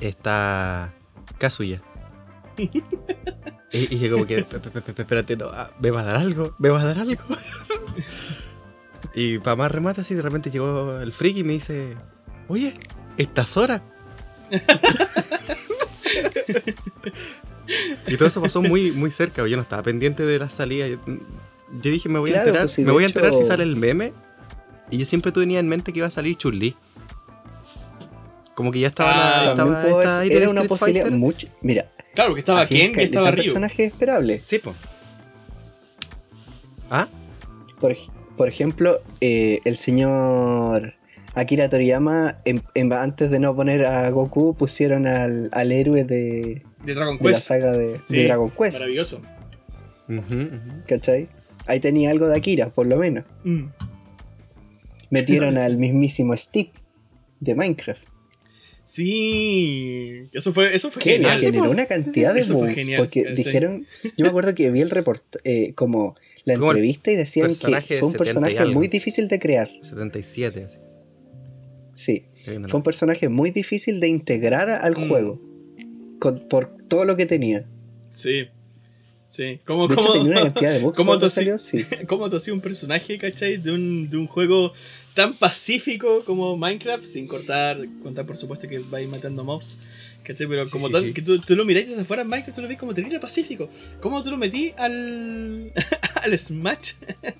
está 0.00 0.92
Kazuya. 1.38 1.82
y, 3.72 3.98
yo 3.98 4.12
como 4.12 4.26
que, 4.26 4.42
"Pe- 4.44 4.58
pe- 4.60 4.70
pe- 4.70 4.80
pe- 4.92 5.02
espérate, 5.02 5.36
no, 5.36 5.46
ah, 5.48 5.72
¿me 5.80 5.90
va 5.90 6.00
a 6.02 6.04
dar 6.04 6.16
algo? 6.16 6.54
¿Me 6.58 6.68
va 6.68 6.80
a 6.80 6.84
dar 6.84 6.98
algo? 6.98 7.22
y 9.14 9.38
para 9.38 9.56
más 9.56 9.72
remate 9.72 10.00
así, 10.02 10.14
de 10.14 10.22
repente 10.22 10.50
llegó 10.50 11.00
el 11.00 11.12
friki 11.12 11.40
y 11.40 11.44
me 11.44 11.54
dice, 11.54 11.96
oye, 12.48 12.78
¿está 13.18 13.44
Sora? 13.46 13.82
y 18.06 18.16
todo 18.16 18.28
eso 18.28 18.40
pasó 18.40 18.62
muy, 18.62 18.92
muy 18.92 19.10
cerca, 19.10 19.46
yo 19.46 19.56
no 19.56 19.62
estaba 19.62 19.82
pendiente 19.82 20.24
de 20.24 20.38
la 20.38 20.48
salida. 20.50 20.86
Yo, 21.82 21.90
dije, 21.90 22.08
me 22.08 22.18
voy 22.18 22.30
Claro, 22.30 22.44
a 22.44 22.46
enterar, 22.48 22.62
pues 22.66 22.72
sí, 22.72 22.80
me 22.82 22.86
de 22.86 22.92
voy 22.92 23.02
a 23.02 23.06
enterar 23.06 23.28
hecho- 23.30 23.38
si 23.38 23.44
sale 23.44 23.62
el 23.64 23.76
meme. 23.76 24.12
Y 24.90 24.98
yo 24.98 25.04
siempre 25.06 25.32
tenía 25.32 25.58
en 25.60 25.68
mente 25.68 25.92
que 25.92 25.98
iba 25.98 26.08
a 26.08 26.10
salir 26.10 26.36
Chun-Li. 26.36 26.76
Como 28.54 28.70
que 28.70 28.78
ya 28.80 28.88
estaba, 28.88 29.12
Ah, 29.12 29.44
la, 29.46 29.50
estaba 29.50 29.82
esta 29.82 29.96
ver- 29.96 30.08
aire 30.22 30.34
de 30.36 30.42
era 30.42 30.50
una 30.50 30.60
Street 30.62 30.68
posibilidad 30.78 31.10
mucho. 31.10 31.48
Mira, 31.62 31.90
Claro, 32.14 32.34
que 32.34 32.38
estaba 32.40 32.64
Ken, 32.66 32.78
que 32.90 32.92
caleta 32.92 33.02
estaba 33.02 33.30
Ryu. 33.32 33.42
personaje 33.42 33.84
esperable. 33.86 34.40
Sí, 34.44 34.60
po. 34.60 34.72
¿Ah? 36.90 37.08
Por, 37.80 37.96
por 38.36 38.48
ejemplo, 38.48 39.00
eh, 39.20 39.60
el 39.64 39.76
señor 39.76 40.94
Akira 41.34 41.68
Toriyama, 41.68 42.36
en- 42.44 42.62
en- 42.74 42.92
antes 42.92 43.30
de 43.30 43.40
no 43.40 43.56
poner 43.56 43.84
a 43.86 44.08
Goku, 44.10 44.54
pusieron 44.54 45.06
al, 45.08 45.48
al 45.52 45.72
héroe 45.72 46.04
de, 46.04 46.62
De 46.84 46.94
Dragon 46.94 47.18
de 47.18 47.24
la 47.24 47.30
Quest. 47.30 47.46
saga 47.48 47.72
de, 47.72 47.98
Sí, 48.04 48.18
de 48.18 48.24
Dragon 48.26 48.50
Quest. 48.50 48.74
Maravilloso. 48.74 49.20
Ujú, 50.08 50.18
ujú. 50.18 50.82
¿Cachai? 50.86 51.28
Ahí 51.66 51.80
tenía 51.80 52.10
algo 52.10 52.26
de 52.28 52.36
Akira, 52.36 52.70
por 52.70 52.86
lo 52.86 52.96
menos. 52.96 53.24
Mm. 53.44 53.66
Metieron 55.10 55.56
al 55.58 55.76
mismísimo 55.78 56.36
Steve 56.36 56.70
de 57.40 57.54
Minecraft. 57.54 58.04
Sí, 58.84 60.28
eso 60.32 60.52
fue, 60.52 60.74
eso 60.76 60.90
fue 60.90 61.02
Que 61.02 61.10
genial. 61.12 61.40
generó 61.40 61.70
una 61.70 61.86
cantidad 61.86 62.34
de 62.34 62.40
Eso 62.40 62.52
fue 62.52 62.62
bugs, 62.68 62.74
genial, 62.74 63.00
Porque 63.02 63.22
¿cachai? 63.22 63.36
dijeron, 63.36 63.86
yo 64.02 64.24
me 64.24 64.28
acuerdo 64.28 64.54
que 64.54 64.70
vi 64.70 64.80
el 64.82 64.90
report, 64.90 65.22
eh, 65.44 65.72
como 65.74 66.14
la 66.44 66.54
Como 66.54 66.66
entrevista 66.72 67.10
y 67.10 67.16
decían 67.16 67.48
que 67.48 67.54
fue 67.54 67.68
un 68.08 68.12
70 68.12 68.14
y 68.14 68.18
personaje 68.18 68.58
algo. 68.58 68.74
muy 68.74 68.88
difícil 68.88 69.28
de 69.28 69.38
crear. 69.38 69.70
77. 69.80 70.64
así. 70.64 70.78
Sí, 71.94 72.26
fue 72.68 72.76
un 72.78 72.82
personaje 72.82 73.28
muy 73.30 73.50
difícil 73.50 74.00
de 74.00 74.08
integrar 74.08 74.68
al 74.68 74.96
Mm. 74.96 75.08
juego. 75.08 75.40
con- 76.20 76.46
por 76.48 76.76
todo 76.88 77.04
lo 77.04 77.16
que 77.16 77.26
tenía. 77.26 77.66
Sí. 78.14 78.46
Sí. 79.34 79.58
¿Cómo, 79.64 79.88
De 79.88 79.94
hecho, 79.94 80.02
cómo, 80.06 80.12
tenía 80.12 80.30
una 80.30 80.42
cantidad 80.44 80.72
de 80.74 80.78
bugs 80.78 80.96
cómo 80.96 81.18
sí- 81.28 81.34
salió, 81.34 81.58
sí. 81.58 81.84
cómo 82.06 82.28
un 82.52 82.60
personaje, 82.60 83.18
¿cachai? 83.18 83.56
De 83.56 83.72
un, 83.72 84.08
de 84.08 84.16
un 84.16 84.28
juego 84.28 84.72
tan 85.14 85.34
pacífico 85.34 86.24
como 86.24 86.56
Minecraft, 86.56 87.04
sin 87.04 87.26
cortar, 87.28 87.78
contar 88.02 88.26
por 88.26 88.36
supuesto 88.36 88.66
que 88.68 88.80
vais 88.80 89.08
matando 89.08 89.44
mobs, 89.44 89.78
¿cachai? 90.24 90.46
Pero 90.48 90.64
Sí, 90.64 90.70
como 90.72 90.88
sí, 90.88 90.92
tal, 90.92 91.02
sí. 91.04 91.12
que 91.12 91.22
tú, 91.22 91.38
tú 91.38 91.54
lo 91.54 91.64
miráis 91.64 91.88
desde 91.88 92.02
afuera 92.02 92.22
en 92.22 92.28
Minecraft, 92.28 92.56
tú 92.56 92.62
lo 92.62 92.68
ves 92.68 92.78
como 92.78 92.94
terrible 92.94 93.20
pacífico. 93.20 93.70
¿Cómo 94.00 94.22
tú 94.24 94.30
lo 94.30 94.36
metí 94.36 94.72
al, 94.76 95.72
al 96.22 96.38
Smash? 96.38 96.92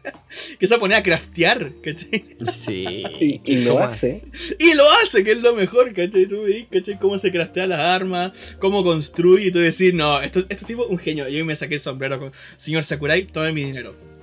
que 0.59 0.67
se 0.67 0.79
pone 0.79 0.95
a 0.95 1.03
craftear, 1.03 1.73
¿cachai? 1.83 2.37
Sí. 2.53 3.05
Y, 3.21 3.41
y 3.45 3.65
lo 3.65 3.79
hace. 3.81 4.23
Y 4.59 4.75
lo 4.75 4.85
hace, 5.03 5.25
que 5.25 5.33
es 5.33 5.43
lo 5.43 5.55
mejor, 5.55 5.93
¿cachai? 5.93 6.27
Tú 6.27 6.43
veis, 6.43 6.67
¿cachai? 6.71 6.99
Cómo 6.99 7.19
se 7.19 7.33
craftea 7.33 7.67
las 7.67 7.81
armas, 7.81 8.57
cómo 8.61 8.85
construye, 8.85 9.49
y 9.49 9.51
tú 9.51 9.59
decís, 9.59 9.93
no, 9.93 10.23
esto- 10.23 10.47
este 10.49 10.65
tipo 10.65 10.85
es 10.85 10.91
un 10.91 10.99
genio. 10.99 11.29
Yo 11.29 11.45
me 11.45 11.57
saqué 11.57 11.75
el 11.75 11.81
sombrero 11.81 12.21
con 12.21 12.33
señor 12.57 12.85
Sakurai, 12.85 13.27
tome 13.27 13.53
mi 13.53 13.65
dinero. 13.65 14.14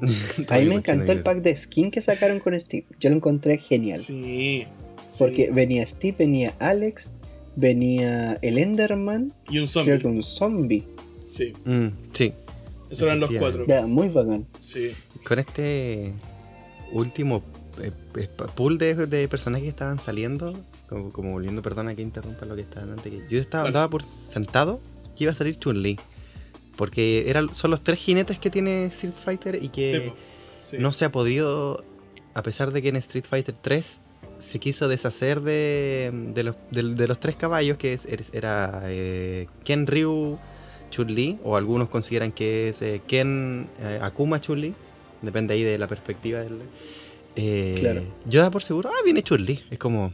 A 0.48 0.58
mí 0.58 0.66
me 0.66 0.74
encantó 0.76 1.12
el 1.12 1.22
pack 1.22 1.42
de 1.42 1.54
skin 1.56 1.90
que 1.90 2.00
sacaron 2.02 2.40
con 2.40 2.58
Steve. 2.60 2.86
Yo 3.00 3.10
lo 3.10 3.16
encontré 3.16 3.58
genial. 3.58 3.98
Sí. 3.98 4.66
sí. 5.04 5.18
Porque 5.18 5.50
venía 5.50 5.86
Steve, 5.86 6.16
venía 6.18 6.54
Alex, 6.58 7.12
venía 7.56 8.38
el 8.42 8.58
Enderman, 8.58 9.32
Y 9.48 9.58
un 9.58 9.66
creo 9.66 9.66
zombie. 9.66 9.98
que 9.98 10.06
un 10.08 10.22
zombie. 10.22 10.84
Sí, 11.26 11.52
Mm, 11.64 11.88
sí. 12.12 12.32
esos 12.90 13.02
eran 13.06 13.20
los 13.20 13.30
cuatro. 13.32 13.66
Ya, 13.66 13.86
muy 13.86 14.08
bacán. 14.08 14.46
Sí. 14.60 14.92
Con 15.26 15.38
este 15.38 16.12
último 16.92 17.42
eh, 17.82 17.90
eh, 18.16 18.28
pool 18.54 18.78
de, 18.78 18.94
de 19.06 19.28
personajes 19.28 19.64
que 19.64 19.68
estaban 19.70 19.98
saliendo, 20.00 20.58
como, 20.88 21.10
como 21.12 21.32
volviendo, 21.32 21.60
perdona 21.62 21.94
que 21.94 22.02
interrumpa 22.02 22.46
lo 22.46 22.54
que 22.56 22.62
estaban 22.62 22.90
antes, 22.90 23.12
que 23.12 23.22
yo 23.28 23.40
estaba, 23.40 23.64
Vale. 23.64 23.68
andaba 23.70 23.90
por 23.90 24.04
sentado 24.04 24.80
que 25.16 25.24
iba 25.24 25.32
a 25.32 25.34
salir 25.36 25.56
Chun-Li. 25.56 25.98
Porque 26.78 27.28
eran, 27.28 27.54
son 27.54 27.70
los 27.72 27.82
tres 27.84 27.98
jinetes 27.98 28.38
que 28.38 28.48
tiene 28.48 28.86
Street 28.86 29.12
Fighter 29.24 29.58
y 29.62 29.68
que 29.68 29.90
sí, 29.92 30.08
po. 30.08 30.16
Sí. 30.58 30.76
no 30.78 30.92
se 30.94 31.04
ha 31.04 31.12
podido, 31.12 31.84
a 32.34 32.42
pesar 32.42 32.72
de 32.72 32.80
que 32.80 32.88
en 32.88 32.96
Street 32.96 33.24
Fighter 33.28 33.54
3 33.60 34.00
se 34.38 34.58
quiso 34.60 34.86
deshacer 34.88 35.40
de, 35.42 36.10
de, 36.34 36.42
los, 36.44 36.56
de- 36.70 36.94
de 36.94 37.08
los 37.08 37.18
tres 37.18 37.34
caballos, 37.36 37.76
que 37.76 37.92
es- 37.92 38.06
era 38.32 38.84
eh, 38.86 39.48
Ken 39.64 39.86
Ryu 39.88 40.38
Chun-Li, 40.90 41.38
o 41.44 41.56
algunos 41.56 41.88
consideran 41.88 42.30
que 42.32 42.68
es 42.70 42.80
eh, 42.80 43.02
Ken 43.06 43.68
eh, 43.82 43.98
Akuma 44.00 44.40
Chun-Li, 44.40 44.72
depende 45.20 45.54
ahí 45.54 45.62
de 45.64 45.76
la 45.78 45.86
perspectiva 45.88 46.40
del... 46.40 46.60
Claro. 47.80 48.02
Yo 48.26 48.40
da 48.40 48.50
por 48.50 48.62
seguro, 48.62 48.88
ah, 48.90 49.02
viene 49.04 49.22
Chun-Li, 49.22 49.64
es 49.70 49.78
como... 49.78 50.12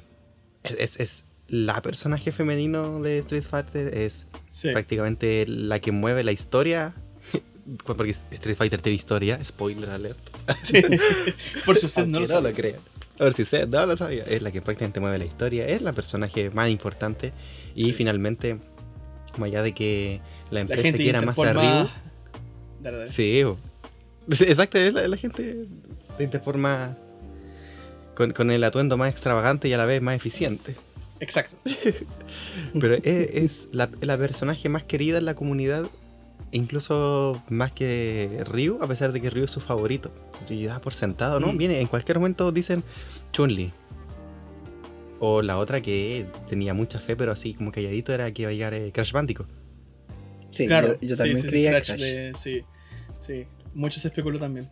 Es 0.62 1.24
la 1.48 1.82
personaje 1.82 2.32
femenino 2.32 3.00
de 3.02 3.18
Street 3.18 3.44
Fighter, 3.44 3.96
es 3.96 4.26
Sí. 4.48 4.70
prácticamente 4.72 5.44
la 5.46 5.78
que 5.80 5.92
mueve 5.92 6.24
la 6.24 6.32
historia. 6.32 6.94
Porque 7.86 8.10
Street 8.30 8.56
Fighter 8.56 8.80
tiene 8.80 8.96
historia, 8.96 9.42
spoiler 9.44 9.90
alert. 9.90 10.18
Sí. 10.60 10.82
Por 11.64 11.76
si 11.76 11.86
usted 11.86 12.06
no 12.06 12.20
lo 12.20 12.26
sabe. 12.26 12.52
crean. 12.52 12.80
A 13.18 13.24
ver 13.24 13.32
si 13.34 13.42
usted 13.42 13.68
no 13.68 13.86
lo 13.86 13.96
sabía. 13.96 14.24
Es 14.24 14.42
la 14.42 14.50
que 14.50 14.60
prácticamente 14.60 15.00
mueve 15.00 15.18
la 15.18 15.24
historia, 15.24 15.66
es 15.68 15.82
la 15.82 15.92
personaje 15.92 16.50
más 16.50 16.68
importante. 16.68 17.32
Y 17.74 17.86
Sí. 17.86 17.92
finalmente, 17.92 18.58
más 19.38 19.46
allá 19.48 19.62
de 19.62 19.72
que 19.72 20.20
la 20.50 20.54
La 20.54 20.60
empresa 20.62 20.82
gente 20.82 20.98
quiera 20.98 21.20
más 21.22 21.38
a 21.38 21.42
Interpol 21.42 21.62
Ryu. 21.62 21.70
más- 21.70 21.90
Dale, 22.82 22.96
dale. 22.98 23.10
Sí, 23.12 23.40
exacto, 24.44 24.78
es 24.78 24.92
la, 24.92 25.06
la 25.08 25.16
gente 25.16 25.42
de. 26.18 26.40
Con, 28.14 28.32
con 28.32 28.50
el 28.50 28.62
atuendo 28.62 28.96
más 28.96 29.10
extravagante 29.10 29.68
y 29.68 29.72
a 29.72 29.78
la 29.78 29.86
vez 29.86 30.00
más 30.02 30.14
eficiente. 30.16 30.76
Exacto. 31.20 31.56
Pero 32.80 32.94
es, 32.94 33.04
es 33.04 33.68
la, 33.72 33.88
la 34.00 34.18
personaje 34.18 34.68
más 34.68 34.82
querida 34.84 35.18
en 35.18 35.24
la 35.24 35.34
comunidad, 35.34 35.86
incluso 36.52 37.42
más 37.48 37.72
que 37.72 38.42
Ryu, 38.46 38.78
a 38.82 38.88
pesar 38.88 39.12
de 39.12 39.20
que 39.20 39.30
Ryu 39.30 39.44
es 39.44 39.50
su 39.50 39.60
favorito. 39.60 40.10
Si 40.46 40.58
yo 40.58 40.68
daba 40.68 40.80
por 40.80 40.94
sentado, 40.94 41.40
¿no? 41.40 41.52
Mm. 41.52 41.56
Viene, 41.56 41.80
en 41.80 41.86
cualquier 41.86 42.18
momento 42.18 42.50
dicen 42.52 42.82
Chun-Li. 43.32 43.72
O 45.20 45.40
la 45.42 45.58
otra 45.58 45.80
que 45.80 46.26
tenía 46.48 46.74
mucha 46.74 46.98
fe, 47.00 47.16
pero 47.16 47.32
así 47.32 47.54
como 47.54 47.72
calladito, 47.72 48.12
era 48.12 48.30
que 48.32 48.42
iba 48.42 48.50
a 48.50 48.54
llegar 48.54 48.74
eh, 48.74 48.90
Crash 48.92 49.12
Bandicoot. 49.12 49.48
Sí, 50.48 50.66
claro. 50.66 50.98
yo, 51.00 51.16
también 51.16 51.36
sí, 51.36 51.42
sí, 51.42 51.48
creía 51.48 51.70
Crash 51.70 51.86
Crash. 51.86 52.00
de- 52.00 52.32
sí, 52.36 52.60
sí. 53.18 53.44
Mucho 53.74 54.00
se 54.00 54.08
especuló 54.08 54.38
también. 54.38 54.68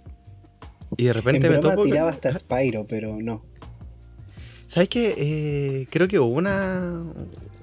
Y 0.96 1.04
de 1.04 1.10
En 1.10 1.14
repente 1.14 1.48
me 1.48 1.58
broma 1.58 1.74
topo. 1.74 1.84
tiraba 1.86 2.10
hasta 2.10 2.32
Spyro, 2.38 2.84
pero 2.86 3.16
no. 3.20 3.44
¿Sabes 4.72 4.88
qué? 4.88 5.14
Eh, 5.18 5.86
creo 5.90 6.08
que 6.08 6.18
hubo 6.18 6.32
una, 6.32 7.02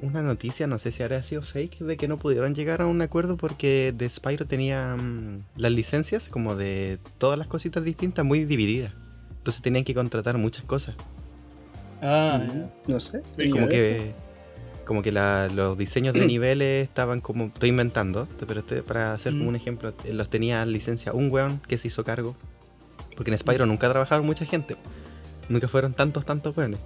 una 0.03 0.21
noticia, 0.21 0.67
no 0.67 0.77
sé 0.77 0.91
si 0.91 1.01
habrá 1.01 1.23
sido 1.23 1.41
fake, 1.41 1.79
de 1.79 1.97
que 1.97 2.07
no 2.07 2.17
pudieron 2.17 2.53
llegar 2.53 2.83
a 2.83 2.85
un 2.85 3.01
acuerdo 3.01 3.35
porque 3.35 3.91
de 3.97 4.07
Spyro 4.07 4.45
tenía 4.45 4.95
mm, 4.95 5.39
las 5.57 5.71
licencias, 5.71 6.29
como 6.29 6.55
de 6.55 6.99
todas 7.17 7.39
las 7.39 7.47
cositas 7.47 7.83
distintas, 7.83 8.23
muy 8.25 8.45
divididas. 8.45 8.93
Entonces 9.39 9.63
tenían 9.63 9.85
que 9.85 9.95
contratar 9.95 10.37
muchas 10.37 10.65
cosas. 10.65 10.93
Ah, 12.03 12.39
Mm. 12.43 12.91
No 12.91 12.99
sé. 12.99 13.23
Como 13.51 13.67
que 13.67 14.11
como 14.85 15.01
que 15.01 15.11
la- 15.11 15.49
los 15.49 15.79
diseños 15.79 16.13
de 16.13 16.27
niveles 16.27 16.87
estaban 16.87 17.21
como 17.21 17.45
estoy 17.45 17.69
inventando 17.69 18.27
pero 18.47 18.59
estoy, 18.59 18.81
para 18.81 19.13
hacer 19.13 19.33
como 19.33 19.45
Mm. 19.45 19.47
un 19.47 19.55
ejemplo 19.55 19.93
eh, 20.05 20.13
los 20.13 20.29
tenía 20.29 20.61
en 20.61 20.71
licencia 20.73 21.11
un 21.13 21.31
weón 21.31 21.59
que 21.67 21.79
se 21.79 21.87
hizo 21.87 22.03
cargo 22.03 22.35
porque 23.15 23.31
en 23.31 23.37
Spyro 23.39 23.65
nunca 23.65 23.89
trabajaron 23.89 24.25
mucha 24.27 24.45
gente 24.45 24.77
nunca 25.49 25.67
fueron 25.67 25.93
tantos 25.93 26.25
tantos 26.25 26.55
weones 26.55 26.79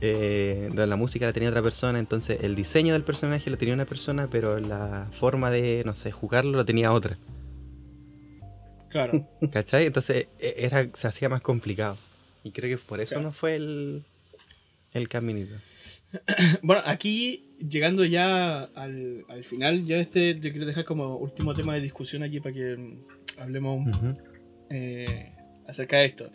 eh, 0.00 0.70
la 0.74 0.96
música 0.96 1.26
la 1.26 1.32
tenía 1.32 1.48
otra 1.50 1.62
persona 1.62 1.98
entonces 1.98 2.42
el 2.42 2.54
diseño 2.54 2.92
del 2.94 3.02
personaje 3.04 3.48
lo 3.50 3.56
tenía 3.58 3.74
una 3.74 3.84
persona 3.86 4.28
pero 4.30 4.58
la 4.58 5.08
forma 5.12 5.50
de 5.50 5.82
no 5.86 5.94
sé 5.94 6.10
jugarlo 6.12 6.52
lo 6.52 6.64
tenía 6.64 6.92
otra 6.92 7.16
Claro. 8.90 9.28
¿cachai? 9.52 9.86
entonces 9.86 10.28
e- 10.38 10.54
era 10.58 10.88
se 10.94 11.06
hacía 11.08 11.28
más 11.28 11.40
complicado 11.40 11.96
y 12.44 12.50
creo 12.52 12.76
que 12.78 12.84
por 12.84 13.00
eso 13.00 13.14
Claro. 13.14 13.28
no 13.28 13.32
fue 13.32 13.56
el 13.56 14.04
el 14.92 15.08
caminito 15.08 15.54
Bueno, 16.62 16.80
aquí, 16.86 17.44
llegando 17.58 18.04
ya 18.04 18.62
al, 18.76 19.24
al 19.28 19.42
final, 19.42 19.84
yo 19.84 19.96
este 19.96 20.34
yo 20.38 20.50
quiero 20.52 20.64
dejar 20.64 20.84
como 20.84 21.16
último 21.16 21.54
tema 21.54 21.74
de 21.74 21.80
discusión 21.80 22.22
aquí 22.22 22.38
para 22.38 22.54
que 22.54 22.76
mm, 22.76 23.40
hablemos 23.40 23.88
Ujú. 23.88 24.14
eh, 24.70 25.32
acerca 25.66 25.96
de 25.98 26.04
esto. 26.04 26.30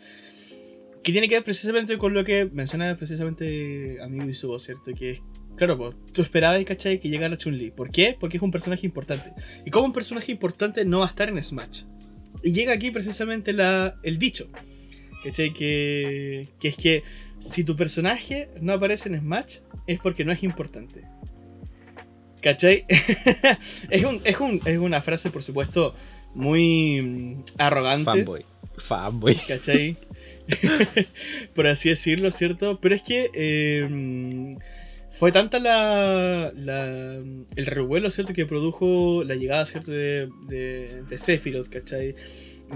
Que 1.02 1.12
tiene 1.12 1.28
que 1.28 1.36
ver 1.36 1.44
precisamente 1.44 1.96
con 1.98 2.14
lo 2.14 2.24
que 2.24 2.46
menciona 2.46 2.96
precisamente 2.96 4.00
amigo 4.02 4.28
Isubo, 4.28 4.58
¿cierto? 4.58 4.92
Que 4.94 5.10
es, 5.12 5.20
claro, 5.56 5.78
pues, 5.78 5.94
tú 6.12 6.22
esperabas, 6.22 6.62
¿cachai? 6.64 7.00
Que 7.00 7.08
llegara 7.08 7.36
Chun-Li. 7.36 7.70
¿Por 7.70 7.90
qué? 7.90 8.16
Porque 8.18 8.36
es 8.36 8.42
un 8.42 8.50
personaje 8.50 8.86
importante. 8.86 9.32
Y 9.64 9.70
como 9.70 9.86
un 9.86 9.92
personaje 9.92 10.30
importante 10.32 10.84
no 10.84 11.00
va 11.00 11.06
a 11.06 11.08
estar 11.08 11.28
en 11.28 11.42
Smash. 11.42 11.84
Y 12.42 12.52
llega 12.52 12.72
aquí 12.72 12.90
precisamente 12.90 13.52
la, 13.52 13.98
el 14.02 14.18
dicho, 14.18 14.48
¿cachai? 15.24 15.52
Que, 15.52 16.48
que 16.58 16.68
es 16.68 16.76
que 16.76 17.02
si 17.40 17.64
tu 17.64 17.76
personaje 17.76 18.50
no 18.60 18.74
aparece 18.74 19.08
en 19.08 19.18
Smash 19.20 19.58
es 19.86 19.98
porque 20.00 20.24
no 20.24 20.32
es 20.32 20.42
importante. 20.42 21.04
¿Cachai? 22.40 22.84
es, 23.90 24.04
un, 24.04 24.20
es, 24.24 24.40
un, 24.40 24.60
es 24.64 24.78
una 24.78 25.02
frase, 25.02 25.30
por 25.30 25.42
supuesto, 25.42 25.94
muy 26.34 27.02
mm, 27.02 27.42
arrogante. 27.58 28.04
Fanboy. 28.04 28.44
Fanboy. 28.78 29.34
¿Cachai? 29.46 29.96
por 31.54 31.66
así 31.66 31.88
decirlo, 31.88 32.30
¿cierto? 32.30 32.78
Pero 32.80 32.94
es 32.94 33.02
que 33.02 33.30
eh, 33.34 34.56
fue 35.12 35.32
tanta 35.32 35.58
la, 35.58 36.52
la, 36.54 37.16
el 37.56 37.66
revuelo, 37.66 38.10
¿cierto? 38.10 38.32
Que 38.32 38.46
produjo 38.46 39.22
la 39.24 39.34
llegada, 39.34 39.66
¿cierto? 39.66 39.90
De, 39.90 40.28
de, 40.48 41.02
de 41.08 41.18
Sephiroth, 41.18 41.68
¿cachai? 41.68 42.14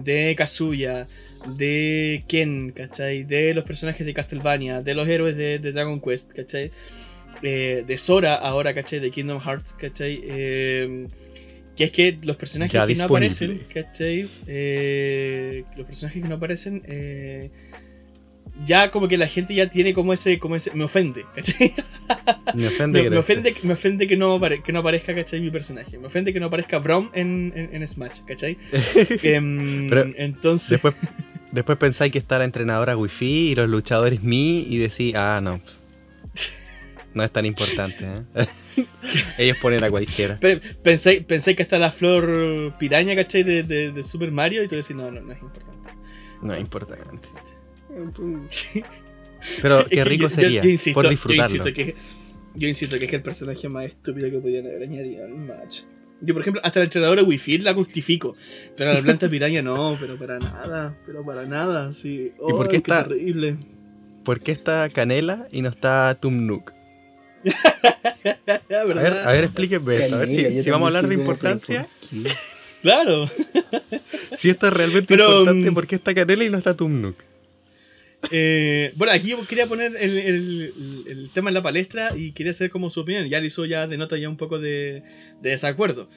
De 0.03 0.35
Kazuya, 0.37 1.07
de 1.47 2.25
Ken, 2.29 2.73
¿cachai? 2.73 3.25
De 3.25 3.55
los 3.55 3.65
personajes 3.65 4.05
de 4.05 4.15
Castlevania, 4.15 4.83
de 4.83 4.95
los 4.95 5.09
héroes 5.09 5.37
de, 5.37 5.59
de 5.59 5.73
Dragon 5.73 6.01
Quest, 6.01 6.33
¿cachai? 6.33 6.73
Eh, 7.43 7.85
de 7.87 7.99
Sora 7.99 8.35
ahora, 8.35 8.75
¿cachai? 8.75 9.01
De 9.01 9.11
Kingdom 9.11 9.41
Hearts, 9.41 9.73
¿cachai? 9.75 10.21
Eh, 10.25 11.09
que 11.77 11.85
es 11.85 11.93
que 11.93 12.19
los 12.23 12.37
personajes 12.37 12.73
Ya 12.73 12.87
que 12.87 12.95
no 12.95 13.05
aparecen, 13.05 13.63
¿cachai? 13.73 14.29
Eh, 14.47 15.65
los 15.77 15.87
personajes 15.87 16.23
que 16.23 16.29
no 16.29 16.37
aparecen, 16.37 16.83
eh, 16.87 17.51
ya 18.65 18.91
como 18.91 19.09
que 19.09 19.19
la 19.19 19.27
gente 19.27 19.55
ya 19.55 19.69
tiene 19.69 19.93
como 19.93 20.13
ese, 20.13 20.39
como 20.39 20.55
ese, 20.57 20.71
me 20.75 20.85
ofende, 20.85 21.25
¿cachai? 21.35 21.75
Me 22.55 22.69
ofende 22.69 22.99
Me, 22.99 23.05
que 23.05 23.11
me 23.11 23.17
ofende, 23.17 23.55
me 23.65 23.73
ofende 23.73 24.07
que, 24.07 24.17
no 24.17 24.41
que 24.65 24.73
no 24.73 24.79
aparezca, 24.79 25.13
¿cachai? 25.13 25.41
Mi 25.41 25.51
personaje. 25.51 25.99
Me 25.99 26.07
ofende 26.07 26.33
que 26.33 26.39
no 26.39 26.47
aparezca 26.47 26.79
Braum 26.79 27.11
en, 27.13 27.53
en, 27.57 27.75
en 27.75 27.89
Smash, 27.89 28.21
¿cachai? 28.25 28.57
Em, 29.25 29.89
Pero 29.89 30.07
entonces, 30.17 30.71
Después, 30.71 30.95
después 31.51 31.79
pensáis 31.79 32.13
que 32.13 32.19
está 32.19 32.39
la 32.39 32.45
entrenadora 32.45 32.97
wifi 32.97 33.51
y 33.51 33.55
los 33.57 33.69
luchadores 33.69 34.23
mi 34.23 34.61
y 34.69 34.79
decís, 34.79 35.15
ah, 35.17 35.41
no. 35.43 35.61
No 37.15 37.23
es 37.25 37.31
tan 37.31 37.47
importante, 37.47 38.05
¿eh? 38.35 38.47
Ellos 39.39 39.57
ponen 39.63 39.83
a 39.85 39.91
cualquiera. 39.91 40.39
pe- 40.41 40.61
pensé, 40.83 41.21
pensé 41.23 41.55
que 41.55 41.63
está 41.63 41.79
la 41.79 41.91
flor 41.93 42.75
piraña, 42.79 43.15
¿cachai? 43.15 43.43
De, 43.45 43.63
de, 43.63 43.93
de 43.93 44.03
Super 44.05 44.31
Mario 44.33 44.63
y 44.65 44.69
tú 44.69 44.75
decís, 44.77 44.95
no, 44.97 45.11
no, 45.11 45.21
no 45.21 45.33
es 45.33 45.41
importante. 45.41 45.91
No 46.43 46.53
es 46.55 46.61
importante. 46.61 47.29
Pero 49.63 49.85
qué 49.85 50.05
rico 50.05 50.25
yo- 50.25 50.31
sería 50.31 50.63
yo 50.63 50.71
insisto- 50.71 50.95
por 50.95 51.05
Yo 51.05 51.11
disfrutarlo. 51.11 51.57
insisto, 51.57 51.73
que, 51.75 51.95
yo 52.55 52.69
insisto 52.69 52.99
que 52.99 53.05
es 53.05 53.13
el 53.13 53.23
personaje 53.23 53.69
más 53.69 53.85
estúpido 53.87 54.31
que 54.31 54.39
podían 54.39 54.67
haber 54.67 54.83
añadido 54.85 55.25
al 55.25 55.35
match. 55.35 55.81
Yo, 56.21 56.33
por 56.33 56.43
ejemplo, 56.43 56.63
hasta 56.65 56.81
la 56.81 56.85
entrenadora 56.85 57.23
Wi-Fi 57.23 57.59
la 57.59 57.75
justifico. 57.75 58.37
Pero 58.77 58.91
a 58.91 58.95
la 58.95 59.03
planta 59.03 59.29
piraña 59.29 59.61
no, 59.63 59.97
pero 60.01 60.17
para 60.17 60.39
nada. 60.39 60.97
Pero 61.05 61.25
para 61.25 61.45
nada, 61.45 61.93
sí. 61.93 62.33
¿Y 62.35 62.53
por 62.53 62.69
qué 62.69 62.77
está- 62.77 63.05
terrible. 63.07 63.57
¿Por 64.25 64.41
qué 64.41 64.53
está 64.53 64.89
Canela 64.89 65.47
y 65.53 65.61
no 65.61 65.69
está 65.69 66.15
Tumnuk? 66.19 66.73
A 68.75 68.85
ver, 68.85 68.99
a 68.99 69.33
ver, 69.33 69.45
explíquenme 69.45 69.97
esto. 70.05 70.17
A 70.17 70.19
ver 70.21 70.29
si, 70.63 70.71
vamos 70.71 70.87
a 70.87 70.89
hablar 70.89 71.09
de 71.09 71.15
importancia. 71.15 71.89
Claro. 72.83 73.31
Si 74.39 74.51
esto 74.51 74.67
es 74.67 74.73
realmente 74.75 75.07
Pero, 75.09 75.39
importante, 75.41 75.71
mm, 75.71 75.75
¿por 75.75 75.87
qué 75.87 75.95
está 75.95 76.15
Canela 76.15 76.45
y 76.45 76.51
no 76.51 76.59
está 76.59 76.75
Tumnuk? 76.77 77.17
Eh, 78.31 78.93
bueno, 78.97 79.13
aquí 79.13 79.29
yo 79.29 79.47
quería 79.47 79.67
poner 79.67 79.97
el, 79.97 80.19
el- 80.19 81.05
el 81.09 81.31
tema 81.33 81.49
en 81.51 81.55
la 81.55 81.63
palestra 81.63 82.15
y 82.17 82.33
quería 82.33 82.53
hacer 82.53 82.71
como 82.71 82.91
su 82.91 83.01
opinión. 83.01 83.27
Ya 83.29 83.39
hizo 83.41 83.65
ya 83.65 83.87
denota 83.87 84.19
ya 84.19 84.29
un 84.29 84.37
poco 84.37 84.59
de, 84.59 85.03
de 85.41 85.51
desacuerdo. 85.51 86.09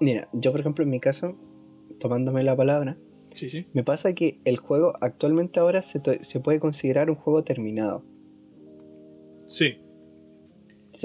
Mira, 0.00 0.28
yo 0.32 0.50
por 0.52 0.60
ejemplo 0.60 0.84
en 0.84 0.90
mi 0.90 1.00
caso, 1.00 1.36
tomándome 1.98 2.42
la 2.42 2.56
palabra, 2.56 2.96
Sí, 3.34 3.50
sí. 3.50 3.66
me 3.74 3.84
pasa 3.84 4.14
que 4.14 4.38
el 4.44 4.56
juego 4.56 4.94
actualmente 5.00 5.60
ahora 5.60 5.82
se 5.82 6.00
puede 6.40 6.58
considerar 6.60 7.10
un 7.10 7.16
juego 7.16 7.44
terminado. 7.44 8.04
Sí. 9.50 9.76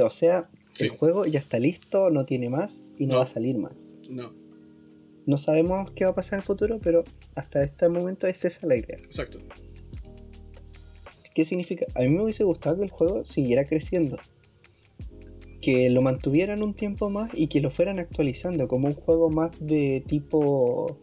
O 0.02 0.10
sea, 0.10 0.50
Sí. 0.74 0.86
el 0.86 0.92
juego 0.92 1.26
ya 1.26 1.40
está 1.40 1.60
listo, 1.60 2.10
no 2.10 2.26
tiene 2.26 2.50
más 2.50 2.94
y 2.98 3.06
no, 3.06 3.14
No. 3.14 3.18
va 3.20 3.24
a 3.26 3.28
salir 3.28 3.58
más. 3.58 3.98
No, 4.10 4.34
No 5.26 5.38
sabemos 5.38 5.90
qué 5.92 6.06
va 6.06 6.12
a 6.12 6.16
pasar 6.16 6.34
en 6.36 6.40
el 6.42 6.46
futuro, 6.46 6.80
pero 6.82 7.04
hasta 7.36 7.64
este 7.64 7.90
momento 7.90 8.28
es 8.28 8.46
esa 8.46 8.66
la 8.68 8.76
idea. 8.76 8.98
exacto. 8.98 9.40
¿Qué 11.34 11.44
significa? 11.44 11.86
A 11.96 12.02
mí 12.02 12.10
me 12.10 12.24
hubiese 12.24 12.44
gustado 12.46 12.78
que 12.78 12.84
el 12.84 12.90
juego 12.90 13.26
siguiera 13.26 13.66
creciendo. 13.66 14.18
Que 15.62 15.90
lo 15.90 16.02
mantuvieran 16.02 16.62
un 16.64 16.74
tiempo 16.76 17.10
más 17.10 17.32
y 17.34 17.48
que 17.48 17.60
lo 17.60 17.72
fueran 17.72 18.00
actualizando 18.00 18.68
como 18.68 18.88
un 18.88 18.94
juego 18.94 19.30
más 19.30 19.52
de 19.60 20.04
tipo... 20.08 20.98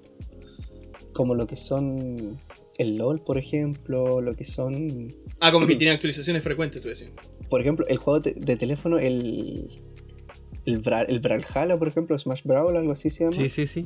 Como 1.13 1.35
lo 1.35 1.47
que 1.47 1.57
son 1.59 2.39
el 2.79 2.97
LOL, 2.97 3.21
por 3.23 3.39
ejemplo, 3.39 4.21
lo 4.21 4.35
que 4.35 4.45
son... 4.45 5.13
Ah, 5.41 5.53
como 5.53 5.67
que 5.67 5.77
tiene 5.77 5.93
actualizaciones 5.93 6.43
frecuentes, 6.43 6.81
tú 6.83 6.89
decías. 6.89 7.11
Por 7.51 7.61
ejemplo, 7.61 7.87
el 7.89 7.97
juego 7.99 8.21
de, 8.21 8.33
de 8.35 8.57
teléfono, 8.57 8.99
el... 8.99 9.81
El, 10.65 10.81
Bra- 10.81 11.05
el 11.09 11.19
Brawlhalla, 11.21 11.77
por 11.77 11.89
ejemplo, 11.89 12.17
Smash 12.19 12.43
Brawl, 12.45 12.77
algo 12.77 12.93
así 12.93 13.11
se 13.11 13.25
llama. 13.25 13.33
Sí, 13.37 13.49
sí, 13.49 13.67
sí. 13.67 13.85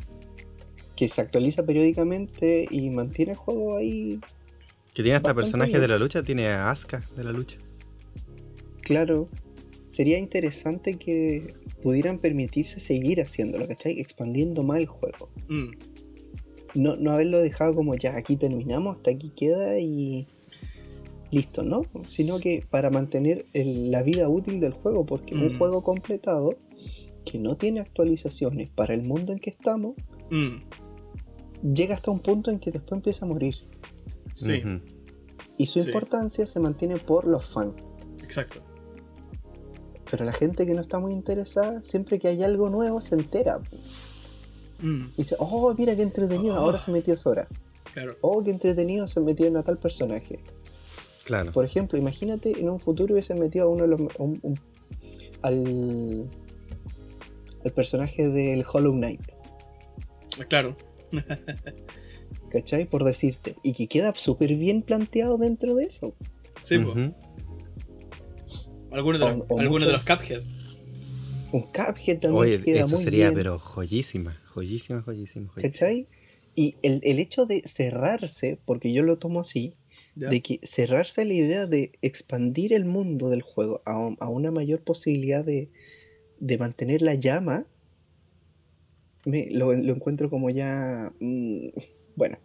Que 0.94 1.08
se 1.08 1.20
actualiza 1.22 1.64
periódicamente 1.64 2.66
y 2.70 2.90
mantiene 2.90 3.32
el 3.32 3.38
juego 3.38 3.76
ahí 3.78 4.20
Que 4.94 5.02
tiene 5.02 5.16
hasta 5.16 5.34
personajes 5.34 5.72
bien. 5.72 5.80
de 5.82 5.88
la 5.88 5.98
lucha, 5.98 6.22
tiene 6.22 6.48
a 6.48 6.70
Asuka 6.70 7.02
de 7.16 7.24
la 7.24 7.32
lucha. 7.32 7.56
Claro, 8.82 9.28
sería 9.88 10.18
interesante 10.18 10.96
que 10.98 11.54
pudieran 11.82 12.18
permitirse 12.18 12.78
seguir 12.80 13.20
haciéndolo, 13.22 13.66
¿cachai? 13.66 13.98
Expandiendo 14.00 14.62
más 14.62 14.78
el 14.78 14.86
juego. 14.86 15.30
Mm, 15.48 15.70
No, 16.76 16.96
no 16.96 17.10
haberlo 17.12 17.40
dejado 17.40 17.74
como 17.74 17.94
ya, 17.94 18.16
aquí 18.16 18.36
terminamos, 18.36 18.96
hasta 18.96 19.10
aquí 19.10 19.30
queda 19.30 19.78
y 19.78 20.26
listo, 21.30 21.64
¿no? 21.64 21.82
Sino 22.02 22.38
que 22.38 22.64
para 22.70 22.90
mantener 22.90 23.46
el- 23.52 23.90
la 23.90 24.02
vida 24.02 24.28
útil 24.28 24.60
del 24.60 24.72
juego, 24.72 25.04
porque 25.06 25.34
un 25.34 25.52
Mm. 25.54 25.58
juego 25.58 25.82
completado 25.82 26.54
que 27.24 27.38
no 27.38 27.56
tiene 27.56 27.80
actualizaciones 27.80 28.70
para 28.70 28.94
el 28.94 29.02
mundo 29.02 29.32
en 29.32 29.38
que 29.40 29.50
estamos, 29.50 29.94
mm, 30.30 31.72
llega 31.74 31.96
hasta 31.96 32.10
un 32.12 32.20
punto 32.20 32.50
en 32.50 32.58
que 32.60 32.70
después 32.70 32.98
empieza 32.98 33.24
a 33.24 33.28
morir. 33.28 33.56
sí. 34.32 34.62
Y 35.58 35.64
su 35.66 35.80
Sí. 35.82 35.86
importancia 35.88 36.46
se 36.46 36.60
mantiene 36.60 36.98
por 36.98 37.26
los 37.26 37.46
fans. 37.46 37.74
exacto. 38.22 38.60
Pero 40.10 40.24
la 40.26 40.32
gente 40.32 40.66
que 40.66 40.74
no 40.74 40.82
está 40.82 40.98
muy 40.98 41.12
interesada, 41.14 41.82
siempre 41.82 42.18
que 42.18 42.28
hay 42.28 42.42
algo 42.42 42.68
nuevo, 42.68 43.00
se 43.00 43.14
entera. 43.14 43.60
Mm, 44.80 45.06
Y 45.14 45.16
dice, 45.18 45.36
oh, 45.38 45.74
mira 45.76 45.94
qué 45.96 46.02
entretenido, 46.02 46.54
Oh. 46.54 46.58
ahora 46.58 46.78
se 46.78 46.90
metió 46.90 47.16
Sora. 47.16 47.48
claro. 47.94 48.16
Oh, 48.20 48.42
qué 48.44 48.50
entretenido 48.50 49.06
se 49.06 49.20
metió 49.20 49.46
en 49.46 49.56
a 49.56 49.62
tal 49.62 49.78
personaje. 49.78 50.40
Claro. 51.24 51.50
Por 51.52 51.64
ejemplo, 51.64 51.98
imagínate 51.98 52.60
en 52.60 52.68
un 52.68 52.78
futuro 52.78 53.14
hubiesen 53.14 53.38
metido 53.38 53.64
a 53.66 53.68
uno 53.68 53.82
de 53.82 53.88
los. 53.88 54.00
un- 54.18 54.38
un- 54.42 54.60
al. 55.42 56.28
al 57.64 57.72
personaje 57.72 58.28
del 58.28 58.64
Hollow 58.70 58.92
Knight, 58.92 59.22
Claro. 60.48 60.76
¿cachai? 62.50 62.84
Por 62.86 63.02
decirte. 63.04 63.56
Y 63.62 63.72
que 63.72 63.86
queda 63.88 64.12
súper 64.14 64.54
bien 64.54 64.82
planteado 64.82 65.36
dentro 65.38 65.74
de 65.74 65.84
eso. 65.84 66.14
Sí, 66.62 66.78
pues. 66.78 66.96
Ujú. 66.96 67.14
Algunos 68.92 69.20
de 69.20 69.26
los, 69.36 69.50
algunos 69.60 69.86
de 69.88 69.92
los 69.92 70.04
Cuphead. 70.04 70.42
Un 71.56 71.62
Cuphead 71.62 72.18
también 72.18 72.34
Oye, 72.34 72.62
queda 72.62 72.84
eso 72.84 72.96
muy 72.96 73.04
sería, 73.04 73.24
bien, 73.30 73.34
pero 73.34 73.58
joyísima, 73.58 74.42
joyísima, 74.44 75.00
joyísima, 75.00 75.48
joyísima. 75.48 75.72
¿cachai? 75.72 76.06
Y 76.54 76.76
el, 76.82 77.00
el 77.02 77.18
hecho 77.18 77.46
de 77.46 77.62
cerrarse, 77.64 78.58
porque 78.66 78.92
yo 78.92 79.02
lo 79.02 79.16
tomo 79.16 79.40
así, 79.40 79.74
¿ya? 80.16 80.28
de 80.28 80.42
que 80.42 80.60
cerrarse 80.64 81.22
a 81.22 81.24
la 81.24 81.32
idea 81.32 81.66
de 81.66 81.92
expandir 82.02 82.74
el 82.74 82.84
mundo 82.84 83.30
del 83.30 83.40
juego 83.40 83.80
a, 83.86 83.92
a 84.20 84.28
una 84.28 84.50
mayor 84.50 84.80
posibilidad 84.82 85.44
de, 85.44 85.70
de 86.40 86.58
mantener 86.58 87.00
la 87.00 87.14
llama, 87.14 87.66
me, 89.24 89.48
lo, 89.50 89.72
lo 89.72 89.94
encuentro 89.94 90.28
como 90.28 90.50
ya... 90.50 91.10
mm, 91.20 91.68
bueno, 92.16 92.38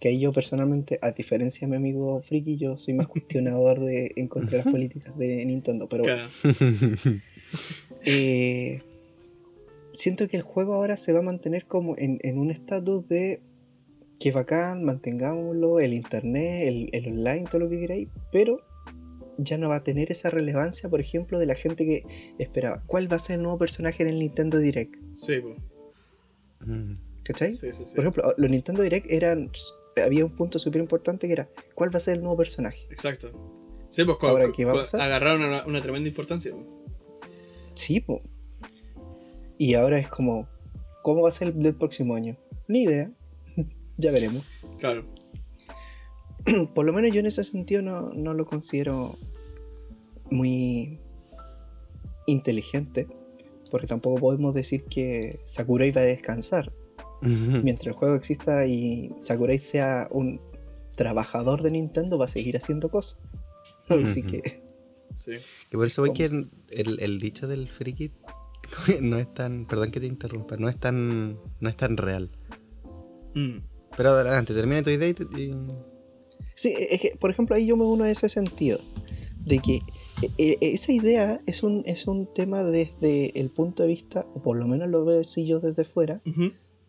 que 0.00 0.08
ahí 0.08 0.20
yo 0.20 0.32
personalmente, 0.32 0.98
a 1.02 1.12
diferencia 1.12 1.66
de 1.66 1.70
mi 1.70 1.76
amigo 1.76 2.22
Friki, 2.22 2.56
yo 2.56 2.78
soy 2.78 2.94
más 2.94 3.08
cuestionador 3.14 3.80
de 3.80 4.12
en 4.16 4.28
contra 4.28 4.58
de 4.58 4.64
las 4.64 4.72
políticas 4.72 5.16
de 5.18 5.44
Nintendo, 5.44 5.88
pero 5.88 6.04
bueno. 6.04 6.26
Eh, 8.06 8.80
siento 9.92 10.28
que 10.28 10.36
el 10.36 10.42
juego 10.42 10.74
ahora 10.74 10.96
se 10.96 11.12
va 11.12 11.18
a 11.18 11.22
mantener 11.22 11.66
como 11.66 11.96
en, 11.98 12.18
en 12.22 12.38
un 12.38 12.50
estatus 12.50 13.08
de 13.08 13.40
que 14.18 14.32
bacán, 14.32 14.84
mantengámoslo, 14.84 15.80
el 15.80 15.92
internet, 15.92 16.68
el, 16.68 16.88
el 16.92 17.06
online, 17.08 17.44
todo 17.50 17.60
lo 17.60 17.68
que 17.68 17.78
queráis, 17.80 18.08
pero 18.32 18.60
ya 19.38 19.58
no 19.58 19.68
va 19.68 19.76
a 19.76 19.84
tener 19.84 20.10
esa 20.10 20.30
relevancia, 20.30 20.88
por 20.88 21.00
ejemplo, 21.00 21.38
de 21.38 21.44
la 21.46 21.54
gente 21.54 21.84
que 21.84 22.34
esperaba. 22.38 22.82
¿Cuál 22.86 23.12
va 23.12 23.16
a 23.16 23.18
ser 23.18 23.36
el 23.36 23.42
nuevo 23.42 23.58
personaje 23.58 24.02
en 24.02 24.08
el 24.08 24.18
Nintendo 24.18 24.58
Direct? 24.58 24.94
Sí, 25.16 25.34
pues. 25.40 25.58
¿Cachai? 27.24 27.52
Sí, 27.52 27.72
sí, 27.72 27.84
sí. 27.84 27.94
Por 27.94 28.04
ejemplo, 28.04 28.34
los 28.38 28.50
Nintendo 28.50 28.82
Direct 28.82 29.10
eran 29.10 29.50
había 30.02 30.24
un 30.24 30.34
punto 30.36 30.58
súper 30.58 30.80
importante 30.80 31.26
que 31.26 31.32
era, 31.32 31.48
¿cuál 31.74 31.92
va 31.94 31.98
a 31.98 32.00
ser 32.00 32.14
el 32.16 32.20
nuevo 32.20 32.36
personaje? 32.36 32.86
Exacto. 32.90 33.30
Sí, 33.90 34.04
pues 34.04 34.16
co- 34.18 34.28
Ahora, 34.28 34.46
co- 34.46 34.52
¿qué 34.52 34.64
va 34.64 34.72
a 34.72 34.76
pasar? 34.76 35.00
agarraron 35.00 35.42
una, 35.42 35.66
una 35.66 35.82
tremenda 35.82 36.08
importancia. 36.08 36.52
Sí, 37.76 38.00
po. 38.00 38.22
Y 39.58 39.74
ahora 39.74 39.98
es 39.98 40.08
como, 40.08 40.48
¿cómo 41.02 41.22
va 41.22 41.28
a 41.28 41.32
ser 41.32 41.48
el 41.48 41.62
del 41.62 41.74
próximo 41.74 42.16
año? 42.16 42.36
Ni 42.66 42.82
idea. 42.82 43.10
ya 43.96 44.10
veremos. 44.10 44.44
Claro. 44.78 45.04
Por 46.74 46.84
lo 46.84 46.92
menos 46.92 47.12
yo 47.12 47.20
en 47.20 47.26
ese 47.26 47.44
sentido 47.44 47.82
no, 47.82 48.10
no 48.12 48.34
lo 48.34 48.46
considero 48.46 49.16
muy 50.30 50.98
inteligente. 52.26 53.06
Porque 53.70 53.86
tampoco 53.86 54.20
podemos 54.20 54.54
decir 54.54 54.84
que 54.84 55.38
Sakurai 55.44 55.90
va 55.90 56.00
a 56.00 56.04
descansar. 56.04 56.72
Mientras 57.22 57.86
el 57.88 57.92
juego 57.94 58.14
exista 58.14 58.66
y 58.66 59.10
Sakurai 59.18 59.58
sea 59.58 60.06
un 60.10 60.40
trabajador 60.96 61.62
de 61.62 61.72
Nintendo, 61.72 62.18
va 62.18 62.26
a 62.26 62.28
seguir 62.28 62.56
haciendo 62.56 62.90
cosas. 62.90 63.18
Así 63.88 64.22
que, 64.22 64.62
Sí. 65.16 65.32
Y 65.72 65.76
por 65.76 65.86
eso 65.86 66.02
voy 66.02 66.12
que 66.12 66.24
el, 66.26 66.48
el 66.70 67.18
dicho 67.20 67.46
del 67.46 67.68
friki 67.68 68.12
no 69.00 69.18
es 69.18 69.32
tan. 69.34 69.66
Perdón 69.66 69.90
que 69.90 70.00
te 70.00 70.06
interrumpa, 70.06 70.56
no 70.56 70.68
es 70.68 70.78
tan. 70.78 71.38
no 71.60 71.68
es 71.68 71.76
tan 71.76 71.96
real. 71.96 72.30
Mm. 73.34 73.58
Pero 73.96 74.10
adelante, 74.10 74.52
termina 74.54 74.82
tu 74.82 74.90
idea 74.90 75.08
y, 75.08 75.14
te- 75.14 75.24
y- 75.42 75.54
Sí, 76.54 76.74
es 76.76 77.00
que, 77.00 77.16
por 77.20 77.30
ejemplo, 77.30 77.54
ahí 77.54 77.66
yo 77.66 77.76
me 77.76 77.84
uno 77.84 78.04
a 78.04 78.10
ese 78.10 78.28
sentido. 78.28 78.78
De 79.44 79.58
que 79.58 79.76
eh, 80.22 80.30
eh, 80.38 80.58
esa 80.60 80.90
idea 80.92 81.40
es 81.46 81.62
un, 81.62 81.82
es 81.86 82.06
un 82.06 82.32
tema 82.34 82.62
desde 82.64 83.38
el 83.38 83.50
punto 83.50 83.82
de 83.84 83.90
vista, 83.90 84.26
o 84.34 84.40
por 84.42 84.56
lo 84.58 84.66
menos 84.66 84.88
lo 84.88 85.04
veo 85.04 85.20
así 85.20 85.46
yo 85.46 85.60
desde 85.60 85.84
fuera, 85.84 86.20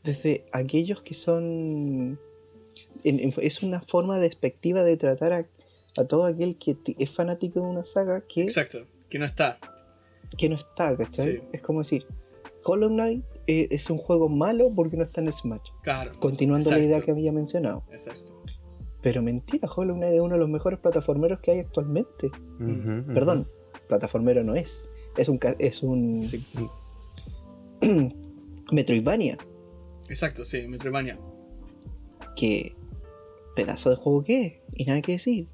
desde 0.04 0.46
aquellos 0.54 1.02
que 1.02 1.14
son... 1.14 2.18
en- 3.04 3.20
en- 3.20 3.34
es 3.42 3.62
una 3.62 3.82
forma 3.82 4.20
despectiva 4.20 4.84
de 4.84 4.98
tratar 4.98 5.34
a, 5.34 5.46
a 6.00 6.08
todo 6.08 6.26
aquel 6.26 6.58
que 6.58 6.78
es 6.98 7.10
fanático 7.12 7.60
de 7.62 7.66
una 7.68 7.84
saga 7.86 8.22
que, 8.22 8.44
Exacto. 8.44 8.80
Que 9.10 9.20
no 9.20 9.26
está. 9.26 9.58
que 10.38 10.50
no 10.50 10.56
está, 10.56 10.96
¿cachai? 10.98 11.38
Sí. 11.38 11.42
Es 11.54 11.62
como 11.62 11.80
decir, 11.80 12.06
Hollow 12.66 12.90
Knight 12.90 13.24
eh, 13.48 13.68
es 13.72 13.90
un 13.90 13.98
juego 13.98 14.28
malo 14.30 14.70
porque 14.76 14.98
no 14.98 15.04
está 15.04 15.22
en 15.22 15.32
Smash. 15.32 15.70
Claro. 15.84 16.12
Continuando 16.20 16.70
la 16.72 16.80
idea 16.80 17.02
que 17.02 17.12
había 17.12 17.32
mencionado. 17.32 17.84
Exacto. 17.92 18.34
Pero 19.02 19.22
mentira, 19.22 19.70
Hollow 19.74 19.96
Knight 19.96 20.16
es 20.16 20.22
uno 20.22 20.34
de 20.34 20.40
los 20.40 20.50
mejores 20.50 20.80
plataformeros 20.80 21.40
que 21.40 21.52
hay 21.52 21.60
actualmente. 21.60 22.28
Ujú. 22.28 23.14
Perdón, 23.14 23.48
plataformero 23.88 24.44
no 24.44 24.56
es. 24.56 24.90
Es 25.16 25.30
un 25.30 25.38
ca- 25.38 25.56
es 25.60 25.82
un 25.84 26.24
Sí. 26.24 26.44
Metroidvania. 28.72 29.38
Exacto, 30.10 30.44
sí, 30.46 30.68
Metroidvania. 30.68 31.18
Que 32.36 32.76
pedazo 33.56 33.90
de 33.90 33.96
juego 33.96 34.24
que 34.24 34.46
es. 34.46 34.54
Y 34.74 34.86
nada 34.86 35.02
que 35.02 35.14
decir. 35.14 35.48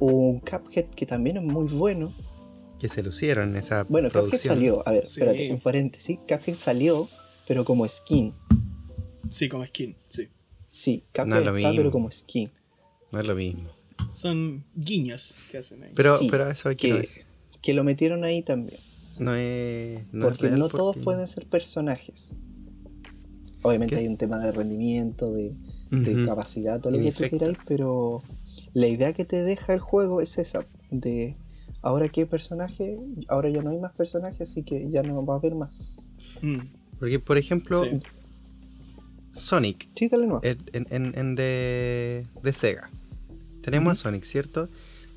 Un 0.00 0.40
Cuphead 0.40 0.86
que 0.86 1.06
también 1.06 1.36
es 1.36 1.42
muy 1.42 1.66
bueno. 1.66 2.12
Que 2.78 2.88
se 2.88 3.02
lucieron 3.02 3.50
en 3.50 3.56
esa 3.56 3.84
Bueno, 3.84 4.08
Cuphead 4.08 4.22
producción. 4.24 4.54
salió. 4.54 4.88
A 4.88 4.92
ver, 4.92 5.06
Sí. 5.06 5.20
espérate, 5.20 5.52
un 5.52 5.60
paréntesis. 5.60 6.18
Cuphead 6.26 6.56
salió, 6.56 7.08
pero 7.46 7.64
como 7.64 7.86
skin. 7.86 8.32
Sí, 9.30 9.48
como 9.48 9.64
skin, 9.66 9.94
sí. 10.08 10.28
Sí, 10.70 11.04
Cuphead 11.12 11.26
No 11.26 11.36
es 11.36 11.44
lo 11.44 11.56
está, 11.56 11.68
mismo. 11.68 11.76
pero 11.82 11.90
como 11.92 12.10
skin. 12.10 12.50
No 13.12 13.20
es 13.20 13.26
lo 13.26 13.34
mismo. 13.34 13.70
Son 14.12 14.64
guiños 14.74 15.34
que 15.50 15.58
hacen 15.58 15.82
ahí. 15.84 15.92
Pero, 15.94 16.18
Sí, 16.18 16.28
pero 16.30 16.48
eso 16.50 16.68
aquí 16.70 16.88
que- 16.88 16.94
no 16.94 17.00
es. 17.00 17.20
Que 17.60 17.74
lo 17.74 17.84
metieron 17.84 18.24
ahí 18.24 18.42
también. 18.42 18.78
No 19.18 19.34
es. 19.34 20.00
No 20.12 20.28
es 20.28 20.32
porque 20.34 20.46
real 20.48 20.58
no 20.60 20.68
todos 20.70 20.96
pueden 20.96 21.28
ser 21.28 21.44
personajes. 21.46 22.34
Obviamente 23.62 23.94
¿Qué? 23.96 24.00
hay 24.00 24.08
un 24.08 24.16
tema 24.16 24.38
de 24.38 24.52
rendimiento, 24.52 25.32
de, 25.34 25.52
capacidad, 26.24 26.80
todo 26.80 26.96
lo 26.96 26.98
que 27.02 27.12
tú 27.12 27.24
queráis, 27.28 27.58
pero 27.66 28.22
la 28.74 28.86
idea 28.86 29.12
que 29.12 29.24
te 29.24 29.42
deja 29.42 29.74
el 29.74 29.80
juego 29.80 30.20
es 30.20 30.38
esa, 30.38 30.66
de 30.90 31.36
ahora 31.82 32.08
qué 32.08 32.26
personaje, 32.26 32.98
ahora 33.28 33.48
ya 33.48 33.62
no 33.62 33.70
hay 33.70 33.78
más 33.78 33.92
personajes, 33.92 34.50
así 34.50 34.62
que 34.62 34.90
ya 34.90 35.02
no 35.02 35.24
va 35.24 35.34
a 35.34 35.36
haber 35.38 35.54
más. 35.54 36.06
Mm, 36.42 36.58
Porque, 36.98 37.18
por 37.18 37.38
ejemplo, 37.38 37.84
Sí. 37.84 38.00
Sonic, 39.32 39.88
Sí, 39.94 40.08
dale 40.08 40.26
en, 40.42 41.12
en, 41.16 41.34
de, 41.36 42.26
de 42.42 42.52
Sega. 42.52 42.90
Tenemos 43.62 43.92
a 43.92 43.96
Sonic, 43.96 44.24
¿cierto? 44.24 44.68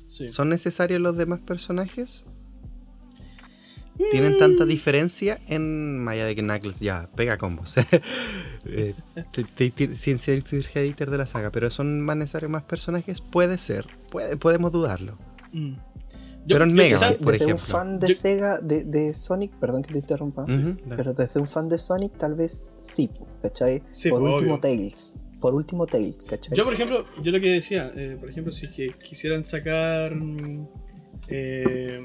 sí. 0.06 0.26
¿Son 0.26 0.48
necesarios 0.48 1.00
los 1.00 1.16
demás 1.16 1.40
personajes? 1.40 2.24
¿Tienen 4.10 4.38
tanta 4.38 4.64
diferencia 4.64 5.40
en 5.46 6.02
Maya 6.02 6.24
de 6.24 6.34
que 6.34 6.42
Knuckles 6.42 6.80
ya 6.80 7.08
pega 7.14 7.38
combos? 7.38 7.74
Eh, 8.66 8.94
sin 9.94 10.18
ser 10.18 10.42
hater 10.42 11.10
de 11.10 11.18
la 11.18 11.26
saga, 11.26 11.50
pero 11.50 11.70
¿son 11.70 12.00
más 12.00 12.16
necesarios 12.16 12.50
más 12.50 12.62
personajes? 12.62 13.20
Puede 13.20 13.58
ser, 13.58 13.86
puede, 14.10 14.38
podemos 14.38 14.72
dudarlo. 14.72 15.18
Mm. 15.52 15.74
Pero 16.48 16.64
en 16.64 16.72
Mega 16.72 16.96
quizá- 16.96 17.10
Man, 17.10 17.18
por 17.22 17.32
desde 17.32 17.44
ejemplo. 17.44 17.64
un 17.66 17.70
fan 17.70 18.00
de 18.00 18.08
Yo- 18.08 18.14
Sega, 18.14 18.58
de, 18.60 18.84
de 18.84 19.12
Sonic, 19.12 19.52
perdón 19.58 19.82
que 19.82 19.92
te 19.92 19.98
interrumpa, 19.98 20.46
pero 20.96 21.12
desde 21.12 21.40
un 21.40 21.46
fan 21.48 21.68
de 21.68 21.76
Sonic 21.76 22.16
tal 22.16 22.34
vez 22.36 22.66
sí, 22.78 23.10
¿cachai? 23.42 23.82
Sí, 23.92 24.08
por 24.08 24.20
pues, 24.22 24.32
último. 24.34 24.60
Tails, 24.60 25.14
por 25.40 25.54
último 25.54 25.86
Tails, 25.86 26.24
¿cachai? 26.24 26.56
Yo, 26.56 26.64
por 26.64 26.72
ejemplo, 26.72 27.04
yo 27.22 27.32
lo 27.32 27.40
que 27.40 27.50
decía, 27.50 27.92
eh, 27.94 28.16
por 28.18 28.30
ejemplo, 28.30 28.50
si 28.52 28.68
que 28.70 28.88
quisieran 28.88 29.44
sacar 29.44 30.14
mm, 30.14 30.66
eh, 31.28 32.00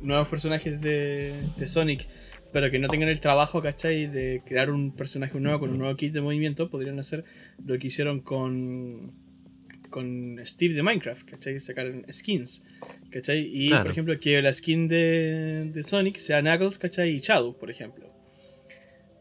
nuevos 0.00 0.28
personajes 0.28 0.80
de, 0.80 1.34
de 1.56 1.66
Sonic, 1.66 2.06
pero 2.52 2.70
que 2.70 2.78
no 2.78 2.88
tengan 2.88 3.08
el 3.08 3.20
trabajo, 3.20 3.60
¿cachai? 3.62 4.06
De 4.06 4.42
crear 4.46 4.70
un 4.70 4.92
personaje 4.94 5.38
nuevo 5.38 5.60
con 5.60 5.70
un 5.70 5.78
nuevo 5.78 5.96
kit 5.96 6.12
de 6.12 6.20
movimiento, 6.20 6.70
podrían 6.70 6.98
hacer 6.98 7.24
lo 7.64 7.78
que 7.78 7.88
hicieron 7.88 8.20
con, 8.20 9.12
con 9.90 10.40
Steve 10.44 10.74
de 10.74 10.82
Minecraft, 10.82 11.28
¿cachai? 11.28 11.60
Sacar 11.60 11.92
skins, 12.10 12.62
¿cachai? 13.10 13.40
Y, 13.52 13.68
Claro. 13.68 13.84
por 13.84 13.92
ejemplo, 13.92 14.20
que 14.20 14.40
la 14.42 14.52
skin 14.52 14.88
de, 14.88 15.70
de 15.74 15.82
Sonic 15.82 16.18
sea 16.18 16.40
Knuckles, 16.40 16.78
¿cachai? 16.78 17.10
Y 17.10 17.20
Shadow, 17.20 17.56
por 17.58 17.70
ejemplo. 17.70 18.06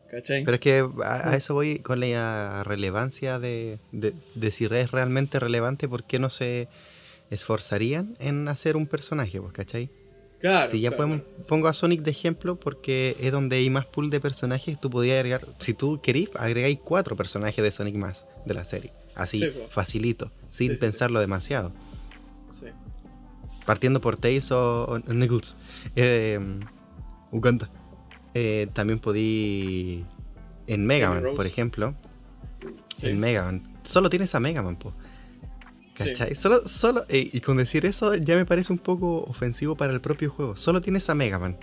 ¿Cachai? 0.10 0.46
Pero 0.46 0.56
es 0.56 0.62
que 0.62 0.86
a, 1.04 1.32
a 1.32 1.36
eso 1.36 1.54
voy 1.54 1.80
con 1.80 2.00
la 2.00 2.64
relevancia 2.64 3.40
de, 3.40 3.78
de, 3.92 4.14
de 4.36 4.52
si 4.52 4.64
es 4.64 4.92
realmente 4.92 5.38
relevante, 5.38 5.90
¿por 5.90 6.06
qué 6.06 6.18
no 6.18 6.30
se 6.30 6.70
esforzarían 7.30 8.16
en 8.20 8.48
hacer 8.48 8.78
un 8.78 8.88
personaje, 8.88 9.40
pues, 9.42 9.54
¿cachai? 9.54 9.90
claro. 10.40 10.70
si 10.70 10.82
ya 10.82 10.90
claro, 10.90 10.98
podemos, 11.04 11.22
pongo 11.48 11.68
a 11.68 11.74
Sonic 11.74 12.02
de 12.02 12.12
ejemplo 12.12 12.60
porque 12.60 13.16
es 13.20 13.32
donde 13.32 13.56
hay 13.58 13.70
más 13.70 13.86
pool 13.86 14.10
de 14.10 14.20
personajes, 14.20 14.80
tú 14.80 14.90
podías 14.90 15.16
agregar, 15.16 15.48
si 15.60 15.74
tú 15.74 16.00
querís, 16.02 16.30
agregáis 16.36 16.80
cuatro 16.84 17.16
personajes 17.16 17.64
de 17.64 17.72
Sonic 17.72 17.96
más 17.96 18.28
de 18.46 18.54
la 18.54 18.66
serie. 18.66 18.94
Así, 19.16 19.40
Sí, 19.40 19.48
pues. 19.48 19.70
facilito, 19.72 20.32
sin 20.48 20.70
Sí, 20.70 20.74
sí, 20.76 20.80
pensarlo 20.80 21.20
demasiado. 21.20 21.72
Sí. 22.52 22.68
Partiendo 23.66 24.00
por 24.00 24.16
Tails 24.16 24.52
o, 24.52 24.84
o 24.84 25.00
Knuckles. 25.02 25.56
Eh, 25.96 26.40
Uganda. 27.32 27.70
Eh, 28.34 28.68
también 28.74 29.00
podí. 29.00 30.06
En 30.68 30.86
Mega 30.86 31.10
Man, 31.10 31.24
por 31.36 31.46
ejemplo. 31.46 31.96
Sí. 32.96 33.08
En 33.08 33.20
Mega 33.20 33.44
Man. 33.44 33.78
Solo 33.84 34.10
tienes 34.10 34.36
a 34.36 34.40
Mega 34.40 34.62
Man, 34.62 34.76
po. 34.78 34.94
Sí. 35.98 36.04
¿Cachai? 36.14 36.36
Solo, 36.36 36.68
solo, 36.68 37.06
eh, 37.10 37.30
y 37.34 37.42
con 37.42 37.58
decir 37.58 37.86
eso 37.86 38.16
ya 38.16 38.36
me 38.36 38.46
parece 38.46 38.72
un 38.72 38.80
poco 38.80 39.24
ofensivo 39.24 39.76
para 39.76 39.94
el 39.94 40.02
propio 40.02 40.30
juego. 40.30 40.56
Solo 40.56 40.82
tienes 40.82 41.10
a 41.10 41.16
Mega 41.16 41.40
Man. 41.40 41.58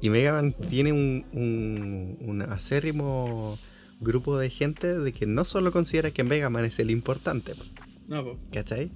Y 0.00 0.10
Mega 0.10 0.32
Man 0.32 0.52
tiene 0.70 0.92
un, 0.92 1.24
un, 1.32 2.16
un 2.20 2.42
acérrimo 2.42 3.58
grupo 4.00 4.36
de 4.38 4.50
gente 4.50 4.98
de 4.98 5.12
que 5.12 5.26
no 5.26 5.44
solo 5.44 5.70
considera 5.72 6.10
que 6.10 6.24
Mega 6.24 6.50
Man 6.50 6.64
es 6.64 6.78
el 6.78 6.90
importante, 6.90 7.54
po, 7.54 7.64
No. 8.08 8.36
¿cachai? 8.52 8.90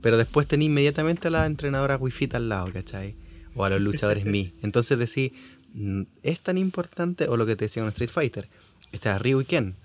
Pero 0.00 0.16
después 0.16 0.48
tenía 0.48 0.66
inmediatamente 0.66 1.28
a 1.28 1.30
la 1.30 1.46
entrenadora 1.46 1.96
Wi-Fi 1.96 2.30
al 2.32 2.48
lado, 2.48 2.72
¿cachai? 2.72 3.14
O 3.54 3.64
a 3.64 3.70
los 3.70 3.80
luchadores 3.88 4.24
Mi. 4.24 4.52
Entonces 4.62 4.98
decís, 4.98 5.30
mm, 5.74 6.02
¿es 6.22 6.40
tan 6.40 6.58
importante? 6.58 7.28
O 7.28 7.36
lo 7.36 7.46
que 7.46 7.54
te 7.54 7.66
decía 7.66 7.82
en 7.82 7.88
Street 7.90 8.10
Fighter. 8.10 8.48
Está 8.90 9.16
Ryu 9.18 9.40
y 9.40 9.44
Ken. 9.44 9.76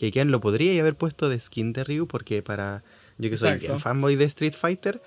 Que 0.00 0.10
Ken 0.10 0.30
lo 0.30 0.40
podría 0.40 0.80
haber 0.80 0.96
puesto 0.96 1.28
de 1.28 1.38
skin 1.38 1.74
de 1.74 1.84
Ryu 1.84 2.06
porque 2.06 2.42
para... 2.42 2.82
Yo 3.18 3.28
que 3.28 3.36
soy 3.36 3.50
Exacto. 3.50 3.66
bien 3.66 3.80
fanboy 3.80 4.16
de 4.16 4.24
Street 4.24 4.54
Fighter, 4.54 5.02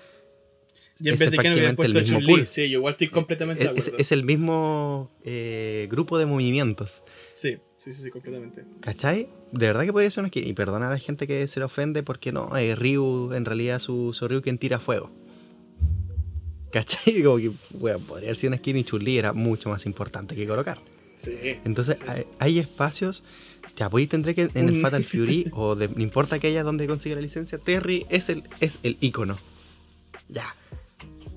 Y 1.00 1.08
en 1.08 1.14
Es 1.14 1.18
vez 1.18 1.32
de 1.32 1.38
hubiera 1.40 1.74
prácticamente 1.74 1.82
el 1.82 1.92
puesto 1.92 2.16
mismo 2.16 2.20
pool. 2.28 2.46
Sí, 2.46 2.70
yo 2.70 2.78
igual 2.78 2.92
estoy 2.92 3.08
completamente 3.08 3.64
de 3.64 3.70
es, 3.70 3.88
acuerdo. 3.88 3.98
es 3.98 4.12
el 4.12 4.22
mismo 4.22 5.10
eh, 5.24 5.88
grupo 5.90 6.16
de 6.16 6.26
movimientos. 6.26 7.02
Sí, 7.32 7.58
sí, 7.76 7.92
sí, 7.92 8.04
sí, 8.04 8.10
completamente. 8.10 8.64
¿Cachai? 8.82 9.28
De 9.50 9.66
verdad 9.66 9.82
que 9.82 9.92
podría 9.92 10.12
ser 10.12 10.22
una 10.22 10.28
skin. 10.28 10.46
Y 10.46 10.52
perdona 10.52 10.86
a 10.86 10.90
la 10.90 10.98
gente 10.98 11.26
que 11.26 11.48
se 11.48 11.58
le 11.58 11.66
ofende 11.66 12.04
porque 12.04 12.30
no, 12.30 12.56
eh, 12.56 12.76
Ryu, 12.76 13.32
en 13.32 13.44
realidad 13.44 13.80
su, 13.80 14.12
su 14.14 14.28
Ryu 14.28 14.42
quien 14.42 14.58
tira 14.58 14.78
fuego. 14.78 15.10
¿Cachai? 16.70 17.20
Como 17.24 17.38
que, 17.38 17.50
bueno, 17.70 17.98
podría 17.98 18.28
haber 18.28 18.36
sido 18.36 18.50
una 18.52 18.58
skin 18.58 18.76
y 18.76 18.84
Chun-Li 18.84 19.18
era 19.18 19.32
mucho 19.32 19.70
más 19.70 19.86
importante 19.86 20.36
que 20.36 20.46
colocar. 20.46 20.78
Sí. 21.16 21.34
Entonces 21.64 21.98
sí. 21.98 22.04
hay, 22.06 22.26
hay 22.38 22.58
espacios. 22.60 23.24
Ya, 23.76 23.90
pues 23.90 24.08
tendré 24.08 24.34
que 24.34 24.42
en 24.54 24.68
el 24.68 24.74
Un- 24.76 24.80
Fatal 24.82 25.04
Fury, 25.04 25.50
o 25.52 25.74
de, 25.74 25.88
no 25.88 26.02
importa 26.02 26.38
que 26.38 26.46
haya 26.48 26.62
donde 26.62 26.86
consiga 26.86 27.16
la 27.16 27.22
licencia, 27.22 27.58
Terry 27.58 28.06
es 28.08 28.28
el, 28.28 28.44
es 28.60 28.78
el 28.82 28.96
icono. 29.00 29.36
Ya. 30.28 30.54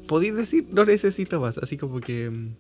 Podéis 0.08 0.36
decir, 0.36 0.68
no 0.72 0.86
necesito 0.86 1.42
más, 1.42 1.58
así 1.58 1.78
como 1.78 2.00
que. 2.00 2.30
mm, 2.30 2.56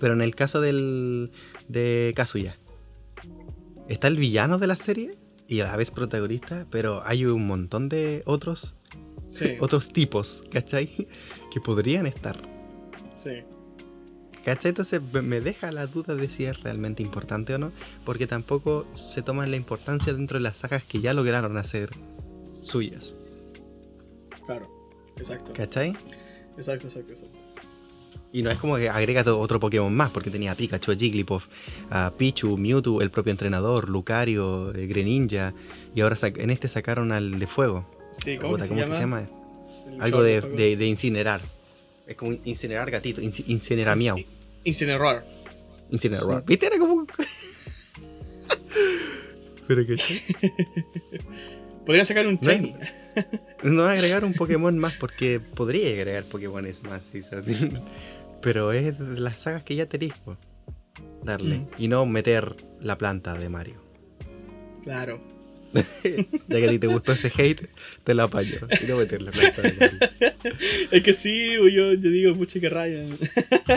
Pero 0.00 0.14
en 0.14 0.20
el 0.22 0.34
caso 0.34 0.60
del. 0.60 1.30
de 1.68 2.12
Kazuya, 2.16 2.58
¿está 3.88 4.08
el 4.08 4.16
villano 4.16 4.58
de 4.58 4.66
la 4.66 4.76
serie? 4.76 5.18
y 5.46 5.60
a 5.60 5.64
la 5.66 5.76
vez 5.76 5.90
protagonista, 5.90 6.66
pero 6.70 7.02
hay 7.04 7.26
un 7.26 7.46
montón 7.46 7.90
de 7.90 8.22
otros, 8.24 8.74
Sí, 9.26 9.56
otros 9.60 9.92
tipos, 9.92 10.42
¿cachai? 10.50 11.06
Que 11.52 11.60
podrían 11.60 12.06
estar. 12.06 12.40
sí. 13.12 13.42
¿Cachai? 14.44 14.70
Entonces 14.70 15.00
me- 15.12 15.40
deja 15.40 15.72
la 15.72 15.86
duda 15.86 16.14
de 16.14 16.28
si 16.28 16.44
es 16.44 16.62
realmente 16.62 17.02
importante 17.02 17.54
o 17.54 17.58
no, 17.58 17.72
porque 18.04 18.26
tampoco 18.26 18.86
se 18.94 19.22
toman 19.22 19.50
la 19.50 19.56
importancia 19.56 20.12
dentro 20.12 20.38
de 20.38 20.42
las 20.42 20.58
sagas 20.58 20.82
que 20.84 21.00
ya 21.00 21.14
lograron 21.14 21.56
hacer 21.56 21.90
suyas. 22.60 23.16
Claro. 24.46 24.68
Exacto. 25.16 25.52
¿Cachai? 25.54 25.90
Exacto, 26.58 26.88
exacto, 26.88 27.12
exacto. 27.12 27.38
Y 28.32 28.42
no 28.42 28.50
es 28.50 28.58
como 28.58 28.76
que 28.76 28.88
agrega 28.90 29.22
otro 29.32 29.60
Pokémon 29.60 29.94
más, 29.94 30.10
porque 30.10 30.28
tenía 30.28 30.52
a 30.52 30.54
Pikachu, 30.56 30.90
a 30.90 30.96
Jigglypuff, 30.96 31.46
a 31.88 32.12
Pichu, 32.18 32.56
Mewtwo, 32.58 33.00
el 33.00 33.10
propio 33.10 33.30
entrenador, 33.30 33.88
Lucario, 33.88 34.74
eh, 34.74 34.86
Greninja, 34.88 35.54
y 35.94 36.00
ahora 36.00 36.16
en 36.20 36.50
este 36.50 36.66
sacaron 36.68 37.12
al 37.12 37.38
de 37.38 37.46
fuego. 37.46 37.88
Sí, 38.10 38.36
¿cómo, 38.36 38.56
que 38.56 38.66
¿cómo 38.68 38.80
se, 38.80 38.86
que 38.86 38.94
se 38.94 39.00
llama? 39.00 39.28
El 39.88 40.02
Algo 40.02 40.22
de, 40.22 40.40
fuego. 40.40 40.56
de- 40.56 40.76
de 40.76 40.86
incinerar. 40.86 41.40
Es 42.08 42.16
como 42.16 42.32
incinerar 42.44 42.90
gatito, 42.90 43.22
inci- 43.22 43.44
incinerar 43.46 43.96
miau. 43.96 44.18
In- 44.64 44.68
Incineroar. 44.70 45.24
Incinerar. 45.90 46.38
Sí. 46.38 46.44
¿Viste? 46.46 46.66
Era 46.66 46.78
como. 46.78 47.06
Pero 49.66 49.86
que 49.86 49.96
Podrían 51.86 52.06
sacar 52.06 52.26
un 52.26 52.38
Shiny. 52.38 52.74
No 53.62 53.84
agregar 53.84 54.24
un 54.24 54.32
Pokémon 54.34 54.78
más 54.78 54.94
porque 54.94 55.40
podría 55.40 55.88
agregar 55.90 56.24
Pokémones 56.24 56.82
más, 56.82 57.02
sí, 57.02 57.22
¿sabes? 57.22 57.66
pero 58.42 58.72
es 58.72 58.98
de 58.98 59.20
las 59.20 59.40
sagas 59.40 59.62
que 59.62 59.74
ya 59.74 59.86
tenéis, 59.86 60.12
darle. 61.22 61.58
Mm. 61.60 61.66
Y 61.78 61.88
no 61.88 62.04
meter 62.04 62.56
la 62.80 62.98
planta 62.98 63.34
de 63.34 63.48
Mario. 63.48 63.76
Claro. 64.82 65.18
Ya 66.48 66.60
que 66.60 66.66
a 66.66 66.70
ti 66.70 66.78
te 66.78 66.86
gustó 66.86 67.12
ese 67.12 67.30
hate, 67.36 67.68
te 68.04 68.14
lo 68.14 68.22
apaño. 68.24 68.56
Y 68.82 68.86
no 68.86 68.96
meter 68.96 69.22
la 69.22 69.30
planta 69.32 69.62
de 69.62 69.72
Mario. 69.72 69.98
Es 70.90 71.02
que 71.02 71.14
sí, 71.14 71.52
yo, 71.54 71.92
yo 71.94 72.10
digo, 72.10 72.34
pucha 72.36 72.60
que 72.60 72.68
raya. 72.68 73.02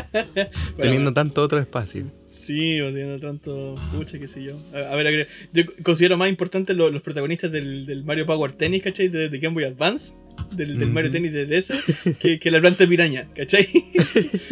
Bueno, 0.07 0.49
Teniendo 0.77 1.13
tanto 1.13 1.41
otro 1.41 1.59
espacio. 1.59 2.05
Sí, 2.25 2.79
o 2.81 2.87
teniendo 2.87 3.19
tanto. 3.19 3.75
Pucha, 3.95 4.19
qué 4.19 4.27
sé 4.27 4.43
yo. 4.43 4.55
A, 4.73 4.93
a 4.93 4.95
ver, 4.95 5.07
a 5.07 5.11
ver, 5.11 5.27
yo 5.53 5.63
considero 5.83 6.17
más 6.17 6.29
importante 6.29 6.73
lo- 6.73 6.91
los 6.91 7.01
protagonistas 7.01 7.51
del, 7.51 7.85
del 7.85 8.03
Mario 8.03 8.25
Power 8.25 8.51
Tennis, 8.51 8.83
¿cachai? 8.83 9.07
De, 9.07 9.29
de 9.29 9.39
Game 9.39 9.53
Boy 9.55 9.63
Advance. 9.63 10.13
Del, 10.51 10.79
del 10.79 10.89
Mario. 10.89 11.11
Tennis 11.11 11.31
de 11.33 11.45
DS. 11.45 11.71
Que, 12.19 12.39
que 12.39 12.51
la 12.51 12.59
planta 12.59 12.87
piraña, 12.87 13.27
¿cachai? 13.35 13.67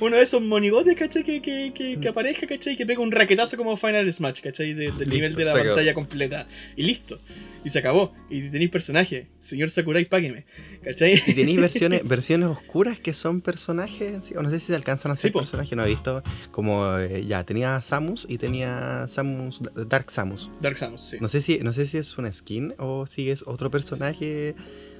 Uno 0.00 0.16
de 0.16 0.22
esos 0.22 0.42
monigotes, 0.42 0.96
¿cachai? 0.96 1.22
Que, 1.22 1.40
que, 1.40 1.72
que, 1.74 1.98
que 2.00 2.08
aparezca, 2.08 2.46
¿cachai? 2.46 2.76
Que 2.76 2.86
pega 2.86 3.00
un 3.00 3.12
raquetazo 3.12 3.56
como 3.56 3.76
Final 3.76 4.12
Smash, 4.12 4.40
¿cachai? 4.40 4.74
De- 4.74 4.86
del 4.86 4.96
Listo, 4.98 5.14
nivel 5.14 5.34
de 5.34 5.44
la 5.44 5.52
pantalla 5.54 5.94
completa. 5.94 6.46
Y 6.76 6.82
listo. 6.84 7.18
Y 7.64 7.70
se 7.70 7.78
acabó. 7.78 8.14
Y 8.30 8.42
tenéis 8.48 8.70
personaje. 8.70 9.26
Señor 9.40 9.70
Sakurai, 9.70 10.04
págueme. 10.06 10.46
¿Cachai? 10.82 11.14
Y 11.26 11.34
tenéis 11.34 11.56
versiones, 11.60 12.06
versiones 12.06 12.48
oscuras 12.48 12.98
que 12.98 13.14
son 13.14 13.40
personajes, 13.40 14.26
¿sí? 14.26 14.34
o 14.36 14.42
no 14.42 14.50
sé 14.50 14.60
si 14.60 14.66
se 14.66 14.74
alcanzan 14.74 15.12
a 15.12 15.16
Sí, 15.16 15.22
ser 15.22 15.32
po. 15.32 15.40
personajes, 15.40 15.76
no 15.76 15.84
he 15.84 15.88
visto. 15.88 16.22
Como 16.50 16.96
eh, 16.98 17.24
ya, 17.26 17.44
tenía 17.44 17.80
Samus 17.82 18.26
y 18.28 18.38
tenía 18.38 19.06
Samus, 19.08 19.60
Dark 19.88 20.10
Samus. 20.10 20.50
Dark 20.60 20.78
Samus, 20.78 21.02
sí. 21.02 21.16
No 21.20 21.28
sé 21.28 21.42
si, 21.42 21.58
no 21.58 21.72
sé 21.72 21.86
si 21.86 21.98
es 21.98 22.16
una 22.18 22.32
skin 22.32 22.74
o 22.78 23.06
si 23.06 23.30
es 23.30 23.42
otro 23.46 23.70
personaje. 23.70 24.54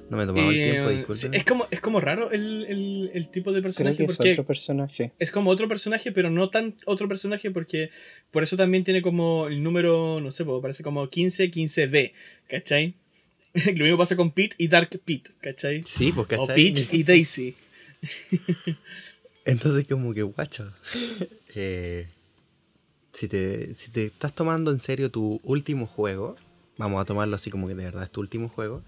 No 0.09 0.17
me 0.17 0.23
he 0.23 0.27
tomado 0.27 0.49
el 0.51 0.57
Eh, 0.57 0.63
tiempo, 0.63 0.89
sí, 0.89 0.95
disculpen. 0.97 1.33
es, 1.35 1.45
como, 1.45 1.67
es 1.71 1.79
como 1.79 2.01
raro 2.01 2.31
el, 2.31 2.65
el- 2.67 3.11
el 3.13 3.27
tipo 3.29 3.51
de 3.53 3.59
Creo 3.61 3.63
personaje 3.71 3.97
que 3.97 4.03
es 4.03 4.07
porque 4.17 4.31
otro 4.33 4.45
personaje. 4.45 5.13
es 5.19 5.31
como 5.31 5.49
otro 5.51 5.69
personaje, 5.69 6.11
pero 6.11 6.29
no 6.29 6.49
tan 6.49 6.75
otro 6.85 7.07
personaje 7.07 7.49
porque 7.49 7.91
por 8.29 8.43
eso 8.43 8.57
también 8.57 8.83
tiene 8.83 9.01
como 9.01 9.47
el 9.47 9.63
número, 9.63 10.19
no 10.19 10.29
sé, 10.31 10.43
parece 10.61 10.83
como 10.83 11.07
15, 11.09 11.49
15D, 11.49 12.11
¿cachai? 12.49 12.95
Lo 13.75 13.83
mismo 13.83 13.97
pasa 13.97 14.15
con 14.15 14.31
Pete 14.31 14.55
y 14.57 14.67
Dark 14.67 14.89
Pete, 15.03 15.31
¿cachai? 15.41 15.83
Sí, 15.85 16.11
pues 16.11 16.25
O 16.37 16.45
¿cachai? 16.47 16.55
Peach 16.55 16.93
y 16.93 17.03
Daisy. 17.03 17.55
Entonces 19.45 19.87
como 19.87 20.13
que 20.13 20.21
guacho. 20.23 20.71
eh, 21.55 22.07
si, 23.13 23.27
te, 23.27 23.75
si 23.75 23.91
te 23.91 24.05
estás 24.05 24.33
tomando 24.33 24.71
en 24.71 24.79
serio 24.81 25.11
tu 25.11 25.39
último 25.43 25.85
juego, 25.87 26.35
vamos 26.77 27.01
a 27.01 27.05
tomarlo 27.05 27.35
así 27.35 27.49
como 27.51 27.67
que 27.67 27.75
de 27.75 27.83
verdad 27.83 28.03
es 28.03 28.11
tu 28.11 28.21
último 28.21 28.49
juego, 28.49 28.83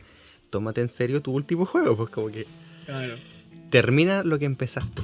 tómate 0.49 0.81
en 0.81 0.89
serio 0.89 1.21
tu 1.21 1.31
último 1.31 1.65
juego, 1.65 1.95
pues 1.97 2.09
como 2.09 2.27
que 2.31 2.45
Claro. 2.85 3.15
termina 3.69 4.23
lo 4.23 4.39
que 4.39 4.45
empezaste. 4.45 5.01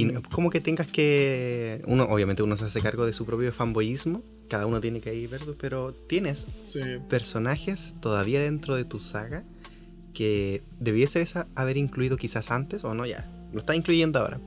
Y 0.00 0.04
no 0.06 0.20
Mm. 0.20 0.22
como 0.30 0.50
que 0.50 0.60
tengas 0.60 0.86
que. 0.86 1.82
Uno, 1.86 2.04
obviamente, 2.04 2.42
uno 2.42 2.56
se 2.56 2.64
hace 2.64 2.80
cargo 2.80 3.06
de 3.06 3.12
su 3.12 3.24
propio 3.26 3.52
fanboyismo. 3.52 4.22
Cada 4.48 4.66
uno 4.66 4.80
tiene 4.80 5.00
que 5.00 5.14
ir 5.14 5.28
verlo, 5.28 5.54
pero 5.60 5.92
tienes 5.92 6.46
Sí. 6.66 6.80
personajes 7.08 7.94
todavía 8.00 8.40
dentro 8.40 8.74
de 8.76 8.84
tu 8.84 8.98
saga 8.98 9.44
que 10.14 10.62
debieses 10.80 11.34
haber 11.54 11.76
incluido 11.76 12.16
quizás 12.16 12.50
antes 12.50 12.84
o 12.84 12.94
no 12.94 13.06
ya. 13.06 13.30
Lo 13.52 13.60
estás 13.60 13.76
incluyendo 13.76 14.18
ahora. 14.18 14.40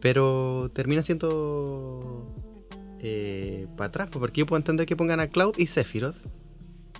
Pero 0.00 0.70
termina 0.72 1.02
siendo 1.02 2.34
eh, 3.02 3.66
para 3.76 3.88
atrás, 3.88 4.08
pues, 4.12 4.20
porque 4.20 4.40
yo 4.40 4.46
puedo 4.46 4.58
entender 4.58 4.86
que 4.86 4.94
pongan 4.96 5.20
a 5.20 5.28
Cloud 5.28 5.54
y 5.58 5.66
Sephiroth 5.66 6.16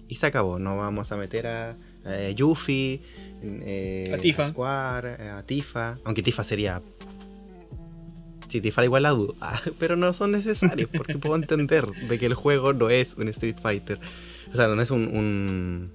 y 0.09 0.16
se 0.16 0.27
acabó. 0.27 0.59
No 0.59 0.77
vamos 0.77 1.12
a 1.12 1.16
meter 1.16 1.47
a, 1.47 1.77
Yuffie, 2.35 3.03
eh, 3.43 4.11
A 4.15 4.19
Tifa. 4.19 4.49
Square, 4.49 5.16
eh, 5.19 5.28
a 5.31 5.43
Tifa. 5.45 5.99
Aunque 6.05 6.23
Tifa 6.23 6.43
sería. 6.43 6.82
Si 8.51 8.60
Tifa 8.60 8.85
igual 8.85 9.05
la 9.05 9.10
dudo. 9.10 9.36
Ah, 9.40 9.60
pero 9.78 9.94
no 9.94 10.12
son 10.12 10.32
necesarios 10.32 10.90
porque 10.93 11.16
puedo 11.18 11.36
entender 11.36 11.86
de 11.86 12.18
que 12.18 12.27
el 12.27 12.35
juego 12.35 12.72
no 12.72 12.90
es 12.90 13.14
un 13.14 13.28
Street 13.28 13.56
Fighter. 13.62 13.98
O 14.52 14.56
sea, 14.56 14.66
no 14.66 14.82
es 14.82 14.90
un, 14.90 15.06
un, 15.06 15.93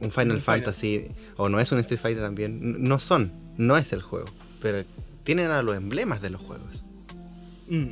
un 0.00 0.10
Final. 0.10 0.40
Fantasy 0.42 1.06
o 1.38 1.48
no 1.48 1.58
es 1.58 1.72
un 1.72 1.78
Street 1.78 1.98
Fighter 1.98 2.22
también. 2.22 2.86
No 2.86 2.98
son, 2.98 3.32
no 3.56 3.78
es 3.78 3.94
el 3.94 4.02
juego. 4.02 4.26
Pero 4.60 4.84
tienen 5.24 5.50
a 5.50 5.62
los 5.62 5.74
emblemas 5.74 6.20
de 6.20 6.28
los 6.28 6.42
juegos. 6.42 6.84
Mm, 7.68 7.88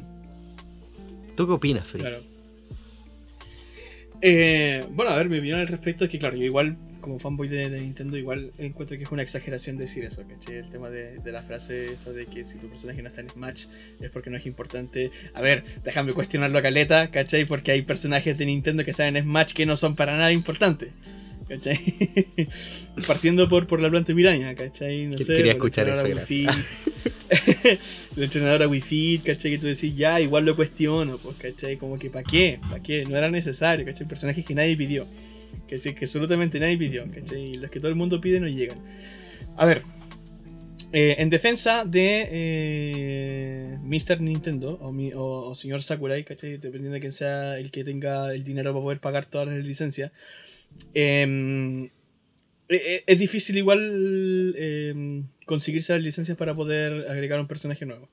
¿Tú 1.34 1.46
qué 1.46 1.52
opinas, 1.54 1.86
Free? 1.86 2.00
claro. 2.00 2.18
Eh, 4.20 4.86
bueno, 4.90 5.10
a 5.12 5.16
ver, 5.16 5.28
mi 5.28 5.38
opinión 5.38 5.60
al 5.60 5.66
respecto 5.66 6.04
es 6.04 6.10
que, 6.10 6.18
claro, 6.18 6.36
yo 6.36 6.44
igual, 6.44 6.76
como 7.02 7.18
fanboy 7.18 7.48
de, 7.48 7.68
de 7.68 7.80
Nintendo, 7.82 8.16
igual 8.16 8.52
encuentro 8.56 8.96
que 8.96 9.04
es 9.04 9.12
una 9.12 9.22
exageración 9.22 9.76
decir 9.76 10.04
eso, 10.04 10.24
¿cachai? 10.26 10.56
El 10.56 10.70
tema 10.70 10.88
de, 10.88 11.18
de 11.18 11.32
la 11.32 11.42
frase 11.42 11.92
esa 11.92 12.12
de 12.12 12.24
que 12.24 12.46
si 12.46 12.56
tu 12.56 12.68
personaje 12.68 13.02
no 13.02 13.08
está 13.08 13.20
en 13.20 13.28
Smash 13.28 13.66
es 14.00 14.10
porque 14.10 14.30
no 14.30 14.38
es 14.38 14.46
importante. 14.46 15.10
A 15.34 15.42
ver, 15.42 15.64
déjame 15.84 16.14
cuestionarlo 16.14 16.58
a 16.58 16.62
Caleta, 16.62 17.10
¿cachai? 17.10 17.44
Porque 17.44 17.72
hay 17.72 17.82
personajes 17.82 18.38
de 18.38 18.46
Nintendo 18.46 18.84
que 18.84 18.92
están 18.92 19.14
en 19.14 19.24
Smash 19.24 19.52
que 19.52 19.66
no 19.66 19.76
son 19.76 19.94
para 19.96 20.16
nada 20.16 20.32
importantes. 20.32 20.88
¿Cachai? 21.46 21.78
Partiendo 23.06 23.48
por, 23.48 23.66
por 23.66 23.80
la 23.80 23.90
planta 23.90 24.14
piraña, 24.14 24.54
¿cachai? 24.54 25.06
No 25.06 25.18
sé, 25.18 25.36
quería 25.36 25.52
escuchar 25.52 25.88
la 25.88 25.94
eso, 26.02 26.06
la 28.16 28.24
entrenadora 28.24 28.68
Wi-Fi, 28.68 29.22
¿cachai? 29.24 29.52
Que 29.52 29.58
tú 29.58 29.66
decís, 29.66 29.94
ya, 29.94 30.20
igual 30.20 30.44
lo 30.44 30.56
cuestiono, 30.56 31.18
pues, 31.18 31.36
¿cachai? 31.36 31.76
Como 31.76 31.98
que, 31.98 32.10
¿para 32.10 32.24
qué? 32.24 32.58
¿Para 32.70 32.82
qué? 32.82 33.04
No 33.04 33.16
era 33.16 33.30
necesario, 33.30 33.84
¿cachai? 33.84 34.06
Personajes 34.06 34.44
que 34.44 34.54
nadie 34.54 34.76
pidió. 34.76 35.06
Que 35.68 35.78
sí, 35.78 35.94
que 35.94 36.04
absolutamente 36.04 36.60
nadie 36.60 36.76
pidió, 36.78 37.10
¿cachai? 37.10 37.54
Y 37.54 37.54
los 37.56 37.70
que 37.70 37.78
todo 37.80 37.88
el 37.88 37.94
mundo 37.96 38.20
pide 38.20 38.40
no 38.40 38.48
llegan. 38.48 38.78
A 39.56 39.64
ver, 39.66 39.82
eh, 40.92 41.16
en 41.18 41.30
defensa 41.30 41.84
de 41.86 42.28
eh, 42.30 43.78
Mr. 43.82 44.20
Nintendo 44.20 44.78
o, 44.82 44.92
mi- 44.92 45.12
o- 45.14 45.48
o 45.50 45.54
señor 45.54 45.82
Sakurai, 45.82 46.24
¿cachai? 46.24 46.52
Dependiendo 46.58 46.90
de 46.92 47.00
quién 47.00 47.12
sea 47.12 47.58
el 47.58 47.70
que 47.70 47.84
tenga 47.84 48.34
el 48.34 48.44
dinero 48.44 48.72
para 48.72 48.82
poder 48.82 49.00
pagar 49.00 49.26
todas 49.26 49.48
las 49.48 49.64
licencias. 49.64 50.12
eh, 50.94 51.88
es 53.06 53.18
difícil 53.18 53.56
igual 53.58 54.54
em, 54.56 55.24
conseguirse 55.46 55.92
las 55.92 56.02
licencias 56.02 56.36
para 56.38 56.54
poder 56.54 57.08
agregar 57.10 57.40
un 57.40 57.46
personaje 57.48 57.84
nuevo. 57.86 58.08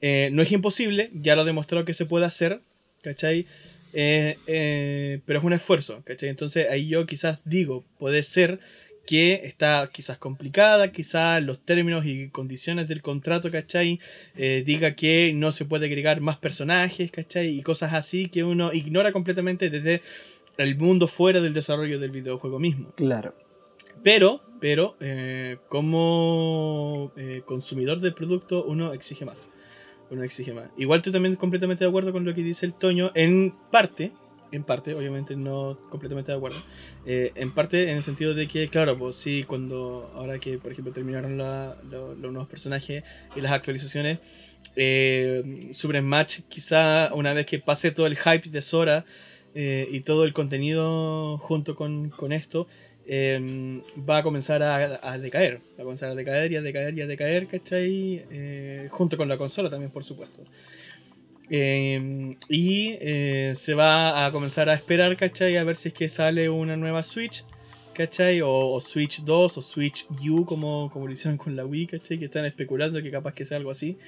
Eh, 0.00 0.28
no 0.32 0.42
es 0.42 0.52
imposible, 0.52 1.10
ya 1.14 1.34
lo 1.36 1.42
ha 1.42 1.44
demostrado 1.44 1.84
que 1.84 1.94
se 1.94 2.04
puede 2.04 2.26
hacer, 2.26 2.60
¿cachai? 3.02 3.46
Eh, 3.94 4.36
eh, 4.46 5.20
pero 5.24 5.38
es 5.38 5.44
un 5.44 5.52
esfuerzo, 5.52 6.02
¿cachai? 6.04 6.28
Entonces 6.28 6.68
ahí 6.68 6.88
yo 6.88 7.06
quizás 7.06 7.40
digo, 7.44 7.84
puede 7.98 8.22
ser 8.24 8.60
que 9.06 9.42
está 9.44 9.88
quizás 9.92 10.18
complicada, 10.18 10.90
quizás 10.92 11.42
los 11.42 11.64
términos 11.64 12.04
y 12.06 12.28
condiciones 12.30 12.88
del 12.88 13.02
contrato, 13.02 13.50
¿cachai? 13.50 14.00
Eh, 14.36 14.62
diga 14.66 14.94
que 14.94 15.32
no 15.34 15.52
se 15.52 15.64
puede 15.64 15.86
agregar 15.86 16.20
más 16.20 16.38
personajes, 16.38 17.10
¿cachai? 17.10 17.48
Y 17.48 17.62
cosas 17.62 17.92
así 17.92 18.28
que 18.28 18.44
uno 18.44 18.72
ignora 18.72 19.12
completamente 19.12 19.70
desde 19.70 20.02
el 20.56 20.76
mundo 20.76 21.06
fuera 21.06 21.40
del 21.40 21.54
desarrollo 21.54 21.98
del 21.98 22.10
videojuego 22.10 22.58
mismo. 22.58 22.92
Claro. 22.96 23.34
Pero, 24.02 24.42
pero, 24.60 24.96
eh, 25.00 25.58
como 25.68 27.12
eh, 27.16 27.42
consumidor 27.44 28.00
del 28.00 28.14
producto, 28.14 28.64
uno 28.64 28.92
exige 28.92 29.24
más. 29.24 29.50
Uno 30.14 30.22
exige 30.22 30.52
más. 30.52 30.68
Igual 30.76 30.98
estoy 31.00 31.12
también 31.12 31.34
completamente 31.36 31.84
de 31.84 31.88
acuerdo 31.88 32.12
con 32.12 32.24
lo 32.24 32.34
que 32.34 32.42
dice 32.42 32.64
el 32.66 32.72
Toño, 32.74 33.10
en 33.14 33.52
parte, 33.70 34.12
en 34.52 34.62
parte, 34.62 34.94
obviamente 34.94 35.34
no 35.34 35.76
completamente 35.90 36.30
de 36.30 36.36
acuerdo, 36.38 36.58
eh, 37.04 37.32
en 37.34 37.52
parte 37.52 37.90
en 37.90 37.96
el 37.96 38.04
sentido 38.04 38.32
de 38.34 38.46
que, 38.46 38.68
claro, 38.68 38.96
pues 38.96 39.16
sí, 39.16 39.42
cuando, 39.42 40.12
ahora 40.14 40.38
que, 40.38 40.58
por 40.58 40.70
ejemplo, 40.70 40.92
terminaron 40.92 41.36
la- 41.36 41.76
lo- 41.90 42.14
los 42.14 42.30
nuevos 42.32 42.48
personajes 42.48 43.02
y 43.34 43.40
las 43.40 43.50
actualizaciones, 43.52 44.20
eh, 44.76 45.70
Super 45.72 46.00
Smash, 46.00 46.40
quizá 46.48 47.12
una 47.14 47.32
vez 47.32 47.46
que 47.46 47.58
pase 47.58 47.90
todo 47.90 48.06
el 48.06 48.16
hype 48.16 48.48
de 48.48 48.62
Sora, 48.62 49.04
eh, 49.56 49.86
y 49.90 50.00
todo 50.00 50.24
el 50.24 50.32
contenido 50.32 51.38
junto 51.38 51.76
con, 51.76 52.10
con 52.10 52.32
esto 52.32 52.66
eh, 53.06 53.80
va 54.08 54.18
a 54.18 54.22
comenzar 54.22 54.62
a, 54.62 55.00
a 55.02 55.18
decaer. 55.18 55.60
Va 55.78 55.82
a 55.82 55.84
comenzar 55.84 56.10
a 56.10 56.14
decaer 56.14 56.52
y 56.52 56.56
a 56.56 56.62
decaer 56.62 56.96
y 56.96 57.02
a 57.02 57.06
decaer, 57.06 57.46
¿cachai? 57.46 58.24
Eh, 58.30 58.88
junto 58.90 59.16
con 59.16 59.28
la 59.28 59.36
consola 59.36 59.70
también, 59.70 59.90
por 59.90 60.04
supuesto. 60.04 60.42
Eh, 61.50 62.36
y 62.48 62.96
eh, 63.00 63.52
se 63.54 63.74
va 63.74 64.24
a 64.26 64.32
comenzar 64.32 64.68
a 64.68 64.74
esperar, 64.74 65.16
¿cachai? 65.16 65.56
A 65.56 65.64
ver 65.64 65.76
si 65.76 65.88
es 65.88 65.94
que 65.94 66.08
sale 66.08 66.48
una 66.48 66.76
nueva 66.76 67.02
Switch, 67.02 67.44
¿cachai? 67.92 68.40
O, 68.40 68.50
o 68.50 68.80
Switch 68.80 69.22
2 69.22 69.58
o 69.58 69.62
Switch 69.62 70.06
U, 70.26 70.44
como, 70.46 70.90
como 70.90 71.06
lo 71.06 71.12
hicieron 71.12 71.36
con 71.36 71.54
la 71.54 71.66
Wii, 71.66 71.86
¿cachai? 71.88 72.18
Que 72.18 72.24
están 72.26 72.46
especulando 72.46 73.02
que 73.02 73.10
capaz 73.10 73.34
que 73.34 73.44
sea 73.44 73.58
algo 73.58 73.70
así. 73.70 73.98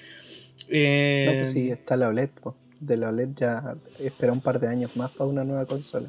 No, 0.62 0.68
pues 0.68 1.50
sí, 1.52 1.70
está 1.70 1.96
la 1.96 2.08
OLED. 2.08 2.30
po. 2.30 2.56
De 2.80 2.96
la 2.96 3.08
OLED 3.08 3.28
ya 3.34 3.76
espera 4.00 4.32
un 4.32 4.40
par 4.40 4.58
de 4.60 4.68
años 4.68 4.96
más 4.96 5.10
para 5.10 5.28
una 5.28 5.44
nueva 5.44 5.66
consola. 5.66 6.08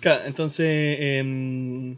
Claro, 0.00 0.22
entonces, 0.26 0.96
em, 1.00 1.96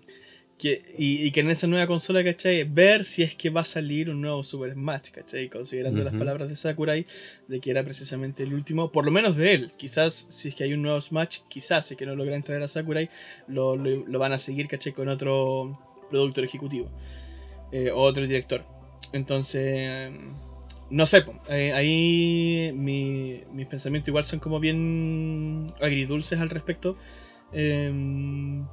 que, 0.59 0.95
y, 0.97 1.23
y 1.27 1.31
que 1.33 1.41
en 1.41 1.51
esa 1.51 1.67
nueva 1.67 1.87
consola, 1.87 2.25
¿cachai? 2.25 2.65
Ver 2.65 3.05
si 3.05 3.23
es 3.23 3.35
que 3.35 3.51
va 3.51 3.61
a 3.61 3.65
salir 3.65 4.09
un 4.09 4.21
nuevo 4.23 4.43
Super 4.43 4.73
Smash, 4.73 5.11
¿cachai? 5.11 5.49
Considerando 5.51 5.99
las 6.05 6.15
palabras 6.19 6.49
de 6.49 6.57
Sakurai, 6.57 7.07
de 7.47 7.61
que 7.61 7.71
era 7.71 7.83
precisamente 7.85 8.43
el 8.43 8.55
último, 8.55 8.91
por 8.91 9.05
lo 9.05 9.11
menos 9.11 9.37
de 9.37 9.53
él. 9.55 9.73
Quizás, 9.77 10.25
si 10.31 10.49
es 10.49 10.55
que 10.55 10.65
hay 10.65 10.73
un 10.73 10.81
nuevo 10.83 10.99
Smash, 11.01 11.41
quizás, 11.49 11.87
si 11.87 11.95
es 11.95 11.99
que 11.99 12.07
no 12.07 12.17
logran 12.17 12.43
traer 12.43 12.63
a 12.63 12.69
Sakurai, 12.69 13.11
lo, 13.49 13.77
lo- 13.77 14.07
lo 14.07 14.19
van 14.19 14.33
a 14.33 14.39
seguir, 14.39 14.67
¿cachai? 14.67 14.93
Con 14.95 15.09
otro 15.09 15.79
productor 16.11 16.45
ejecutivo, 16.45 16.89
eh, 17.73 17.91
o 17.91 17.99
otro 18.01 18.27
director. 18.27 18.65
Entonces, 19.13 20.11
no 20.89 21.05
sé, 21.05 21.25
eh, 21.51 21.73
ahí 21.75 22.73
mi- 22.75 23.43
mis 23.53 23.67
pensamientos 23.67 24.09
igual 24.09 24.25
son 24.25 24.39
como 24.39 24.59
bien 24.61 25.67
agridulces 25.83 26.39
al 26.41 26.49
respecto. 26.49 26.97
Em, 27.53 28.65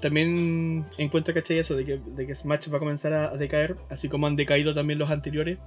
también 0.00 0.86
encuentro, 0.98 1.32
¿cachai? 1.34 1.58
Eso 1.58 1.74
de 1.76 1.84
que, 1.84 2.00
de 2.16 2.26
que 2.26 2.34
Smash 2.34 2.68
va 2.72 2.76
a 2.76 2.80
comenzar 2.80 3.12
a, 3.12 3.30
a 3.30 3.36
decaer, 3.36 3.76
así 3.88 4.08
como 4.08 4.26
han 4.26 4.36
decaído 4.36 4.74
también 4.74 4.98
los 4.98 5.10
anteriores 5.10 5.58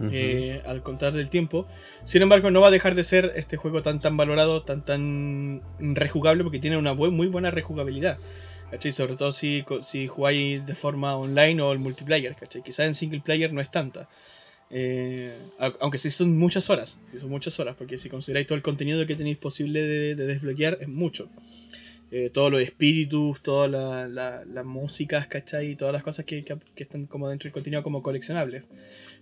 Ujú. 0.00 0.08
eh, 0.12 0.62
al 0.66 0.82
contar 0.82 1.12
del 1.12 1.28
tiempo. 1.30 1.66
Sin 2.04 2.22
embargo, 2.22 2.50
no 2.50 2.60
va 2.60 2.68
a 2.68 2.70
dejar 2.70 2.94
de 2.94 3.04
ser 3.04 3.32
este 3.36 3.56
juego 3.56 3.82
tan 3.82 4.00
tan 4.00 4.16
valorado, 4.16 4.62
tan 4.62 4.84
tan 4.84 5.62
rejugable, 5.78 6.42
porque 6.42 6.58
tiene 6.58 6.76
una 6.76 6.94
bu- 6.94 7.10
muy 7.10 7.26
buena 7.28 7.50
rejugabilidad. 7.50 8.18
¿cachai? 8.70 8.90
Sobre 8.92 9.14
todo 9.16 9.32
si, 9.32 9.64
si 9.82 10.08
jugáis 10.08 10.66
de 10.66 10.74
forma 10.74 11.16
online 11.16 11.62
o 11.62 11.70
el 11.72 11.78
multiplayer, 11.78 12.34
¿cachai? 12.34 12.62
Quizás 12.62 12.86
en 12.86 12.94
single 12.94 13.20
player 13.20 13.52
no 13.52 13.60
es 13.60 13.70
tanta. 13.70 14.08
Eh, 14.70 15.32
au- 15.60 15.76
aunque 15.80 15.98
sí 15.98 16.10
son 16.10 16.36
muchas 16.36 16.68
horas, 16.70 16.98
sí 17.12 17.20
son 17.20 17.30
muchas 17.30 17.60
horas, 17.60 17.76
porque 17.78 17.98
si 17.98 18.08
consideráis 18.08 18.48
todo 18.48 18.56
el 18.56 18.62
contenido 18.62 19.06
que 19.06 19.14
tenéis 19.14 19.36
posible 19.36 19.80
de, 19.82 20.14
de 20.16 20.26
desbloquear, 20.26 20.78
es 20.80 20.88
mucho. 20.88 21.28
Eh, 22.10 22.30
todos 22.32 22.50
los 22.52 22.60
espíritus, 22.60 23.42
todas 23.42 23.70
la- 23.70 24.06
la- 24.06 24.44
las 24.44 24.64
músicas, 24.64 25.26
¿cachai? 25.26 25.70
Y 25.72 25.76
todas 25.76 25.92
las 25.92 26.02
cosas 26.02 26.24
que, 26.24 26.44
que- 26.44 26.56
que 26.74 26.82
están 26.84 27.06
como 27.06 27.28
dentro 27.28 27.48
del 27.48 27.52
contenido 27.52 27.82
como 27.82 28.02
coleccionables. 28.02 28.62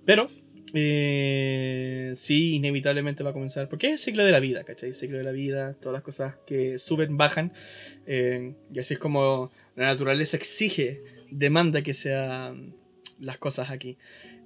Pero, 0.05 0.29
eh, 0.75 2.13
sí, 2.15 2.55
inevitablemente 2.55 3.23
va 3.23 3.31
a 3.31 3.33
comenzar, 3.33 3.69
porque 3.69 3.87
es 3.89 3.93
el 3.95 3.99
ciclo 3.99 4.25
de 4.25 4.33
la 4.33 4.41
vida, 4.41 4.65
¿cachai? 4.65 4.91
El 4.91 4.95
ciclo 4.95 5.19
de 5.19 5.25
la 5.25 5.33
vida, 5.33 5.75
todas 5.75 5.95
las 5.95 6.03
cosas 6.03 6.35
que 6.47 6.79
suben, 6.79 7.17
bajan, 7.17 7.53
eh, 8.07 8.55
y 8.73 8.79
así 8.79 8.95
es 8.95 9.01
como 9.01 9.51
la 9.77 9.87
naturaleza 9.87 10.37
exige, 10.37 11.03
demanda 11.31 11.83
que 11.83 11.95
sean 11.95 12.75
las 13.19 13.39
cosas 13.39 13.71
aquí. 13.71 13.97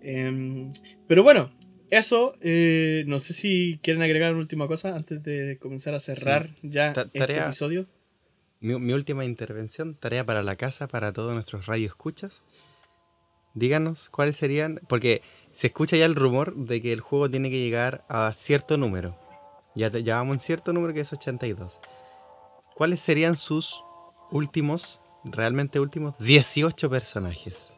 Em, 0.02 0.70
pero 1.08 1.22
bueno, 1.22 1.50
eso, 1.90 2.36
eh, 2.40 3.04
no 3.06 3.18
sé 3.18 3.32
si 3.32 3.78
quieren 3.82 4.02
agregar 4.02 4.32
una 4.32 4.40
última 4.40 4.66
cosa 4.68 4.94
antes 4.94 5.22
de 5.22 5.56
comenzar 5.60 5.94
a 5.94 6.00
cerrar 6.00 6.50
ya 6.62 6.92
Ta- 6.92 7.02
este 7.02 7.18
tarea- 7.18 7.44
episodio. 7.46 7.86
Mi, 8.66 8.76
mi 8.80 8.92
última 8.94 9.24
intervención, 9.24 9.94
tarea 9.94 10.26
para 10.26 10.42
la 10.42 10.56
casa, 10.56 10.88
para 10.88 11.12
todos 11.12 11.32
nuestros 11.32 11.66
radioescuchas. 11.66 12.42
Díganos 13.54 14.08
cuáles 14.10 14.36
serían, 14.36 14.80
porque 14.88 15.22
se 15.54 15.68
escucha 15.68 15.96
ya 15.96 16.04
el 16.04 16.16
rumor 16.16 16.56
de 16.56 16.82
que 16.82 16.92
el 16.92 17.00
juego 17.00 17.30
tiene 17.30 17.48
que 17.48 17.60
llegar 17.60 18.04
a 18.08 18.32
cierto 18.32 18.76
número. 18.76 19.16
Ya, 19.76 19.88
te- 19.88 20.02
ya 20.02 20.16
vamos 20.16 20.34
en 20.34 20.40
cierto 20.40 20.72
número 20.72 20.92
que 20.94 21.00
es 21.00 21.12
82. 21.12 21.80
¿Cuáles 22.74 22.98
serían 22.98 23.36
sus 23.36 23.84
últimos, 24.32 25.00
realmente 25.22 25.78
últimos, 25.78 26.18
18 26.18 26.90
personajes 26.90 27.72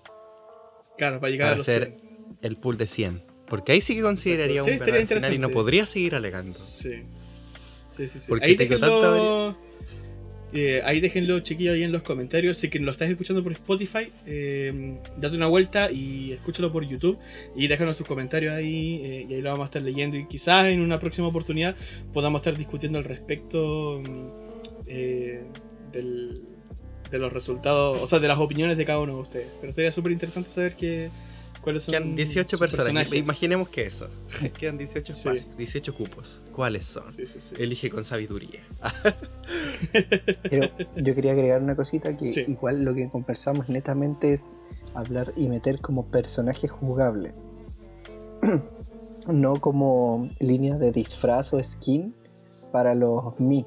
Claro, 0.97 1.21
para 1.21 1.31
llegar 1.31 1.49
a 1.49 1.51
para 1.51 1.59
los 1.59 1.69
hacer 1.69 1.99
100. 2.01 2.39
el 2.41 2.57
pool 2.57 2.79
de 2.79 2.89
100? 2.89 3.23
Porque 3.47 3.73
ahí 3.73 3.83
sí 3.83 3.95
que 3.95 4.01
consideraría 4.03 4.65
Sí, 4.65 4.71
un 4.71 4.79
final 4.79 5.35
y 5.35 5.39
no 5.39 5.51
podría 5.51 5.85
seguir 5.85 6.15
alegando. 6.15 6.53
Sí. 6.53 7.03
Sí, 7.91 8.09
sí, 8.09 8.21
sí. 8.21 8.27
Porque 8.31 8.47
Ahí 8.47 8.57
tengo 8.57 8.75
déjenlo. 8.77 9.68
Eh, 10.53 10.81
ahí 10.85 11.01
déjenlo, 11.01 11.41
chiquillos, 11.41 11.75
ahí 11.75 11.83
en 11.83 11.93
los 11.93 12.03
comentarios. 12.03 12.57
Si 12.59 12.69
que 12.71 12.79
lo 12.79 12.91
estás 12.91 13.11
escuchando 13.11 13.43
por 13.43 13.53
Spotify, 13.53 14.11
eh, 14.27 14.97
date 15.19 15.37
una 15.37 15.47
vuelta 15.47 15.91
y 15.91 16.33
escúchalo 16.33 16.73
por 16.73 16.85
YouTube. 16.87 17.19
Y 17.57 17.69
déjanos 17.69 17.97
tus 17.97 18.07
comentarios 18.07 18.55
ahí. 18.55 19.01
eh, 19.05 19.27
y 19.29 19.35
ahí 19.35 19.41
lo 19.43 19.51
vamos 19.51 19.65
a 19.65 19.67
estar 19.67 19.83
leyendo. 19.83 20.17
Y 20.17 20.27
quizás 20.27 20.67
en 20.67 20.81
una 20.81 20.99
próxima 21.01 21.27
oportunidad 21.29 21.77
podamos 22.13 22.41
estar 22.41 22.57
discutiendo 22.57 22.99
al 22.99 23.05
respecto 23.05 24.01
mm, 24.07 24.29
eh, 24.87 25.43
del- 25.93 26.41
de 27.11 27.19
los 27.19 27.33
resultados, 27.33 28.03
o 28.03 28.07
sea, 28.07 28.19
de 28.19 28.29
las 28.29 28.39
opiniones 28.39 28.77
de 28.77 28.85
cada 28.85 29.01
uno 29.01 29.15
de 29.17 29.21
ustedes. 29.23 29.49
Pero 29.63 29.73
sería 29.73 29.93
súper 29.93 30.13
interesante 30.13 30.51
saber 30.51 30.75
que, 30.75 31.09
cuáles 31.61 31.83
son. 31.85 31.93
Quedan 31.93 32.15
18 32.17 32.57
sus 32.57 32.61
personajes. 32.61 33.13
Imaginemos 33.15 33.69
que 33.69 33.87
eso. 33.87 34.09
Quedan 34.59 34.79
18 34.79 35.13
Sí. 35.13 35.19
espacios, 35.19 35.57
18 35.57 35.95
cupos. 35.95 36.41
¿Cuáles 36.55 36.87
son? 36.87 37.11
Sí, 37.13 37.27
sí, 37.27 37.41
sí. 37.41 37.55
Elige 37.59 37.91
con 37.91 38.05
sabiduría. 38.05 38.61
Pero 40.43 40.71
yo 40.97 41.15
quería 41.15 41.33
agregar 41.33 41.63
una 41.63 41.77
cosita 41.77 42.17
que 42.17 42.29
Sí. 42.29 42.45
igual 42.49 42.83
lo 42.85 42.95
que 42.95 43.09
conversamos 43.09 43.69
netamente 43.69 44.33
es 44.35 44.53
hablar 44.95 45.33
y 45.37 45.49
meter 45.49 45.81
como 45.81 46.07
personaje 46.07 46.69
jugable. 46.69 47.35
no 49.27 49.61
como 49.61 50.29
línea 50.41 50.77
de 50.79 50.93
disfraz 50.93 51.53
o 51.53 51.63
skin 51.63 52.15
para 52.73 52.95
los 52.95 53.39
Mi. 53.39 53.67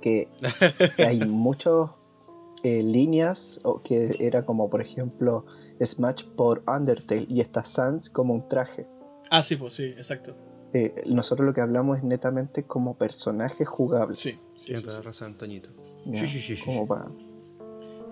Que 0.00 0.28
hay 0.98 1.20
muchas 1.20 1.90
líneas 2.62 3.58
o 3.62 3.82
que 3.82 4.16
era 4.20 4.44
como 4.44 4.68
por 4.68 4.82
ejemplo 4.82 5.46
Smash 5.82 6.24
por 6.36 6.62
Undertale 6.66 7.26
y 7.28 7.40
está 7.40 7.64
Sans 7.64 8.10
como 8.10 8.34
un 8.34 8.48
traje. 8.48 8.86
Ah, 9.30 9.42
sí, 9.42 9.56
pues 9.56 9.74
sí, 9.74 9.84
exacto. 9.96 10.36
Eh, 10.72 11.02
nosotros 11.06 11.46
lo 11.46 11.52
que 11.52 11.60
hablamos 11.60 11.98
es 11.98 12.04
netamente 12.04 12.64
como 12.64 12.96
personajes 12.96 13.66
jugables. 13.68 14.18
Sí, 14.18 14.32
sí, 14.60 14.74
sí, 14.76 14.82
sí. 14.88 15.00
razón, 15.02 15.32
Antoñito. 15.32 15.70
Ya, 16.06 16.20
Sí, 16.20 16.40
sí, 16.40 16.56
sí, 16.56 16.62
como 16.62 16.86
para 16.86 17.06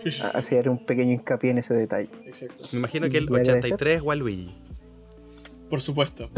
Sí, 0.02 0.10
sí, 0.10 0.20
sí. 0.20 0.22
hacer 0.34 0.68
un 0.68 0.84
pequeño 0.84 1.12
hincapié 1.12 1.50
en 1.50 1.58
ese 1.58 1.74
detalle. 1.74 2.10
Exacto. 2.26 2.64
Me 2.72 2.78
imagino 2.78 3.08
que 3.08 3.18
el 3.18 3.24
¿Y 3.24 3.26
agradecer? 3.28 3.58
83 3.74 3.94
es 3.96 4.02
Waluigi. 4.02 4.54
Por 5.70 5.80
supuesto. 5.82 6.30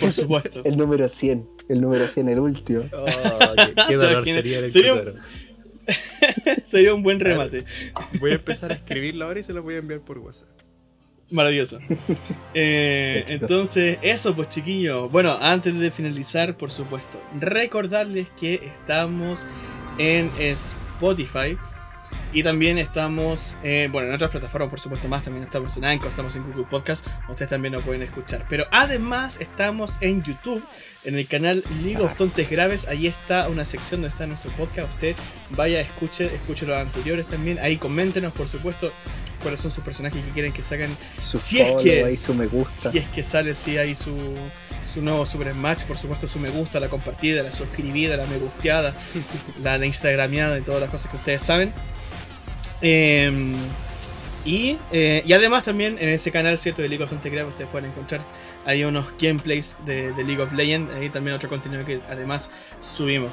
Por 0.00 0.10
supuesto. 0.12 0.62
El 0.64 0.76
número 0.76 1.08
100, 1.08 1.48
el 1.68 1.80
número 1.80 2.08
100, 2.08 2.28
el 2.30 2.40
último. 2.40 2.82
Oh, 2.92 3.04
qué, 3.56 3.74
qué 3.88 3.94
dolor 3.96 4.24
sería 4.24 4.58
el 4.58 4.70
Sería 4.70 4.94
un-. 4.94 5.14
Sería 6.64 6.94
un 6.94 7.02
buen 7.02 7.20
remate. 7.20 7.64
Voy 8.18 8.32
a 8.32 8.34
empezar 8.34 8.72
a 8.72 8.74
escribirlo 8.74 9.26
ahora 9.26 9.40
y 9.40 9.42
se 9.44 9.52
lo 9.52 9.62
voy 9.62 9.74
a 9.74 9.78
enviar 9.78 10.00
por 10.00 10.18
WhatsApp. 10.18 10.48
Maravilloso. 11.32 11.78
Eh, 12.54 13.24
entonces, 13.28 13.98
eso 14.02 14.34
pues 14.34 14.50
chiquillos. 14.50 15.10
Bueno, 15.10 15.38
antes 15.40 15.74
de 15.78 15.90
finalizar, 15.90 16.54
por 16.54 16.70
supuesto, 16.70 17.18
recordarles 17.40 18.28
que 18.38 18.56
estamos 18.56 19.46
en 19.96 20.30
Spotify. 20.38 21.56
Y 22.34 22.42
también 22.42 22.76
estamos, 22.76 23.56
eh, 23.62 23.88
bueno, 23.90 24.08
en 24.08 24.14
otras 24.14 24.30
plataformas, 24.30 24.68
por 24.68 24.80
supuesto, 24.80 25.08
más. 25.08 25.24
También 25.24 25.44
estamos 25.44 25.76
en 25.78 25.84
Anchor, 25.86 26.08
estamos 26.08 26.36
en 26.36 26.44
Google 26.44 26.66
Podcast. 26.70 27.06
Ustedes 27.28 27.48
también 27.48 27.72
nos 27.72 27.82
pueden 27.82 28.02
escuchar. 28.02 28.44
Pero 28.50 28.66
además 28.70 29.38
estamos 29.40 29.96
en 30.02 30.22
YouTube, 30.22 30.62
en 31.04 31.14
el 31.16 31.26
canal 31.26 31.62
of 32.00 32.16
Tontes 32.16 32.50
Graves. 32.50 32.86
Ahí 32.86 33.06
está 33.06 33.48
una 33.48 33.64
sección 33.64 34.02
donde 34.02 34.12
está 34.12 34.26
nuestro 34.26 34.50
podcast. 34.52 34.92
Usted 34.92 35.16
vaya, 35.50 35.80
escuche, 35.80 36.26
escuche 36.34 36.66
los 36.66 36.76
anteriores 36.76 37.26
también. 37.26 37.58
Ahí 37.58 37.78
coméntenos, 37.78 38.32
por 38.32 38.48
supuesto, 38.48 38.92
cuáles 39.42 39.60
son 39.60 39.70
sus 39.70 39.84
personajes 39.84 40.24
que 40.24 40.30
quieren 40.30 40.52
que 40.52 40.62
saquen 40.62 40.96
Su 41.20 41.38
Si 41.38 41.60
es 41.60 41.82
que- 41.82 42.04
ahí, 42.04 42.16
su 42.16 42.32
me 42.34 42.46
gusta. 42.46 42.90
si 42.90 42.98
es 42.98 43.06
que 43.08 43.22
sale, 43.22 43.54
si 43.54 43.76
hay 43.76 43.94
su, 43.94 44.14
su 44.92 45.02
nuevo 45.02 45.26
Super 45.26 45.52
Smash, 45.52 45.82
por 45.84 45.98
supuesto 45.98 46.26
su 46.28 46.38
me 46.38 46.48
gusta, 46.50 46.80
la 46.80 46.88
compartida, 46.88 47.42
la 47.42 47.52
suscribida, 47.52 48.16
la 48.16 48.26
me 48.26 48.38
gusteada, 48.38 48.94
la, 49.62 49.76
la 49.78 49.86
instagrameada 49.86 50.58
y 50.58 50.62
todas 50.62 50.80
las 50.80 50.90
cosas 50.90 51.10
que 51.10 51.16
ustedes 51.18 51.42
saben. 51.42 51.72
Em, 52.80 53.54
y, 54.44 54.76
eh, 54.90 55.22
y 55.24 55.32
además 55.32 55.64
también 55.64 55.98
en 56.00 56.08
ese 56.08 56.32
canal, 56.32 56.58
¿cierto? 56.58 56.82
De 56.82 56.88
League 56.88 57.04
of 57.04 57.12
Legends 57.12 57.48
ustedes 57.48 57.70
pueden 57.70 57.90
encontrar 57.90 58.20
ahí 58.66 58.84
unos 58.84 59.06
gameplays 59.20 59.76
de, 59.86 60.12
de 60.12 60.24
League 60.24 60.42
of 60.42 60.52
Legends, 60.52 60.92
ahí 60.94 61.08
también 61.10 61.36
otro 61.36 61.48
contenido 61.48 61.84
que 61.84 62.00
además 62.08 62.50
subimos. 62.80 63.30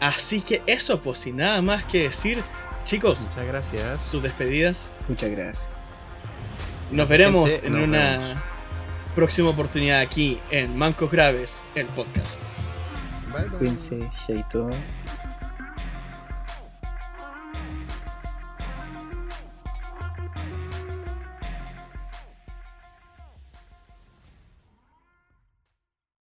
Así 0.00 0.40
que 0.42 0.62
eso, 0.66 1.00
pues 1.00 1.18
sin 1.20 1.36
nada 1.36 1.62
más 1.62 1.84
que 1.84 2.04
decir, 2.04 2.42
chicos, 2.84 3.22
Muchas 3.22 3.46
gracias. 3.46 4.00
sus 4.00 4.22
despedidas. 4.22 4.90
Muchas 5.08 5.30
gracias. 5.30 5.66
Nos 6.90 7.08
veremos 7.08 7.50
Gente, 7.50 7.66
en 7.66 7.76
una 7.76 8.42
próxima 9.14 9.48
oportunidad 9.50 10.00
aquí 10.00 10.38
en 10.50 10.76
Mancos 10.76 11.10
Graves, 11.10 11.62
el 11.74 11.86
podcast. 11.86 12.42
Bye, 13.32 13.48
bye. 13.48 13.58
Cuídense, 13.58 13.98
Shaito. 14.26 14.70